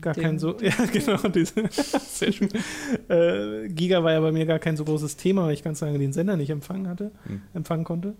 gar 0.00 0.14
kein 0.14 0.38
so. 0.38 0.56
Ja, 0.60 0.72
genau. 0.92 1.16
Diese, 1.28 1.68
sehr 1.70 2.32
schön. 2.32 2.48
Äh, 3.08 3.68
Giga 3.68 4.02
war 4.04 4.12
ja 4.12 4.20
bei 4.20 4.32
mir 4.32 4.46
gar 4.46 4.58
kein 4.58 4.76
so 4.76 4.84
großes 4.84 5.16
Thema, 5.16 5.46
weil 5.46 5.54
ich 5.54 5.62
ganz 5.62 5.80
lange 5.80 5.98
den 5.98 6.12
Sender 6.12 6.36
nicht 6.36 6.50
empfangen 6.50 6.88
hatte, 6.88 7.10
Hm. 7.26 7.42
empfangen 7.54 7.84
konnte. 7.84 8.14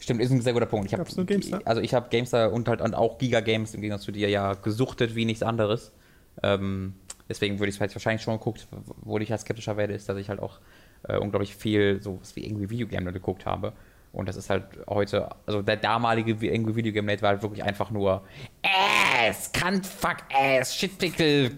Stimmt, 0.00 0.20
ist 0.20 0.30
ein 0.30 0.40
sehr 0.40 0.52
guter 0.52 0.66
Punkt. 0.66 0.86
Ich 0.86 0.92
hab, 0.92 1.00
Gab's 1.00 1.16
nur 1.16 1.26
GameStar? 1.26 1.60
Also 1.64 1.80
ich 1.80 1.92
habe 1.92 2.08
GameStar 2.08 2.52
und 2.52 2.68
halt 2.68 2.80
und 2.80 2.94
auch 2.94 3.18
Giga 3.18 3.40
Games 3.40 3.74
im 3.74 3.80
Gegensatz 3.80 4.04
zu 4.04 4.12
dir 4.12 4.28
ja 4.28 4.54
gesuchtet 4.54 5.14
wie 5.16 5.24
nichts 5.24 5.42
anderes. 5.42 5.92
Ähm, 6.42 6.94
deswegen 7.28 7.58
würde 7.58 7.70
ich 7.70 7.80
es 7.80 7.94
wahrscheinlich 7.94 8.22
schon 8.22 8.34
geguckt. 8.38 8.68
Wo 9.02 9.18
ich 9.18 9.30
halt 9.30 9.40
skeptischer 9.40 9.76
werde, 9.76 9.94
ist, 9.94 10.08
dass 10.08 10.16
ich 10.16 10.28
halt 10.28 10.38
auch 10.40 10.60
äh, 11.02 11.16
unglaublich 11.18 11.54
viel 11.56 12.00
so 12.00 12.18
was 12.20 12.36
wie 12.36 12.44
irgendwie 12.46 12.70
Videogame 12.70 13.12
geguckt 13.12 13.44
habe. 13.44 13.72
Und 14.12 14.28
das 14.28 14.36
ist 14.36 14.48
halt 14.50 14.64
heute, 14.88 15.28
also 15.46 15.62
der 15.62 15.76
damalige 15.76 16.40
wie- 16.40 16.48
irgendwie 16.48 16.74
Videogame 16.76 17.06
Nate 17.06 17.22
war 17.22 17.30
halt 17.30 17.42
wirklich 17.42 17.62
einfach 17.62 17.90
nur 17.90 18.22
Ass, 18.62 19.52
Cunt, 19.52 19.86
fuck 19.86 20.16
Ass, 20.34 20.74
Shit 20.74 20.98
Pickle, 20.98 21.50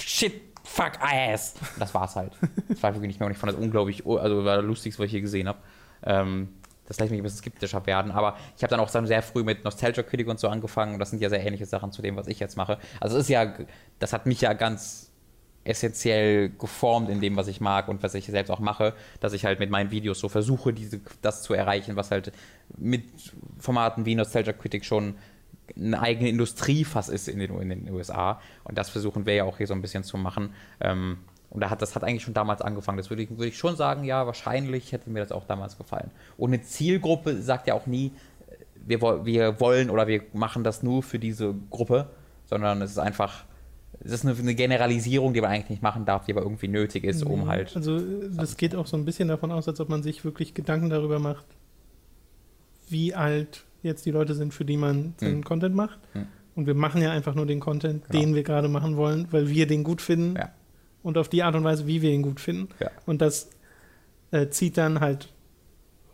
Shit, 0.00 0.42
fuck 0.64 0.92
Ass. 1.00 1.54
Das 1.78 1.94
war's 1.94 2.16
halt. 2.16 2.32
Das 2.68 2.82
war 2.82 2.94
wirklich 2.94 3.08
nicht 3.08 3.20
mehr 3.20 3.26
und 3.26 3.32
ich 3.32 3.38
fand 3.38 3.52
das 3.52 3.60
unglaublich, 3.60 4.04
also 4.06 4.44
war 4.44 4.56
das 4.56 4.64
lustigste, 4.64 5.00
was 5.02 5.06
ich 5.06 5.12
je 5.12 5.20
gesehen 5.20 5.48
habe. 5.48 5.58
Ähm, 6.04 6.48
das 6.86 6.98
lässt 6.98 7.10
mich 7.10 7.20
ein 7.20 7.22
bisschen 7.22 7.38
skeptischer 7.40 7.84
werden, 7.86 8.10
aber 8.12 8.36
ich 8.56 8.62
habe 8.62 8.70
dann 8.70 8.80
auch 8.80 8.88
sehr 8.88 9.22
früh 9.22 9.42
mit 9.44 9.62
Nostalgia 9.62 10.02
Critic 10.02 10.26
und 10.26 10.40
so 10.40 10.48
angefangen 10.48 10.94
und 10.94 10.98
das 11.00 11.10
sind 11.10 11.20
ja 11.20 11.28
sehr 11.28 11.44
ähnliche 11.44 11.66
Sachen 11.66 11.92
zu 11.92 12.00
dem, 12.00 12.16
was 12.16 12.26
ich 12.28 12.40
jetzt 12.40 12.56
mache. 12.56 12.78
Also 12.98 13.16
es 13.18 13.24
ist 13.24 13.28
ja, 13.28 13.52
das 13.98 14.12
hat 14.14 14.24
mich 14.26 14.40
ja 14.40 14.54
ganz 14.54 15.07
essentiell 15.68 16.48
geformt 16.48 17.10
in 17.10 17.20
dem, 17.20 17.36
was 17.36 17.48
ich 17.48 17.60
mag 17.60 17.88
und 17.88 18.02
was 18.02 18.14
ich 18.14 18.26
selbst 18.26 18.50
auch 18.50 18.60
mache, 18.60 18.94
dass 19.20 19.32
ich 19.32 19.44
halt 19.44 19.58
mit 19.60 19.70
meinen 19.70 19.90
Videos 19.90 20.18
so 20.18 20.28
versuche, 20.28 20.72
diese, 20.72 21.00
das 21.22 21.42
zu 21.42 21.54
erreichen, 21.54 21.96
was 21.96 22.10
halt 22.10 22.32
mit 22.76 23.04
Formaten 23.58 24.06
wie 24.06 24.14
Nostalgia 24.14 24.52
Critic 24.52 24.84
schon 24.84 25.14
eine 25.76 26.00
eigene 26.00 26.30
Industrie 26.30 26.84
fast 26.84 27.10
ist 27.10 27.28
in 27.28 27.38
den, 27.38 27.60
in 27.60 27.68
den 27.68 27.90
USA. 27.90 28.40
Und 28.64 28.78
das 28.78 28.88
versuchen 28.88 29.26
wir 29.26 29.34
ja 29.34 29.44
auch 29.44 29.58
hier 29.58 29.66
so 29.66 29.74
ein 29.74 29.82
bisschen 29.82 30.02
zu 30.02 30.16
machen. 30.16 30.54
Ähm, 30.80 31.18
Und 31.50 31.60
da 31.60 31.70
hat, 31.70 31.80
das 31.82 31.94
hat 31.94 32.04
eigentlich 32.04 32.22
schon 32.22 32.34
damals 32.34 32.62
angefangen. 32.62 32.98
Das 32.98 33.10
würde 33.10 33.22
ich, 33.22 33.30
würde 33.30 33.46
ich 33.48 33.58
schon 33.58 33.76
sagen, 33.76 34.04
ja, 34.04 34.26
wahrscheinlich 34.26 34.92
hätte 34.92 35.10
mir 35.10 35.20
das 35.20 35.32
auch 35.32 35.46
damals 35.46 35.76
gefallen. 35.76 36.10
Und 36.36 36.52
eine 36.52 36.62
Zielgruppe 36.62 37.40
sagt 37.42 37.66
ja 37.68 37.74
auch 37.74 37.86
nie, 37.86 38.12
wir, 38.74 39.00
wir 39.26 39.60
wollen 39.60 39.90
oder 39.90 40.06
wir 40.06 40.22
machen 40.32 40.64
das 40.64 40.82
nur 40.82 41.02
für 41.02 41.18
diese 41.18 41.54
Gruppe, 41.70 42.08
sondern 42.46 42.80
es 42.82 42.92
ist 42.92 42.98
einfach, 42.98 43.44
es 44.00 44.12
ist 44.12 44.24
eine, 44.24 44.36
eine 44.38 44.54
Generalisierung, 44.54 45.34
die 45.34 45.40
man 45.40 45.50
eigentlich 45.50 45.70
nicht 45.70 45.82
machen 45.82 46.04
darf, 46.04 46.24
die 46.26 46.32
aber 46.32 46.42
irgendwie 46.42 46.68
nötig 46.68 47.04
ist, 47.04 47.24
um 47.24 47.48
halt. 47.48 47.74
Also 47.74 48.00
das 48.00 48.56
geht 48.56 48.74
auch 48.74 48.86
so 48.86 48.96
ein 48.96 49.04
bisschen 49.04 49.28
davon 49.28 49.50
aus, 49.50 49.66
als 49.68 49.80
ob 49.80 49.88
man 49.88 50.02
sich 50.02 50.24
wirklich 50.24 50.54
Gedanken 50.54 50.88
darüber 50.88 51.18
macht, 51.18 51.46
wie 52.88 53.14
alt 53.14 53.64
jetzt 53.82 54.06
die 54.06 54.10
Leute 54.10 54.34
sind, 54.34 54.54
für 54.54 54.64
die 54.64 54.76
man 54.76 55.14
seinen 55.18 55.36
hm. 55.36 55.44
Content 55.44 55.74
macht. 55.74 55.98
Hm. 56.12 56.26
Und 56.54 56.66
wir 56.66 56.74
machen 56.74 57.02
ja 57.02 57.12
einfach 57.12 57.34
nur 57.34 57.46
den 57.46 57.60
Content, 57.60 58.08
genau. 58.08 58.20
den 58.20 58.34
wir 58.34 58.42
gerade 58.42 58.68
machen 58.68 58.96
wollen, 58.96 59.28
weil 59.30 59.48
wir 59.48 59.66
den 59.66 59.84
gut 59.84 60.02
finden. 60.02 60.36
Ja. 60.36 60.50
Und 61.02 61.16
auf 61.16 61.28
die 61.28 61.42
Art 61.42 61.54
und 61.54 61.64
Weise, 61.64 61.86
wie 61.86 62.02
wir 62.02 62.10
ihn 62.10 62.22
gut 62.22 62.40
finden. 62.40 62.68
Ja. 62.80 62.90
Und 63.06 63.20
das 63.20 63.50
äh, 64.32 64.48
zieht 64.48 64.76
dann 64.76 65.00
halt 65.00 65.32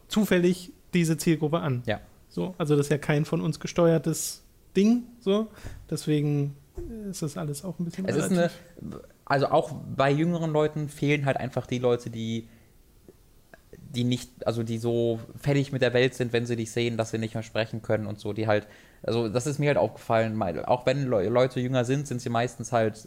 zufällig 0.08 0.72
diese 0.92 1.16
Zielgruppe 1.16 1.60
an. 1.60 1.82
Ja. 1.86 2.00
So, 2.28 2.54
also 2.58 2.76
das 2.76 2.86
ist 2.86 2.90
ja 2.90 2.98
kein 2.98 3.24
von 3.24 3.40
uns 3.40 3.58
gesteuertes 3.60 4.42
Ding. 4.76 5.04
So, 5.20 5.48
deswegen 5.88 6.54
ist 7.10 7.22
das 7.22 7.36
alles 7.36 7.64
auch 7.64 7.78
ein 7.78 7.84
bisschen. 7.84 8.08
Es 8.08 8.16
relativ. 8.16 8.36
ist 8.38 8.52
eine, 8.82 9.00
also 9.24 9.46
auch 9.48 9.72
bei 9.96 10.10
jüngeren 10.10 10.52
Leuten 10.52 10.88
fehlen 10.88 11.24
halt 11.26 11.36
einfach 11.36 11.66
die 11.66 11.78
Leute, 11.78 12.10
die 12.10 12.48
die 13.94 14.04
nicht, 14.04 14.46
also 14.46 14.62
die 14.62 14.78
so 14.78 15.20
fertig 15.36 15.72
mit 15.72 15.82
der 15.82 15.94
Welt 15.94 16.14
sind, 16.14 16.32
wenn 16.32 16.46
sie 16.46 16.56
dich 16.56 16.70
sehen, 16.72 16.96
dass 16.96 17.10
sie 17.10 17.18
nicht 17.18 17.34
mehr 17.34 17.42
sprechen 17.42 17.82
können 17.82 18.06
und 18.06 18.18
so, 18.18 18.32
die 18.32 18.46
halt, 18.46 18.66
also 19.02 19.28
das 19.28 19.46
ist 19.46 19.58
mir 19.58 19.68
halt 19.68 19.78
aufgefallen, 19.78 20.40
auch 20.64 20.84
wenn 20.86 21.04
Leute 21.04 21.60
jünger 21.60 21.84
sind, 21.84 22.06
sind 22.06 22.20
sie 22.20 22.28
meistens 22.28 22.72
halt, 22.72 23.06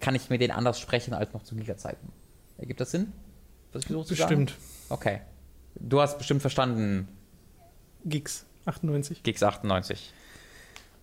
kann 0.00 0.14
ich 0.14 0.28
mit 0.28 0.40
denen 0.40 0.52
anders 0.52 0.80
sprechen 0.80 1.14
als 1.14 1.32
noch 1.32 1.42
zu 1.42 1.54
Liga-Zeiten. 1.54 2.08
Ergibt 2.58 2.80
das 2.80 2.90
Sinn? 2.90 3.12
Was 3.72 3.84
ich 3.84 3.88
so 3.88 4.02
Bestimmt. 4.02 4.50
Sagen? 4.50 4.60
Okay. 4.88 5.20
Du 5.76 6.00
hast 6.00 6.18
bestimmt 6.18 6.40
verstanden, 6.40 7.08
Gigs 8.04 8.46
98. 8.64 9.22
Gigs 9.22 9.42
98. 9.42 10.12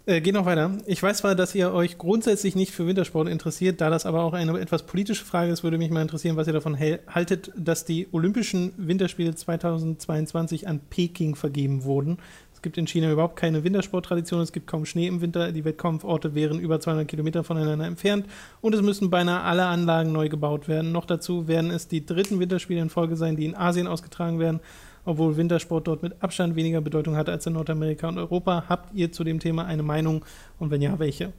Äh, 0.06 0.20
geht 0.20 0.34
noch 0.34 0.46
weiter. 0.46 0.80
Ich 0.86 1.02
weiß 1.02 1.20
zwar, 1.20 1.34
dass 1.34 1.56
ihr 1.56 1.72
euch 1.72 1.98
grundsätzlich 1.98 2.58
nicht 2.58 2.74
für 2.74 2.86
Wintersport 2.86 3.30
interessiert, 3.30 3.80
da 3.80 3.90
das 3.90 4.06
aber 4.06 4.24
auch 4.24 4.34
eine 4.34 4.60
etwas 4.60 4.84
politische 4.84 5.24
Frage 5.24 5.50
ist, 5.50 5.64
würde 5.64 5.78
mich 5.78 5.92
mal 5.92 6.02
interessieren, 6.02 6.36
was 6.36 6.48
ihr 6.48 6.52
davon 6.52 6.78
haltet, 6.78 7.52
dass 7.56 7.86
die 7.86 8.10
Olympischen 8.12 8.74
Winterspiele 8.76 9.34
2022 9.34 10.68
an 10.68 10.82
Peking 10.90 11.36
vergeben 11.36 11.86
wurden. 11.86 12.18
Es 12.54 12.62
gibt 12.62 12.78
in 12.78 12.86
China 12.86 13.14
überhaupt 13.14 13.38
keine 13.38 13.64
Wintersporttradition, 13.64 14.42
es 14.42 14.52
gibt 14.52 14.68
kaum 14.68 14.86
Schnee 14.86 15.08
im 15.08 15.22
Winter, 15.22 15.54
die 15.54 15.64
Wettkampforte 15.64 16.36
wären 16.36 16.60
über 16.60 16.82
200 16.82 17.08
Kilometer 17.08 17.46
voneinander 17.46 17.86
entfernt 17.86 18.26
und 18.60 18.76
es 18.76 18.82
müssen 18.82 19.10
beinahe 19.10 19.44
alle 19.44 19.68
Anlagen 19.68 20.12
neu 20.12 20.28
gebaut 20.28 20.68
werden. 20.68 20.92
Noch 20.92 21.06
dazu 21.06 21.48
werden 21.48 21.72
es 21.72 21.88
die 21.88 22.06
dritten 22.06 22.42
Winterspiele 22.42 22.82
in 22.82 22.90
Folge 22.90 23.16
sein, 23.16 23.38
die 23.38 23.46
in 23.46 23.56
Asien 23.56 23.88
ausgetragen 23.88 24.40
werden 24.40 24.60
obwohl 25.06 25.38
Wintersport 25.38 25.88
dort 25.88 26.04
mit 26.04 26.22
Abstand 26.22 26.56
weniger 26.56 26.82
Bedeutung 26.82 27.16
hat 27.16 27.30
als 27.30 27.46
in 27.46 27.54
Nordamerika 27.54 28.08
und 28.08 28.18
Europa. 28.18 28.66
Habt 28.70 28.94
ihr 28.94 29.12
zu 29.12 29.24
dem 29.24 29.40
Thema 29.40 29.66
eine 29.66 29.84
Meinung 29.84 30.26
und 30.60 30.72
wenn 30.72 30.82
ja, 30.82 30.98
welche? 31.00 31.34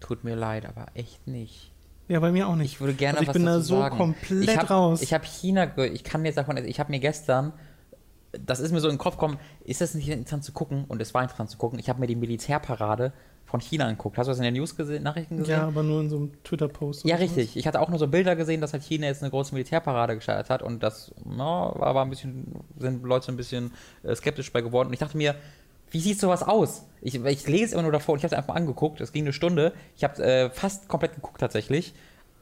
Tut 0.00 0.24
mir 0.24 0.36
leid, 0.36 0.66
aber 0.66 0.86
echt 0.94 1.26
nicht. 1.26 1.72
Ja, 2.08 2.18
bei 2.18 2.32
mir 2.32 2.48
auch 2.48 2.56
nicht. 2.56 2.72
Ich 2.72 2.80
würde 2.80 2.94
gerne 2.94 3.18
also 3.18 3.22
ich 3.22 3.28
was 3.28 3.34
bin 3.34 3.46
da 3.46 3.60
so 3.60 3.78
sagen. 3.78 3.96
komplett 3.96 4.48
ich 4.48 4.56
hab, 4.56 4.70
raus. 4.70 5.02
Ich 5.02 5.14
habe 5.14 5.24
China, 5.24 5.76
ich 5.78 6.02
kann 6.02 6.24
jetzt 6.24 6.36
davon, 6.36 6.56
ich 6.56 6.80
habe 6.80 6.90
mir 6.90 6.98
gestern, 6.98 7.52
das 8.32 8.58
ist 8.60 8.72
mir 8.72 8.80
so 8.80 8.88
in 8.88 8.94
den 8.94 8.98
Kopf 8.98 9.14
gekommen, 9.14 9.38
ist 9.64 9.80
das 9.80 9.94
nicht 9.94 10.08
interessant 10.08 10.42
zu 10.42 10.52
gucken? 10.52 10.84
Und 10.88 11.00
es 11.00 11.14
war 11.14 11.22
interessant 11.22 11.50
zu 11.50 11.58
gucken. 11.58 11.78
Ich 11.78 11.88
habe 11.88 12.00
mir 12.00 12.06
die 12.06 12.16
Militärparade 12.16 13.12
von 13.50 13.60
China 13.60 13.86
anguckt. 13.86 14.16
Hast 14.16 14.28
du 14.28 14.30
das 14.30 14.38
in 14.38 14.44
den 14.44 14.54
News 14.54 14.76
gesehen, 14.76 15.02
Nachrichten 15.02 15.38
gesehen? 15.38 15.58
Ja, 15.58 15.66
aber 15.66 15.82
nur 15.82 16.00
in 16.00 16.08
so 16.08 16.16
einem 16.16 16.42
Twitter-Post. 16.44 17.04
Ja, 17.04 17.16
richtig. 17.16 17.56
Ich 17.56 17.66
hatte 17.66 17.80
auch 17.80 17.88
nur 17.88 17.98
so 17.98 18.06
Bilder 18.06 18.36
gesehen, 18.36 18.60
dass 18.60 18.72
halt 18.72 18.84
China 18.84 19.06
jetzt 19.06 19.22
eine 19.22 19.30
große 19.30 19.52
Militärparade 19.52 20.14
gestartet 20.14 20.50
hat 20.50 20.62
und 20.62 20.82
das 20.82 21.12
no, 21.24 21.74
war, 21.76 21.94
war 21.94 22.04
ein 22.04 22.10
bisschen, 22.10 22.54
sind 22.78 23.02
Leute 23.02 23.32
ein 23.32 23.36
bisschen 23.36 23.72
äh, 24.04 24.14
skeptisch 24.14 24.52
bei 24.52 24.60
geworden. 24.60 24.88
Und 24.88 24.92
ich 24.92 25.00
dachte 25.00 25.16
mir, 25.16 25.34
wie 25.90 25.98
sieht 25.98 26.20
sowas 26.20 26.44
aus? 26.44 26.84
Ich, 27.00 27.16
ich 27.16 27.48
lese 27.48 27.74
immer 27.74 27.82
nur 27.82 27.92
davor 27.92 28.12
und 28.12 28.18
ich 28.18 28.24
habe 28.24 28.34
es 28.34 28.38
einfach 28.38 28.54
mal 28.54 28.60
angeguckt. 28.60 29.00
Es 29.00 29.12
ging 29.12 29.24
eine 29.24 29.32
Stunde. 29.32 29.72
Ich 29.96 30.04
habe 30.04 30.22
äh, 30.22 30.50
fast 30.50 30.86
komplett 30.86 31.16
geguckt 31.16 31.40
tatsächlich. 31.40 31.92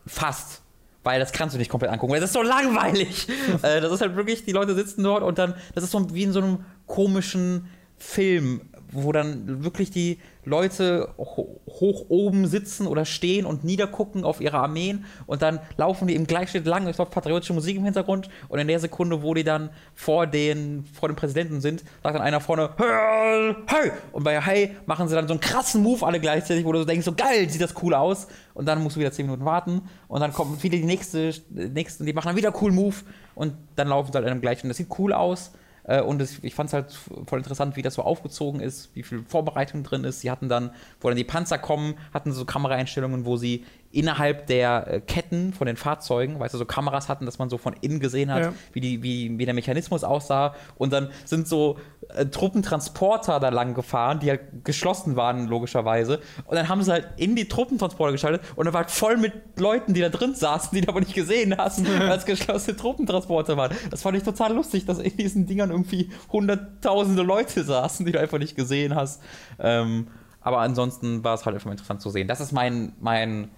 Fast 0.07 0.63
weil 1.05 1.21
das 1.21 1.33
kannst 1.33 1.55
du 1.55 1.59
nicht 1.59 1.71
komplett 1.71 1.91
angucken, 1.91 2.13
weil 2.13 2.21
das 2.21 2.31
ist 2.31 2.35
so 2.35 2.43
langweilig. 2.43 3.29
äh, 3.63 3.81
das 3.81 3.93
ist 3.93 4.03
halt 4.03 4.15
wirklich, 4.15 4.45
die 4.45 4.53
Leute 4.53 4.75
sitzen 4.75 5.03
dort 5.03 5.23
und 5.23 5.39
dann, 5.39 5.55
das 5.75 5.85
ist 5.85 5.93
so 5.93 6.13
wie 6.13 6.25
in 6.25 6.33
so 6.33 6.41
einem 6.41 6.67
komischen 6.87 7.71
Film, 7.97 8.61
wo 8.93 9.13
dann 9.13 9.65
wirklich 9.65 9.91
die 9.91 10.19
Leute 10.45 11.11
hoch 11.19 12.07
oben 12.09 12.47
sitzen 12.47 12.87
oder 12.87 13.05
stehen 13.05 13.45
und 13.45 13.65
niedergucken 13.65 14.25
auf 14.25 14.41
ihre 14.41 14.59
Armeen 14.59 15.05
und 15.27 15.43
dann 15.43 15.61
laufen 15.77 16.09
die 16.09 16.15
im 16.15 16.27
Gleichschritt 16.27 16.67
lang, 16.67 16.87
es 16.87 16.97
läuft 16.97 17.13
patriotische 17.13 17.53
Musik 17.53 17.77
im 17.77 17.85
Hintergrund 17.85 18.29
und 18.49 18.59
in 18.59 18.67
der 18.67 18.81
Sekunde, 18.81 19.23
wo 19.23 19.35
die 19.35 19.45
dann 19.45 19.71
vor 19.95 20.27
den, 20.27 20.85
vor 20.99 21.09
dem 21.09 21.17
Präsidenten 21.17 21.61
sind, 21.61 21.85
sagt 22.03 22.15
dann 22.15 22.23
einer 22.23 22.41
vorne, 22.41 22.71
hey, 22.77 23.55
hey! 23.67 23.93
Und 24.13 24.25
bei 24.25 24.41
Hey 24.41 24.77
machen 24.87 25.09
sie 25.09 25.15
dann 25.15 25.29
so 25.29 25.35
einen 25.35 25.41
krassen 25.41 25.83
Move 25.83 26.07
alle 26.07 26.21
gleichzeitig, 26.21 26.65
wo 26.65 26.73
du 26.73 26.85
denkst, 26.85 27.05
so 27.05 27.13
geil, 27.13 27.49
sieht 27.51 27.61
das 27.61 27.75
cool 27.83 27.93
aus. 27.93 28.29
Und 28.55 28.67
dann 28.67 28.83
musst 28.83 28.97
du 28.97 29.01
wieder 29.01 29.13
10 29.13 29.27
Minuten 29.27 29.45
warten 29.45 29.83
und 30.09 30.21
dann 30.21 30.33
kommen 30.33 30.61
wieder 30.63 30.77
die 30.77 30.85
nächste, 30.85 31.33
nächsten, 31.51 32.07
die 32.07 32.13
machen 32.13 32.29
dann 32.29 32.37
wieder 32.37 32.55
cool 32.63 32.73
Move 32.73 32.97
und 33.35 33.55
dann 33.77 33.89
laufen 33.89 34.13
sie 34.13 34.17
halt 34.17 34.27
in 34.27 34.35
dem 34.35 34.41
gleichen, 34.41 34.69
das 34.69 34.79
sieht 34.79 34.89
cool 34.99 35.13
aus 35.13 35.53
äh, 35.89 36.03
und 36.03 36.21
es, 36.21 36.45
ich 36.45 36.55
fand 36.55 36.69
es 36.69 36.75
halt 36.75 36.93
voll 37.27 37.39
interessant, 37.39 37.75
wie 37.75 37.83
das 37.83 37.95
so 37.95 38.03
aufgezogen 38.03 38.61
ist, 38.61 38.95
wie 38.95 39.03
viel 39.03 39.25
Vorbereitung 39.27 39.83
drin 39.83 40.05
ist. 40.05 40.21
Sie 40.21 40.31
hatten 40.31 40.49
dann, 40.49 40.71
wo 41.01 41.09
dann 41.09 41.17
die 41.17 41.25
Panzer 41.25 41.59
kommen, 41.59 41.95
hatten 42.13 42.31
so 42.33 42.45
Kameraeinstellungen, 42.45 43.25
wo 43.25 43.37
sie 43.37 43.65
innerhalb 43.99 44.47
der 44.47 44.87
äh, 44.87 45.01
Ketten 45.01 45.53
von 45.53 45.67
den 45.67 45.77
Fahrzeugen, 45.77 46.39
weißt 46.39 46.55
du, 46.55 46.59
so 46.59 46.65
Kameras 46.65 47.09
hatten, 47.09 47.27
dass 47.27 47.41
man 47.41 47.51
so 47.51 47.59
von 47.59 47.75
innen 47.81 47.99
gesehen 47.99 48.33
hat, 48.33 48.43
ja. 48.43 48.53
wie, 48.73 48.81
die, 48.81 49.03
wie, 49.03 49.37
wie 49.41 49.45
der 49.45 49.55
Mechanismus 49.55 50.05
aussah. 50.05 50.55
Und 50.77 50.93
dann 50.93 51.11
sind 51.25 51.49
so 51.49 51.79
äh, 52.11 52.27
Truppentransporter 52.27 53.41
da 53.41 53.49
lang 53.49 53.75
gefahren, 53.75 54.21
die 54.21 54.31
halt 54.31 54.65
geschlossen 54.65 55.17
waren, 55.17 55.49
logischerweise. 55.49 56.21
Und 56.45 56.55
dann 56.55 56.69
haben 56.69 56.81
sie 56.85 56.93
halt 56.93 57.09
in 57.17 57.35
die 57.35 57.49
Truppentransporter 57.49 58.13
geschaltet 58.13 58.43
und 58.55 58.67
dann 58.67 58.73
war 58.73 58.83
halt 58.83 58.93
voll 58.93 59.17
mit 59.17 59.33
Leuten, 59.57 59.95
die 59.95 60.01
da 60.01 60.11
drin 60.11 60.37
saßen, 60.37 60.71
die 60.73 60.83
du 60.83 60.89
aber 60.91 61.01
nicht 61.01 61.15
gesehen 61.15 61.57
hast, 61.59 61.85
als 62.01 62.25
geschlossene 62.25 62.77
Truppentransporter 62.77 63.57
waren. 63.57 63.75
Das 63.91 64.03
fand 64.03 64.17
ich 64.17 64.23
total 64.23 64.55
lustig, 64.55 64.87
dass 64.87 65.01
in 65.01 65.17
diesen 65.17 65.47
Dingern 65.47 65.71
irgendwie 65.71 66.11
hunderttausende 66.31 67.23
Leute 67.23 67.65
saßen, 67.65 68.07
die 68.07 68.13
du 68.13 68.21
einfach 68.21 68.39
nicht 68.39 68.55
gesehen 68.55 68.95
hast. 68.95 69.21
Ähm, 69.59 70.07
aber 70.41 70.61
ansonsten 70.61 71.25
war 71.25 71.35
es 71.35 71.45
halt 71.45 71.57
einfach 71.57 71.73
interessant 71.73 72.01
zu 72.01 72.11
sehen. 72.11 72.29
Das 72.29 72.41
ist 72.41 72.53
mein, 72.53 72.93
mein 73.01 73.51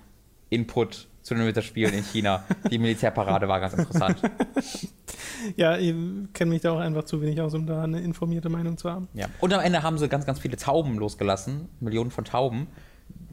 Input 0.50 1.08
zu 1.22 1.34
den 1.34 1.46
Winterspielen 1.46 1.94
in 1.94 2.04
China. 2.04 2.44
Die 2.70 2.78
Militärparade 2.78 3.48
war 3.48 3.60
ganz 3.60 3.74
interessant. 3.74 4.20
Ja, 5.56 5.76
ich 5.78 5.94
kenne 6.34 6.50
mich 6.50 6.60
da 6.60 6.72
auch 6.72 6.78
einfach 6.78 7.04
zu 7.04 7.22
wenig 7.22 7.40
aus, 7.40 7.54
um 7.54 7.66
da 7.66 7.82
eine 7.82 8.00
informierte 8.00 8.48
Meinung 8.48 8.76
zu 8.76 8.90
haben. 8.90 9.08
Ja. 9.14 9.26
Und 9.40 9.52
am 9.52 9.60
Ende 9.60 9.82
haben 9.82 9.98
sie 9.98 10.08
ganz, 10.08 10.26
ganz 10.26 10.38
viele 10.38 10.56
Tauben 10.56 10.98
losgelassen, 10.98 11.68
Millionen 11.80 12.10
von 12.10 12.24
Tauben, 12.24 12.66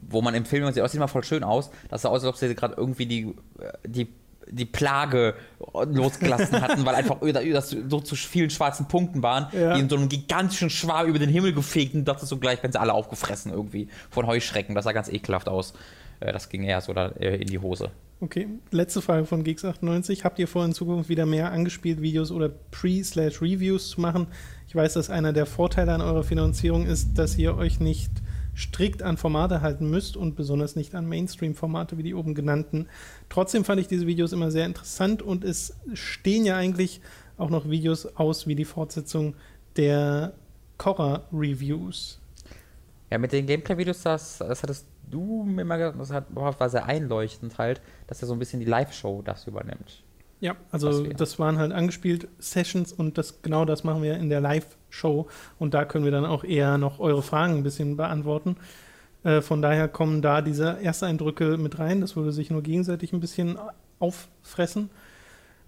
wo 0.08 0.22
man 0.22 0.34
im 0.34 0.44
Film 0.44 0.64
sieht, 0.72 0.82
das 0.82 0.92
sieht 0.92 1.00
mal 1.00 1.06
voll 1.06 1.24
schön 1.24 1.44
aus. 1.44 1.70
Das 1.90 2.02
sah 2.02 2.08
aus, 2.08 2.24
als 2.24 2.28
ob 2.28 2.36
sie 2.36 2.54
gerade 2.54 2.74
irgendwie 2.76 3.06
die, 3.06 3.34
äh, 3.58 3.72
die 3.86 4.08
die 4.50 4.64
Plage 4.64 5.34
losgelassen 5.60 6.58
hatten, 6.62 6.86
weil 6.86 6.94
einfach 6.94 7.18
das 7.20 7.70
so 7.70 8.00
zu 8.00 8.16
vielen 8.16 8.48
schwarzen 8.48 8.88
Punkten 8.88 9.22
waren, 9.22 9.48
ja. 9.52 9.74
die 9.74 9.80
in 9.80 9.90
so 9.90 9.96
einem 9.96 10.08
gigantischen 10.08 10.70
Schwarm 10.70 11.06
über 11.06 11.18
den 11.18 11.28
Himmel 11.28 11.52
gefegt 11.52 11.94
und 11.94 12.06
dachte 12.06 12.24
so 12.24 12.38
gleich, 12.38 12.62
wenn 12.62 12.72
sie 12.72 12.80
alle 12.80 12.94
aufgefressen 12.94 13.52
irgendwie 13.52 13.88
von 14.10 14.26
Heuschrecken. 14.26 14.74
Das 14.74 14.84
sah 14.84 14.92
ganz 14.92 15.08
ekelhaft 15.08 15.48
aus. 15.48 15.74
Äh, 16.20 16.32
das 16.32 16.48
ging 16.48 16.62
eher 16.64 16.80
so 16.80 16.92
da, 16.92 17.08
äh, 17.18 17.36
in 17.36 17.48
die 17.48 17.58
Hose. 17.58 17.90
Okay, 18.20 18.48
letzte 18.72 19.00
Frage 19.00 19.26
von 19.26 19.44
Geeks98. 19.44 20.24
Habt 20.24 20.40
ihr 20.40 20.48
vor, 20.48 20.64
in 20.64 20.72
Zukunft 20.72 21.08
wieder 21.08 21.24
mehr 21.24 21.52
angespielt 21.52 22.02
Videos 22.02 22.32
oder 22.32 22.48
Pre-Reviews 22.48 23.90
zu 23.90 24.00
machen? 24.00 24.26
Ich 24.66 24.74
weiß, 24.74 24.94
dass 24.94 25.08
einer 25.08 25.32
der 25.32 25.46
Vorteile 25.46 25.92
an 25.92 26.00
eurer 26.00 26.24
Finanzierung 26.24 26.84
ist, 26.84 27.16
dass 27.16 27.38
ihr 27.38 27.56
euch 27.56 27.78
nicht 27.78 28.10
strikt 28.56 29.04
an 29.04 29.16
Formate 29.16 29.60
halten 29.60 29.88
müsst 29.88 30.16
und 30.16 30.34
besonders 30.34 30.74
nicht 30.74 30.96
an 30.96 31.08
Mainstream-Formate 31.08 31.96
wie 31.96 32.02
die 32.02 32.14
oben 32.14 32.34
genannten. 32.34 32.88
Trotzdem 33.28 33.64
fand 33.64 33.80
ich 33.80 33.86
diese 33.86 34.08
Videos 34.08 34.32
immer 34.32 34.50
sehr 34.50 34.66
interessant 34.66 35.22
und 35.22 35.44
es 35.44 35.76
stehen 35.94 36.44
ja 36.44 36.56
eigentlich 36.56 37.00
auch 37.36 37.50
noch 37.50 37.70
Videos 37.70 38.04
aus 38.16 38.48
wie 38.48 38.56
die 38.56 38.64
Fortsetzung 38.64 39.36
der 39.76 40.32
Korra-Reviews. 40.76 42.20
Ja, 43.12 43.18
mit 43.18 43.30
den 43.30 43.46
Gameplay-Videos, 43.46 44.02
das, 44.02 44.38
das 44.38 44.60
hattest 44.64 44.86
du 45.10 45.44
mir 45.44 45.64
mal 45.64 45.76
gesagt, 45.76 46.00
das 46.00 46.10
hat, 46.12 46.26
war 46.34 46.68
sehr 46.68 46.86
einleuchtend 46.86 47.58
halt, 47.58 47.80
dass 48.06 48.22
er 48.22 48.28
so 48.28 48.34
ein 48.34 48.38
bisschen 48.38 48.60
die 48.60 48.66
Live-Show 48.66 49.22
das 49.24 49.46
übernimmt. 49.46 50.02
Ja, 50.40 50.54
also 50.70 51.04
das 51.04 51.38
waren 51.40 51.58
halt 51.58 51.72
angespielt 51.72 52.28
Sessions 52.38 52.92
und 52.92 53.18
das 53.18 53.42
genau 53.42 53.64
das 53.64 53.82
machen 53.82 54.02
wir 54.04 54.16
in 54.16 54.30
der 54.30 54.40
Live-Show 54.40 55.26
und 55.58 55.74
da 55.74 55.84
können 55.84 56.04
wir 56.04 56.12
dann 56.12 56.24
auch 56.24 56.44
eher 56.44 56.78
noch 56.78 57.00
eure 57.00 57.22
Fragen 57.22 57.56
ein 57.56 57.62
bisschen 57.64 57.96
beantworten. 57.96 58.56
Äh, 59.24 59.40
von 59.40 59.62
daher 59.62 59.88
kommen 59.88 60.22
da 60.22 60.40
diese 60.40 60.80
Ersteindrücke 60.80 61.56
mit 61.56 61.78
rein. 61.78 62.00
Das 62.00 62.14
würde 62.14 62.32
sich 62.32 62.50
nur 62.50 62.62
gegenseitig 62.62 63.12
ein 63.12 63.20
bisschen 63.20 63.58
auffressen. 63.98 64.90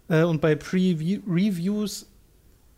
Äh, 0.08 0.22
und 0.22 0.40
bei 0.40 0.54
Pre-Reviews 0.54 2.06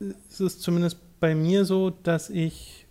ist 0.00 0.40
es 0.40 0.60
zumindest 0.60 0.98
bei 1.20 1.34
mir 1.34 1.64
so, 1.64 1.90
dass 1.90 2.30
ich 2.30 2.86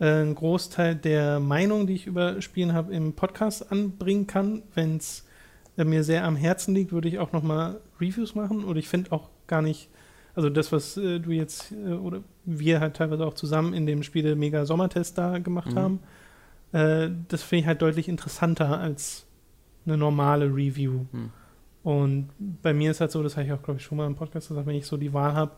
einen 0.00 0.34
Großteil 0.34 0.94
der 0.96 1.40
Meinung, 1.40 1.86
die 1.86 1.94
ich 1.94 2.06
über 2.06 2.40
Spielen 2.40 2.72
habe, 2.72 2.92
im 2.94 3.12
Podcast 3.12 3.70
anbringen 3.70 4.26
kann, 4.26 4.62
wenn 4.74 4.96
es 4.96 5.26
äh, 5.76 5.84
mir 5.84 6.02
sehr 6.04 6.24
am 6.24 6.36
Herzen 6.36 6.74
liegt, 6.74 6.92
würde 6.92 7.08
ich 7.08 7.18
auch 7.18 7.32
nochmal 7.32 7.80
Reviews 8.00 8.34
machen. 8.34 8.64
Und 8.64 8.76
ich 8.76 8.88
finde 8.88 9.12
auch 9.12 9.28
gar 9.46 9.62
nicht, 9.62 9.90
also 10.34 10.48
das, 10.48 10.72
was 10.72 10.96
äh, 10.96 11.20
du 11.20 11.32
jetzt 11.32 11.72
äh, 11.72 11.92
oder 11.92 12.22
wir 12.44 12.80
halt 12.80 12.96
teilweise 12.96 13.26
auch 13.26 13.34
zusammen 13.34 13.74
in 13.74 13.84
dem 13.86 14.02
Spiel 14.02 14.34
Mega 14.36 14.64
Sommertest 14.64 15.18
da 15.18 15.38
gemacht 15.38 15.72
Mhm. 15.74 15.78
haben, 15.78 16.00
äh, 16.72 17.10
das 17.28 17.42
finde 17.42 17.60
ich 17.60 17.66
halt 17.66 17.82
deutlich 17.82 18.08
interessanter 18.08 18.78
als 18.78 19.26
eine 19.86 19.96
normale 19.96 20.46
Review. 20.46 21.04
Mhm. 21.12 21.30
Und 21.82 22.28
bei 22.62 22.72
mir 22.74 22.90
ist 22.90 23.00
halt 23.00 23.10
so, 23.10 23.22
das 23.22 23.36
habe 23.36 23.46
ich 23.46 23.52
auch, 23.52 23.62
glaube 23.62 23.78
ich, 23.80 23.84
schon 23.84 23.96
mal 23.98 24.06
im 24.06 24.14
Podcast 24.14 24.48
gesagt, 24.48 24.66
wenn 24.66 24.76
ich 24.76 24.86
so 24.86 24.96
die 24.96 25.12
Wahl 25.12 25.34
habe, 25.34 25.52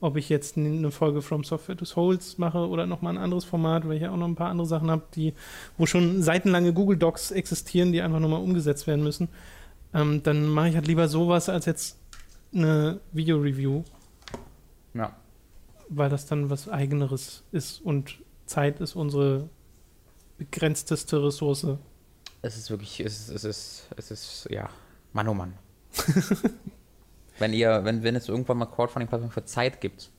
ob 0.00 0.16
ich 0.16 0.28
jetzt 0.28 0.56
eine 0.56 0.90
Folge 0.90 1.22
From 1.22 1.42
Software 1.44 1.76
to 1.76 1.84
Souls 1.84 2.38
mache 2.38 2.68
oder 2.68 2.86
nochmal 2.86 3.14
ein 3.16 3.22
anderes 3.22 3.44
Format, 3.44 3.86
weil 3.88 3.96
ich 3.96 4.02
ja 4.02 4.10
auch 4.10 4.16
noch 4.16 4.28
ein 4.28 4.34
paar 4.34 4.50
andere 4.50 4.66
Sachen 4.66 4.90
habe, 4.90 5.02
die, 5.14 5.32
wo 5.78 5.86
schon 5.86 6.22
seitenlange 6.22 6.72
Google 6.72 6.98
Docs 6.98 7.30
existieren, 7.30 7.92
die 7.92 8.02
einfach 8.02 8.20
nochmal 8.20 8.42
umgesetzt 8.42 8.86
werden 8.86 9.02
müssen, 9.02 9.28
ähm, 9.94 10.22
dann 10.22 10.48
mache 10.48 10.68
ich 10.68 10.74
halt 10.74 10.86
lieber 10.86 11.08
sowas 11.08 11.48
als 11.48 11.64
jetzt 11.66 11.98
eine 12.54 13.00
Video-Review, 13.12 13.84
Ja. 14.94 15.16
weil 15.88 16.10
das 16.10 16.26
dann 16.26 16.50
was 16.50 16.68
Eigeneres 16.68 17.42
ist 17.52 17.80
und 17.80 18.18
Zeit 18.46 18.80
ist 18.80 18.94
unsere 18.96 19.48
begrenzteste 20.38 21.22
Ressource. 21.24 21.66
Es 22.42 22.56
ist 22.56 22.70
wirklich, 22.70 23.00
es 23.00 23.28
ist, 23.28 23.30
es 23.30 23.44
ist, 23.44 23.88
es 23.96 24.10
ist, 24.10 24.48
ja, 24.50 24.68
Mann 25.12 25.28
oh 25.28 25.34
Mann. 25.34 25.54
wenn 27.38 27.52
ihr, 27.52 27.84
wenn, 27.84 28.02
wenn 28.02 28.16
es 28.16 28.28
irgendwann 28.28 28.58
mal 28.58 28.66
Crowdfunding-Plattform 28.66 29.30
für 29.30 29.44
Zeit 29.44 29.80
gibt, 29.80 30.10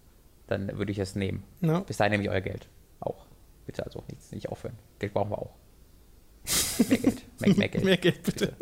dann 0.48 0.78
würde 0.78 0.92
ich 0.92 1.00
es 1.00 1.16
nehmen. 1.16 1.44
Ja. 1.62 1.80
Bis 1.82 1.98
dahin 1.98 2.12
nehme 2.12 2.24
ich 2.24 2.30
euer 2.30 2.42
Geld. 2.42 2.68
Auch. 3.00 3.26
Bitte 3.66 3.86
also 3.86 4.04
nicht, 4.10 4.32
nicht 4.32 4.50
aufhören. 4.50 4.78
Geld 5.00 5.14
brauchen 5.14 5.32
wir 5.32 5.40
auch. 5.40 5.56
Mehr 6.90 6.98
Geld. 6.98 7.24
Mehr, 7.40 7.56
mehr 7.56 7.68
Geld. 7.68 7.84
Mehr 7.84 7.98
Geld, 7.98 8.24
bitte. 8.24 8.54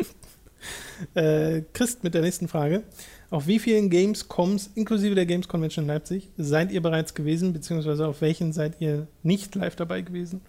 Äh, 1.14 1.62
Christ 1.74 2.04
mit 2.04 2.14
der 2.14 2.22
nächsten 2.22 2.48
Frage. 2.48 2.84
Auf 3.30 3.48
wie 3.48 3.60
vielen 3.60 3.90
Gamescoms, 3.90 4.72
inklusive 4.76 5.16
der 5.16 5.26
Games 5.26 5.48
Convention 5.48 5.86
in 5.86 5.90
Leipzig, 5.90 6.30
seid 6.38 6.72
ihr 6.72 6.82
bereits 6.82 7.14
gewesen, 7.14 7.54
beziehungsweise 7.54 8.08
auf 8.08 8.22
welchen 8.22 8.54
seid 8.54 8.80
ihr 8.80 9.08
nicht 9.22 9.56
live 9.56 9.76
dabei 9.76 10.02
gewesen? 10.02 10.42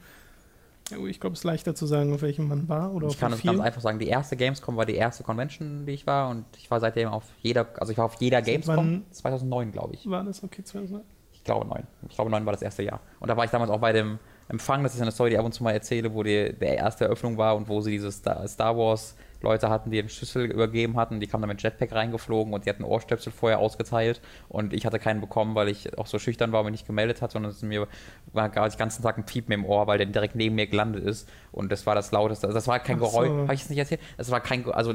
Ich 1.09 1.19
glaube, 1.19 1.35
es 1.35 1.41
ist 1.41 1.45
leichter 1.45 1.75
zu 1.75 1.85
sagen, 1.87 2.15
auf 2.15 2.23
welchem 2.23 2.47
man 2.47 2.69
war 2.69 2.93
oder 2.93 3.09
Ich 3.09 3.19
kann 3.19 3.33
es 3.33 3.43
ganz 3.43 3.59
einfach 3.59 3.81
sagen, 3.81 3.99
die 3.99 4.07
erste 4.07 4.37
Gamescom 4.37 4.77
war 4.77 4.87
die 4.87 4.95
erste 4.95 5.25
Convention, 5.25 5.85
die 5.85 5.93
ich 5.93 6.07
war 6.07 6.29
und 6.29 6.45
ich 6.57 6.71
war 6.71 6.79
seitdem 6.79 7.09
auf 7.09 7.25
jeder, 7.41 7.67
also 7.81 7.91
ich 7.91 7.99
war 7.99 8.05
auf 8.05 8.15
jeder 8.21 8.39
Seit 8.39 8.47
Gamescom, 8.47 8.77
wann? 8.77 9.05
2009 9.11 9.73
glaube 9.73 9.95
ich. 9.95 10.09
War 10.09 10.23
das 10.23 10.45
okay, 10.45 10.63
2009? 10.63 11.05
Ich 11.33 11.43
glaube 11.43 11.67
neun. 11.67 11.85
Ich 12.09 12.15
glaube 12.15 12.31
neun 12.31 12.47
war 12.47 12.53
das 12.53 12.63
erste 12.63 12.85
Jahr. 12.85 13.01
Und 13.19 13.29
da 13.29 13.37
war 13.37 13.45
ich 13.45 13.51
damals 13.51 13.71
auch 13.71 13.81
bei 13.81 13.93
dem 13.93 14.19
Empfang, 14.49 14.85
das 14.85 14.95
ist 14.95 15.01
eine 15.03 15.11
Story, 15.11 15.31
die 15.31 15.35
ich 15.35 15.41
ab 15.41 15.47
und 15.47 15.53
zu 15.53 15.65
mal 15.65 15.73
erzähle, 15.73 16.15
wo 16.15 16.23
die, 16.23 16.53
der 16.53 16.77
erste 16.77 17.05
Eröffnung 17.07 17.37
war 17.37 17.57
und 17.57 17.69
wo 17.69 17.81
sie 17.81 17.91
diese 17.91 18.13
Star, 18.13 18.47
Star 18.47 18.77
Wars 18.77 19.17
Leute 19.43 19.69
hatten, 19.71 19.91
die 19.91 19.97
den 19.99 20.09
Schlüssel 20.09 20.47
übergeben 20.47 20.97
hatten. 20.97 21.21
Die 21.21 21.27
kamen 21.27 21.43
dann 21.43 21.49
mit 21.51 21.63
Jetpack 21.63 21.93
reingeflogen 21.93 22.53
und 22.55 22.65
die 22.67 22.71
hatten 22.71 22.85
Ohrstöpsel 22.85 23.33
vorher 23.33 23.59
ausgeteilt 23.59 24.21
und 24.49 24.73
ich 24.73 24.87
hatte 24.87 24.99
keinen 24.99 25.21
bekommen, 25.21 25.55
weil 25.55 25.69
ich 25.69 25.97
auch 25.99 26.07
so 26.07 26.19
schüchtern 26.19 26.53
war 26.53 26.61
und 26.61 26.67
mich 26.67 26.73
nicht 26.73 26.87
gemeldet 26.87 27.23
hat, 27.23 27.33
sondern 27.33 27.51
es 27.53 27.63
mir 27.63 27.87
war 28.33 28.49
gar 28.49 28.69
den 28.69 28.79
ganzen 28.79 29.03
Tag 29.03 29.19
ein 29.19 29.27
Piepen 29.27 29.53
im 29.53 29.65
Ohr, 29.65 29.87
weil 29.87 29.99
der 29.99 30.07
direkt 30.07 30.35
neben 30.35 30.55
mir 30.55 30.67
gelandet 30.67 31.05
ist 31.05 31.29
und 31.53 31.71
das 31.73 31.87
war 31.87 31.95
das 31.95 32.13
lauteste. 32.13 32.47
Also 32.47 32.55
das 32.55 32.67
war 32.69 32.79
kein 32.81 32.97
Ach 32.97 33.01
Geräusch. 33.11 33.29
so. 33.29 33.39
Habe 33.43 33.55
ich 33.55 33.63
es 33.63 33.71
nicht 33.71 33.79
erzählt? 33.79 34.01
Das 34.17 34.31
war 34.31 34.41
kein, 34.41 34.65
also 34.71 34.95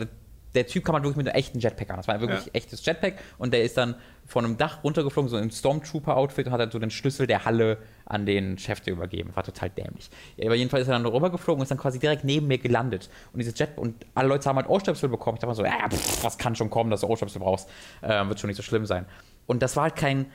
der 0.53 0.67
Typ 0.67 0.83
kam 0.83 0.95
halt 0.95 1.03
wirklich 1.05 1.15
mit 1.17 1.27
einem 1.29 1.35
echten 1.37 1.59
Jetpack 1.59 1.89
an. 1.91 1.95
Das 1.97 2.07
war 2.09 2.19
wirklich 2.19 2.45
Ja. 2.47 2.51
echtes 2.53 2.85
Jetpack 2.85 3.13
und 3.37 3.53
der 3.53 3.63
ist 3.63 3.77
dann 3.77 3.95
von 4.25 4.43
einem 4.43 4.57
Dach 4.57 4.83
runtergeflogen, 4.83 5.29
so 5.29 5.37
im 5.37 5.49
Stormtrooper-Outfit 5.49 6.47
und 6.47 6.51
hat 6.51 6.59
dann 6.59 6.71
so 6.71 6.79
den 6.79 6.91
Schlüssel 6.91 7.25
der 7.25 7.45
Halle 7.45 7.77
an 8.11 8.25
den 8.25 8.57
Chef 8.57 8.85
übergeben. 8.85 9.31
War 9.35 9.43
total 9.43 9.69
dämlich. 9.69 10.09
Ja, 10.37 10.47
aber 10.47 10.55
jedenfalls 10.55 10.83
ist 10.83 10.89
er 10.89 10.99
dann 10.99 11.05
rübergeflogen 11.05 11.59
und 11.59 11.63
ist 11.63 11.71
dann 11.71 11.77
quasi 11.77 11.97
direkt 11.97 12.23
neben 12.23 12.47
mir 12.47 12.57
gelandet. 12.57 13.09
Und 13.31 13.39
dieses 13.39 13.57
Jet 13.57 13.77
und 13.77 14.05
alle 14.13 14.27
Leute 14.27 14.49
haben 14.49 14.57
halt 14.57 14.67
Ohrstöpsel 14.67 15.09
bekommen. 15.09 15.37
Ich 15.37 15.41
dachte 15.41 15.51
mir 15.51 15.55
so, 15.55 15.63
ja, 15.63 15.89
pff, 15.89 16.23
was 16.23 16.37
kann 16.37 16.55
schon 16.55 16.69
kommen, 16.69 16.91
dass 16.91 17.01
du 17.01 17.07
Ohrstöpsel 17.07 17.39
brauchst. 17.39 17.69
Ähm, 18.03 18.27
wird 18.29 18.39
schon 18.39 18.49
nicht 18.49 18.57
so 18.57 18.63
schlimm 18.63 18.85
sein. 18.85 19.05
Und 19.47 19.63
das 19.63 19.75
war 19.75 19.83
halt 19.83 19.95
kein 19.95 20.25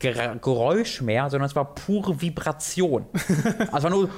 Ger 0.00 0.36
Geräusch 0.36 1.00
mehr, 1.00 1.30
sondern 1.30 1.46
es 1.46 1.56
war 1.56 1.74
pure 1.74 2.20
Vibration. 2.20 3.06
also 3.72 3.84
war 3.84 3.90
nur 3.90 4.10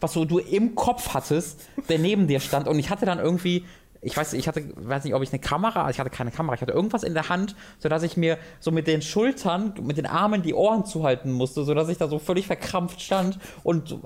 was 0.00 0.12
so 0.12 0.24
du 0.24 0.38
im 0.38 0.74
Kopf 0.74 1.14
hattest, 1.14 1.68
der 1.88 1.98
neben 1.98 2.26
dir 2.26 2.40
stand. 2.40 2.68
Und 2.68 2.78
ich 2.78 2.90
hatte 2.90 3.06
dann 3.06 3.18
irgendwie, 3.18 3.64
ich 4.04 4.16
weiß, 4.16 4.34
ich 4.34 4.46
hatte, 4.46 4.62
weiß 4.76 5.04
nicht, 5.04 5.14
ob 5.14 5.22
ich 5.22 5.32
eine 5.32 5.40
Kamera, 5.40 5.88
ich 5.90 5.98
hatte 5.98 6.10
keine 6.10 6.30
Kamera, 6.30 6.54
ich 6.54 6.60
hatte 6.60 6.72
irgendwas 6.72 7.02
in 7.02 7.14
der 7.14 7.28
Hand, 7.28 7.56
sodass 7.78 8.02
ich 8.02 8.16
mir 8.16 8.38
so 8.60 8.70
mit 8.70 8.86
den 8.86 9.02
Schultern, 9.02 9.74
mit 9.82 9.96
den 9.96 10.06
Armen 10.06 10.42
die 10.42 10.54
Ohren 10.54 10.84
zuhalten 10.84 11.32
musste, 11.32 11.64
sodass 11.64 11.88
ich 11.88 11.98
da 11.98 12.08
so 12.08 12.18
völlig 12.18 12.46
verkrampft 12.46 13.00
stand 13.00 13.38
und 13.62 13.88
so, 13.88 14.02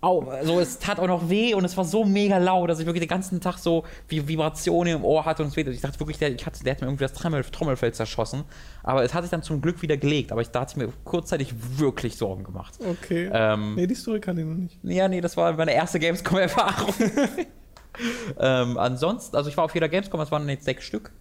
au, 0.00 0.20
also 0.22 0.60
es 0.60 0.78
tat 0.78 0.98
auch 0.98 1.06
noch 1.06 1.28
weh 1.28 1.54
und 1.54 1.64
es 1.64 1.76
war 1.76 1.84
so 1.84 2.04
mega 2.04 2.38
laut, 2.38 2.70
dass 2.70 2.78
ich 2.80 2.86
wirklich 2.86 3.02
den 3.02 3.08
ganzen 3.08 3.40
Tag 3.40 3.58
so 3.58 3.84
wie 4.08 4.26
Vibrationen 4.26 4.96
im 4.96 5.04
Ohr 5.04 5.24
hatte 5.24 5.42
und 5.42 5.48
es 5.48 5.56
weh. 5.56 5.62
Ich 5.62 5.80
dachte 5.80 5.98
wirklich, 6.00 6.18
der, 6.18 6.32
ich 6.32 6.46
hatte, 6.46 6.62
der 6.64 6.74
hat 6.74 6.80
mir 6.80 6.86
irgendwie 6.86 7.04
das 7.04 7.12
Trommel, 7.12 7.44
Trommelfell 7.44 7.92
zerschossen. 7.92 8.44
Aber 8.82 9.04
es 9.04 9.12
hat 9.12 9.24
sich 9.24 9.30
dann 9.30 9.42
zum 9.42 9.60
Glück 9.60 9.82
wieder 9.82 9.96
gelegt. 9.96 10.32
Aber 10.32 10.40
ich, 10.40 10.50
da 10.50 10.60
hatte 10.60 10.72
ich 10.72 10.76
mir 10.76 10.92
kurzzeitig 11.04 11.54
wirklich 11.78 12.16
Sorgen 12.16 12.44
gemacht. 12.44 12.78
Okay. 12.80 13.30
Ähm, 13.32 13.74
nee, 13.74 13.86
die 13.86 13.94
Story 13.94 14.20
kann 14.20 14.38
ich 14.38 14.44
noch 14.44 14.54
nicht. 14.54 14.78
ja, 14.82 15.08
nee, 15.08 15.20
das 15.20 15.36
war 15.36 15.52
meine 15.52 15.74
erste 15.74 15.98
Gamescom-Erfahrung. 15.98 16.94
ähm, 18.38 18.78
ansonsten, 18.78 19.36
also 19.36 19.48
ich 19.48 19.56
war 19.56 19.64
auf 19.64 19.74
jeder 19.74 19.88
Gamescom, 19.88 20.20
es 20.20 20.30
waren 20.30 20.48
jetzt 20.48 20.64
sechs 20.64 20.84
Stück. 20.84 21.12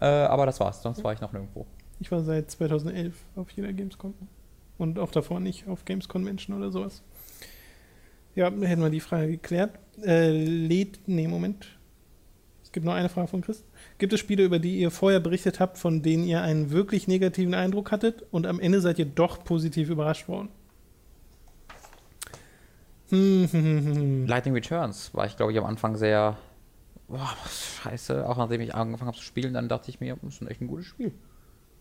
Äh, 0.00 0.06
aber 0.06 0.46
das 0.46 0.60
war's, 0.60 0.82
sonst 0.82 1.02
war 1.02 1.12
ich 1.12 1.20
noch 1.20 1.32
nirgendwo. 1.32 1.66
Ich 2.00 2.10
war 2.12 2.22
seit 2.22 2.50
2011 2.50 3.14
auf 3.36 3.50
jeder 3.50 3.72
Gamescom. 3.72 4.14
Und 4.76 4.98
auch 4.98 5.10
davor 5.10 5.40
nicht 5.40 5.66
auf 5.66 5.84
Games 5.84 6.08
Convention 6.08 6.56
oder 6.56 6.70
sowas. 6.70 7.02
Ja, 8.36 8.50
hätten 8.50 8.82
wir 8.82 8.90
die 8.90 9.00
Frage 9.00 9.28
geklärt. 9.28 9.72
Äh, 10.04 10.30
lädt, 10.30 11.00
nee, 11.06 11.26
Moment. 11.26 11.66
Es 12.62 12.70
gibt 12.70 12.86
noch 12.86 12.94
eine 12.94 13.08
Frage 13.08 13.26
von 13.26 13.40
Chris. 13.40 13.64
Gibt 13.96 14.12
es 14.12 14.20
Spiele, 14.20 14.44
über 14.44 14.60
die 14.60 14.78
ihr 14.78 14.92
vorher 14.92 15.18
berichtet 15.20 15.58
habt, 15.58 15.78
von 15.78 16.02
denen 16.02 16.24
ihr 16.24 16.42
einen 16.42 16.70
wirklich 16.70 17.08
negativen 17.08 17.54
Eindruck 17.54 17.90
hattet 17.90 18.24
und 18.30 18.46
am 18.46 18.60
Ende 18.60 18.80
seid 18.80 18.98
ihr 19.00 19.06
doch 19.06 19.42
positiv 19.42 19.88
überrascht 19.90 20.28
worden? 20.28 20.50
Hm, 20.50 20.50
hm, 20.50 20.56
hm, 21.58 22.30
hm, 22.30 22.30
hm. 22.30 22.38
Lightning 24.26 24.54
Returns 24.54 25.14
war 25.14 25.26
ich, 25.26 25.36
glaube 25.36 25.52
ich, 25.52 25.58
am 25.58 25.64
Anfang 25.64 25.96
sehr. 25.96 26.36
Boah, 27.08 27.34
scheiße. 27.82 28.28
Auch 28.28 28.36
nachdem 28.36 28.60
ich 28.60 28.74
angefangen 28.74 29.08
habe 29.08 29.16
zu 29.16 29.24
spielen, 29.24 29.54
dann 29.54 29.68
dachte 29.68 29.90
ich 29.90 29.98
mir, 30.00 30.16
das 30.22 30.34
ist 30.34 30.42
ein 30.42 30.48
echt 30.48 30.60
ein 30.60 30.66
gutes 30.68 30.86
Spiel. 30.86 31.12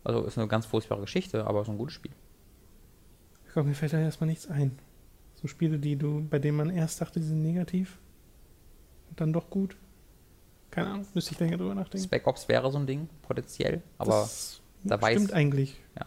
Also 0.04 0.24
ist 0.24 0.38
eine 0.38 0.48
ganz 0.48 0.66
furchtbare 0.66 1.02
Geschichte, 1.02 1.46
aber 1.46 1.62
es 1.62 1.68
ist 1.68 1.72
ein 1.74 1.78
gutes 1.78 1.96
Spiel. 1.96 2.12
Ich 3.46 3.54
glaube, 3.54 3.68
mir 3.68 3.76
fällt 3.76 3.92
da 3.92 4.00
erstmal 4.00 4.30
nichts 4.30 4.48
ein. 4.48 4.80
So 5.36 5.48
Spiele, 5.48 5.80
die 5.80 5.98
du, 5.98 6.26
bei 6.30 6.40
denen 6.40 6.58
man 6.58 6.70
erst 6.70 7.02
dachte, 7.02 7.20
die 7.20 7.26
sind 7.26 7.42
negativ 7.42 8.00
und 9.10 9.20
dann 9.20 9.34
doch 9.34 9.50
gut. 9.50 9.76
Keine 10.72 10.88
Ahnung, 10.92 11.06
müsste 11.14 11.34
ich 11.34 11.40
länger 11.40 11.58
drüber 11.58 11.76
nachdenken. 11.76 12.06
Spec 12.06 12.26
Ops 12.26 12.48
wäre 12.48 12.72
so 12.72 12.78
ein 12.78 12.88
Ding, 12.88 13.10
potenziell, 13.22 13.82
aber 13.98 14.12
das 14.12 14.62
da 14.84 14.96
weiß- 14.96 15.12
stimmt 15.12 15.34
eigentlich. 15.34 15.78
Ja. 16.00 16.06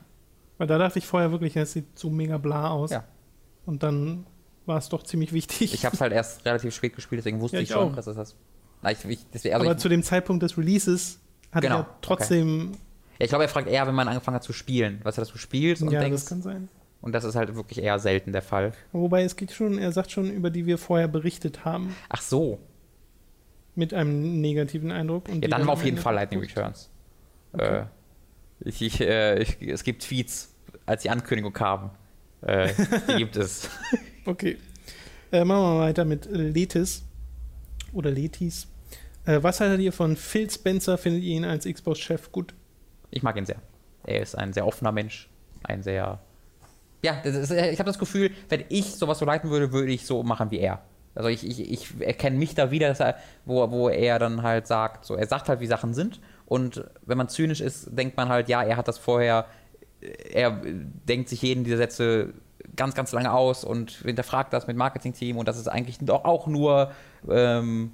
Weil 0.59 0.67
da 0.67 0.79
dachte 0.79 0.99
ich 0.99 1.07
vorher 1.07 1.31
wirklich, 1.31 1.57
es 1.57 1.73
sieht 1.73 1.99
so 1.99 2.09
mega 2.11 2.39
bla 2.39 2.71
aus. 2.71 2.91
Ja. 2.91 3.05
Und 3.67 3.83
dann 3.83 4.27
war 4.67 4.79
es 4.79 4.89
doch 4.89 5.03
ziemlich 5.03 5.33
wichtig. 5.33 5.75
ich 5.75 5.85
habe 5.85 5.95
es 5.95 6.01
halt 6.01 6.13
erst 6.13 6.45
relativ 6.45 6.75
spät 6.75 6.95
gespielt, 6.95 7.21
deswegen 7.21 7.41
wusste 7.41 7.57
Ja, 7.59 7.63
ich, 7.63 7.69
ich 7.71 7.75
schon, 7.75 7.93
auch. 7.93 7.97
dass 7.97 8.07
es 8.07 8.17
das. 8.17 8.37
Na, 8.83 8.93
ich, 8.93 9.05
ich, 9.05 9.27
deswegen, 9.33 9.55
also 9.55 9.67
Aber 9.67 9.77
zu 9.79 9.89
dem 9.89 10.03
Zeitpunkt 10.03 10.43
des 10.43 10.57
Releases 10.57 11.19
hatte 11.53 11.67
Genau, 11.67 11.81
ja 11.81 11.97
trotzdem. 12.03 12.73
ja, 13.19 13.25
ich 13.25 13.29
glaube, 13.29 13.45
er 13.45 13.49
fragt 13.49 13.69
eher, 13.69 13.87
wenn 13.87 13.95
man 13.95 14.09
angefangen 14.09 14.37
hat 14.37 14.45
zu 14.45 14.53
spielen. 14.53 15.01
Weißt 15.03 15.19
du, 15.19 15.23
dass 15.23 15.31
du 15.33 15.39
spielst 15.39 15.83
und 15.83 15.91
Ja, 15.91 16.01
denkst, 16.01 16.23
das 16.23 16.29
kann 16.29 16.43
sein. 16.43 16.69
und 17.01 17.13
das 17.13 17.25
ist 17.25 17.35
halt 17.35 17.55
wirklich 17.57 17.83
eher 17.83 17.99
selten 17.99 18.33
der 18.33 18.43
Fall. 18.43 18.73
Wobei 18.93 19.23
es 19.25 19.37
geht 19.37 19.53
schon, 19.53 19.77
er 19.79 19.93
sagt 19.93 20.11
schon, 20.13 20.31
über 20.31 20.51
die 20.51 20.67
wir 20.67 20.79
vorher 20.79 21.09
berichtet 21.09 21.65
haben, 21.65 21.95
Ach 22.09 22.23
so, 22.23 22.59
mit 23.75 23.93
einem 23.95 24.41
negativen 24.41 24.91
Eindruck. 24.93 25.29
Und 25.29 25.43
ja, 25.43 25.49
dann 25.49 25.69
auf 25.69 25.81
am 25.81 25.85
jeden 25.85 25.99
Fall 25.99 26.15
Lightning 26.15 26.41
Returns. 26.41 26.91
Okay. 27.53 27.81
Äh, 27.81 27.85
ich, 28.69 28.83
ich, 28.83 29.01
äh, 29.01 29.43
ich, 29.43 29.61
es 29.63 29.85
gibt 29.85 30.03
Tweets, 30.03 30.55
als 30.87 31.03
die 31.03 31.11
Ankündigung 31.11 31.53
kam. 31.53 31.91
Äh, 32.43 32.73
die 33.09 33.17
gibt 33.17 33.37
es. 33.37 33.69
Okay. 34.25 34.59
Äh, 35.33 35.45
machen 35.45 35.63
wir 35.63 35.75
mal 35.75 35.81
weiter 35.81 36.05
mit 36.05 36.27
Letis. 36.31 37.05
Oder 37.93 38.11
Letis. 38.11 38.69
Äh, 39.27 39.43
was 39.43 39.61
haltet 39.61 39.81
ihr 39.81 39.93
von 39.93 40.17
Phil 40.17 40.51
Spencer? 40.51 40.99
Findet 40.99 41.23
ihr 41.23 41.37
ihn 41.37 41.45
als 41.45 41.65
Xbox-Chef 41.65 42.33
gut? 42.33 42.55
Ich 43.11 43.23
mag 43.23 43.37
ihn 43.37 43.47
sehr. 43.47 43.61
Er 44.05 44.23
ist 44.23 44.37
ein 44.37 44.53
sehr 44.53 44.67
offener 44.67 44.93
Mensch. 44.93 45.29
Ein 45.63 45.83
sehr. 45.83 46.21
Ja, 47.03 47.15
ist, 47.21 47.51
ich 47.51 47.79
habe 47.79 47.89
das 47.89 47.99
Gefühl, 47.99 48.31
wenn 48.49 48.65
ich 48.69 48.95
sowas 48.95 49.19
so 49.19 49.25
leiten 49.25 49.51
würde, 49.51 49.73
würde 49.73 49.93
ich 49.93 50.05
so 50.05 50.23
machen 50.23 50.51
wie 50.51 50.59
er. 50.59 50.83
Also 51.15 51.29
ich, 51.29 51.47
ich, 51.47 51.71
ich 51.71 52.01
erkenne 52.01 52.39
mich 52.39 52.55
da 52.55 52.71
wieder, 52.71 52.89
er, 52.89 53.17
wo, 53.45 53.69
wo 53.71 53.89
er 53.89 54.19
dann 54.19 54.43
halt 54.43 54.67
sagt, 54.67 55.05
so, 55.05 55.17
er 55.17 55.27
sagt 55.27 55.49
halt, 55.49 55.61
wie 55.61 55.67
Sachen 55.67 55.93
sind. 55.95 56.21
Und 56.47 56.85
wenn 57.05 57.19
man 57.19 57.29
zynisch 57.29 57.61
ist, 57.61 57.89
denkt 57.97 58.17
man 58.17 58.29
halt, 58.29 58.49
ja, 58.49 58.63
er 58.63 58.77
hat 58.77 58.87
das 58.87 58.99
vorher, 58.99 59.47
er 60.01 60.61
denkt 61.09 61.29
sich 61.29 61.43
jeden 61.43 61.65
dieser 61.65 61.79
Sätze 61.79 62.35
ganz, 62.81 62.95
ganz 62.95 63.13
lange 63.13 63.31
aus 63.31 63.63
und 63.63 63.91
hinterfragt 63.91 64.55
das 64.55 64.67
mit 64.67 64.75
Marketingteam 64.75 65.37
und 65.37 65.47
das 65.47 65.59
ist 65.59 65.69
eigentlich 65.69 65.99
doch 66.01 66.25
auch 66.25 66.47
nur 66.47 66.91
ähm, 67.29 67.93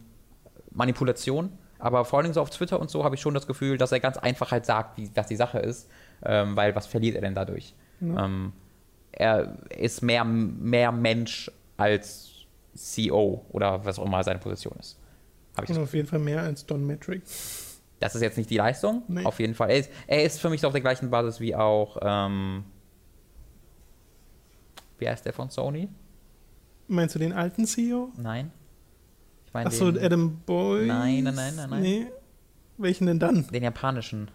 Manipulation. 0.70 1.50
Aber 1.80 2.04
vor 2.04 2.20
allem 2.20 2.32
so 2.32 2.40
auf 2.40 2.50
Twitter 2.50 2.78
und 2.80 2.88
so 2.88 3.02
habe 3.04 3.16
ich 3.16 3.20
schon 3.20 3.34
das 3.34 3.48
Gefühl, 3.48 3.78
dass 3.78 3.90
er 3.90 3.98
ganz 3.98 4.16
einfach 4.16 4.52
halt 4.52 4.64
sagt, 4.64 4.96
wie, 4.96 5.10
was 5.14 5.26
die 5.26 5.34
Sache 5.34 5.58
ist, 5.58 5.90
ähm, 6.24 6.56
weil 6.56 6.74
was 6.76 6.86
verliert 6.86 7.16
er 7.16 7.20
denn 7.20 7.34
dadurch? 7.34 7.74
Ja. 8.00 8.24
Ähm, 8.26 8.52
er 9.10 9.56
ist 9.76 10.02
mehr, 10.02 10.24
mehr 10.24 10.92
Mensch 10.92 11.50
als 11.76 12.30
CEO 12.76 13.44
oder 13.50 13.84
was 13.84 13.98
auch 13.98 14.04
immer 14.04 14.22
seine 14.22 14.38
Position 14.38 14.74
ist. 14.78 14.98
Und 15.58 15.68
das 15.68 15.78
auf 15.78 15.94
jeden 15.94 16.06
Fall 16.06 16.18
mehr 16.20 16.42
als 16.42 16.64
Don 16.64 16.86
Metric. 16.86 17.22
Das 17.98 18.14
ist 18.14 18.22
jetzt 18.22 18.36
nicht 18.38 18.50
die 18.50 18.58
Leistung, 18.58 19.02
Nee. 19.08 19.24
auf 19.24 19.40
jeden 19.40 19.54
Fall. 19.54 19.70
Er 19.70 19.78
ist, 19.78 19.90
er 20.06 20.22
ist 20.22 20.40
für 20.40 20.50
mich 20.50 20.60
so 20.60 20.66
auf 20.68 20.72
der 20.74 20.82
gleichen 20.82 21.10
Basis 21.10 21.40
wie 21.40 21.56
auch, 21.56 21.96
ähm, 22.02 22.64
wie 24.98 25.08
heißt 25.08 25.24
der 25.24 25.32
von 25.32 25.50
Sony? 25.50 25.88
Meinst 26.88 27.14
du 27.14 27.18
den 27.18 27.32
alten 27.32 27.66
CEO? 27.66 28.12
Nein. 28.16 28.52
Ich 29.46 29.54
meine 29.54 29.68
Achso, 29.68 29.88
Adam 29.88 30.38
Boy? 30.46 30.86
Nein, 30.86 31.24
nein, 31.24 31.34
nein, 31.34 31.56
nein, 31.56 31.70
nein. 31.70 31.82
Nee. 31.82 32.06
Welchen 32.78 33.06
denn 33.06 33.18
dann? 33.18 33.46
den 33.48 33.62
japanischen. 33.62 34.30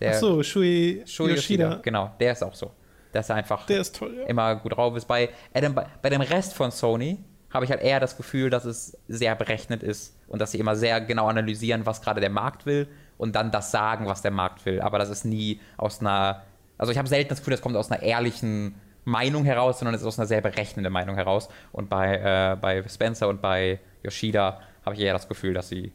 Der 0.00 0.12
Achso, 0.12 0.42
Shui, 0.42 1.02
Shuei 1.06 1.30
Yoshida. 1.30 1.80
Genau, 1.82 2.10
der 2.20 2.32
ist 2.32 2.42
auch 2.42 2.54
so. 2.54 2.72
Dass 3.12 3.30
er 3.30 3.36
einfach 3.36 3.64
Der 3.66 3.80
ist 3.80 3.96
toll, 3.96 4.14
ja. 4.18 4.26
immer 4.26 4.56
gut 4.56 4.76
drauf 4.76 4.96
ist. 4.96 5.06
Bei, 5.06 5.30
Adam, 5.54 5.74
bei, 5.74 5.86
bei 6.02 6.10
dem 6.10 6.20
Rest 6.20 6.54
von 6.54 6.70
Sony 6.70 7.18
habe 7.50 7.64
ich 7.64 7.70
halt 7.70 7.82
eher 7.82 8.00
das 8.00 8.16
Gefühl, 8.16 8.50
dass 8.50 8.64
es 8.64 8.98
sehr 9.08 9.34
berechnet 9.34 9.82
ist 9.82 10.16
und 10.28 10.40
dass 10.40 10.52
sie 10.52 10.58
immer 10.58 10.76
sehr 10.76 11.00
genau 11.00 11.28
analysieren, 11.28 11.86
was 11.86 12.02
gerade 12.02 12.20
der 12.20 12.30
Markt 12.30 12.66
will 12.66 12.88
und 13.16 13.34
dann 13.34 13.50
das 13.50 13.70
sagen, 13.70 14.06
was 14.06 14.20
der 14.20 14.32
Markt 14.32 14.66
will. 14.66 14.80
Aber 14.80 14.98
das 14.98 15.08
ist 15.08 15.24
nie 15.24 15.60
aus 15.76 16.00
einer, 16.00 16.42
also 16.76 16.92
ich 16.92 16.98
habe 16.98 17.08
selten 17.08 17.30
das 17.30 17.38
Gefühl, 17.38 17.52
das 17.52 17.62
kommt 17.62 17.76
aus 17.76 17.90
einer 17.90 18.02
ehrlichen 18.02 18.74
Meinung 19.06 19.44
heraus, 19.44 19.78
sondern 19.78 19.94
es 19.94 20.02
ist 20.02 20.06
aus 20.06 20.18
einer 20.18 20.26
sehr 20.26 20.40
berechnenden 20.42 20.92
Meinung 20.92 21.14
heraus. 21.16 21.48
Und 21.72 21.88
bei, 21.88 22.16
äh, 22.16 22.56
bei 22.60 22.86
Spencer 22.88 23.28
und 23.28 23.40
bei 23.40 23.80
Yoshida 24.02 24.60
habe 24.84 24.94
ich 24.96 25.00
eher 25.00 25.12
das 25.14 25.26
Gefühl, 25.28 25.54
dass 25.54 25.68
sie 25.70 25.92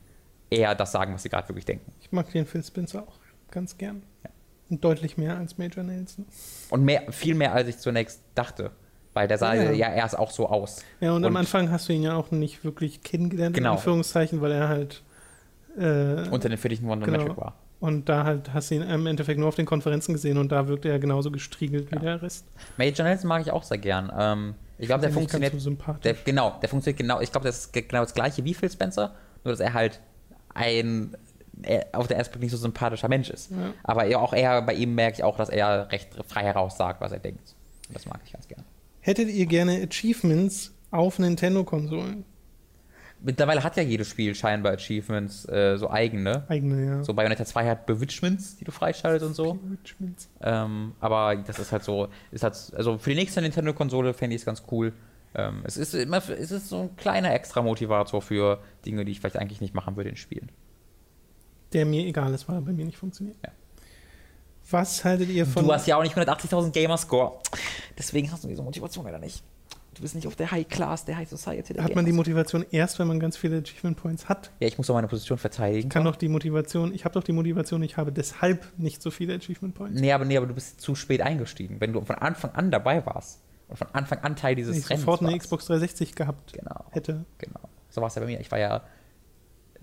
eher 0.49 0.73
das 0.75 0.91
sagen, 0.91 1.13
was 1.13 1.21
sie 1.23 1.29
gerade 1.29 1.47
wirklich 1.49 1.65
denken. 1.65 1.91
Ich 2.01 2.11
mag 2.11 2.31
den 2.31 2.45
Phil 2.45 2.63
Spencer 2.63 3.03
auch 3.03 3.19
ganz 3.51 3.77
gern. 3.77 4.01
Und 4.69 4.83
deutlich 4.83 5.17
mehr 5.17 5.37
als 5.37 5.57
Major 5.57 5.83
Nelson. 5.83 6.25
Und 6.69 6.83
mehr, 6.85 7.11
viel 7.11 7.35
mehr, 7.35 7.53
als 7.53 7.67
ich 7.67 7.77
zunächst 7.77 8.21
dachte. 8.33 8.71
Weil 9.13 9.27
der 9.27 9.37
sah 9.37 9.53
Ja. 9.53 9.71
ja, 9.71 9.93
erst 9.93 10.17
auch 10.17 10.31
so 10.31 10.47
aus. 10.47 10.81
Ja, 11.01 11.11
und, 11.11 11.25
am 11.25 11.31
Und- 11.33 11.37
Anfang 11.37 11.69
hast 11.69 11.89
du 11.89 11.93
ihn 11.93 12.03
ja 12.03 12.15
auch 12.15 12.31
nicht 12.31 12.63
wirklich 12.63 13.03
kennengelernt, 13.03 13.53
Genau. 13.57 13.71
in 13.71 13.75
Anführungszeichen, 13.77 14.39
weil 14.39 14.53
er 14.53 14.69
halt. 14.69 15.03
Äh, 15.77 16.29
Unter 16.29 16.47
den 16.47 16.57
Fittichen 16.57 16.87
von 16.87 17.01
Genau. 17.01 17.17
Metric 17.17 17.37
war. 17.37 17.55
Und 17.81 18.07
da 18.07 18.23
halt 18.23 18.53
hast 18.53 18.71
du 18.71 18.75
ihn 18.75 18.83
im 18.83 19.05
Endeffekt 19.07 19.37
nur 19.39 19.49
auf 19.49 19.55
den 19.55 19.65
Konferenzen 19.65 20.13
gesehen 20.13 20.37
und 20.37 20.49
da 20.53 20.69
wirkte 20.69 20.87
er 20.87 20.99
genauso 20.99 21.29
gestriegelt 21.31 21.91
wie 21.91 21.95
Ja. 21.95 22.01
der 22.01 22.21
Rest. 22.21 22.45
Major 22.77 23.05
Nelson 23.05 23.27
mag 23.27 23.41
ich 23.41 23.51
auch 23.51 23.63
sehr 23.63 23.77
gern. 23.79 24.09
Ähm, 24.17 24.55
ich 24.77 24.87
glaube, 24.87 25.01
der 25.01 25.09
ich 25.09 25.15
funktioniert. 25.15 25.51
so 25.53 25.59
sympathisch. 25.59 26.03
Der, 26.03 26.13
genau, 26.13 26.57
der 26.61 26.69
funktioniert 26.69 26.97
genau. 26.99 27.19
Ich 27.19 27.31
glaube, 27.31 27.45
das 27.45 27.57
ist 27.65 27.73
ge- 27.73 27.83
genau 27.83 28.01
das 28.03 28.13
gleiche 28.13 28.43
wie 28.45 28.53
Phil 28.53 28.71
Spencer, 28.71 29.13
nur 29.43 29.51
dass 29.51 29.59
er 29.59 29.73
halt 29.73 29.99
ein 30.53 31.15
auf 31.93 32.07
der 32.07 32.17
ersten 32.17 32.31
Blick 32.33 32.43
nicht 32.43 32.51
so 32.51 32.57
sympathischer 32.57 33.07
Mensch 33.07 33.29
ist. 33.29 33.51
Ja. 33.51 33.73
Aber 33.83 34.03
auch 34.19 34.33
er, 34.33 34.61
bei 34.63 34.73
ihm 34.73 34.95
merke 34.95 35.17
ich 35.17 35.23
auch, 35.23 35.37
dass 35.37 35.49
er 35.49 35.91
recht 35.91 36.09
frei 36.27 36.43
heraus 36.43 36.77
sagt, 36.77 37.01
was 37.01 37.11
er 37.11 37.19
denkt. 37.19 37.55
Und 37.87 37.95
das 37.95 38.05
mag 38.07 38.19
ich 38.25 38.31
ganz 38.33 38.47
gern. 38.47 38.63
Hättet 39.01 39.29
ihr 39.29 39.45
gerne 39.45 39.81
Achievements 39.87 40.73
auf 40.89 41.19
Nintendo-Konsolen? 41.19 42.25
Mittlerweile 43.23 43.63
hat 43.63 43.77
ja 43.77 43.83
jedes 43.83 44.07
Spiel 44.07 44.33
scheinbar 44.33 44.73
Achievements 44.73 45.47
äh, 45.47 45.77
so 45.77 45.89
eigene. 45.89 46.43
Eigene, 46.49 46.85
ja. 46.85 47.03
So 47.03 47.13
Bayonetta 47.13 47.45
2 47.45 47.69
hat 47.69 47.85
Bewitchments, 47.85 48.57
die 48.57 48.65
du 48.65 48.71
freischaltest 48.71 49.25
und 49.25 49.35
so. 49.35 49.59
Achievements. 49.83 50.29
Ähm, 50.41 50.93
aber 50.99 51.35
das 51.35 51.59
ist 51.59 51.71
halt 51.71 51.83
so, 51.83 52.07
ist 52.31 52.43
halt, 52.43 52.55
also 52.75 52.97
für 52.97 53.11
die 53.11 53.15
nächste 53.15 53.41
Nintendo-Konsole 53.41 54.13
fände 54.13 54.35
ich 54.35 54.41
es 54.41 54.45
ganz 54.45 54.63
cool. 54.71 54.93
Ähm, 55.35 55.61
es 55.63 55.77
ist 55.77 55.93
immer, 55.93 56.17
es 56.17 56.51
ist 56.51 56.69
so 56.69 56.81
ein 56.81 56.95
kleiner 56.95 57.33
extra 57.33 57.61
Motivator 57.61 58.21
für 58.21 58.59
Dinge, 58.85 59.05
die 59.05 59.11
ich 59.11 59.19
vielleicht 59.19 59.37
eigentlich 59.37 59.61
nicht 59.61 59.73
machen 59.73 59.95
würde 59.95 60.09
in 60.09 60.17
Spielen. 60.17 60.51
Der 61.73 61.85
mir 61.85 62.05
egal 62.05 62.33
ist, 62.33 62.49
weil 62.49 62.55
er 62.55 62.61
bei 62.61 62.73
mir 62.73 62.85
nicht 62.85 62.97
funktioniert. 62.97 63.37
Ja. 63.45 63.51
Was 64.69 65.03
haltet 65.03 65.29
ihr 65.29 65.45
von. 65.45 65.65
du 65.65 65.73
hast 65.73 65.87
ja 65.87 65.97
auch 65.97 66.03
nicht 66.03 66.15
180.000 66.15 66.71
Gamerscore. 66.71 67.39
Deswegen 67.97 68.31
hast 68.31 68.43
du 68.43 68.47
diese 68.47 68.61
Motivation 68.61 69.05
leider 69.05 69.19
nicht. 69.19 69.43
Du 70.01 70.05
bist 70.05 70.15
nicht 70.15 70.25
auf 70.25 70.35
der 70.35 70.49
High 70.49 70.67
Class, 70.67 71.05
der 71.05 71.15
High 71.17 71.29
Society. 71.29 71.73
Der 71.73 71.83
hat 71.83 71.93
man 71.93 72.05
die. 72.05 72.11
Motivation 72.11 72.65
erst, 72.71 72.97
wenn 72.97 73.05
man 73.07 73.19
ganz 73.19 73.37
viele 73.37 73.59
Achievement 73.59 73.97
Points 73.97 74.27
hat? 74.27 74.49
Ja, 74.59 74.67
ich 74.67 74.75
muss 74.79 74.87
doch 74.87 74.95
meine 74.95 75.07
Position 75.07 75.37
verteidigen. 75.37 75.89
Kann 75.89 76.05
doch 76.05 76.15
die 76.15 76.27
Motivation, 76.27 76.91
ich 76.91 77.05
habe 77.05 77.13
doch 77.13 77.23
die 77.23 77.33
Motivation, 77.33 77.83
ich 77.83 77.97
habe 77.97 78.11
deshalb 78.11 78.65
nicht 78.79 78.99
so 79.03 79.11
viele 79.11 79.35
Achievement 79.35 79.75
Points. 79.75 80.01
Nee, 80.01 80.11
aber, 80.11 80.25
nee, 80.25 80.37
aber 80.37 80.47
du 80.47 80.55
bist 80.55 80.81
zu 80.81 80.95
spät 80.95 81.21
eingestiegen. 81.21 81.75
Wenn 81.79 81.93
du 81.93 82.01
von 82.01 82.15
Anfang 82.15 82.49
an 82.55 82.71
dabei 82.71 83.05
warst 83.05 83.41
und 83.67 83.77
von 83.77 83.89
Anfang 83.93 84.17
an 84.23 84.35
Teil 84.35 84.55
dieses 84.55 84.73
Wenn 84.73 84.79
ich 84.81 84.89
Rennens 84.89 85.01
sofort 85.01 85.21
eine 85.21 85.33
warst. 85.33 85.41
Xbox 85.41 85.65
360 85.67 86.15
gehabt 86.15 86.53
Genau. 86.53 86.85
hätte. 86.89 87.25
Genau. 87.37 87.59
So 87.89 88.01
war 88.01 88.07
es 88.07 88.15
ja 88.15 88.21
bei 88.21 88.27
mir. 88.27 88.39
Ich 88.39 88.49
war 88.49 88.57
ja 88.57 88.81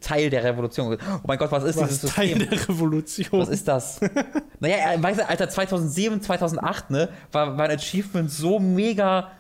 Teil 0.01 0.31
der 0.31 0.45
Revolution. 0.45 0.97
Oh 1.01 1.21
mein 1.27 1.39
Gott, 1.39 1.51
was 1.53 1.65
ist 1.65 1.77
Was 1.77 1.89
dieses 1.89 2.13
Teil 2.13 2.29
System? 2.29 2.51
der 2.51 2.69
Revolution. 2.69 3.41
Was 3.41 3.49
ist 3.49 3.67
das? 3.69 4.01
naja, 4.61 4.95
äh, 4.95 5.03
weißt 5.03 5.21
du, 5.21 5.29
Alter, 5.29 5.49
2007, 5.49 6.23
2008, 6.23 6.91
ne, 6.91 7.09
war, 7.33 7.57
war 7.57 7.65
ein 7.67 7.77
Achievement 7.77 8.31
so 8.31 8.59
mega, 8.59 9.31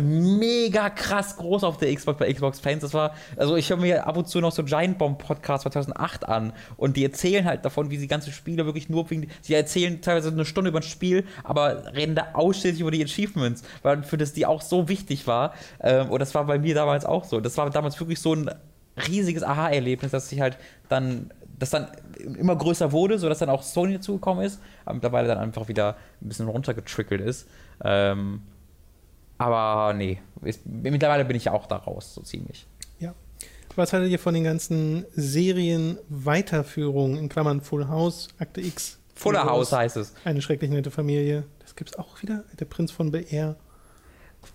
mega 0.00 0.90
krass 0.90 1.36
groß 1.36 1.64
auf 1.64 1.76
der 1.76 1.94
Xbox 1.94 2.18
bei 2.18 2.32
Xbox 2.32 2.60
Fans. 2.60 2.82
Das 2.82 2.94
war, 2.94 3.14
also 3.36 3.56
ich 3.56 3.70
höre 3.70 3.76
mir 3.76 4.06
ab 4.06 4.16
und 4.16 4.28
zu 4.28 4.40
noch 4.40 4.52
so 4.52 4.64
Giant 4.64 4.98
Bomb 4.98 5.18
Podcast 5.18 5.62
2008 5.62 6.28
an 6.28 6.52
und 6.76 6.96
die 6.96 7.04
erzählen 7.04 7.44
halt 7.44 7.64
davon, 7.64 7.90
wie 7.90 7.96
sie 7.96 8.06
ganze 8.06 8.32
Spiele 8.32 8.66
wirklich 8.66 8.88
nur 8.88 9.08
wegen, 9.10 9.28
sie 9.42 9.54
erzählen 9.54 10.00
teilweise 10.00 10.30
eine 10.30 10.44
Stunde 10.44 10.70
über 10.70 10.80
ein 10.80 10.84
Spiel, 10.84 11.24
aber 11.44 11.94
reden 11.94 12.14
da 12.14 12.28
ausschließlich 12.34 12.80
über 12.80 12.90
die 12.90 13.02
Achievements, 13.04 13.62
weil 13.82 14.02
für 14.02 14.16
das 14.16 14.32
die 14.32 14.46
auch 14.46 14.62
so 14.62 14.88
wichtig 14.88 15.26
war. 15.26 15.54
Ähm, 15.80 16.10
und 16.10 16.20
das 16.20 16.34
war 16.34 16.44
bei 16.44 16.58
mir 16.58 16.74
damals 16.74 17.04
auch 17.04 17.24
so. 17.24 17.40
Das 17.40 17.56
war 17.56 17.68
damals 17.70 17.98
wirklich 18.00 18.20
so 18.20 18.34
ein 18.34 18.50
riesiges 19.08 19.42
Aha-Erlebnis, 19.42 20.10
dass 20.10 20.30
ich 20.32 20.40
halt 20.40 20.58
dann, 20.88 21.30
das 21.58 21.70
dann 21.70 21.88
immer 22.38 22.56
größer 22.56 22.92
wurde, 22.92 23.18
sodass 23.18 23.38
dann 23.38 23.50
auch 23.50 23.62
Sony 23.62 23.94
dazugekommen 23.94 24.44
ist, 24.44 24.60
aber 24.84 24.94
mittlerweile 24.94 25.28
dann 25.28 25.38
einfach 25.38 25.68
wieder 25.68 25.96
ein 26.20 26.28
bisschen 26.28 26.48
runtergetrickelt 26.48 27.20
ist. 27.20 27.48
Ähm, 27.82 28.42
aber 29.40 29.92
nee, 29.94 30.18
ist, 30.42 30.66
mittlerweile 30.66 31.24
bin 31.24 31.36
ich 31.36 31.48
auch 31.48 31.66
da 31.66 31.76
raus, 31.76 32.14
so 32.14 32.22
ziemlich. 32.22 32.66
Ja. 32.98 33.14
Was 33.76 33.92
haltet 33.92 34.10
ihr 34.10 34.18
von 34.18 34.34
den 34.34 34.44
ganzen 34.44 35.06
Serien-Weiterführungen, 35.12 37.16
in 37.16 37.28
Klammern 37.28 37.60
Full 37.60 37.88
House, 37.88 38.28
Akte 38.38 38.60
X? 38.60 38.98
Fuller 39.14 39.44
House 39.44 39.72
heißt 39.72 39.96
es. 39.96 40.14
Eine 40.24 40.42
schrecklich 40.42 40.70
nette 40.70 40.90
Familie. 40.90 41.44
Das 41.60 41.76
gibt's 41.76 41.96
auch 41.98 42.20
wieder. 42.22 42.44
Der 42.58 42.64
Prinz 42.64 42.90
von 42.90 43.10
Bel-Air. 43.10 43.56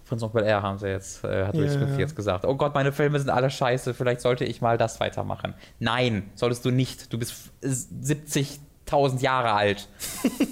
Prinz 0.08 0.24
of 0.24 0.34
Bel 0.34 0.44
Air 0.44 0.64
haben 0.64 0.80
sie 0.80 0.88
jetzt, 0.88 1.24
äh, 1.24 1.46
hat 1.46 1.54
Will 1.56 1.66
Ja. 1.66 1.72
Smith 1.72 2.00
jetzt 2.00 2.16
gesagt. 2.16 2.44
Oh 2.46 2.56
Gott, 2.56 2.74
meine 2.74 2.92
Filme 2.92 3.20
sind 3.20 3.30
alle 3.30 3.52
scheiße, 3.52 3.94
vielleicht 3.94 4.20
sollte 4.22 4.44
ich 4.44 4.60
mal 4.60 4.80
das 4.80 5.00
weitermachen. 5.00 5.54
Nein, 5.80 6.32
solltest 6.34 6.66
du 6.66 6.72
nicht. 6.72 7.14
Du 7.14 7.20
bist 7.20 7.34
f- 7.62 7.64
70.000 7.64 9.22
Jahre 9.22 9.52
alt. 9.54 9.88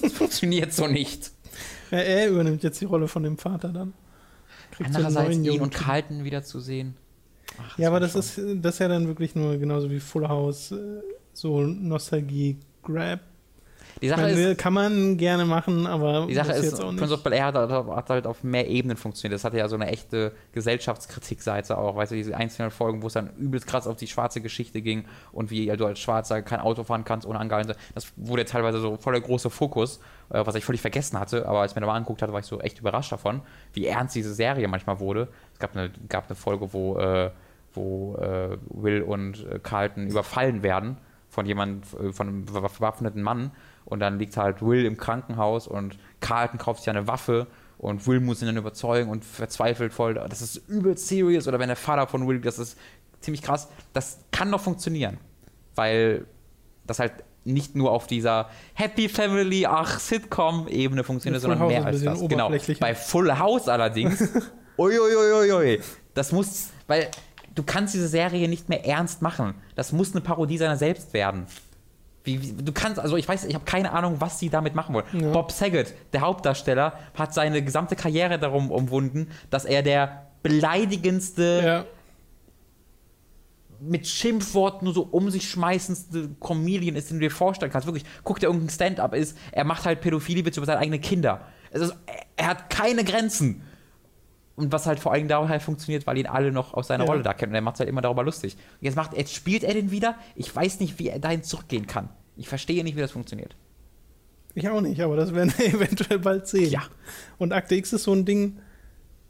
Das 0.04 0.14
funktioniert 0.14 0.72
so 0.72 0.86
nicht. 0.88 1.32
Ja, 1.90 1.98
er 1.98 2.30
übernimmt 2.30 2.62
jetzt 2.62 2.80
die 2.80 2.86
Rolle 2.86 3.08
von 3.08 3.24
dem 3.24 3.40
Vater 3.40 3.70
dann. 3.70 3.94
Einen 4.80 4.96
Andererseits 4.96 5.36
ihn 5.36 5.44
Jungen. 5.46 5.62
und 5.62 5.74
Carlton 5.74 6.24
wieder 6.24 6.44
zu 6.44 6.60
sehen. 6.60 6.96
Ach, 7.62 7.78
Ja, 7.78 7.90
aber 7.90 8.00
das 8.00 8.14
schon- 8.14 8.22
ist, 8.22 8.64
das 8.64 8.76
ist 8.76 8.80
ja 8.80 8.88
dann 8.88 9.08
wirklich 9.08 9.36
nur 9.36 9.58
genauso 9.58 9.90
wie 9.92 10.00
Full 10.00 10.28
House, 10.28 10.72
äh, 10.72 11.02
so 11.34 11.62
Nostalgie-Grab. 11.62 13.20
Die 14.02 14.10
Sache 14.10 14.22
Man 14.22 14.30
ist, 14.32 14.58
Kann 14.58 14.74
man 14.74 15.18
gerne 15.18 15.46
machen, 15.46 15.88
aber 15.88 16.28
Die 16.28 16.34
Sache 16.34 16.54
ist, 16.54 16.64
jetzt 16.66 16.82
auch 16.82 16.92
nicht. 16.92 17.00
Prince 17.00 17.14
of 17.14 17.24
Bel 17.24 17.34
Air 17.34 17.46
hat, 17.46 17.56
hat 17.56 18.10
halt 18.10 18.28
auf 18.28 18.44
mehr 18.44 18.68
Ebenen 18.68 18.98
funktioniert. 18.98 19.36
Das 19.36 19.44
hatte 19.44 19.58
ja 19.58 19.68
so 19.68 19.76
eine 19.76 19.88
echte 19.88 20.34
Gesellschaftskritikseite 20.52 21.78
auch. 21.78 21.96
Weißt 21.96 22.12
du, 22.12 22.16
diese 22.16 22.36
einzelnen 22.36 22.72
Folgen, 22.72 23.02
wo 23.02 23.08
es 23.08 23.14
dann 23.14 23.30
übelst 23.38 23.68
krass 23.68 23.88
auf 23.88 23.98
die 23.98 24.08
schwarze 24.08 24.42
Geschichte 24.42 24.82
ging 24.82 25.06
und 25.32 25.52
wie 25.52 25.68
du 25.68 25.86
als 25.86 26.00
Schwarzer 26.00 26.42
kein 26.42 26.60
Auto 26.60 26.84
fahren 26.84 27.06
kannst 27.06 27.28
ohne 27.28 27.40
angehalten. 27.40 27.74
Das 27.94 28.12
wurde 28.16 28.46
teilweise 28.46 28.80
so 28.80 28.98
voll 28.98 29.14
der 29.14 29.22
große 29.22 29.50
Fokus, 29.50 30.00
äh, 30.30 30.46
was 30.46 30.56
ich 30.56 30.66
völlig 30.66 30.82
vergessen 30.82 31.20
hatte. 31.20 31.48
Aber 31.48 31.62
als 31.62 31.72
ich 31.72 31.76
mir 31.76 31.82
da 31.82 31.88
mal 31.88 31.96
angeguckt 31.96 32.22
hatte, 32.22 32.34
war 32.34 32.40
ich 32.40 32.46
so 32.46 32.60
echt 32.60 32.80
überrascht 32.80 33.12
davon, 33.12 33.42
wie 33.74 33.86
ernst 33.86 34.16
diese 34.16 34.34
Serie 34.34 34.68
manchmal 34.68 35.00
wurde. 35.00 35.28
Es 35.54 35.60
gab 35.60 35.76
eine, 35.76 35.92
gab 36.10 36.28
eine 36.28 36.36
Folge, 36.36 36.74
wo, 36.74 36.98
äh, 36.98 37.32
wo 37.74 38.16
äh, 38.16 38.58
Will 38.70 39.02
und 39.02 39.46
äh, 39.48 39.60
Carlton 39.60 40.08
überfallen 40.08 40.64
werden 40.64 40.98
von 41.30 41.46
jemandem, 41.46 42.10
äh, 42.10 42.14
von 42.14 42.28
einem 42.28 42.46
bewaffneten 42.46 43.22
Mann. 43.22 43.52
Und 43.86 44.00
dann 44.00 44.20
liegt 44.20 44.38
halt 44.38 44.62
Will 44.62 44.86
im 44.86 44.98
Krankenhaus 44.98 45.68
und 45.68 45.98
Carlton 46.22 46.58
kauft 46.58 46.82
sich 46.82 46.90
eine 46.90 47.08
Waffe 47.08 47.48
und 47.78 48.08
Will 48.08 48.20
muss 48.20 48.42
ihn 48.42 48.46
dann 48.46 48.58
überzeugen 48.58 49.10
und 49.10 49.26
verzweifelt 49.26 49.94
voll. 49.94 50.14
Das 50.14 50.42
ist 50.42 50.56
übel 50.70 50.98
serious. 50.98 51.48
Oder 51.48 51.60
wenn 51.60 51.68
der 51.68 51.76
Vater 51.76 52.08
von 52.08 52.28
Will, 52.28 52.40
das 52.40 52.60
ist 52.60 52.78
ziemlich 53.20 53.42
krass. 53.42 53.68
Das 53.92 54.20
kann 54.32 54.52
doch 54.52 54.62
funktionieren. 54.62 55.18
Weil 55.76 56.26
das 56.86 57.00
halt 57.00 57.12
nicht 57.46 57.76
nur 57.76 57.92
auf 57.92 58.08
dieser 58.08 58.50
Happy 58.74 59.10
Family, 59.10 59.66
ach, 59.66 60.00
Sitcom-Ebene 60.00 61.04
funktioniert, 61.04 61.42
sondern 61.42 61.60
House 61.60 61.72
mehr 61.72 61.86
als 61.86 62.04
das. 62.04 62.28
Genau. 62.28 62.52
Bei 62.80 62.96
Full 62.96 63.38
House 63.38 63.68
allerdings, 63.68 64.30
uiuiuiui, 64.78 65.82
das 66.14 66.32
muss, 66.32 66.70
weil 66.88 67.10
du 67.54 67.64
kannst 67.64 67.94
diese 67.94 68.08
Serie 68.08 68.48
nicht 68.48 68.70
mehr 68.70 68.86
ernst 68.86 69.22
machen. 69.22 69.56
Das 69.76 69.92
muss 69.92 70.12
eine 70.12 70.22
Parodie 70.22 70.58
seiner 70.58 70.78
selbst 70.78 71.14
werden. 71.14 71.48
Wie, 72.24 72.42
wie, 72.42 72.64
du 72.64 72.72
kannst, 72.72 73.00
also 73.00 73.18
ich 73.18 73.28
weiß, 73.28 73.46
ich 73.46 73.54
habe 73.54 73.66
keine 73.66 73.92
Ahnung, 73.92 74.16
was 74.20 74.40
sie 74.40 74.50
damit 74.50 74.76
machen 74.76 74.96
wollen. 74.96 75.06
Ja. 75.14 75.32
Bob 75.32 75.52
Saget, 75.52 75.94
der 76.14 76.22
Hauptdarsteller, 76.22 76.94
hat 77.16 77.34
seine 77.34 77.62
gesamte 77.62 77.96
Karriere 77.96 78.40
darum 78.40 78.72
umwunden, 78.72 79.30
dass 79.50 79.66
er 79.66 79.84
der 79.84 80.28
beleidigendste, 80.42 81.62
ja. 81.66 81.86
mit 83.80 84.08
Schimpfworten 84.08 84.86
nur 84.86 84.94
so 84.94 85.04
um 85.04 85.30
sich 85.32 85.50
schmeißendste 85.50 86.30
Comedian 86.40 86.96
ist, 86.96 87.10
den 87.10 87.18
du 87.18 87.24
dir 87.24 87.32
vorstellen 87.32 87.72
kannst. 87.72 87.88
Wirklich, 87.88 88.06
guck 88.24 88.40
dir 88.40 88.48
irgendein 88.48 88.70
Stand-up 88.70 89.14
ist, 89.14 89.38
er 89.52 89.66
macht 89.66 89.86
halt 89.86 90.00
Pädophilie-Witze 90.00 90.60
über 90.60 90.68
seine 90.68 90.80
eigenen 90.80 91.02
Kinder. 91.02 91.42
Ist, 91.72 91.94
er 92.38 92.48
hat 92.48 92.70
keine 92.70 93.04
Grenzen. 93.04 93.64
Und 94.56 94.72
was 94.72 94.86
halt 94.86 95.00
vor 95.00 95.12
allem 95.12 95.28
daher 95.28 95.60
funktioniert, 95.60 96.06
weil 96.06 96.18
ihn 96.18 96.28
alle 96.28 96.52
noch 96.52 96.74
aus 96.76 96.88
seiner 96.88 97.06
Ja. 97.06 97.10
Rolle 97.10 97.24
da 97.24 97.34
kennen. 97.34 97.52
Und 97.54 97.56
er 97.56 97.62
macht 97.62 97.76
es 97.76 97.80
halt 97.80 97.90
immer 97.90 98.02
darüber 98.02 98.24
lustig. 98.24 98.54
Und 98.54 98.86
jetzt, 98.86 98.96
macht, 98.96 99.18
jetzt 99.18 99.34
spielt 99.34 99.64
er 99.64 99.74
den 99.74 99.90
wieder. 99.90 100.16
Ich 100.36 100.56
weiß 100.56 100.80
nicht, 100.80 101.00
wie 101.00 101.10
er 101.10 101.18
dahin 101.20 101.44
zurückgehen 101.44 101.88
kann. 101.88 102.10
Ich 102.36 102.48
verstehe 102.50 102.84
nicht, 102.84 102.96
wie 102.96 103.02
das 103.02 103.12
funktioniert. 103.12 103.56
Ich 104.54 104.70
auch 104.70 104.82
nicht, 104.82 105.02
aber 105.02 105.16
das 105.16 105.34
werden 105.34 105.52
wir 105.58 105.66
eventuell 105.74 106.20
bald 106.20 106.48
sehen. 106.48 106.70
Ja. 106.70 106.84
Und 107.40 107.52
Akte 107.54 107.74
X 107.76 107.94
ist 107.94 108.04
so 108.04 108.14
ein 108.14 108.26
Ding, 108.26 108.60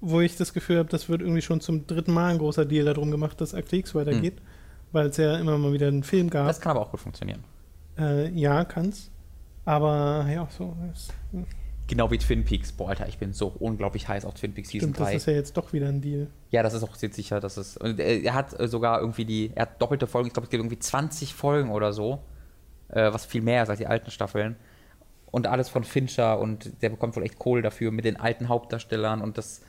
wo 0.02 0.20
ich 0.20 0.36
das 0.36 0.54
Gefühl 0.54 0.80
habe, 0.80 0.90
das 0.90 1.08
wird 1.08 1.22
irgendwie 1.22 1.42
schon 1.42 1.62
zum 1.62 1.88
dritten 1.88 2.12
Mal 2.12 2.32
ein 2.32 2.38
großer 2.38 2.66
Deal 2.66 2.86
darum 2.86 3.10
gemacht, 3.10 3.40
dass 3.40 3.54
Akte 3.54 3.78
X 3.78 3.96
weitergeht. 3.96 4.42
Weil 4.92 5.08
es 5.08 5.18
ja 5.18 5.38
immer 5.38 5.58
mal 5.58 5.72
wieder 5.72 5.88
einen 5.88 6.04
Film 6.04 6.30
gab. 6.30 6.48
Das 6.48 6.60
kann 6.60 6.72
aber 6.72 6.82
auch 6.82 6.92
gut 6.92 7.00
funktionieren. 7.00 7.44
Äh, 7.98 8.30
ja, 8.32 8.66
kann's. 8.66 9.10
Aber 9.66 10.28
ja, 10.30 10.48
so. 10.56 10.76
Das, 10.92 11.08
Genau 11.88 12.10
wie 12.12 12.18
Twin 12.18 12.46
Peaks. 12.46 12.72
Boah, 12.72 12.90
Alter, 12.90 13.08
ich 13.10 13.18
bin 13.18 13.34
so 13.34 13.48
unglaublich 13.60 14.08
heiß 14.08 14.26
auf 14.26 14.36
Twin 14.36 14.54
Peaks 14.54 14.70
Season 14.70 14.94
stimmt, 14.94 15.00
das 15.00 15.10
3. 15.10 15.16
ist 15.16 15.26
ja 15.28 15.34
jetzt 15.34 15.58
doch 15.58 15.74
wieder 15.74 15.88
ein 15.88 16.02
Deal. 16.02 16.28
Ja, 16.50 16.64
das 16.64 16.74
ist 16.74 16.84
auch 16.84 16.96
jetzt 16.98 17.16
sicher, 17.16 17.40
dass 17.40 17.58
es. 17.58 17.76
Und 17.78 18.00
er 18.00 18.34
hat 18.34 18.58
äh, 18.60 18.68
sogar 18.68 19.02
irgendwie 19.02 19.26
die. 19.26 19.52
Er 19.54 19.64
hat 19.64 19.82
doppelte 19.82 20.08
Folgen, 20.08 20.28
ich 20.28 20.34
glaube, 20.34 20.46
es 20.46 20.50
gibt 20.50 20.62
irgendwie 20.62 20.80
20 20.80 21.34
Folgen 21.34 21.72
oder 21.72 21.92
so. 21.92 22.20
Äh, 22.90 23.12
was 23.12 23.26
viel 23.26 23.42
mehr 23.42 23.64
ist 23.64 23.70
als 23.70 23.80
die 23.80 23.88
alten 23.88 24.12
Staffeln. 24.12 24.56
Und 25.32 25.48
alles 25.48 25.68
von 25.68 25.84
Fincher 25.84 26.40
und 26.40 26.82
der 26.82 26.90
bekommt 26.90 27.16
wohl 27.16 27.24
echt 27.24 27.40
Kohle 27.40 27.64
dafür 27.64 27.92
mit 27.92 28.06
den 28.06 28.18
alten 28.18 28.50
Hauptdarstellern 28.50 29.22
und 29.22 29.38
das. 29.38 29.62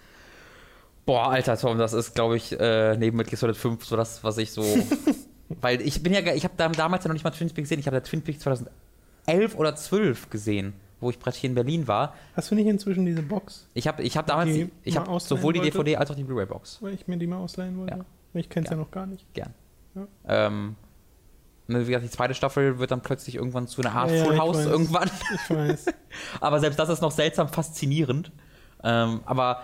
Boah, 1.07 1.31
Alter, 1.31 1.59
Tom, 1.59 1.77
das 1.77 1.93
ist, 1.93 2.15
glaube 2.15 2.37
ich, 2.37 2.59
äh, 2.59 2.97
neben 2.97 3.17
Metal 3.17 3.31
Gear 3.31 3.39
Solid 3.39 3.57
5 3.57 3.85
so 3.85 3.97
das, 3.97 4.25
was 4.25 4.39
ich 4.39 4.53
so. 4.53 4.63
weil 5.49 5.81
ich 5.83 6.03
bin 6.03 6.13
ja, 6.13 6.21
ich 6.33 6.45
habe 6.45 6.55
da, 6.57 6.69
damals 6.69 7.05
ja 7.05 7.09
noch 7.09 7.15
nicht 7.15 7.25
mal 7.25 7.31
Twin 7.31 7.49
Peaks 7.49 7.69
gesehen. 7.69 7.81
Ich 7.81 7.87
habe 7.87 7.97
da 7.97 8.01
Twin 8.01 8.23
Peaks 8.23 8.41
2011 8.41 9.57
oder 9.57 9.75
12 9.75 10.31
gesehen, 10.31 10.75
wo 11.01 11.11
ich 11.11 11.19
praktisch 11.19 11.41
hier 11.43 11.51
in 11.51 11.55
Berlin 11.55 11.87
war. 11.89 12.15
Hast 12.35 12.51
du 12.51 12.55
nicht 12.55 12.67
inzwischen 12.67 13.05
diese 13.07 13.23
Box, 13.23 13.69
Ich 13.75 13.87
habe 13.89 14.03
ich 14.03 14.17
hab 14.17 14.27
damals, 14.27 14.51
Die 14.53 14.71
ich 14.83 14.99
ausleihen 14.99 15.21
sowohl 15.21 15.53
die 15.53 15.61
wollte? 15.61 15.71
DVD 15.73 15.97
als 15.97 16.11
auch 16.11 16.15
die 16.15 16.25
Blu-ray-Box. 16.25 16.79
weil 16.83 16.95
ich 16.95 17.07
mir 17.07 17.17
die 17.17 17.27
mal 17.27 17.39
ausleihen 17.39 17.77
wollte? 17.79 17.95
Ja. 17.99 18.05
Ich 18.35 18.49
kenn's 18.49 18.69
ja. 18.71 18.77
Ja. 18.77 18.83
noch 18.83 18.91
gar 18.91 19.07
nicht. 19.07 19.27
Gern. 19.35 19.55
Ja. 19.95 20.07
Ähm, 20.27 20.77
ne, 21.69 21.81
wie 21.83 21.87
gesagt, 21.87 22.05
die 22.05 22.11
zweite 22.11 22.35
Staffel 22.35 22.79
wird 22.79 22.91
dann 22.91 23.01
plötzlich 23.01 23.37
irgendwann 23.37 23.69
zu 23.69 23.81
einer 23.83 23.93
Art 23.95 24.11
Ja, 24.11 24.25
Full 24.25 24.39
House 24.39 24.57
weiß. 24.59 24.67
irgendwann. 24.67 25.11
Ich 25.35 25.51
weiß. 25.51 25.87
aber 26.41 26.61
selbst 26.61 26.79
das 26.79 26.89
ist 26.89 27.01
noch 27.03 27.13
seltsam 27.13 27.49
faszinierend. 27.49 28.33
Ähm, 28.83 29.21
aber 29.25 29.63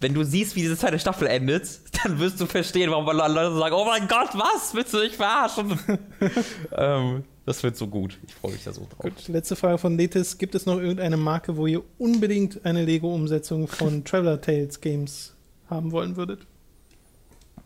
wenn 0.00 0.14
du 0.14 0.22
siehst, 0.22 0.54
wie 0.56 0.60
diese 0.60 0.76
zweite 0.76 0.98
Staffel 0.98 1.26
endet, 1.26 1.80
dann 2.04 2.18
wirst 2.18 2.40
du 2.40 2.46
verstehen, 2.46 2.90
warum 2.90 3.06
Leute 3.06 3.56
sagen, 3.56 3.74
oh 3.74 3.84
mein 3.86 4.06
Gott, 4.06 4.30
was? 4.34 4.74
Willst 4.74 4.92
du 4.94 4.98
mich 4.98 5.16
verarschen? 5.16 5.78
ähm, 6.72 7.24
das 7.46 7.62
wird 7.62 7.76
so 7.76 7.86
gut. 7.86 8.18
Ich 8.26 8.34
freue 8.34 8.52
mich 8.52 8.64
da 8.64 8.72
so 8.72 8.82
drauf. 8.82 8.98
Gut, 8.98 9.28
letzte 9.28 9.56
Frage 9.56 9.78
von 9.78 9.96
Letis. 9.96 10.38
Gibt 10.38 10.54
es 10.54 10.66
noch 10.66 10.78
irgendeine 10.78 11.16
Marke, 11.16 11.56
wo 11.56 11.66
ihr 11.66 11.82
unbedingt 11.98 12.64
eine 12.64 12.84
Lego-Umsetzung 12.84 13.68
von 13.68 14.04
Traveler 14.04 14.40
Tales 14.40 14.80
Games 14.80 15.34
haben 15.68 15.92
wollen 15.92 16.16
würdet? 16.16 16.46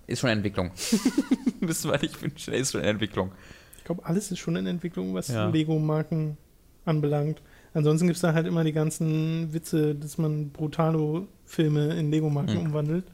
Ist 0.06 0.20
schon 0.20 0.30
in 0.30 0.38
Entwicklung. 0.38 0.70
Müssen 1.60 1.90
wir 1.90 1.98
nicht 2.00 2.20
wünschen, 2.22 2.54
ist 2.54 2.72
schon 2.72 2.80
in 2.80 2.86
Entwicklung. 2.88 3.32
Ich 3.78 3.84
glaube, 3.84 4.04
alles 4.06 4.30
ist 4.30 4.38
schon 4.38 4.56
in 4.56 4.66
Entwicklung, 4.66 5.14
was 5.14 5.28
Ja. 5.28 5.48
Lego-Marken 5.48 6.36
anbelangt. 6.84 7.42
Ansonsten 7.74 8.06
gibt 8.06 8.16
es 8.16 8.22
da 8.22 8.32
halt 8.32 8.46
immer 8.46 8.64
die 8.64 8.72
ganzen 8.72 9.52
Witze, 9.52 9.94
dass 9.94 10.16
man 10.18 10.50
Brutalo-Filme 10.50 11.94
in 11.94 12.10
Lego-Marken 12.10 12.54
Hm. 12.54 12.66
umwandelt. 12.66 13.04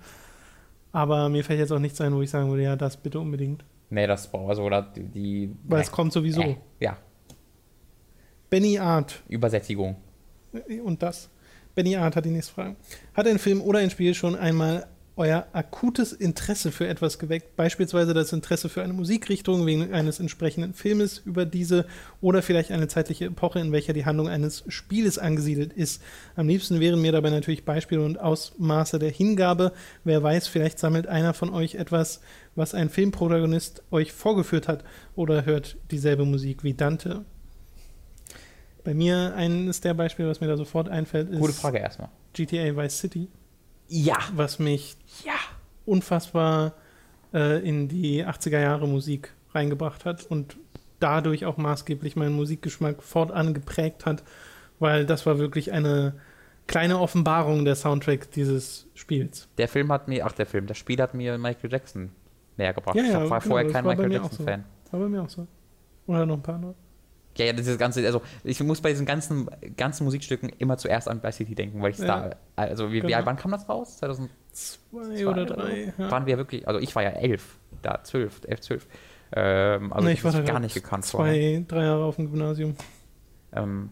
Aber 0.93 1.29
mir 1.29 1.43
fällt 1.43 1.59
jetzt 1.59 1.73
auch 1.73 1.81
nichts 1.81 2.01
ein, 2.01 2.15
wo 2.15 2.21
ich 2.23 2.31
sagen 2.31 2.49
würde, 2.51 2.63
ja, 2.63 2.77
das 2.77 2.97
bitte 2.97 3.19
unbedingt. 3.19 3.65
Nee, 3.91 4.07
das 4.07 4.31
braucht 4.31 4.51
also 4.51 4.65
oder 4.65 4.83
die. 4.83 5.03
die 5.03 5.57
Weil 5.65 5.79
nee. 5.79 5.85
es 5.85 5.93
kommt 5.93 6.13
sowieso. 6.13 6.43
Äh, 6.43 6.57
ja, 6.81 6.97
Benny 8.51 8.79
Art 8.79 9.23
Übersättigung. 9.29 9.97
und 10.85 11.03
das. 11.03 11.29
Benny 11.75 11.97
Art 11.97 12.15
hat 12.15 12.25
die 12.25 12.31
nächste 12.31 12.55
Frage. 12.55 12.77
Hat 13.15 13.27
ein 13.27 13.39
Film 13.39 13.61
oder 13.61 13.81
ein 13.81 13.91
Spiel 13.91 14.15
schon 14.15 14.37
einmal 14.37 14.87
euer 15.17 15.47
akutes 15.53 16.13
Interesse 16.13 16.73
für 16.73 16.89
etwas 16.89 17.19
geweckt? 17.19 17.57
Beispielsweise 17.57 18.15
das 18.15 18.33
Interesse 18.33 18.69
für 18.69 18.83
eine 18.83 18.93
Musikrichtung 18.93 19.65
wegen 19.67 19.93
eines 19.93 20.21
entsprechenden 20.21 20.75
Filmes 20.75 21.19
über 21.25 21.47
diese 21.47 21.87
oder 22.21 22.43
vielleicht 22.43 22.71
eine 22.73 22.89
zeitliche 22.89 23.27
Epoche, 23.27 23.61
in 23.61 23.73
welcher 23.73 23.93
die 23.93 24.05
Handlung 24.05 24.29
eines 24.29 24.65
Spieles 24.69 25.19
angesiedelt 25.19 25.73
ist. 25.73 26.03
Am 26.37 26.49
liebsten 26.49 26.81
wären 26.81 27.01
mir 27.01 27.13
dabei 27.13 27.31
natürlich 27.31 27.65
Beispiele 27.65 28.05
und 28.05 28.19
Ausmaße 28.19 28.99
der 28.99 29.11
Hingabe. 29.11 29.73
Wer 30.03 30.23
weiß, 30.23 30.49
vielleicht 30.49 30.79
sammelt 30.79 31.07
einer 31.07 31.35
von 31.35 31.51
euch 31.51 31.77
etwas, 31.77 32.21
was 32.55 32.75
ein 32.75 32.91
Filmprotagonist 32.91 33.83
euch 33.91 34.13
vorgeführt 34.13 34.69
hat 34.69 34.85
oder 35.15 35.45
hört 35.45 35.77
dieselbe 35.91 36.25
Musik 36.25 36.65
wie 36.65 36.75
Dante. 36.75 37.25
Bei 38.85 38.93
mir 38.93 39.35
eines 39.35 39.81
der 39.81 39.95
Beispiele, 39.95 40.29
was 40.29 40.41
mir 40.41 40.47
da 40.47 40.57
sofort 40.57 40.89
einfällt, 40.91 41.31
ist 41.31 41.41
Gute 41.41 41.55
Frage 41.55 41.79
erstmal. 41.79 42.11
GTA 42.35 42.77
Vice 42.77 42.99
City, 42.99 43.29
Ja. 43.89 44.19
was 44.35 44.59
mich 44.59 44.97
Ja. 45.25 45.33
unfassbar 45.87 46.73
äh, 47.33 47.67
in 47.67 47.89
die 47.89 48.25
80er 48.25 48.61
Jahre 48.61 48.89
Musik 48.89 49.33
reingebracht 49.55 50.05
hat 50.05 50.25
und 50.25 50.57
dadurch 51.01 51.45
auch 51.45 51.57
maßgeblich 51.57 52.17
meinen 52.17 52.35
Musikgeschmack 52.35 53.03
fortan 53.03 53.55
geprägt 53.55 54.07
hat, 54.07 54.23
weil 54.79 55.05
das 55.07 55.27
war 55.27 55.39
wirklich 55.39 55.73
eine 55.73 56.15
kleine 56.67 56.99
Offenbarung 56.99 57.65
der 57.65 57.75
Soundtrack 57.75 58.31
dieses 58.31 58.87
Spiels. 58.95 59.49
Der 59.59 59.69
Film 59.69 59.93
hat 59.93 60.09
mir, 60.09 60.25
ach 60.27 60.33
der 60.33 60.47
Film, 60.47 60.67
das 60.67 60.79
Spiel 60.79 61.01
hat 61.01 61.15
mir 61.15 61.37
Michael 61.37 61.71
Jackson 61.71 62.11
näher 62.57 62.73
gebracht. 62.73 62.97
Ja, 62.97 63.03
ich 63.03 63.11
ja, 63.11 63.29
war 63.29 63.41
genau, 63.41 63.55
vorher 63.55 63.71
kein 63.71 63.85
Michael 63.85 64.13
Jackson-Fan. 64.13 64.65
War 64.91 65.01
bei 65.01 65.09
mir 65.09 65.23
auch 65.23 65.29
so. 65.29 65.47
Oder 66.07 66.25
noch 66.25 66.37
ein 66.37 66.43
paar 66.43 66.55
andere. 66.55 66.75
Ja, 67.37 67.47
ja, 67.47 67.53
dieses 67.53 67.79
ganze, 67.79 68.05
also 68.07 68.23
ich 68.45 68.63
muss 68.63 68.81
bei 68.81 68.91
diesen 68.91 69.07
ganzen, 69.07 69.51
ganzen 69.77 70.05
Musikstücken 70.05 70.49
immer 70.51 70.77
zuerst 70.79 71.09
an 71.09 71.23
Vice 71.23 71.37
City 71.37 71.55
denken, 71.55 71.83
weil 71.83 71.91
ich 71.91 71.99
Ja. 71.99 72.29
da, 72.29 72.37
also 72.57 72.93
wie, 72.93 73.01
Genau. 73.01 73.17
alt, 73.17 73.27
wann 73.27 73.37
kam 73.37 73.51
das 73.51 73.69
raus? 73.69 73.99
2002 73.99 74.31
Zwei 74.53 75.27
oder 75.27 75.45
drei. 75.47 75.93
Ja. 75.99 76.11
Waren 76.11 76.27
wir 76.27 76.37
wirklich, 76.39 76.69
also 76.69 76.79
ich 76.79 76.95
war 76.95 77.03
ja 77.03 77.11
elf, 77.11 77.59
da 77.83 78.05
zwölf, 78.05 78.41
elf, 78.47 78.61
zwölf. 78.61 78.87
Ähm, 79.33 79.93
also 79.93 80.07
Nee, 80.07 80.15
ich 80.15 80.23
war 80.23 80.31
da 80.31 80.43
gar 80.43 80.61
nicht 80.61 80.75
gekannt 80.75 81.05
vorher. 81.07 81.35
Zwei, 81.35 81.65
drei 81.67 81.85
Jahre 81.85 82.05
auf 82.05 82.17
dem 82.17 82.31
Gymnasium. 82.31 82.77
Ähm, 83.53 83.91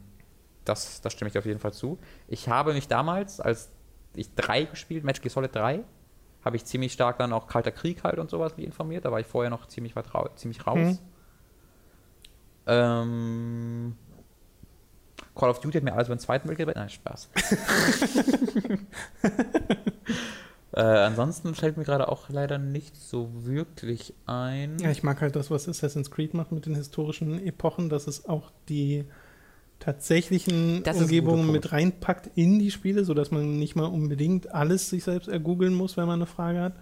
das, 0.64 1.00
das 1.00 1.12
stimme 1.12 1.26
ich 1.28 1.32
dir 1.32 1.40
auf 1.40 1.46
jeden 1.46 1.58
Fall 1.58 1.72
zu. 1.72 1.98
Ich 2.28 2.48
habe 2.48 2.72
mich 2.74 2.86
damals, 2.86 3.40
als 3.40 3.72
ich 4.14 4.32
drei 4.34 4.64
gespielt, 4.64 5.02
Gear 5.04 5.30
Solid 5.30 5.54
3, 5.54 5.80
habe 6.44 6.56
ich 6.56 6.64
ziemlich 6.64 6.92
stark 6.92 7.18
dann 7.18 7.32
auch 7.32 7.46
Kalter 7.46 7.72
Krieg 7.72 8.04
halt 8.04 8.18
und 8.18 8.30
sowas 8.30 8.56
wie 8.56 8.64
informiert. 8.64 9.04
Da 9.04 9.10
war 9.12 9.20
ich 9.20 9.26
vorher 9.26 9.50
noch 9.50 9.66
ziemlich 9.66 9.96
weit 9.96 10.06
ziemlich 10.36 10.66
raus. 10.66 10.76
Mhm. 10.78 10.98
Ähm, 12.66 13.94
Call 15.34 15.50
of 15.50 15.60
Duty 15.60 15.78
hat 15.78 15.84
mir 15.84 15.94
alles 15.94 16.08
über 16.08 16.16
den 16.16 16.20
Zweiten 16.20 16.48
Weltkrieg. 16.48 16.74
Nein, 16.74 16.88
Spaß. 16.90 17.30
äh, 20.72 20.80
ansonsten 20.80 21.54
fällt 21.54 21.76
mir 21.76 21.84
gerade 21.84 22.08
auch 22.08 22.28
leider 22.28 22.58
nicht 22.58 22.96
so 22.96 23.30
wirklich 23.44 24.14
ein. 24.26 24.78
Ja, 24.78 24.90
ich 24.90 25.02
mag 25.02 25.20
halt 25.20 25.36
das, 25.36 25.50
was 25.50 25.68
Assassin's 25.68 26.10
Creed 26.10 26.34
macht 26.34 26.52
mit 26.52 26.66
den 26.66 26.74
historischen 26.74 27.44
Epochen, 27.44 27.88
dass 27.88 28.06
es 28.06 28.26
auch 28.26 28.50
die 28.68 29.04
tatsächlichen 29.78 30.82
Das 30.84 31.00
Umgebungen 31.00 31.50
mit 31.50 31.72
reinpackt 31.72 32.30
in 32.36 32.58
die 32.58 32.70
Spiele, 32.70 33.04
sodass 33.04 33.30
man 33.32 33.58
nicht 33.58 33.74
mal 33.74 33.86
unbedingt 33.86 34.54
alles 34.54 34.90
sich 34.90 35.02
selbst 35.02 35.28
ergoogeln 35.28 35.74
muss, 35.74 35.96
wenn 35.96 36.06
man 36.06 36.20
eine 36.20 36.26
Frage 36.26 36.60
hat. 36.60 36.74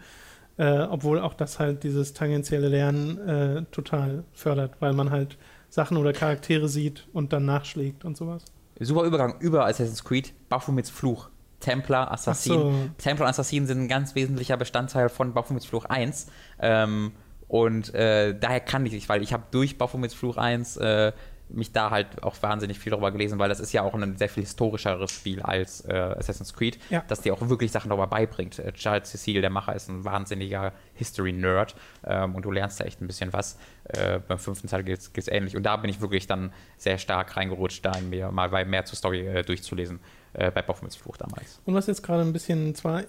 Äh, 0.59 0.81
obwohl 0.90 1.20
auch 1.20 1.32
das 1.32 1.59
halt 1.59 1.85
dieses 1.85 2.12
tangentielle 2.12 2.69
Lernen 2.69 3.16
äh, 3.16 3.62
total 3.70 4.24
fördert, 4.35 4.73
weil 4.81 4.93
man 4.93 5.11
halt 5.11 5.39
Sachen 5.71 5.97
oder 5.97 6.13
Charaktere 6.13 6.69
sieht 6.69 7.09
und 7.13 7.33
dann 7.33 7.47
nachschlägt 7.47 8.05
und 8.05 8.17
sowas. 8.17 8.45
Super 8.79 9.05
Übergang 9.05 9.41
über 9.41 9.67
Assassin's 9.67 10.05
Creed, 10.05 10.35
Baphomets 10.49 10.91
Fluch. 10.91 11.31
Templar, 11.61 12.11
Assassin. 12.11 12.53
So. 12.53 12.75
Templar 12.99 13.27
und 13.27 13.31
Assassin 13.31 13.67
sind 13.67 13.83
ein 13.83 13.89
ganz 13.89 14.15
wesentlicher 14.15 14.57
Bestandteil 14.57 15.09
von 15.09 15.35
Baphomets 15.35 15.67
Fluch 15.67 15.85
1. 15.85 16.27
Ähm, 16.59 17.13
und 17.49 17.95
äh, 17.95 18.35
daher 18.39 18.61
kann 18.61 18.87
ich, 18.87 19.09
weil 19.09 19.23
ich 19.23 19.33
habe 19.33 19.45
durch 19.51 19.77
Baphomets 19.77 20.15
Fluch 20.15 20.39
1 20.39 20.79
äh, 20.79 21.13
mich 21.53 21.73
da 21.73 21.91
halt 21.91 22.23
auch 22.23 22.35
wahnsinnig 22.43 22.79
viel 22.79 22.91
darüber 22.91 23.11
gelesen, 23.11 23.39
weil 23.39 23.49
das 23.49 23.61
ist 23.61 23.73
ja 23.73 23.83
auch 23.83 23.95
ein 23.95 24.17
sehr 24.17 24.29
viel 24.29 24.43
historischeres 24.45 25.11
Spiel 25.11 25.43
als 25.43 25.81
äh, 25.85 25.93
Assassin's 25.93 26.55
Creed, 26.55 26.79
Ja. 26.91 27.03
dass 27.09 27.21
dir 27.21 27.33
auch 27.35 27.49
wirklich 27.49 27.71
Sachen 27.73 27.89
darüber 27.89 28.07
beibringt. 28.07 28.59
Äh, 28.59 28.73
Charles 28.73 29.11
Cecil, 29.11 29.41
der 29.41 29.51
Macher, 29.51 29.75
ist 29.75 29.89
ein 29.89 30.05
wahnsinniger 30.05 30.73
History-Nerd 30.95 31.75
ähm, 32.05 32.35
und 32.35 32.45
du 32.45 32.51
lernst 32.51 32.81
da 32.81 32.85
echt 32.85 33.01
ein 33.01 33.07
bisschen 33.07 33.33
was. 33.33 33.59
Äh, 33.85 34.21
beim 34.27 34.39
fünften 34.39 34.69
Teil 34.69 34.85
geht 34.85 35.01
es 35.15 35.29
ähnlich. 35.29 35.57
Und 35.57 35.65
da 35.65 35.77
bin 35.77 35.91
ich 35.91 36.01
wirklich 36.01 36.27
dann 36.27 36.53
sehr 36.77 36.99
stark 36.99 37.37
reingerutscht, 37.37 37.85
da 37.85 37.93
in 37.93 38.11
mir 38.11 38.31
mal 38.31 38.65
mehr 38.65 38.85
zur 38.85 38.97
Story 38.97 39.27
äh, 39.27 39.43
durchzulesen, 39.43 40.01
äh, 40.33 40.51
bei 40.51 40.63
Baphomets 40.63 40.97
Fluch 40.97 41.17
damals. 41.17 41.61
Und 41.65 41.75
was 41.75 41.87
jetzt 41.87 42.03
gerade 42.03 42.23
ein 42.23 42.33
bisschen 42.33 42.75
zwar 42.75 43.03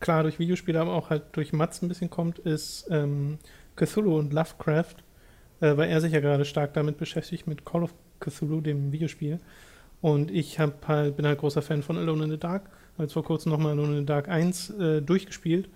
klar 0.00 0.22
durch 0.22 0.38
Videospiele, 0.38 0.80
aber 0.80 0.92
auch 0.94 1.10
halt 1.10 1.24
durch 1.32 1.52
Mats 1.52 1.82
ein 1.82 1.88
bisschen 1.88 2.08
kommt, 2.08 2.38
ist 2.38 2.86
ähm, 2.90 3.38
Cthulhu 3.76 4.18
und 4.18 4.32
Lovecraft, 4.32 4.94
äh, 5.60 5.76
weil 5.76 5.90
er 5.90 6.00
sich 6.00 6.12
ja 6.12 6.20
gerade 6.20 6.44
stark 6.44 6.74
damit 6.74 6.98
beschäftigt, 6.98 7.46
mit 7.46 7.64
Call 7.64 7.82
of 7.82 7.94
Cthulhu, 8.20 8.60
dem 8.60 8.92
Videospiel. 8.92 9.40
Und 10.00 10.30
ich 10.30 10.58
hab 10.58 10.88
halt, 10.88 11.16
bin 11.16 11.26
halt 11.26 11.38
großer 11.38 11.62
Fan 11.62 11.82
von 11.82 11.98
Alone 11.98 12.24
in 12.24 12.30
the 12.30 12.38
Dark, 12.38 12.64
habe 12.94 13.04
jetzt 13.04 13.12
vor 13.12 13.24
kurzem 13.24 13.52
nochmal 13.52 13.72
Alone 13.72 13.92
in 13.92 13.98
the 14.00 14.06
Dark 14.06 14.28
1 14.28 14.70
äh, 14.70 15.02
durchgespielt. 15.02 15.68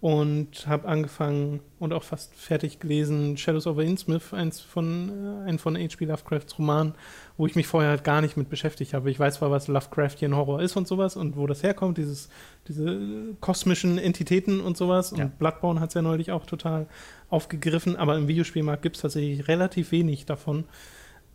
Und 0.00 0.66
habe 0.66 0.88
angefangen 0.88 1.60
und 1.78 1.92
auch 1.92 2.02
fast 2.02 2.34
fertig 2.34 2.78
gelesen 2.80 3.36
Shadows 3.36 3.66
over 3.66 3.82
Innsmouth, 3.82 4.32
eins 4.32 4.58
von, 4.58 5.44
äh, 5.44 5.48
ein 5.48 5.58
von 5.58 5.76
H.P. 5.76 6.06
Lovecrafts 6.06 6.58
Roman, 6.58 6.94
wo 7.36 7.46
ich 7.46 7.54
mich 7.54 7.66
vorher 7.66 7.90
halt 7.90 8.02
gar 8.02 8.22
nicht 8.22 8.36
mit 8.38 8.48
beschäftigt 8.48 8.94
habe. 8.94 9.10
Ich 9.10 9.20
weiß 9.20 9.34
zwar, 9.36 9.50
was 9.50 9.68
Lovecraftian 9.68 10.34
Horror 10.34 10.62
ist 10.62 10.76
und 10.76 10.88
sowas 10.88 11.16
und 11.16 11.36
wo 11.36 11.46
das 11.46 11.62
herkommt, 11.62 11.98
dieses, 11.98 12.30
diese 12.66 12.98
kosmischen 13.40 13.98
Entitäten 13.98 14.62
und 14.62 14.78
sowas. 14.78 15.12
Und 15.12 15.18
Ja. 15.18 15.30
Bloodborne 15.38 15.80
hat 15.80 15.90
es 15.90 15.94
ja 15.94 16.02
neulich 16.02 16.32
auch 16.32 16.46
total 16.46 16.86
aufgegriffen, 17.28 17.96
aber 17.96 18.16
im 18.16 18.26
Videospielmarkt 18.26 18.82
gibt 18.82 18.96
es 18.96 19.02
tatsächlich 19.02 19.48
relativ 19.48 19.92
wenig 19.92 20.24
davon. 20.24 20.64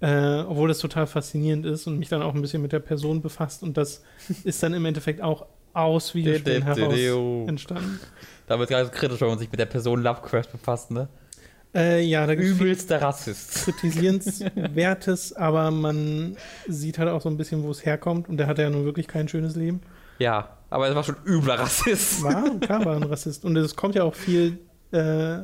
Äh, 0.02 0.42
obwohl 0.42 0.68
das 0.68 0.80
total 0.80 1.08
faszinierend 1.08 1.66
ist 1.66 1.88
und 1.88 2.00
mich 2.00 2.10
dann 2.10 2.22
auch 2.22 2.36
ein 2.36 2.42
bisschen 2.42 2.62
mit 2.62 2.74
der 2.74 2.80
Person 2.80 3.22
befasst. 3.22 3.64
Und 3.64 3.78
das 3.78 4.04
ist 4.44 4.62
dann 4.62 4.74
im 4.74 4.86
Endeffekt 4.86 5.22
auch 5.22 5.46
aus 5.76 6.16
Videospielen 6.16 6.64
heraus 6.64 7.48
entstanden. 7.48 8.00
Da 8.48 8.60
wird 8.60 8.70
gerade 8.70 8.86
so 8.86 8.92
kritisch, 8.92 9.22
wenn 9.22 9.30
man 9.30 9.40
sich 9.40 9.52
mit 9.52 9.60
der 9.60 9.66
Person 9.66 10.02
Lovecraft 10.02 10.52
befasst, 10.52 10.92
ne? 10.92 11.08
Äh, 11.74 12.04
ja, 12.04 12.26
da 12.26 12.36
gibt 12.36 12.48
es 12.48 12.58
viel 12.58 12.68
Übelster 12.68 13.02
Rassist. 13.02 13.66
Kritisierenswertes, 13.66 15.34
aber 15.34 15.72
man 15.72 16.38
sieht 16.68 16.98
halt 16.98 17.10
auch 17.10 17.22
so 17.22 17.28
ein 17.28 17.36
bisschen, 17.36 17.64
wo 17.64 17.72
es 17.72 17.86
herkommt. 17.86 18.30
Und 18.30 18.38
der 18.38 18.48
hatte 18.48 18.62
ja 18.62 18.70
nun 18.70 18.86
wirklich 18.86 19.08
kein 19.08 19.28
schönes 19.28 19.58
Leben. 19.58 19.82
Ja, 20.20 20.58
aber 20.70 20.88
er 20.88 20.96
war 20.96 21.04
schon 21.04 21.18
übler 21.26 21.60
Rassist. 21.60 22.24
War, 22.24 22.50
klar, 22.62 22.86
war 22.86 22.96
ein 22.96 23.04
Rassist. 23.04 23.44
Und 23.44 23.58
es 23.58 23.76
kommt 23.76 23.96
ja 23.96 24.04
auch 24.04 24.16
viel 24.16 24.60
äh, 24.92 25.40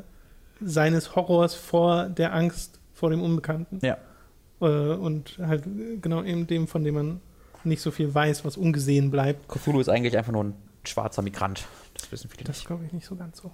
seines 0.61 1.15
Horrors 1.15 1.53
vor 1.53 2.05
der 2.05 2.33
Angst 2.33 2.79
vor 2.93 3.09
dem 3.09 3.21
Unbekannten. 3.21 3.79
Ja. 3.81 3.97
Äh, 4.61 4.65
und 4.65 5.37
halt 5.39 5.63
genau 6.01 6.23
eben 6.23 6.47
dem, 6.47 6.67
von 6.67 6.85
dem 6.85 6.95
man 6.95 7.21
nicht 7.65 7.81
so 7.81 7.91
viel 7.91 8.13
weiß, 8.13 8.45
was 8.45 8.57
ungesehen 8.57 9.11
bleibt. 9.11 9.47
Cthulhu 9.47 9.79
ist 9.79 9.89
eigentlich 9.89 10.17
einfach 10.17 10.31
nur 10.31 10.45
ein 10.45 10.55
schwarzer 10.85 11.21
Migrant. 11.21 11.65
Das 11.93 12.11
wissen 12.11 12.29
viele 12.29 12.43
Das 12.45 12.57
nicht. 12.57 12.67
glaube 12.67 12.85
ich 12.85 12.91
nicht 12.93 13.05
so 13.05 13.15
ganz 13.15 13.37
so. 13.37 13.51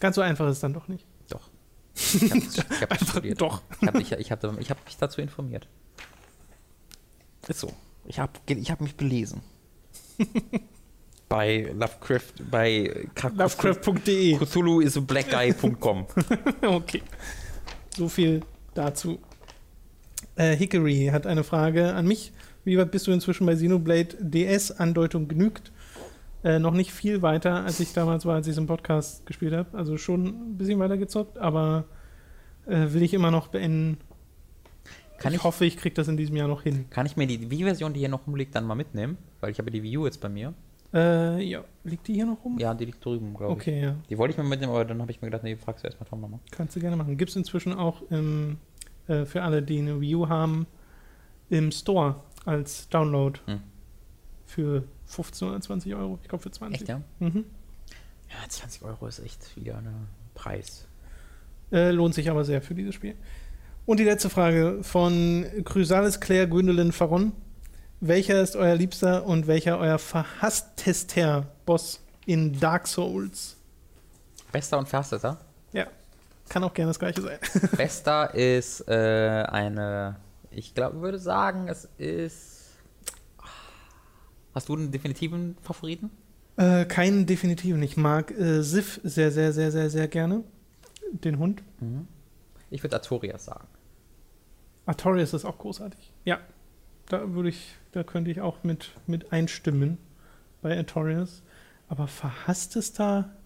Ganz 0.00 0.16
so 0.16 0.22
einfach 0.22 0.46
ist 0.46 0.52
es 0.56 0.60
dann 0.60 0.72
doch 0.72 0.88
nicht. 0.88 1.06
Doch. 1.28 1.48
Ich 1.94 2.22
habe 2.22 2.80
hab 2.80 2.98
das 2.98 3.08
studiert. 3.10 3.40
doch. 3.40 3.62
Ich 3.80 3.86
habe 3.88 4.00
ich, 4.00 4.12
ich 4.12 4.32
hab, 4.32 4.58
ich 4.60 4.70
hab 4.70 4.84
mich 4.84 4.96
dazu 4.96 5.20
informiert. 5.20 5.68
Ist 7.48 7.60
so. 7.60 7.72
Ich 8.06 8.18
habe 8.18 8.32
ich 8.46 8.70
hab 8.70 8.80
mich 8.80 8.96
belesen. 8.96 9.42
bei 11.28 11.70
Lovecraft, 11.74 12.32
bei 12.50 13.06
Lovecraft.de. 13.34 14.36
Cthulhu 14.38 14.80
is 14.80 14.96
a 14.96 15.00
blackguy.com. 15.00 16.06
okay. 16.62 17.02
So 17.96 18.08
viel 18.08 18.42
dazu. 18.74 19.18
Äh, 20.36 20.56
Hickory 20.56 21.10
hat 21.12 21.26
eine 21.26 21.44
Frage 21.44 21.94
an 21.94 22.06
mich. 22.06 22.32
Wie 22.64 22.78
weit 22.78 22.90
bist 22.90 23.06
du 23.06 23.12
inzwischen 23.12 23.46
bei 23.46 23.54
Xenoblade 23.54 24.16
DS? 24.20 24.70
Andeutung 24.70 25.28
genügt. 25.28 25.72
Äh, 26.44 26.58
noch 26.58 26.74
nicht 26.74 26.92
viel 26.92 27.22
weiter, 27.22 27.64
als 27.64 27.78
ich 27.80 27.92
damals 27.92 28.26
war, 28.26 28.34
als 28.34 28.46
ich 28.46 28.52
es 28.52 28.58
im 28.58 28.66
Podcast 28.66 29.26
gespielt 29.26 29.52
habe. 29.52 29.76
Also 29.76 29.96
schon 29.96 30.26
ein 30.26 30.58
bisschen 30.58 30.78
weiter 30.78 30.96
gezockt, 30.96 31.38
aber 31.38 31.84
äh, 32.66 32.92
will 32.92 33.02
ich 33.02 33.14
immer 33.14 33.30
noch 33.30 33.48
beenden. 33.48 33.98
Ich, 35.18 35.30
ich, 35.30 35.44
hoffe, 35.44 35.64
ich 35.64 35.76
kriege 35.76 35.94
das 35.94 36.08
in 36.08 36.16
diesem 36.16 36.34
Jahr 36.34 36.48
noch 36.48 36.62
hin. 36.62 36.86
kann 36.90 37.06
ich 37.06 37.16
mir 37.16 37.28
die 37.28 37.48
Wii-Version, 37.48 37.92
die 37.92 38.00
hier 38.00 38.08
noch 38.08 38.26
rumliegt, 38.26 38.56
dann 38.56 38.64
mal 38.64 38.74
mitnehmen? 38.74 39.18
Weil 39.40 39.52
ich 39.52 39.58
habe 39.58 39.70
die 39.70 39.82
Wii 39.82 39.98
U 39.98 40.04
jetzt 40.04 40.20
bei 40.20 40.28
mir. 40.28 40.52
Äh, 40.92 41.42
ja, 41.42 41.64
liegt 41.84 42.08
die 42.08 42.14
hier 42.14 42.26
noch 42.26 42.44
rum? 42.44 42.58
Ja, 42.58 42.74
die 42.74 42.86
liegt 42.86 43.04
drüben, 43.04 43.32
glaube 43.34 43.52
ich. 43.52 43.58
Okay, 43.58 43.82
ja. 43.82 43.96
Die 44.10 44.18
wollte 44.18 44.32
ich 44.32 44.38
mir 44.38 44.44
mitnehmen, 44.44 44.72
aber 44.72 44.84
dann 44.84 45.00
habe 45.00 45.12
ich 45.12 45.22
mir 45.22 45.28
gedacht, 45.28 45.44
nee, 45.44 45.56
fragst 45.56 45.84
du 45.84 45.88
erstmal 45.88 46.08
Tom 46.08 46.20
nochmal. 46.20 46.40
Kannst 46.50 46.74
du 46.74 46.80
gerne 46.80 46.96
machen. 46.96 47.16
Gibt 47.16 47.30
es 47.30 47.36
inzwischen 47.36 47.72
auch 47.72 48.02
im, 48.10 48.58
äh, 49.06 49.24
für 49.24 49.42
alle, 49.42 49.62
die 49.62 49.78
eine 49.78 50.00
Wii 50.00 50.16
U 50.16 50.28
haben, 50.28 50.66
im 51.50 51.70
Store 51.70 52.16
als 52.44 52.88
Download 52.88 53.38
Hm. 53.46 53.60
für 54.46 54.84
15 55.06 55.48
oder 55.48 55.60
20 55.60 55.94
Euro. 55.94 56.18
Ich 56.22 56.28
glaube 56.28 56.42
für 56.42 56.50
20. 56.50 56.80
Echt, 56.80 56.88
ja? 56.88 57.00
Mhm. 57.18 57.44
Ja, 58.30 58.48
20 58.48 58.82
Euro 58.82 59.06
ist 59.06 59.18
echt 59.20 59.56
wieder 59.56 59.76
ein 59.78 60.08
Preis. 60.34 60.86
Äh, 61.70 61.90
lohnt 61.90 62.14
sich 62.14 62.30
aber 62.30 62.44
sehr 62.44 62.62
für 62.62 62.74
dieses 62.74 62.94
Spiel. 62.94 63.14
Und 63.86 63.98
die 64.00 64.04
letzte 64.04 64.30
Frage 64.30 64.78
von 64.82 65.44
Chrysales 65.64 66.20
Claire 66.20 66.46
Gwendolyn 66.46 66.92
Faron. 66.92 67.32
Welcher 68.00 68.40
ist 68.42 68.56
euer 68.56 68.74
liebster 68.74 69.24
und 69.26 69.46
welcher 69.46 69.78
euer 69.78 69.98
verhasstester 69.98 71.46
Boss 71.66 72.00
in 72.26 72.58
Dark 72.58 72.88
Souls? 72.88 73.56
Bester 74.50 74.78
und 74.78 74.88
fastester? 74.88 75.38
Ja, 75.72 75.86
kann 76.48 76.64
auch 76.64 76.74
gerne 76.74 76.90
das 76.90 76.98
gleiche 76.98 77.22
sein. 77.22 77.38
Bester 77.76 78.34
ist 78.34 78.86
äh, 78.88 79.44
eine, 79.48 80.16
ich 80.54 80.74
glaube, 80.74 81.00
würde 81.00 81.18
sagen, 81.18 81.68
es 81.68 81.88
ist. 81.98 82.78
Hast 84.54 84.68
du 84.68 84.74
einen 84.74 84.90
definitiven 84.92 85.56
Favoriten? 85.62 86.10
Äh, 86.56 86.84
keinen 86.84 87.26
definitiven. 87.26 87.82
Ich 87.82 87.96
mag 87.96 88.30
äh, 88.32 88.62
Sif 88.62 89.00
sehr, 89.02 89.30
sehr, 89.30 89.52
sehr, 89.52 89.70
sehr, 89.70 89.88
sehr 89.88 90.08
gerne. 90.08 90.44
Den 91.12 91.38
Hund. 91.38 91.62
Ich 92.70 92.82
würde 92.82 92.96
Artorias 92.96 93.44
sagen. 93.44 93.66
Artorias 94.86 95.32
ist 95.32 95.44
auch 95.44 95.58
großartig. 95.58 96.12
Ja, 96.24 96.40
da 97.06 97.32
würde 97.32 97.50
ich, 97.50 97.76
da 97.92 98.02
könnte 98.02 98.30
ich 98.30 98.40
auch 98.40 98.64
mit, 98.64 98.92
mit 99.06 99.32
einstimmen 99.32 99.98
bei 100.60 100.76
Artorias. 100.76 101.42
Aber 101.88 102.06
verhasstester? 102.06 103.36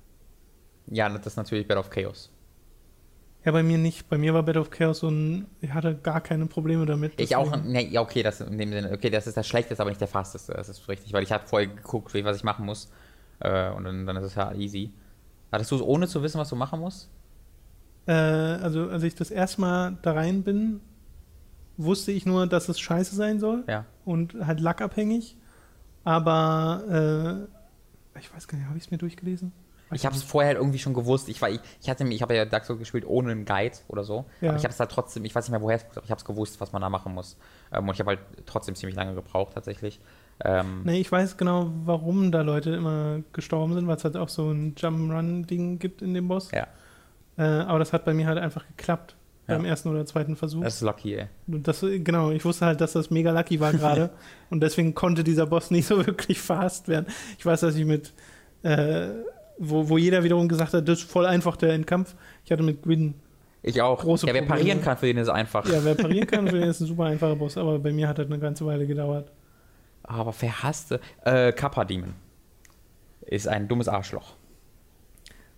Ja, 0.87 1.09
das 1.09 1.27
ist 1.27 1.37
natürlich 1.37 1.67
Battle 1.67 1.81
of 1.81 1.91
Chaos. 1.91 2.31
Ja, 3.47 3.53
bei 3.53 3.63
mir 3.63 3.79
nicht. 3.79 4.09
Bei 4.09 4.19
mir 4.19 4.35
war 4.35 4.43
Bed 4.43 4.57
of 4.57 4.71
Chaos 4.71 4.99
so 4.99 5.09
ein, 5.09 5.47
ich 5.61 5.73
hatte 5.73 5.95
gar 5.95 6.21
keine 6.21 6.47
Probleme 6.47 6.85
damit. 6.85 7.13
Ich 7.21 7.37
auch, 7.37 7.57
ne, 7.63 7.87
ja, 7.89 8.01
okay, 8.01 8.25
das 8.25 8.41
in 8.41 8.59
dem 8.59 8.71
Sinne, 8.73 8.91
okay, 8.93 9.09
das 9.09 9.29
ist 9.29 9.37
das 9.37 9.47
Schlechteste, 9.47 9.81
aber 9.81 9.91
nicht 9.91 10.01
der 10.01 10.09
fasteste. 10.09 10.53
Das 10.53 10.69
ist 10.69 10.89
richtig, 10.89 11.13
weil 11.13 11.23
ich 11.23 11.31
habe 11.31 11.47
vorher 11.47 11.69
geguckt, 11.69 12.13
was 12.25 12.37
ich 12.37 12.43
machen 12.45 12.67
muss. 12.67 12.91
Äh, 13.39 13.71
und 13.71 13.85
dann, 13.85 14.05
dann 14.05 14.17
ist 14.17 14.25
es 14.25 14.35
ja 14.35 14.53
easy. 14.53 14.93
Hattest 15.53 15.71
du 15.71 15.77
es 15.77 15.83
ohne 15.83 16.09
zu 16.09 16.25
wissen, 16.25 16.41
was 16.41 16.49
du 16.49 16.57
machen 16.57 16.81
musst? 16.81 17.09
Äh, 18.07 18.13
also, 18.13 18.89
als 18.91 19.05
ich 19.05 19.15
das 19.15 19.31
erste 19.31 19.61
Mal 19.61 19.97
da 20.03 20.13
rein 20.15 20.43
bin, 20.43 20.81
wusste 21.77 22.11
ich 22.11 22.27
nur, 22.27 22.49
dass 22.49 22.69
es 22.69 22.81
scheiße 22.81 23.15
sein 23.15 23.39
soll 23.39 23.63
Ja. 23.69 23.85
und 24.05 24.35
halt 24.45 24.59
lackabhängig. 24.59 25.37
Aber 26.03 27.47
äh, 28.17 28.19
ich 28.19 28.35
weiß 28.35 28.49
gar 28.49 28.59
nicht, 28.59 28.67
habe 28.67 28.77
ich 28.79 28.85
es 28.85 28.91
mir 28.91 28.99
durchgelesen? 28.99 29.53
Ich 29.93 30.05
habe 30.05 30.17
es 30.17 30.23
vorher 30.23 30.49
halt 30.49 30.59
irgendwie 30.59 30.79
schon 30.79 30.95
gewusst. 30.95 31.29
Ich 31.29 31.41
war, 31.41 31.49
ich, 31.49 31.61
ich 31.81 31.89
hatte, 31.89 32.05
ich 32.09 32.21
habe 32.23 32.35
ja 32.35 32.45
Dark 32.45 32.65
Souls 32.65 32.79
gespielt 32.81 33.05
ohne 33.07 33.31
einen 33.31 33.45
Guide 33.45 33.77
oder 33.89 34.03
so. 34.03 34.25
Ja. 34.41 34.51
Aber 34.51 34.59
ich 34.59 34.65
habe 34.65 34.73
es 34.73 34.81
halt 34.81 34.91
trotzdem, 34.91 35.25
ich 35.25 35.35
weiß 35.35 35.45
nicht 35.45 35.53
mehr 35.53 35.63
woher, 35.63 35.77
es 35.77 35.85
kommt, 35.85 35.99
aber 35.99 36.05
ich 36.05 36.11
habe 36.11 36.19
es 36.19 36.25
gewusst, 36.25 36.61
was 36.61 36.73
man 36.73 36.83
da 36.83 36.89
machen 36.89 37.15
muss. 37.15 37.37
Ähm, 37.73 37.89
und 37.89 37.95
ich 37.95 38.01
habe 38.01 38.11
halt 38.11 38.21
trotzdem 38.47 38.75
ziemlich 38.75 38.97
lange 38.97 39.15
gebraucht 39.15 39.55
tatsächlich. 39.55 40.01
Ähm, 40.45 40.83
Nee, 40.85 41.01
ich 41.01 41.11
weiß 41.11 41.37
genau, 41.37 41.71
warum 41.85 42.33
da 42.33 42.43
Leute 42.43 42.71
immer 42.75 43.21
gestorben 43.33 43.75
sind, 43.75 43.87
weil 43.87 43.97
es 43.97 44.05
halt 44.05 44.17
auch 44.17 44.29
so 44.29 44.51
ein 44.51 44.75
Jump-Run-Ding 44.77 45.79
gibt 45.79 46.03
in 46.03 46.15
dem 46.15 46.27
Boss. 46.29 46.51
Ja. 46.51 46.67
Äh, 47.39 47.43
aber 47.43 47.79
das 47.79 47.93
hat 47.93 48.05
bei 48.05 48.13
mir 48.13 48.27
halt 48.27 48.39
einfach 48.39 48.67
geklappt 48.67 49.15
Ja. 49.47 49.57
beim 49.57 49.65
ersten 49.65 49.89
oder 49.89 50.05
zweiten 50.05 50.35
Versuch. 50.37 50.63
Das 50.65 50.75
ist 50.77 50.81
lucky, 50.81 51.15
ey. 51.15 51.27
Das, 51.47 51.81
genau, 51.81 52.31
ich 52.33 52.45
wusste 52.45 52.67
halt, 52.67 52.81
dass 52.81 52.93
das 52.95 53.11
mega 53.11 53.31
lucky 53.31 53.61
war 53.61 53.73
gerade. 53.73 54.11
und 54.51 54.61
deswegen 54.61 54.95
konnte 54.95 55.23
dieser 55.23 55.47
Boss 55.47 55.71
nicht 55.71 55.87
so 55.87 56.05
wirklich 56.05 56.41
fast 56.41 56.89
werden. 56.89 57.07
Ich 57.39 57.47
weiß, 57.47 57.61
dass 57.61 57.77
ich 57.77 57.85
mit, 57.85 58.13
äh, 58.63 59.11
wo, 59.59 59.89
wo 59.89 59.99
jeder 59.99 60.23
wiederum 60.25 60.49
gesagt 60.49 60.75
hat, 60.75 60.89
das 60.89 61.01
ist 61.01 61.11
voll 61.11 61.27
einfach 61.27 61.57
der 61.57 61.73
Endkampf. 61.73 62.15
Ich 62.45 62.53
hatte 62.53 62.63
mit 62.63 62.83
Gwyn, 62.83 63.15
Ich 63.63 63.81
auch. 63.83 64.01
Große 64.01 64.27
ja, 64.27 64.35
wer 64.35 64.43
Probleme. 64.43 64.61
parieren 64.61 64.83
kann, 64.83 64.97
für 64.97 65.07
den 65.07 65.17
ist 65.19 65.29
es 65.29 65.35
einfach. 65.35 65.67
ja, 65.69 65.85
wer 65.85 65.95
parieren 65.97 66.27
kann, 66.27 66.47
für 66.49 66.59
den 66.61 66.69
ist 66.69 66.81
ein 66.81 66.87
super 66.87 67.05
einfacher 67.05 67.37
Boss. 67.37 67.57
Aber 67.57 67.79
bei 67.79 67.93
mir 67.93 68.09
hat 68.09 68.19
das 68.19 68.27
eine 68.27 68.39
ganze 68.39 68.65
Weile 68.67 68.87
gedauert. 68.87 69.33
Aber 70.03 70.33
verhasste. 70.33 71.01
Äh, 71.25 71.53
Kappa 71.53 71.85
Demon. 71.85 72.15
Ist 73.23 73.49
ein 73.49 73.67
dummes 73.67 73.89
Arschloch. 73.89 74.35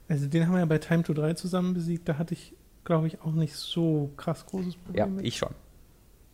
Also 0.09 0.27
den 0.27 0.47
haben 0.47 0.53
wir 0.55 0.61
ja 0.61 0.65
bei 0.65 0.79
Time 0.79 1.03
to 1.03 1.13
3 1.13 1.35
zusammen 1.35 1.75
besiegt. 1.75 2.09
Da 2.09 2.17
hatte 2.17 2.33
ich, 2.33 2.55
glaube 2.85 3.07
ich, 3.09 3.21
auch 3.21 3.33
nicht 3.33 3.55
so 3.55 4.11
krass 4.17 4.47
großes 4.47 4.77
Problem 4.77 4.97
Ja, 4.99 5.07
mit. 5.07 5.27
ich 5.27 5.37
schon. 5.37 5.51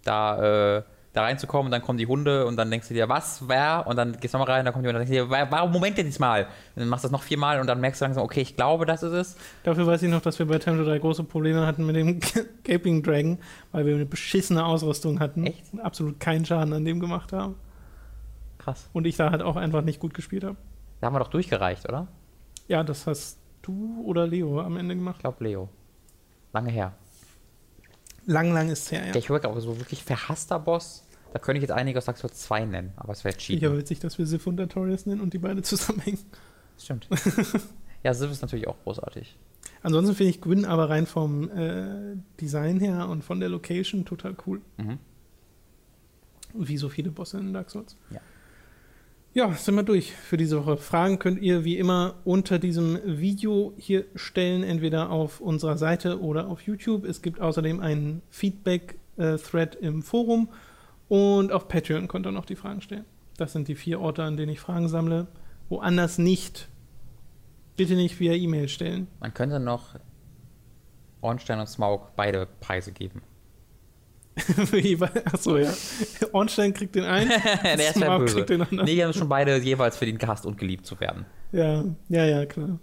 Da, 0.05 0.77
äh, 0.79 0.83
da 1.15 1.23
reinzukommen 1.23 1.67
und 1.67 1.71
dann 1.71 1.81
kommen 1.81 1.97
die 1.97 2.07
Hunde 2.07 2.45
und 2.45 2.57
dann 2.57 2.71
denkst 2.71 2.89
du 2.89 2.95
dir, 2.95 3.09
was, 3.09 3.49
wer? 3.49 3.85
Und 3.87 3.97
dann 3.97 4.13
gehst 4.21 4.35
du 4.35 4.39
nochmal 4.39 4.57
rein, 4.57 4.65
dann 4.65 4.75
kommt 4.75 4.85
jemand 4.85 4.97
und 5.03 5.09
dann 5.09 5.09
denkst 5.17 5.29
du 5.31 5.35
dir, 5.37 5.47
wa- 5.47 5.51
warum 5.51 5.71
Moment 5.73 5.97
jetzt 5.97 6.19
mal? 6.21 6.43
Und 6.75 6.81
dann 6.81 6.89
machst 6.89 7.05
du 7.05 7.07
das 7.07 7.13
noch 7.13 7.23
viermal 7.23 7.61
und 7.61 7.67
dann 7.69 7.81
merkst 7.81 8.01
du 8.01 8.05
langsam, 8.05 8.25
okay, 8.25 8.41
ich 8.43 8.57
glaube, 8.57 8.85
das 8.85 9.03
ist 9.03 9.13
es. 9.13 9.37
Dafür 9.63 9.87
weiß 9.87 10.03
ich 10.03 10.11
noch, 10.11 10.21
dass 10.21 10.39
wir 10.39 10.47
bei 10.47 10.59
to 10.59 10.73
3 10.85 10.99
große 10.99 11.25
Probleme 11.25 11.67
hatten 11.67 11.87
mit 11.87 11.97
dem 11.97 12.21
Gaping 12.65 13.03
Dragon, 13.03 13.39
weil 13.73 13.87
wir 13.87 13.95
eine 13.95 14.07
beschissene 14.07 14.65
Ausrüstung 14.67 15.21
hatten. 15.21 15.47
Echt? 15.47 15.73
Und 15.73 15.81
absolut 15.81 16.19
keinen 16.21 16.45
Schaden 16.45 16.73
an 16.75 16.85
dem 16.85 16.99
gemacht 17.01 17.33
haben. 17.33 17.55
Krass. 18.59 18.89
Und 18.93 19.07
ich 19.07 19.17
da 19.17 19.31
halt 19.31 19.43
auch 19.43 19.57
einfach 19.57 19.83
nicht 19.83 20.01
gut 20.01 20.15
gespielt 20.15 20.43
habe. 20.45 20.57
Da 21.01 21.07
haben 21.07 21.15
wir 21.15 21.21
doch 21.21 21.29
durchgereicht, 21.29 21.89
oder? 21.89 22.09
Ja, 22.67 22.83
das 22.83 23.07
hast 23.07 23.39
du 23.63 24.03
oder 24.05 24.27
Leo 24.27 24.61
am 24.61 24.77
Ende 24.77 24.95
gemacht. 24.97 25.17
Ich 25.19 25.21
glaube, 25.21 25.45
Leo. 25.45 25.69
Lange 26.53 26.71
her. 26.71 26.93
Lang, 28.27 28.53
lang 28.53 28.71
ist 28.71 28.91
her, 28.91 29.01
ja. 29.01 29.13
Ja, 29.13 29.17
ich 29.17 29.27
überlege 29.27 29.49
auch, 29.49 29.59
so 29.61 29.79
wirklich 29.79 30.03
verhasster 30.05 30.59
Boss. 30.59 31.05
Da 31.33 31.39
könnte 31.39 31.59
ich 31.59 31.63
jetzt 31.63 31.73
einige 31.73 31.99
aus 31.99 32.05
Dark 32.05 32.17
Souls 32.17 32.35
2 32.43 32.65
nennen, 32.65 32.93
aber 32.97 33.13
es 33.13 33.25
wäre 33.25 33.37
cheap. 33.37 33.59
Sicher 33.59 33.77
witzig, 33.77 33.99
dass 33.99 34.19
wir 34.19 34.27
Sif 34.27 34.47
und 34.47 34.61
Artorias 34.61 35.05
nennen 35.07 35.21
und 35.21 35.35
die 35.35 35.39
beide 35.39 35.63
zusammenhängen. 35.63 36.21
Stimmt. 36.79 37.09
ja, 38.03 38.15
Civ 38.15 38.31
ist 38.31 38.43
natürlich 38.43 38.69
auch 38.69 38.77
großartig. 38.85 39.37
Ansonsten 39.83 40.15
finde 40.15 40.31
ich 40.31 40.41
Gwyn 40.41 40.65
aber 40.65 40.89
rein 40.89 41.07
vom 41.07 41.51
äh, 41.51 42.17
Design 42.41 42.81
her 42.81 43.09
und 43.09 43.25
von 43.25 43.41
der 43.41 43.49
Location 43.49 44.05
total 44.05 44.37
cool. 44.47 44.61
Mhm. 44.77 44.99
Wie 46.55 46.77
so 46.77 46.89
viele 46.89 47.11
Bosse 47.11 47.39
in 47.39 47.53
Dark 47.53 47.71
Souls. 47.71 47.97
Ja. 48.11 48.21
Ja, 49.35 49.53
sind 49.53 49.75
wir 49.75 49.83
durch 49.83 50.13
für 50.13 50.37
diese 50.37 50.65
Woche. 50.65 50.77
Fragen 50.77 51.19
könnt 51.19 51.43
ihr 51.43 51.65
wie 51.65 51.77
immer 51.77 52.15
unter 52.25 52.61
diesem 52.61 53.01
Video 53.05 53.75
hier 53.77 54.05
stellen, 54.15 54.63
entweder 54.63 55.11
auf 55.11 55.41
unserer 55.41 55.77
Seite 55.77 56.21
oder 56.21 56.47
auf 56.47 56.61
YouTube. 56.63 57.05
Es 57.05 57.21
gibt 57.21 57.41
außerdem 57.41 57.81
einen 57.81 58.23
Feedback-Thread 58.31 59.75
im 59.75 60.05
Forum 60.05 60.51
und 61.09 61.51
auf 61.51 61.67
Patreon 61.67 62.07
könnt 62.07 62.29
ihr 62.29 62.31
noch 62.31 62.45
die 62.45 62.55
Fragen 62.55 62.81
stellen. 62.81 63.07
Das 63.37 63.53
sind 63.53 63.67
die 63.67 63.75
vier 63.75 64.01
Orte, 64.01 64.23
an 64.23 64.37
denen 64.37 64.53
ich 64.53 64.61
Fragen 64.61 64.87
sammle. 64.87 65.27
Woanders 65.69 66.19
nicht. 66.19 66.69
Bitte 67.77 67.97
nicht 67.97 68.21
via 68.21 68.35
E-Mail 68.35 68.69
stellen. 68.69 69.09
Man 69.19 69.35
könnte 69.35 69.59
noch 69.59 69.97
Ornstein 71.23 71.59
und 71.59 71.67
Smaug 71.67 72.15
beide 72.15 72.47
Preise 72.61 72.93
geben. 72.93 73.21
Achso, 75.27 75.57
ja. 75.59 75.73
Ornstein 76.33 76.75
kriegt 76.75 76.95
den 76.97 77.05
einen, 77.05 77.29
Der 77.63 77.75
ist 77.75 77.97
ja 77.97 78.07
Smaug 78.07 78.21
böse. 78.21 78.35
kriegt 78.37 78.51
den 78.51 78.63
anderen. 78.63 78.85
Nee, 78.87 78.95
die 78.97 79.05
haben 79.05 79.13
schon 79.13 79.29
beide 79.29 79.57
jeweils 79.59 79.97
verdient, 79.97 80.19
gehasst 80.19 80.45
und 80.47 80.59
geliebt 80.59 80.87
zu 80.87 80.99
werden. 81.01 81.25
Ja, 81.53 81.85
ja, 82.09 82.25
ja, 82.25 82.47
klar. 82.47 82.79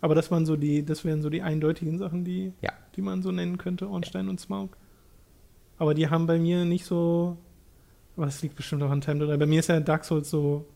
Aber 0.00 0.14
das 0.14 0.30
waren 0.30 0.44
so 0.44 0.56
die, 0.56 0.84
das 0.84 1.04
wären 1.04 1.22
so 1.22 1.30
die 1.30 1.40
eindeutigen 1.42 1.96
Sachen, 1.98 2.24
die, 2.24 2.52
Ja. 2.60 2.72
die 2.96 3.00
man 3.02 3.22
so 3.22 3.32
nennen 3.32 3.56
könnte, 3.56 3.88
Ornstein 3.88 4.28
und 4.28 4.38
Smaug. 4.40 4.76
Aber 5.78 5.94
die 5.94 6.08
haben 6.08 6.26
bei 6.26 6.38
mir 6.38 6.64
nicht 6.66 6.84
so. 6.84 7.38
Aber 8.16 8.26
das 8.26 8.42
liegt 8.42 8.54
bestimmt 8.54 8.82
auch 8.82 8.90
an 8.90 9.00
Time 9.00 9.18
to 9.20 9.26
3. 9.26 9.38
Bei 9.38 9.46
mir 9.46 9.60
ist 9.60 9.68
ja 9.68 9.80
Dark 9.80 10.04
Souls 10.04 10.28
so 10.30 10.66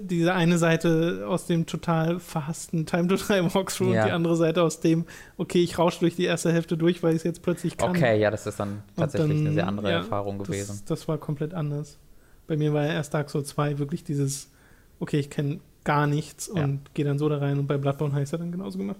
diese 0.00 0.34
eine 0.34 0.58
Seite 0.58 1.24
aus 1.28 1.46
dem 1.46 1.66
total 1.66 2.20
verhassten 2.20 2.86
Time 2.86 3.08
to 3.08 3.16
3 3.16 3.54
Walkthrough 3.54 3.92
Ja. 3.94 4.02
und 4.02 4.08
die 4.08 4.12
andere 4.12 4.36
Seite 4.36 4.62
aus 4.62 4.80
dem, 4.80 5.04
okay, 5.36 5.62
ich 5.62 5.78
rausche 5.78 6.00
durch 6.00 6.16
die 6.16 6.24
erste 6.24 6.52
Hälfte 6.52 6.76
durch, 6.76 7.02
weil 7.02 7.10
ich 7.12 7.18
es 7.18 7.24
jetzt 7.24 7.42
plötzlich 7.42 7.76
kann. 7.76 7.90
Okay, 7.90 8.18
ja, 8.20 8.30
das 8.30 8.46
ist 8.46 8.60
dann 8.60 8.82
tatsächlich 8.96 9.36
dann, 9.38 9.46
eine 9.46 9.54
sehr 9.54 9.66
andere 9.66 9.90
ja, 9.90 9.96
Erfahrung 9.98 10.38
gewesen. 10.38 10.68
Das, 10.68 10.84
das 10.84 11.08
war 11.08 11.18
komplett 11.18 11.54
anders. 11.54 11.98
Bei 12.46 12.56
mir 12.56 12.72
war 12.72 12.84
ja 12.86 12.92
erst 12.94 13.14
Dark 13.14 13.30
Souls 13.30 13.48
2 13.48 13.78
wirklich 13.78 14.04
dieses, 14.04 14.50
okay, 14.98 15.18
ich 15.18 15.30
kenne 15.30 15.60
gar 15.84 16.06
nichts 16.06 16.50
Ja. 16.54 16.64
und 16.64 16.94
gehe 16.94 17.04
dann 17.04 17.18
so 17.18 17.28
da 17.28 17.38
rein 17.38 17.58
und 17.58 17.66
bei 17.66 17.78
Bloodborne 17.78 18.20
es 18.20 18.30
ja 18.30 18.38
dann 18.38 18.52
genauso 18.52 18.78
gemacht. 18.78 18.98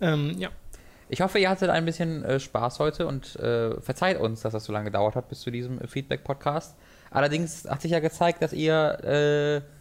Ähm, 0.00 0.34
ja, 0.38 0.48
Ich 1.08 1.20
hoffe, 1.22 1.38
ihr 1.38 1.48
hattet 1.50 1.70
ein 1.70 1.84
bisschen 1.84 2.22
äh, 2.24 2.38
Spaß 2.38 2.78
heute 2.78 3.06
und 3.06 3.36
äh, 3.36 3.80
verzeiht 3.80 4.20
uns, 4.20 4.42
dass 4.42 4.52
das 4.52 4.64
so 4.64 4.72
lange 4.72 4.86
gedauert 4.86 5.16
hat 5.16 5.28
bis 5.28 5.40
zu 5.40 5.50
diesem 5.50 5.80
Feedback-Podcast. 5.80 6.76
Allerdings 7.10 7.64
hat 7.68 7.80
sich 7.82 7.90
ja 7.92 8.00
gezeigt, 8.00 8.42
dass 8.42 8.52
ihr 8.52 9.62
äh, 9.64 9.77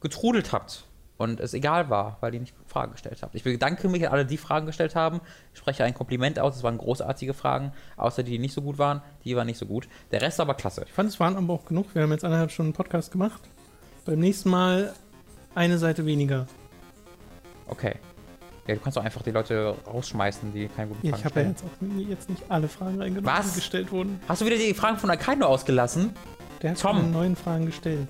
getrudelt 0.00 0.52
habt 0.52 0.84
und 1.18 1.38
es 1.40 1.52
egal 1.54 1.90
war, 1.90 2.16
weil 2.20 2.32
ihr 2.34 2.40
nicht 2.40 2.54
Fragen 2.66 2.92
gestellt 2.92 3.18
habt. 3.22 3.34
Ich 3.34 3.44
bedanke 3.44 3.88
mich 3.88 4.06
an 4.06 4.12
alle, 4.12 4.24
die 4.24 4.38
Fragen 4.38 4.66
gestellt 4.66 4.94
haben. 4.94 5.20
Ich 5.52 5.58
spreche 5.58 5.84
ein 5.84 5.92
Kompliment 5.94 6.38
aus. 6.38 6.56
Es 6.56 6.62
waren 6.62 6.78
großartige 6.78 7.34
Fragen, 7.34 7.72
außer 7.96 8.22
die, 8.22 8.32
die 8.32 8.38
nicht 8.38 8.54
so 8.54 8.62
gut 8.62 8.78
waren. 8.78 9.02
Die 9.24 9.36
waren 9.36 9.46
nicht 9.46 9.58
so 9.58 9.66
gut. 9.66 9.88
Der 10.12 10.22
Rest 10.22 10.38
war 10.38 10.46
aber 10.46 10.54
klasse. 10.54 10.82
ich 10.86 10.92
fand, 10.92 11.08
es 11.10 11.20
waren 11.20 11.36
aber 11.36 11.52
auch 11.52 11.64
genug. 11.66 11.94
Wir 11.94 12.02
haben 12.02 12.12
jetzt 12.12 12.24
eineinhalb 12.24 12.50
Stunden 12.50 12.72
Podcast 12.72 13.12
gemacht. 13.12 13.42
Beim 14.06 14.18
nächsten 14.18 14.48
Mal 14.48 14.94
eine 15.54 15.76
Seite 15.78 16.06
weniger. 16.06 16.46
Okay. 17.66 17.96
Ja, 18.66 18.74
du 18.76 18.80
kannst 18.80 18.96
doch 18.96 19.04
einfach 19.04 19.22
die 19.22 19.30
Leute 19.32 19.74
rausschmeißen, 19.86 20.52
die 20.52 20.68
keinen 20.68 20.90
guten 20.90 21.06
Ja, 21.06 21.12
Fragen 21.12 21.20
ich 21.20 21.24
habe 21.26 21.40
ja 21.42 21.48
jetzt 21.48 21.64
auch 21.64 22.08
jetzt 22.08 22.30
nicht 22.30 22.42
alle 22.50 22.68
Fragen 22.68 22.98
reingenommen, 23.00 23.38
Was? 23.38 23.52
die 23.54 23.60
gestellt 23.60 23.90
wurden. 23.92 24.20
Hast 24.28 24.40
du 24.40 24.46
wieder 24.46 24.56
die 24.56 24.74
Fragen 24.74 24.96
von 24.96 25.10
Akaino 25.10 25.46
ausgelassen? 25.46 26.14
Der 26.62 26.70
hat 26.70 26.80
Tom. 26.80 27.10
neuen 27.10 27.36
Fragen 27.36 27.66
gestellt. 27.66 28.08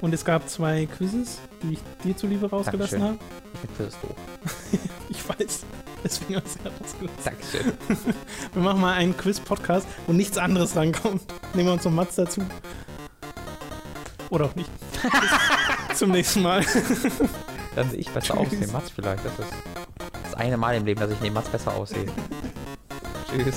Und 0.00 0.14
es 0.14 0.24
gab 0.24 0.48
zwei 0.48 0.86
Quizzes, 0.86 1.38
die 1.62 1.74
ich 1.74 1.78
dir 2.02 2.16
zuliebe 2.16 2.48
rausgelassen 2.48 3.02
habe. 3.02 3.18
Ich 3.54 3.60
bin 3.60 3.76
Quiz 3.76 3.96
doof. 4.00 4.16
Ich 5.10 5.28
weiß. 5.28 5.64
Deswegen 6.04 6.36
habe 6.36 6.46
ich 6.46 6.54
es 6.54 6.64
rausgelassen. 6.64 7.24
Dankeschön. 7.24 8.14
Wir 8.54 8.62
machen 8.62 8.80
mal 8.80 8.94
einen 8.94 9.16
Quiz-Podcast, 9.16 9.86
wo 10.06 10.12
nichts 10.12 10.38
anderes 10.38 10.76
rankommt. 10.76 11.22
Nehmen 11.52 11.66
wir 11.68 11.72
uns 11.72 11.84
noch 11.84 11.90
Mats 11.92 12.14
dazu. 12.14 12.42
Oder 14.30 14.46
auch 14.46 14.54
nicht. 14.54 14.70
Zum 15.96 16.12
nächsten 16.12 16.42
Mal. 16.42 16.64
Dann 17.74 17.90
sehe 17.90 17.98
ich 17.98 18.08
besser 18.10 18.34
Tschüss. 18.34 18.46
aussehen. 18.46 18.72
Mats 18.72 18.90
vielleicht. 18.90 19.24
Das 19.24 19.32
ist 19.38 19.52
das 20.22 20.34
eine 20.34 20.56
Mal 20.56 20.76
im 20.76 20.86
Leben, 20.86 21.00
dass 21.00 21.10
ich 21.10 21.20
neben 21.20 21.34
Mats 21.34 21.48
besser 21.48 21.74
aussehe. 21.74 22.06
Tschüss. 23.28 23.56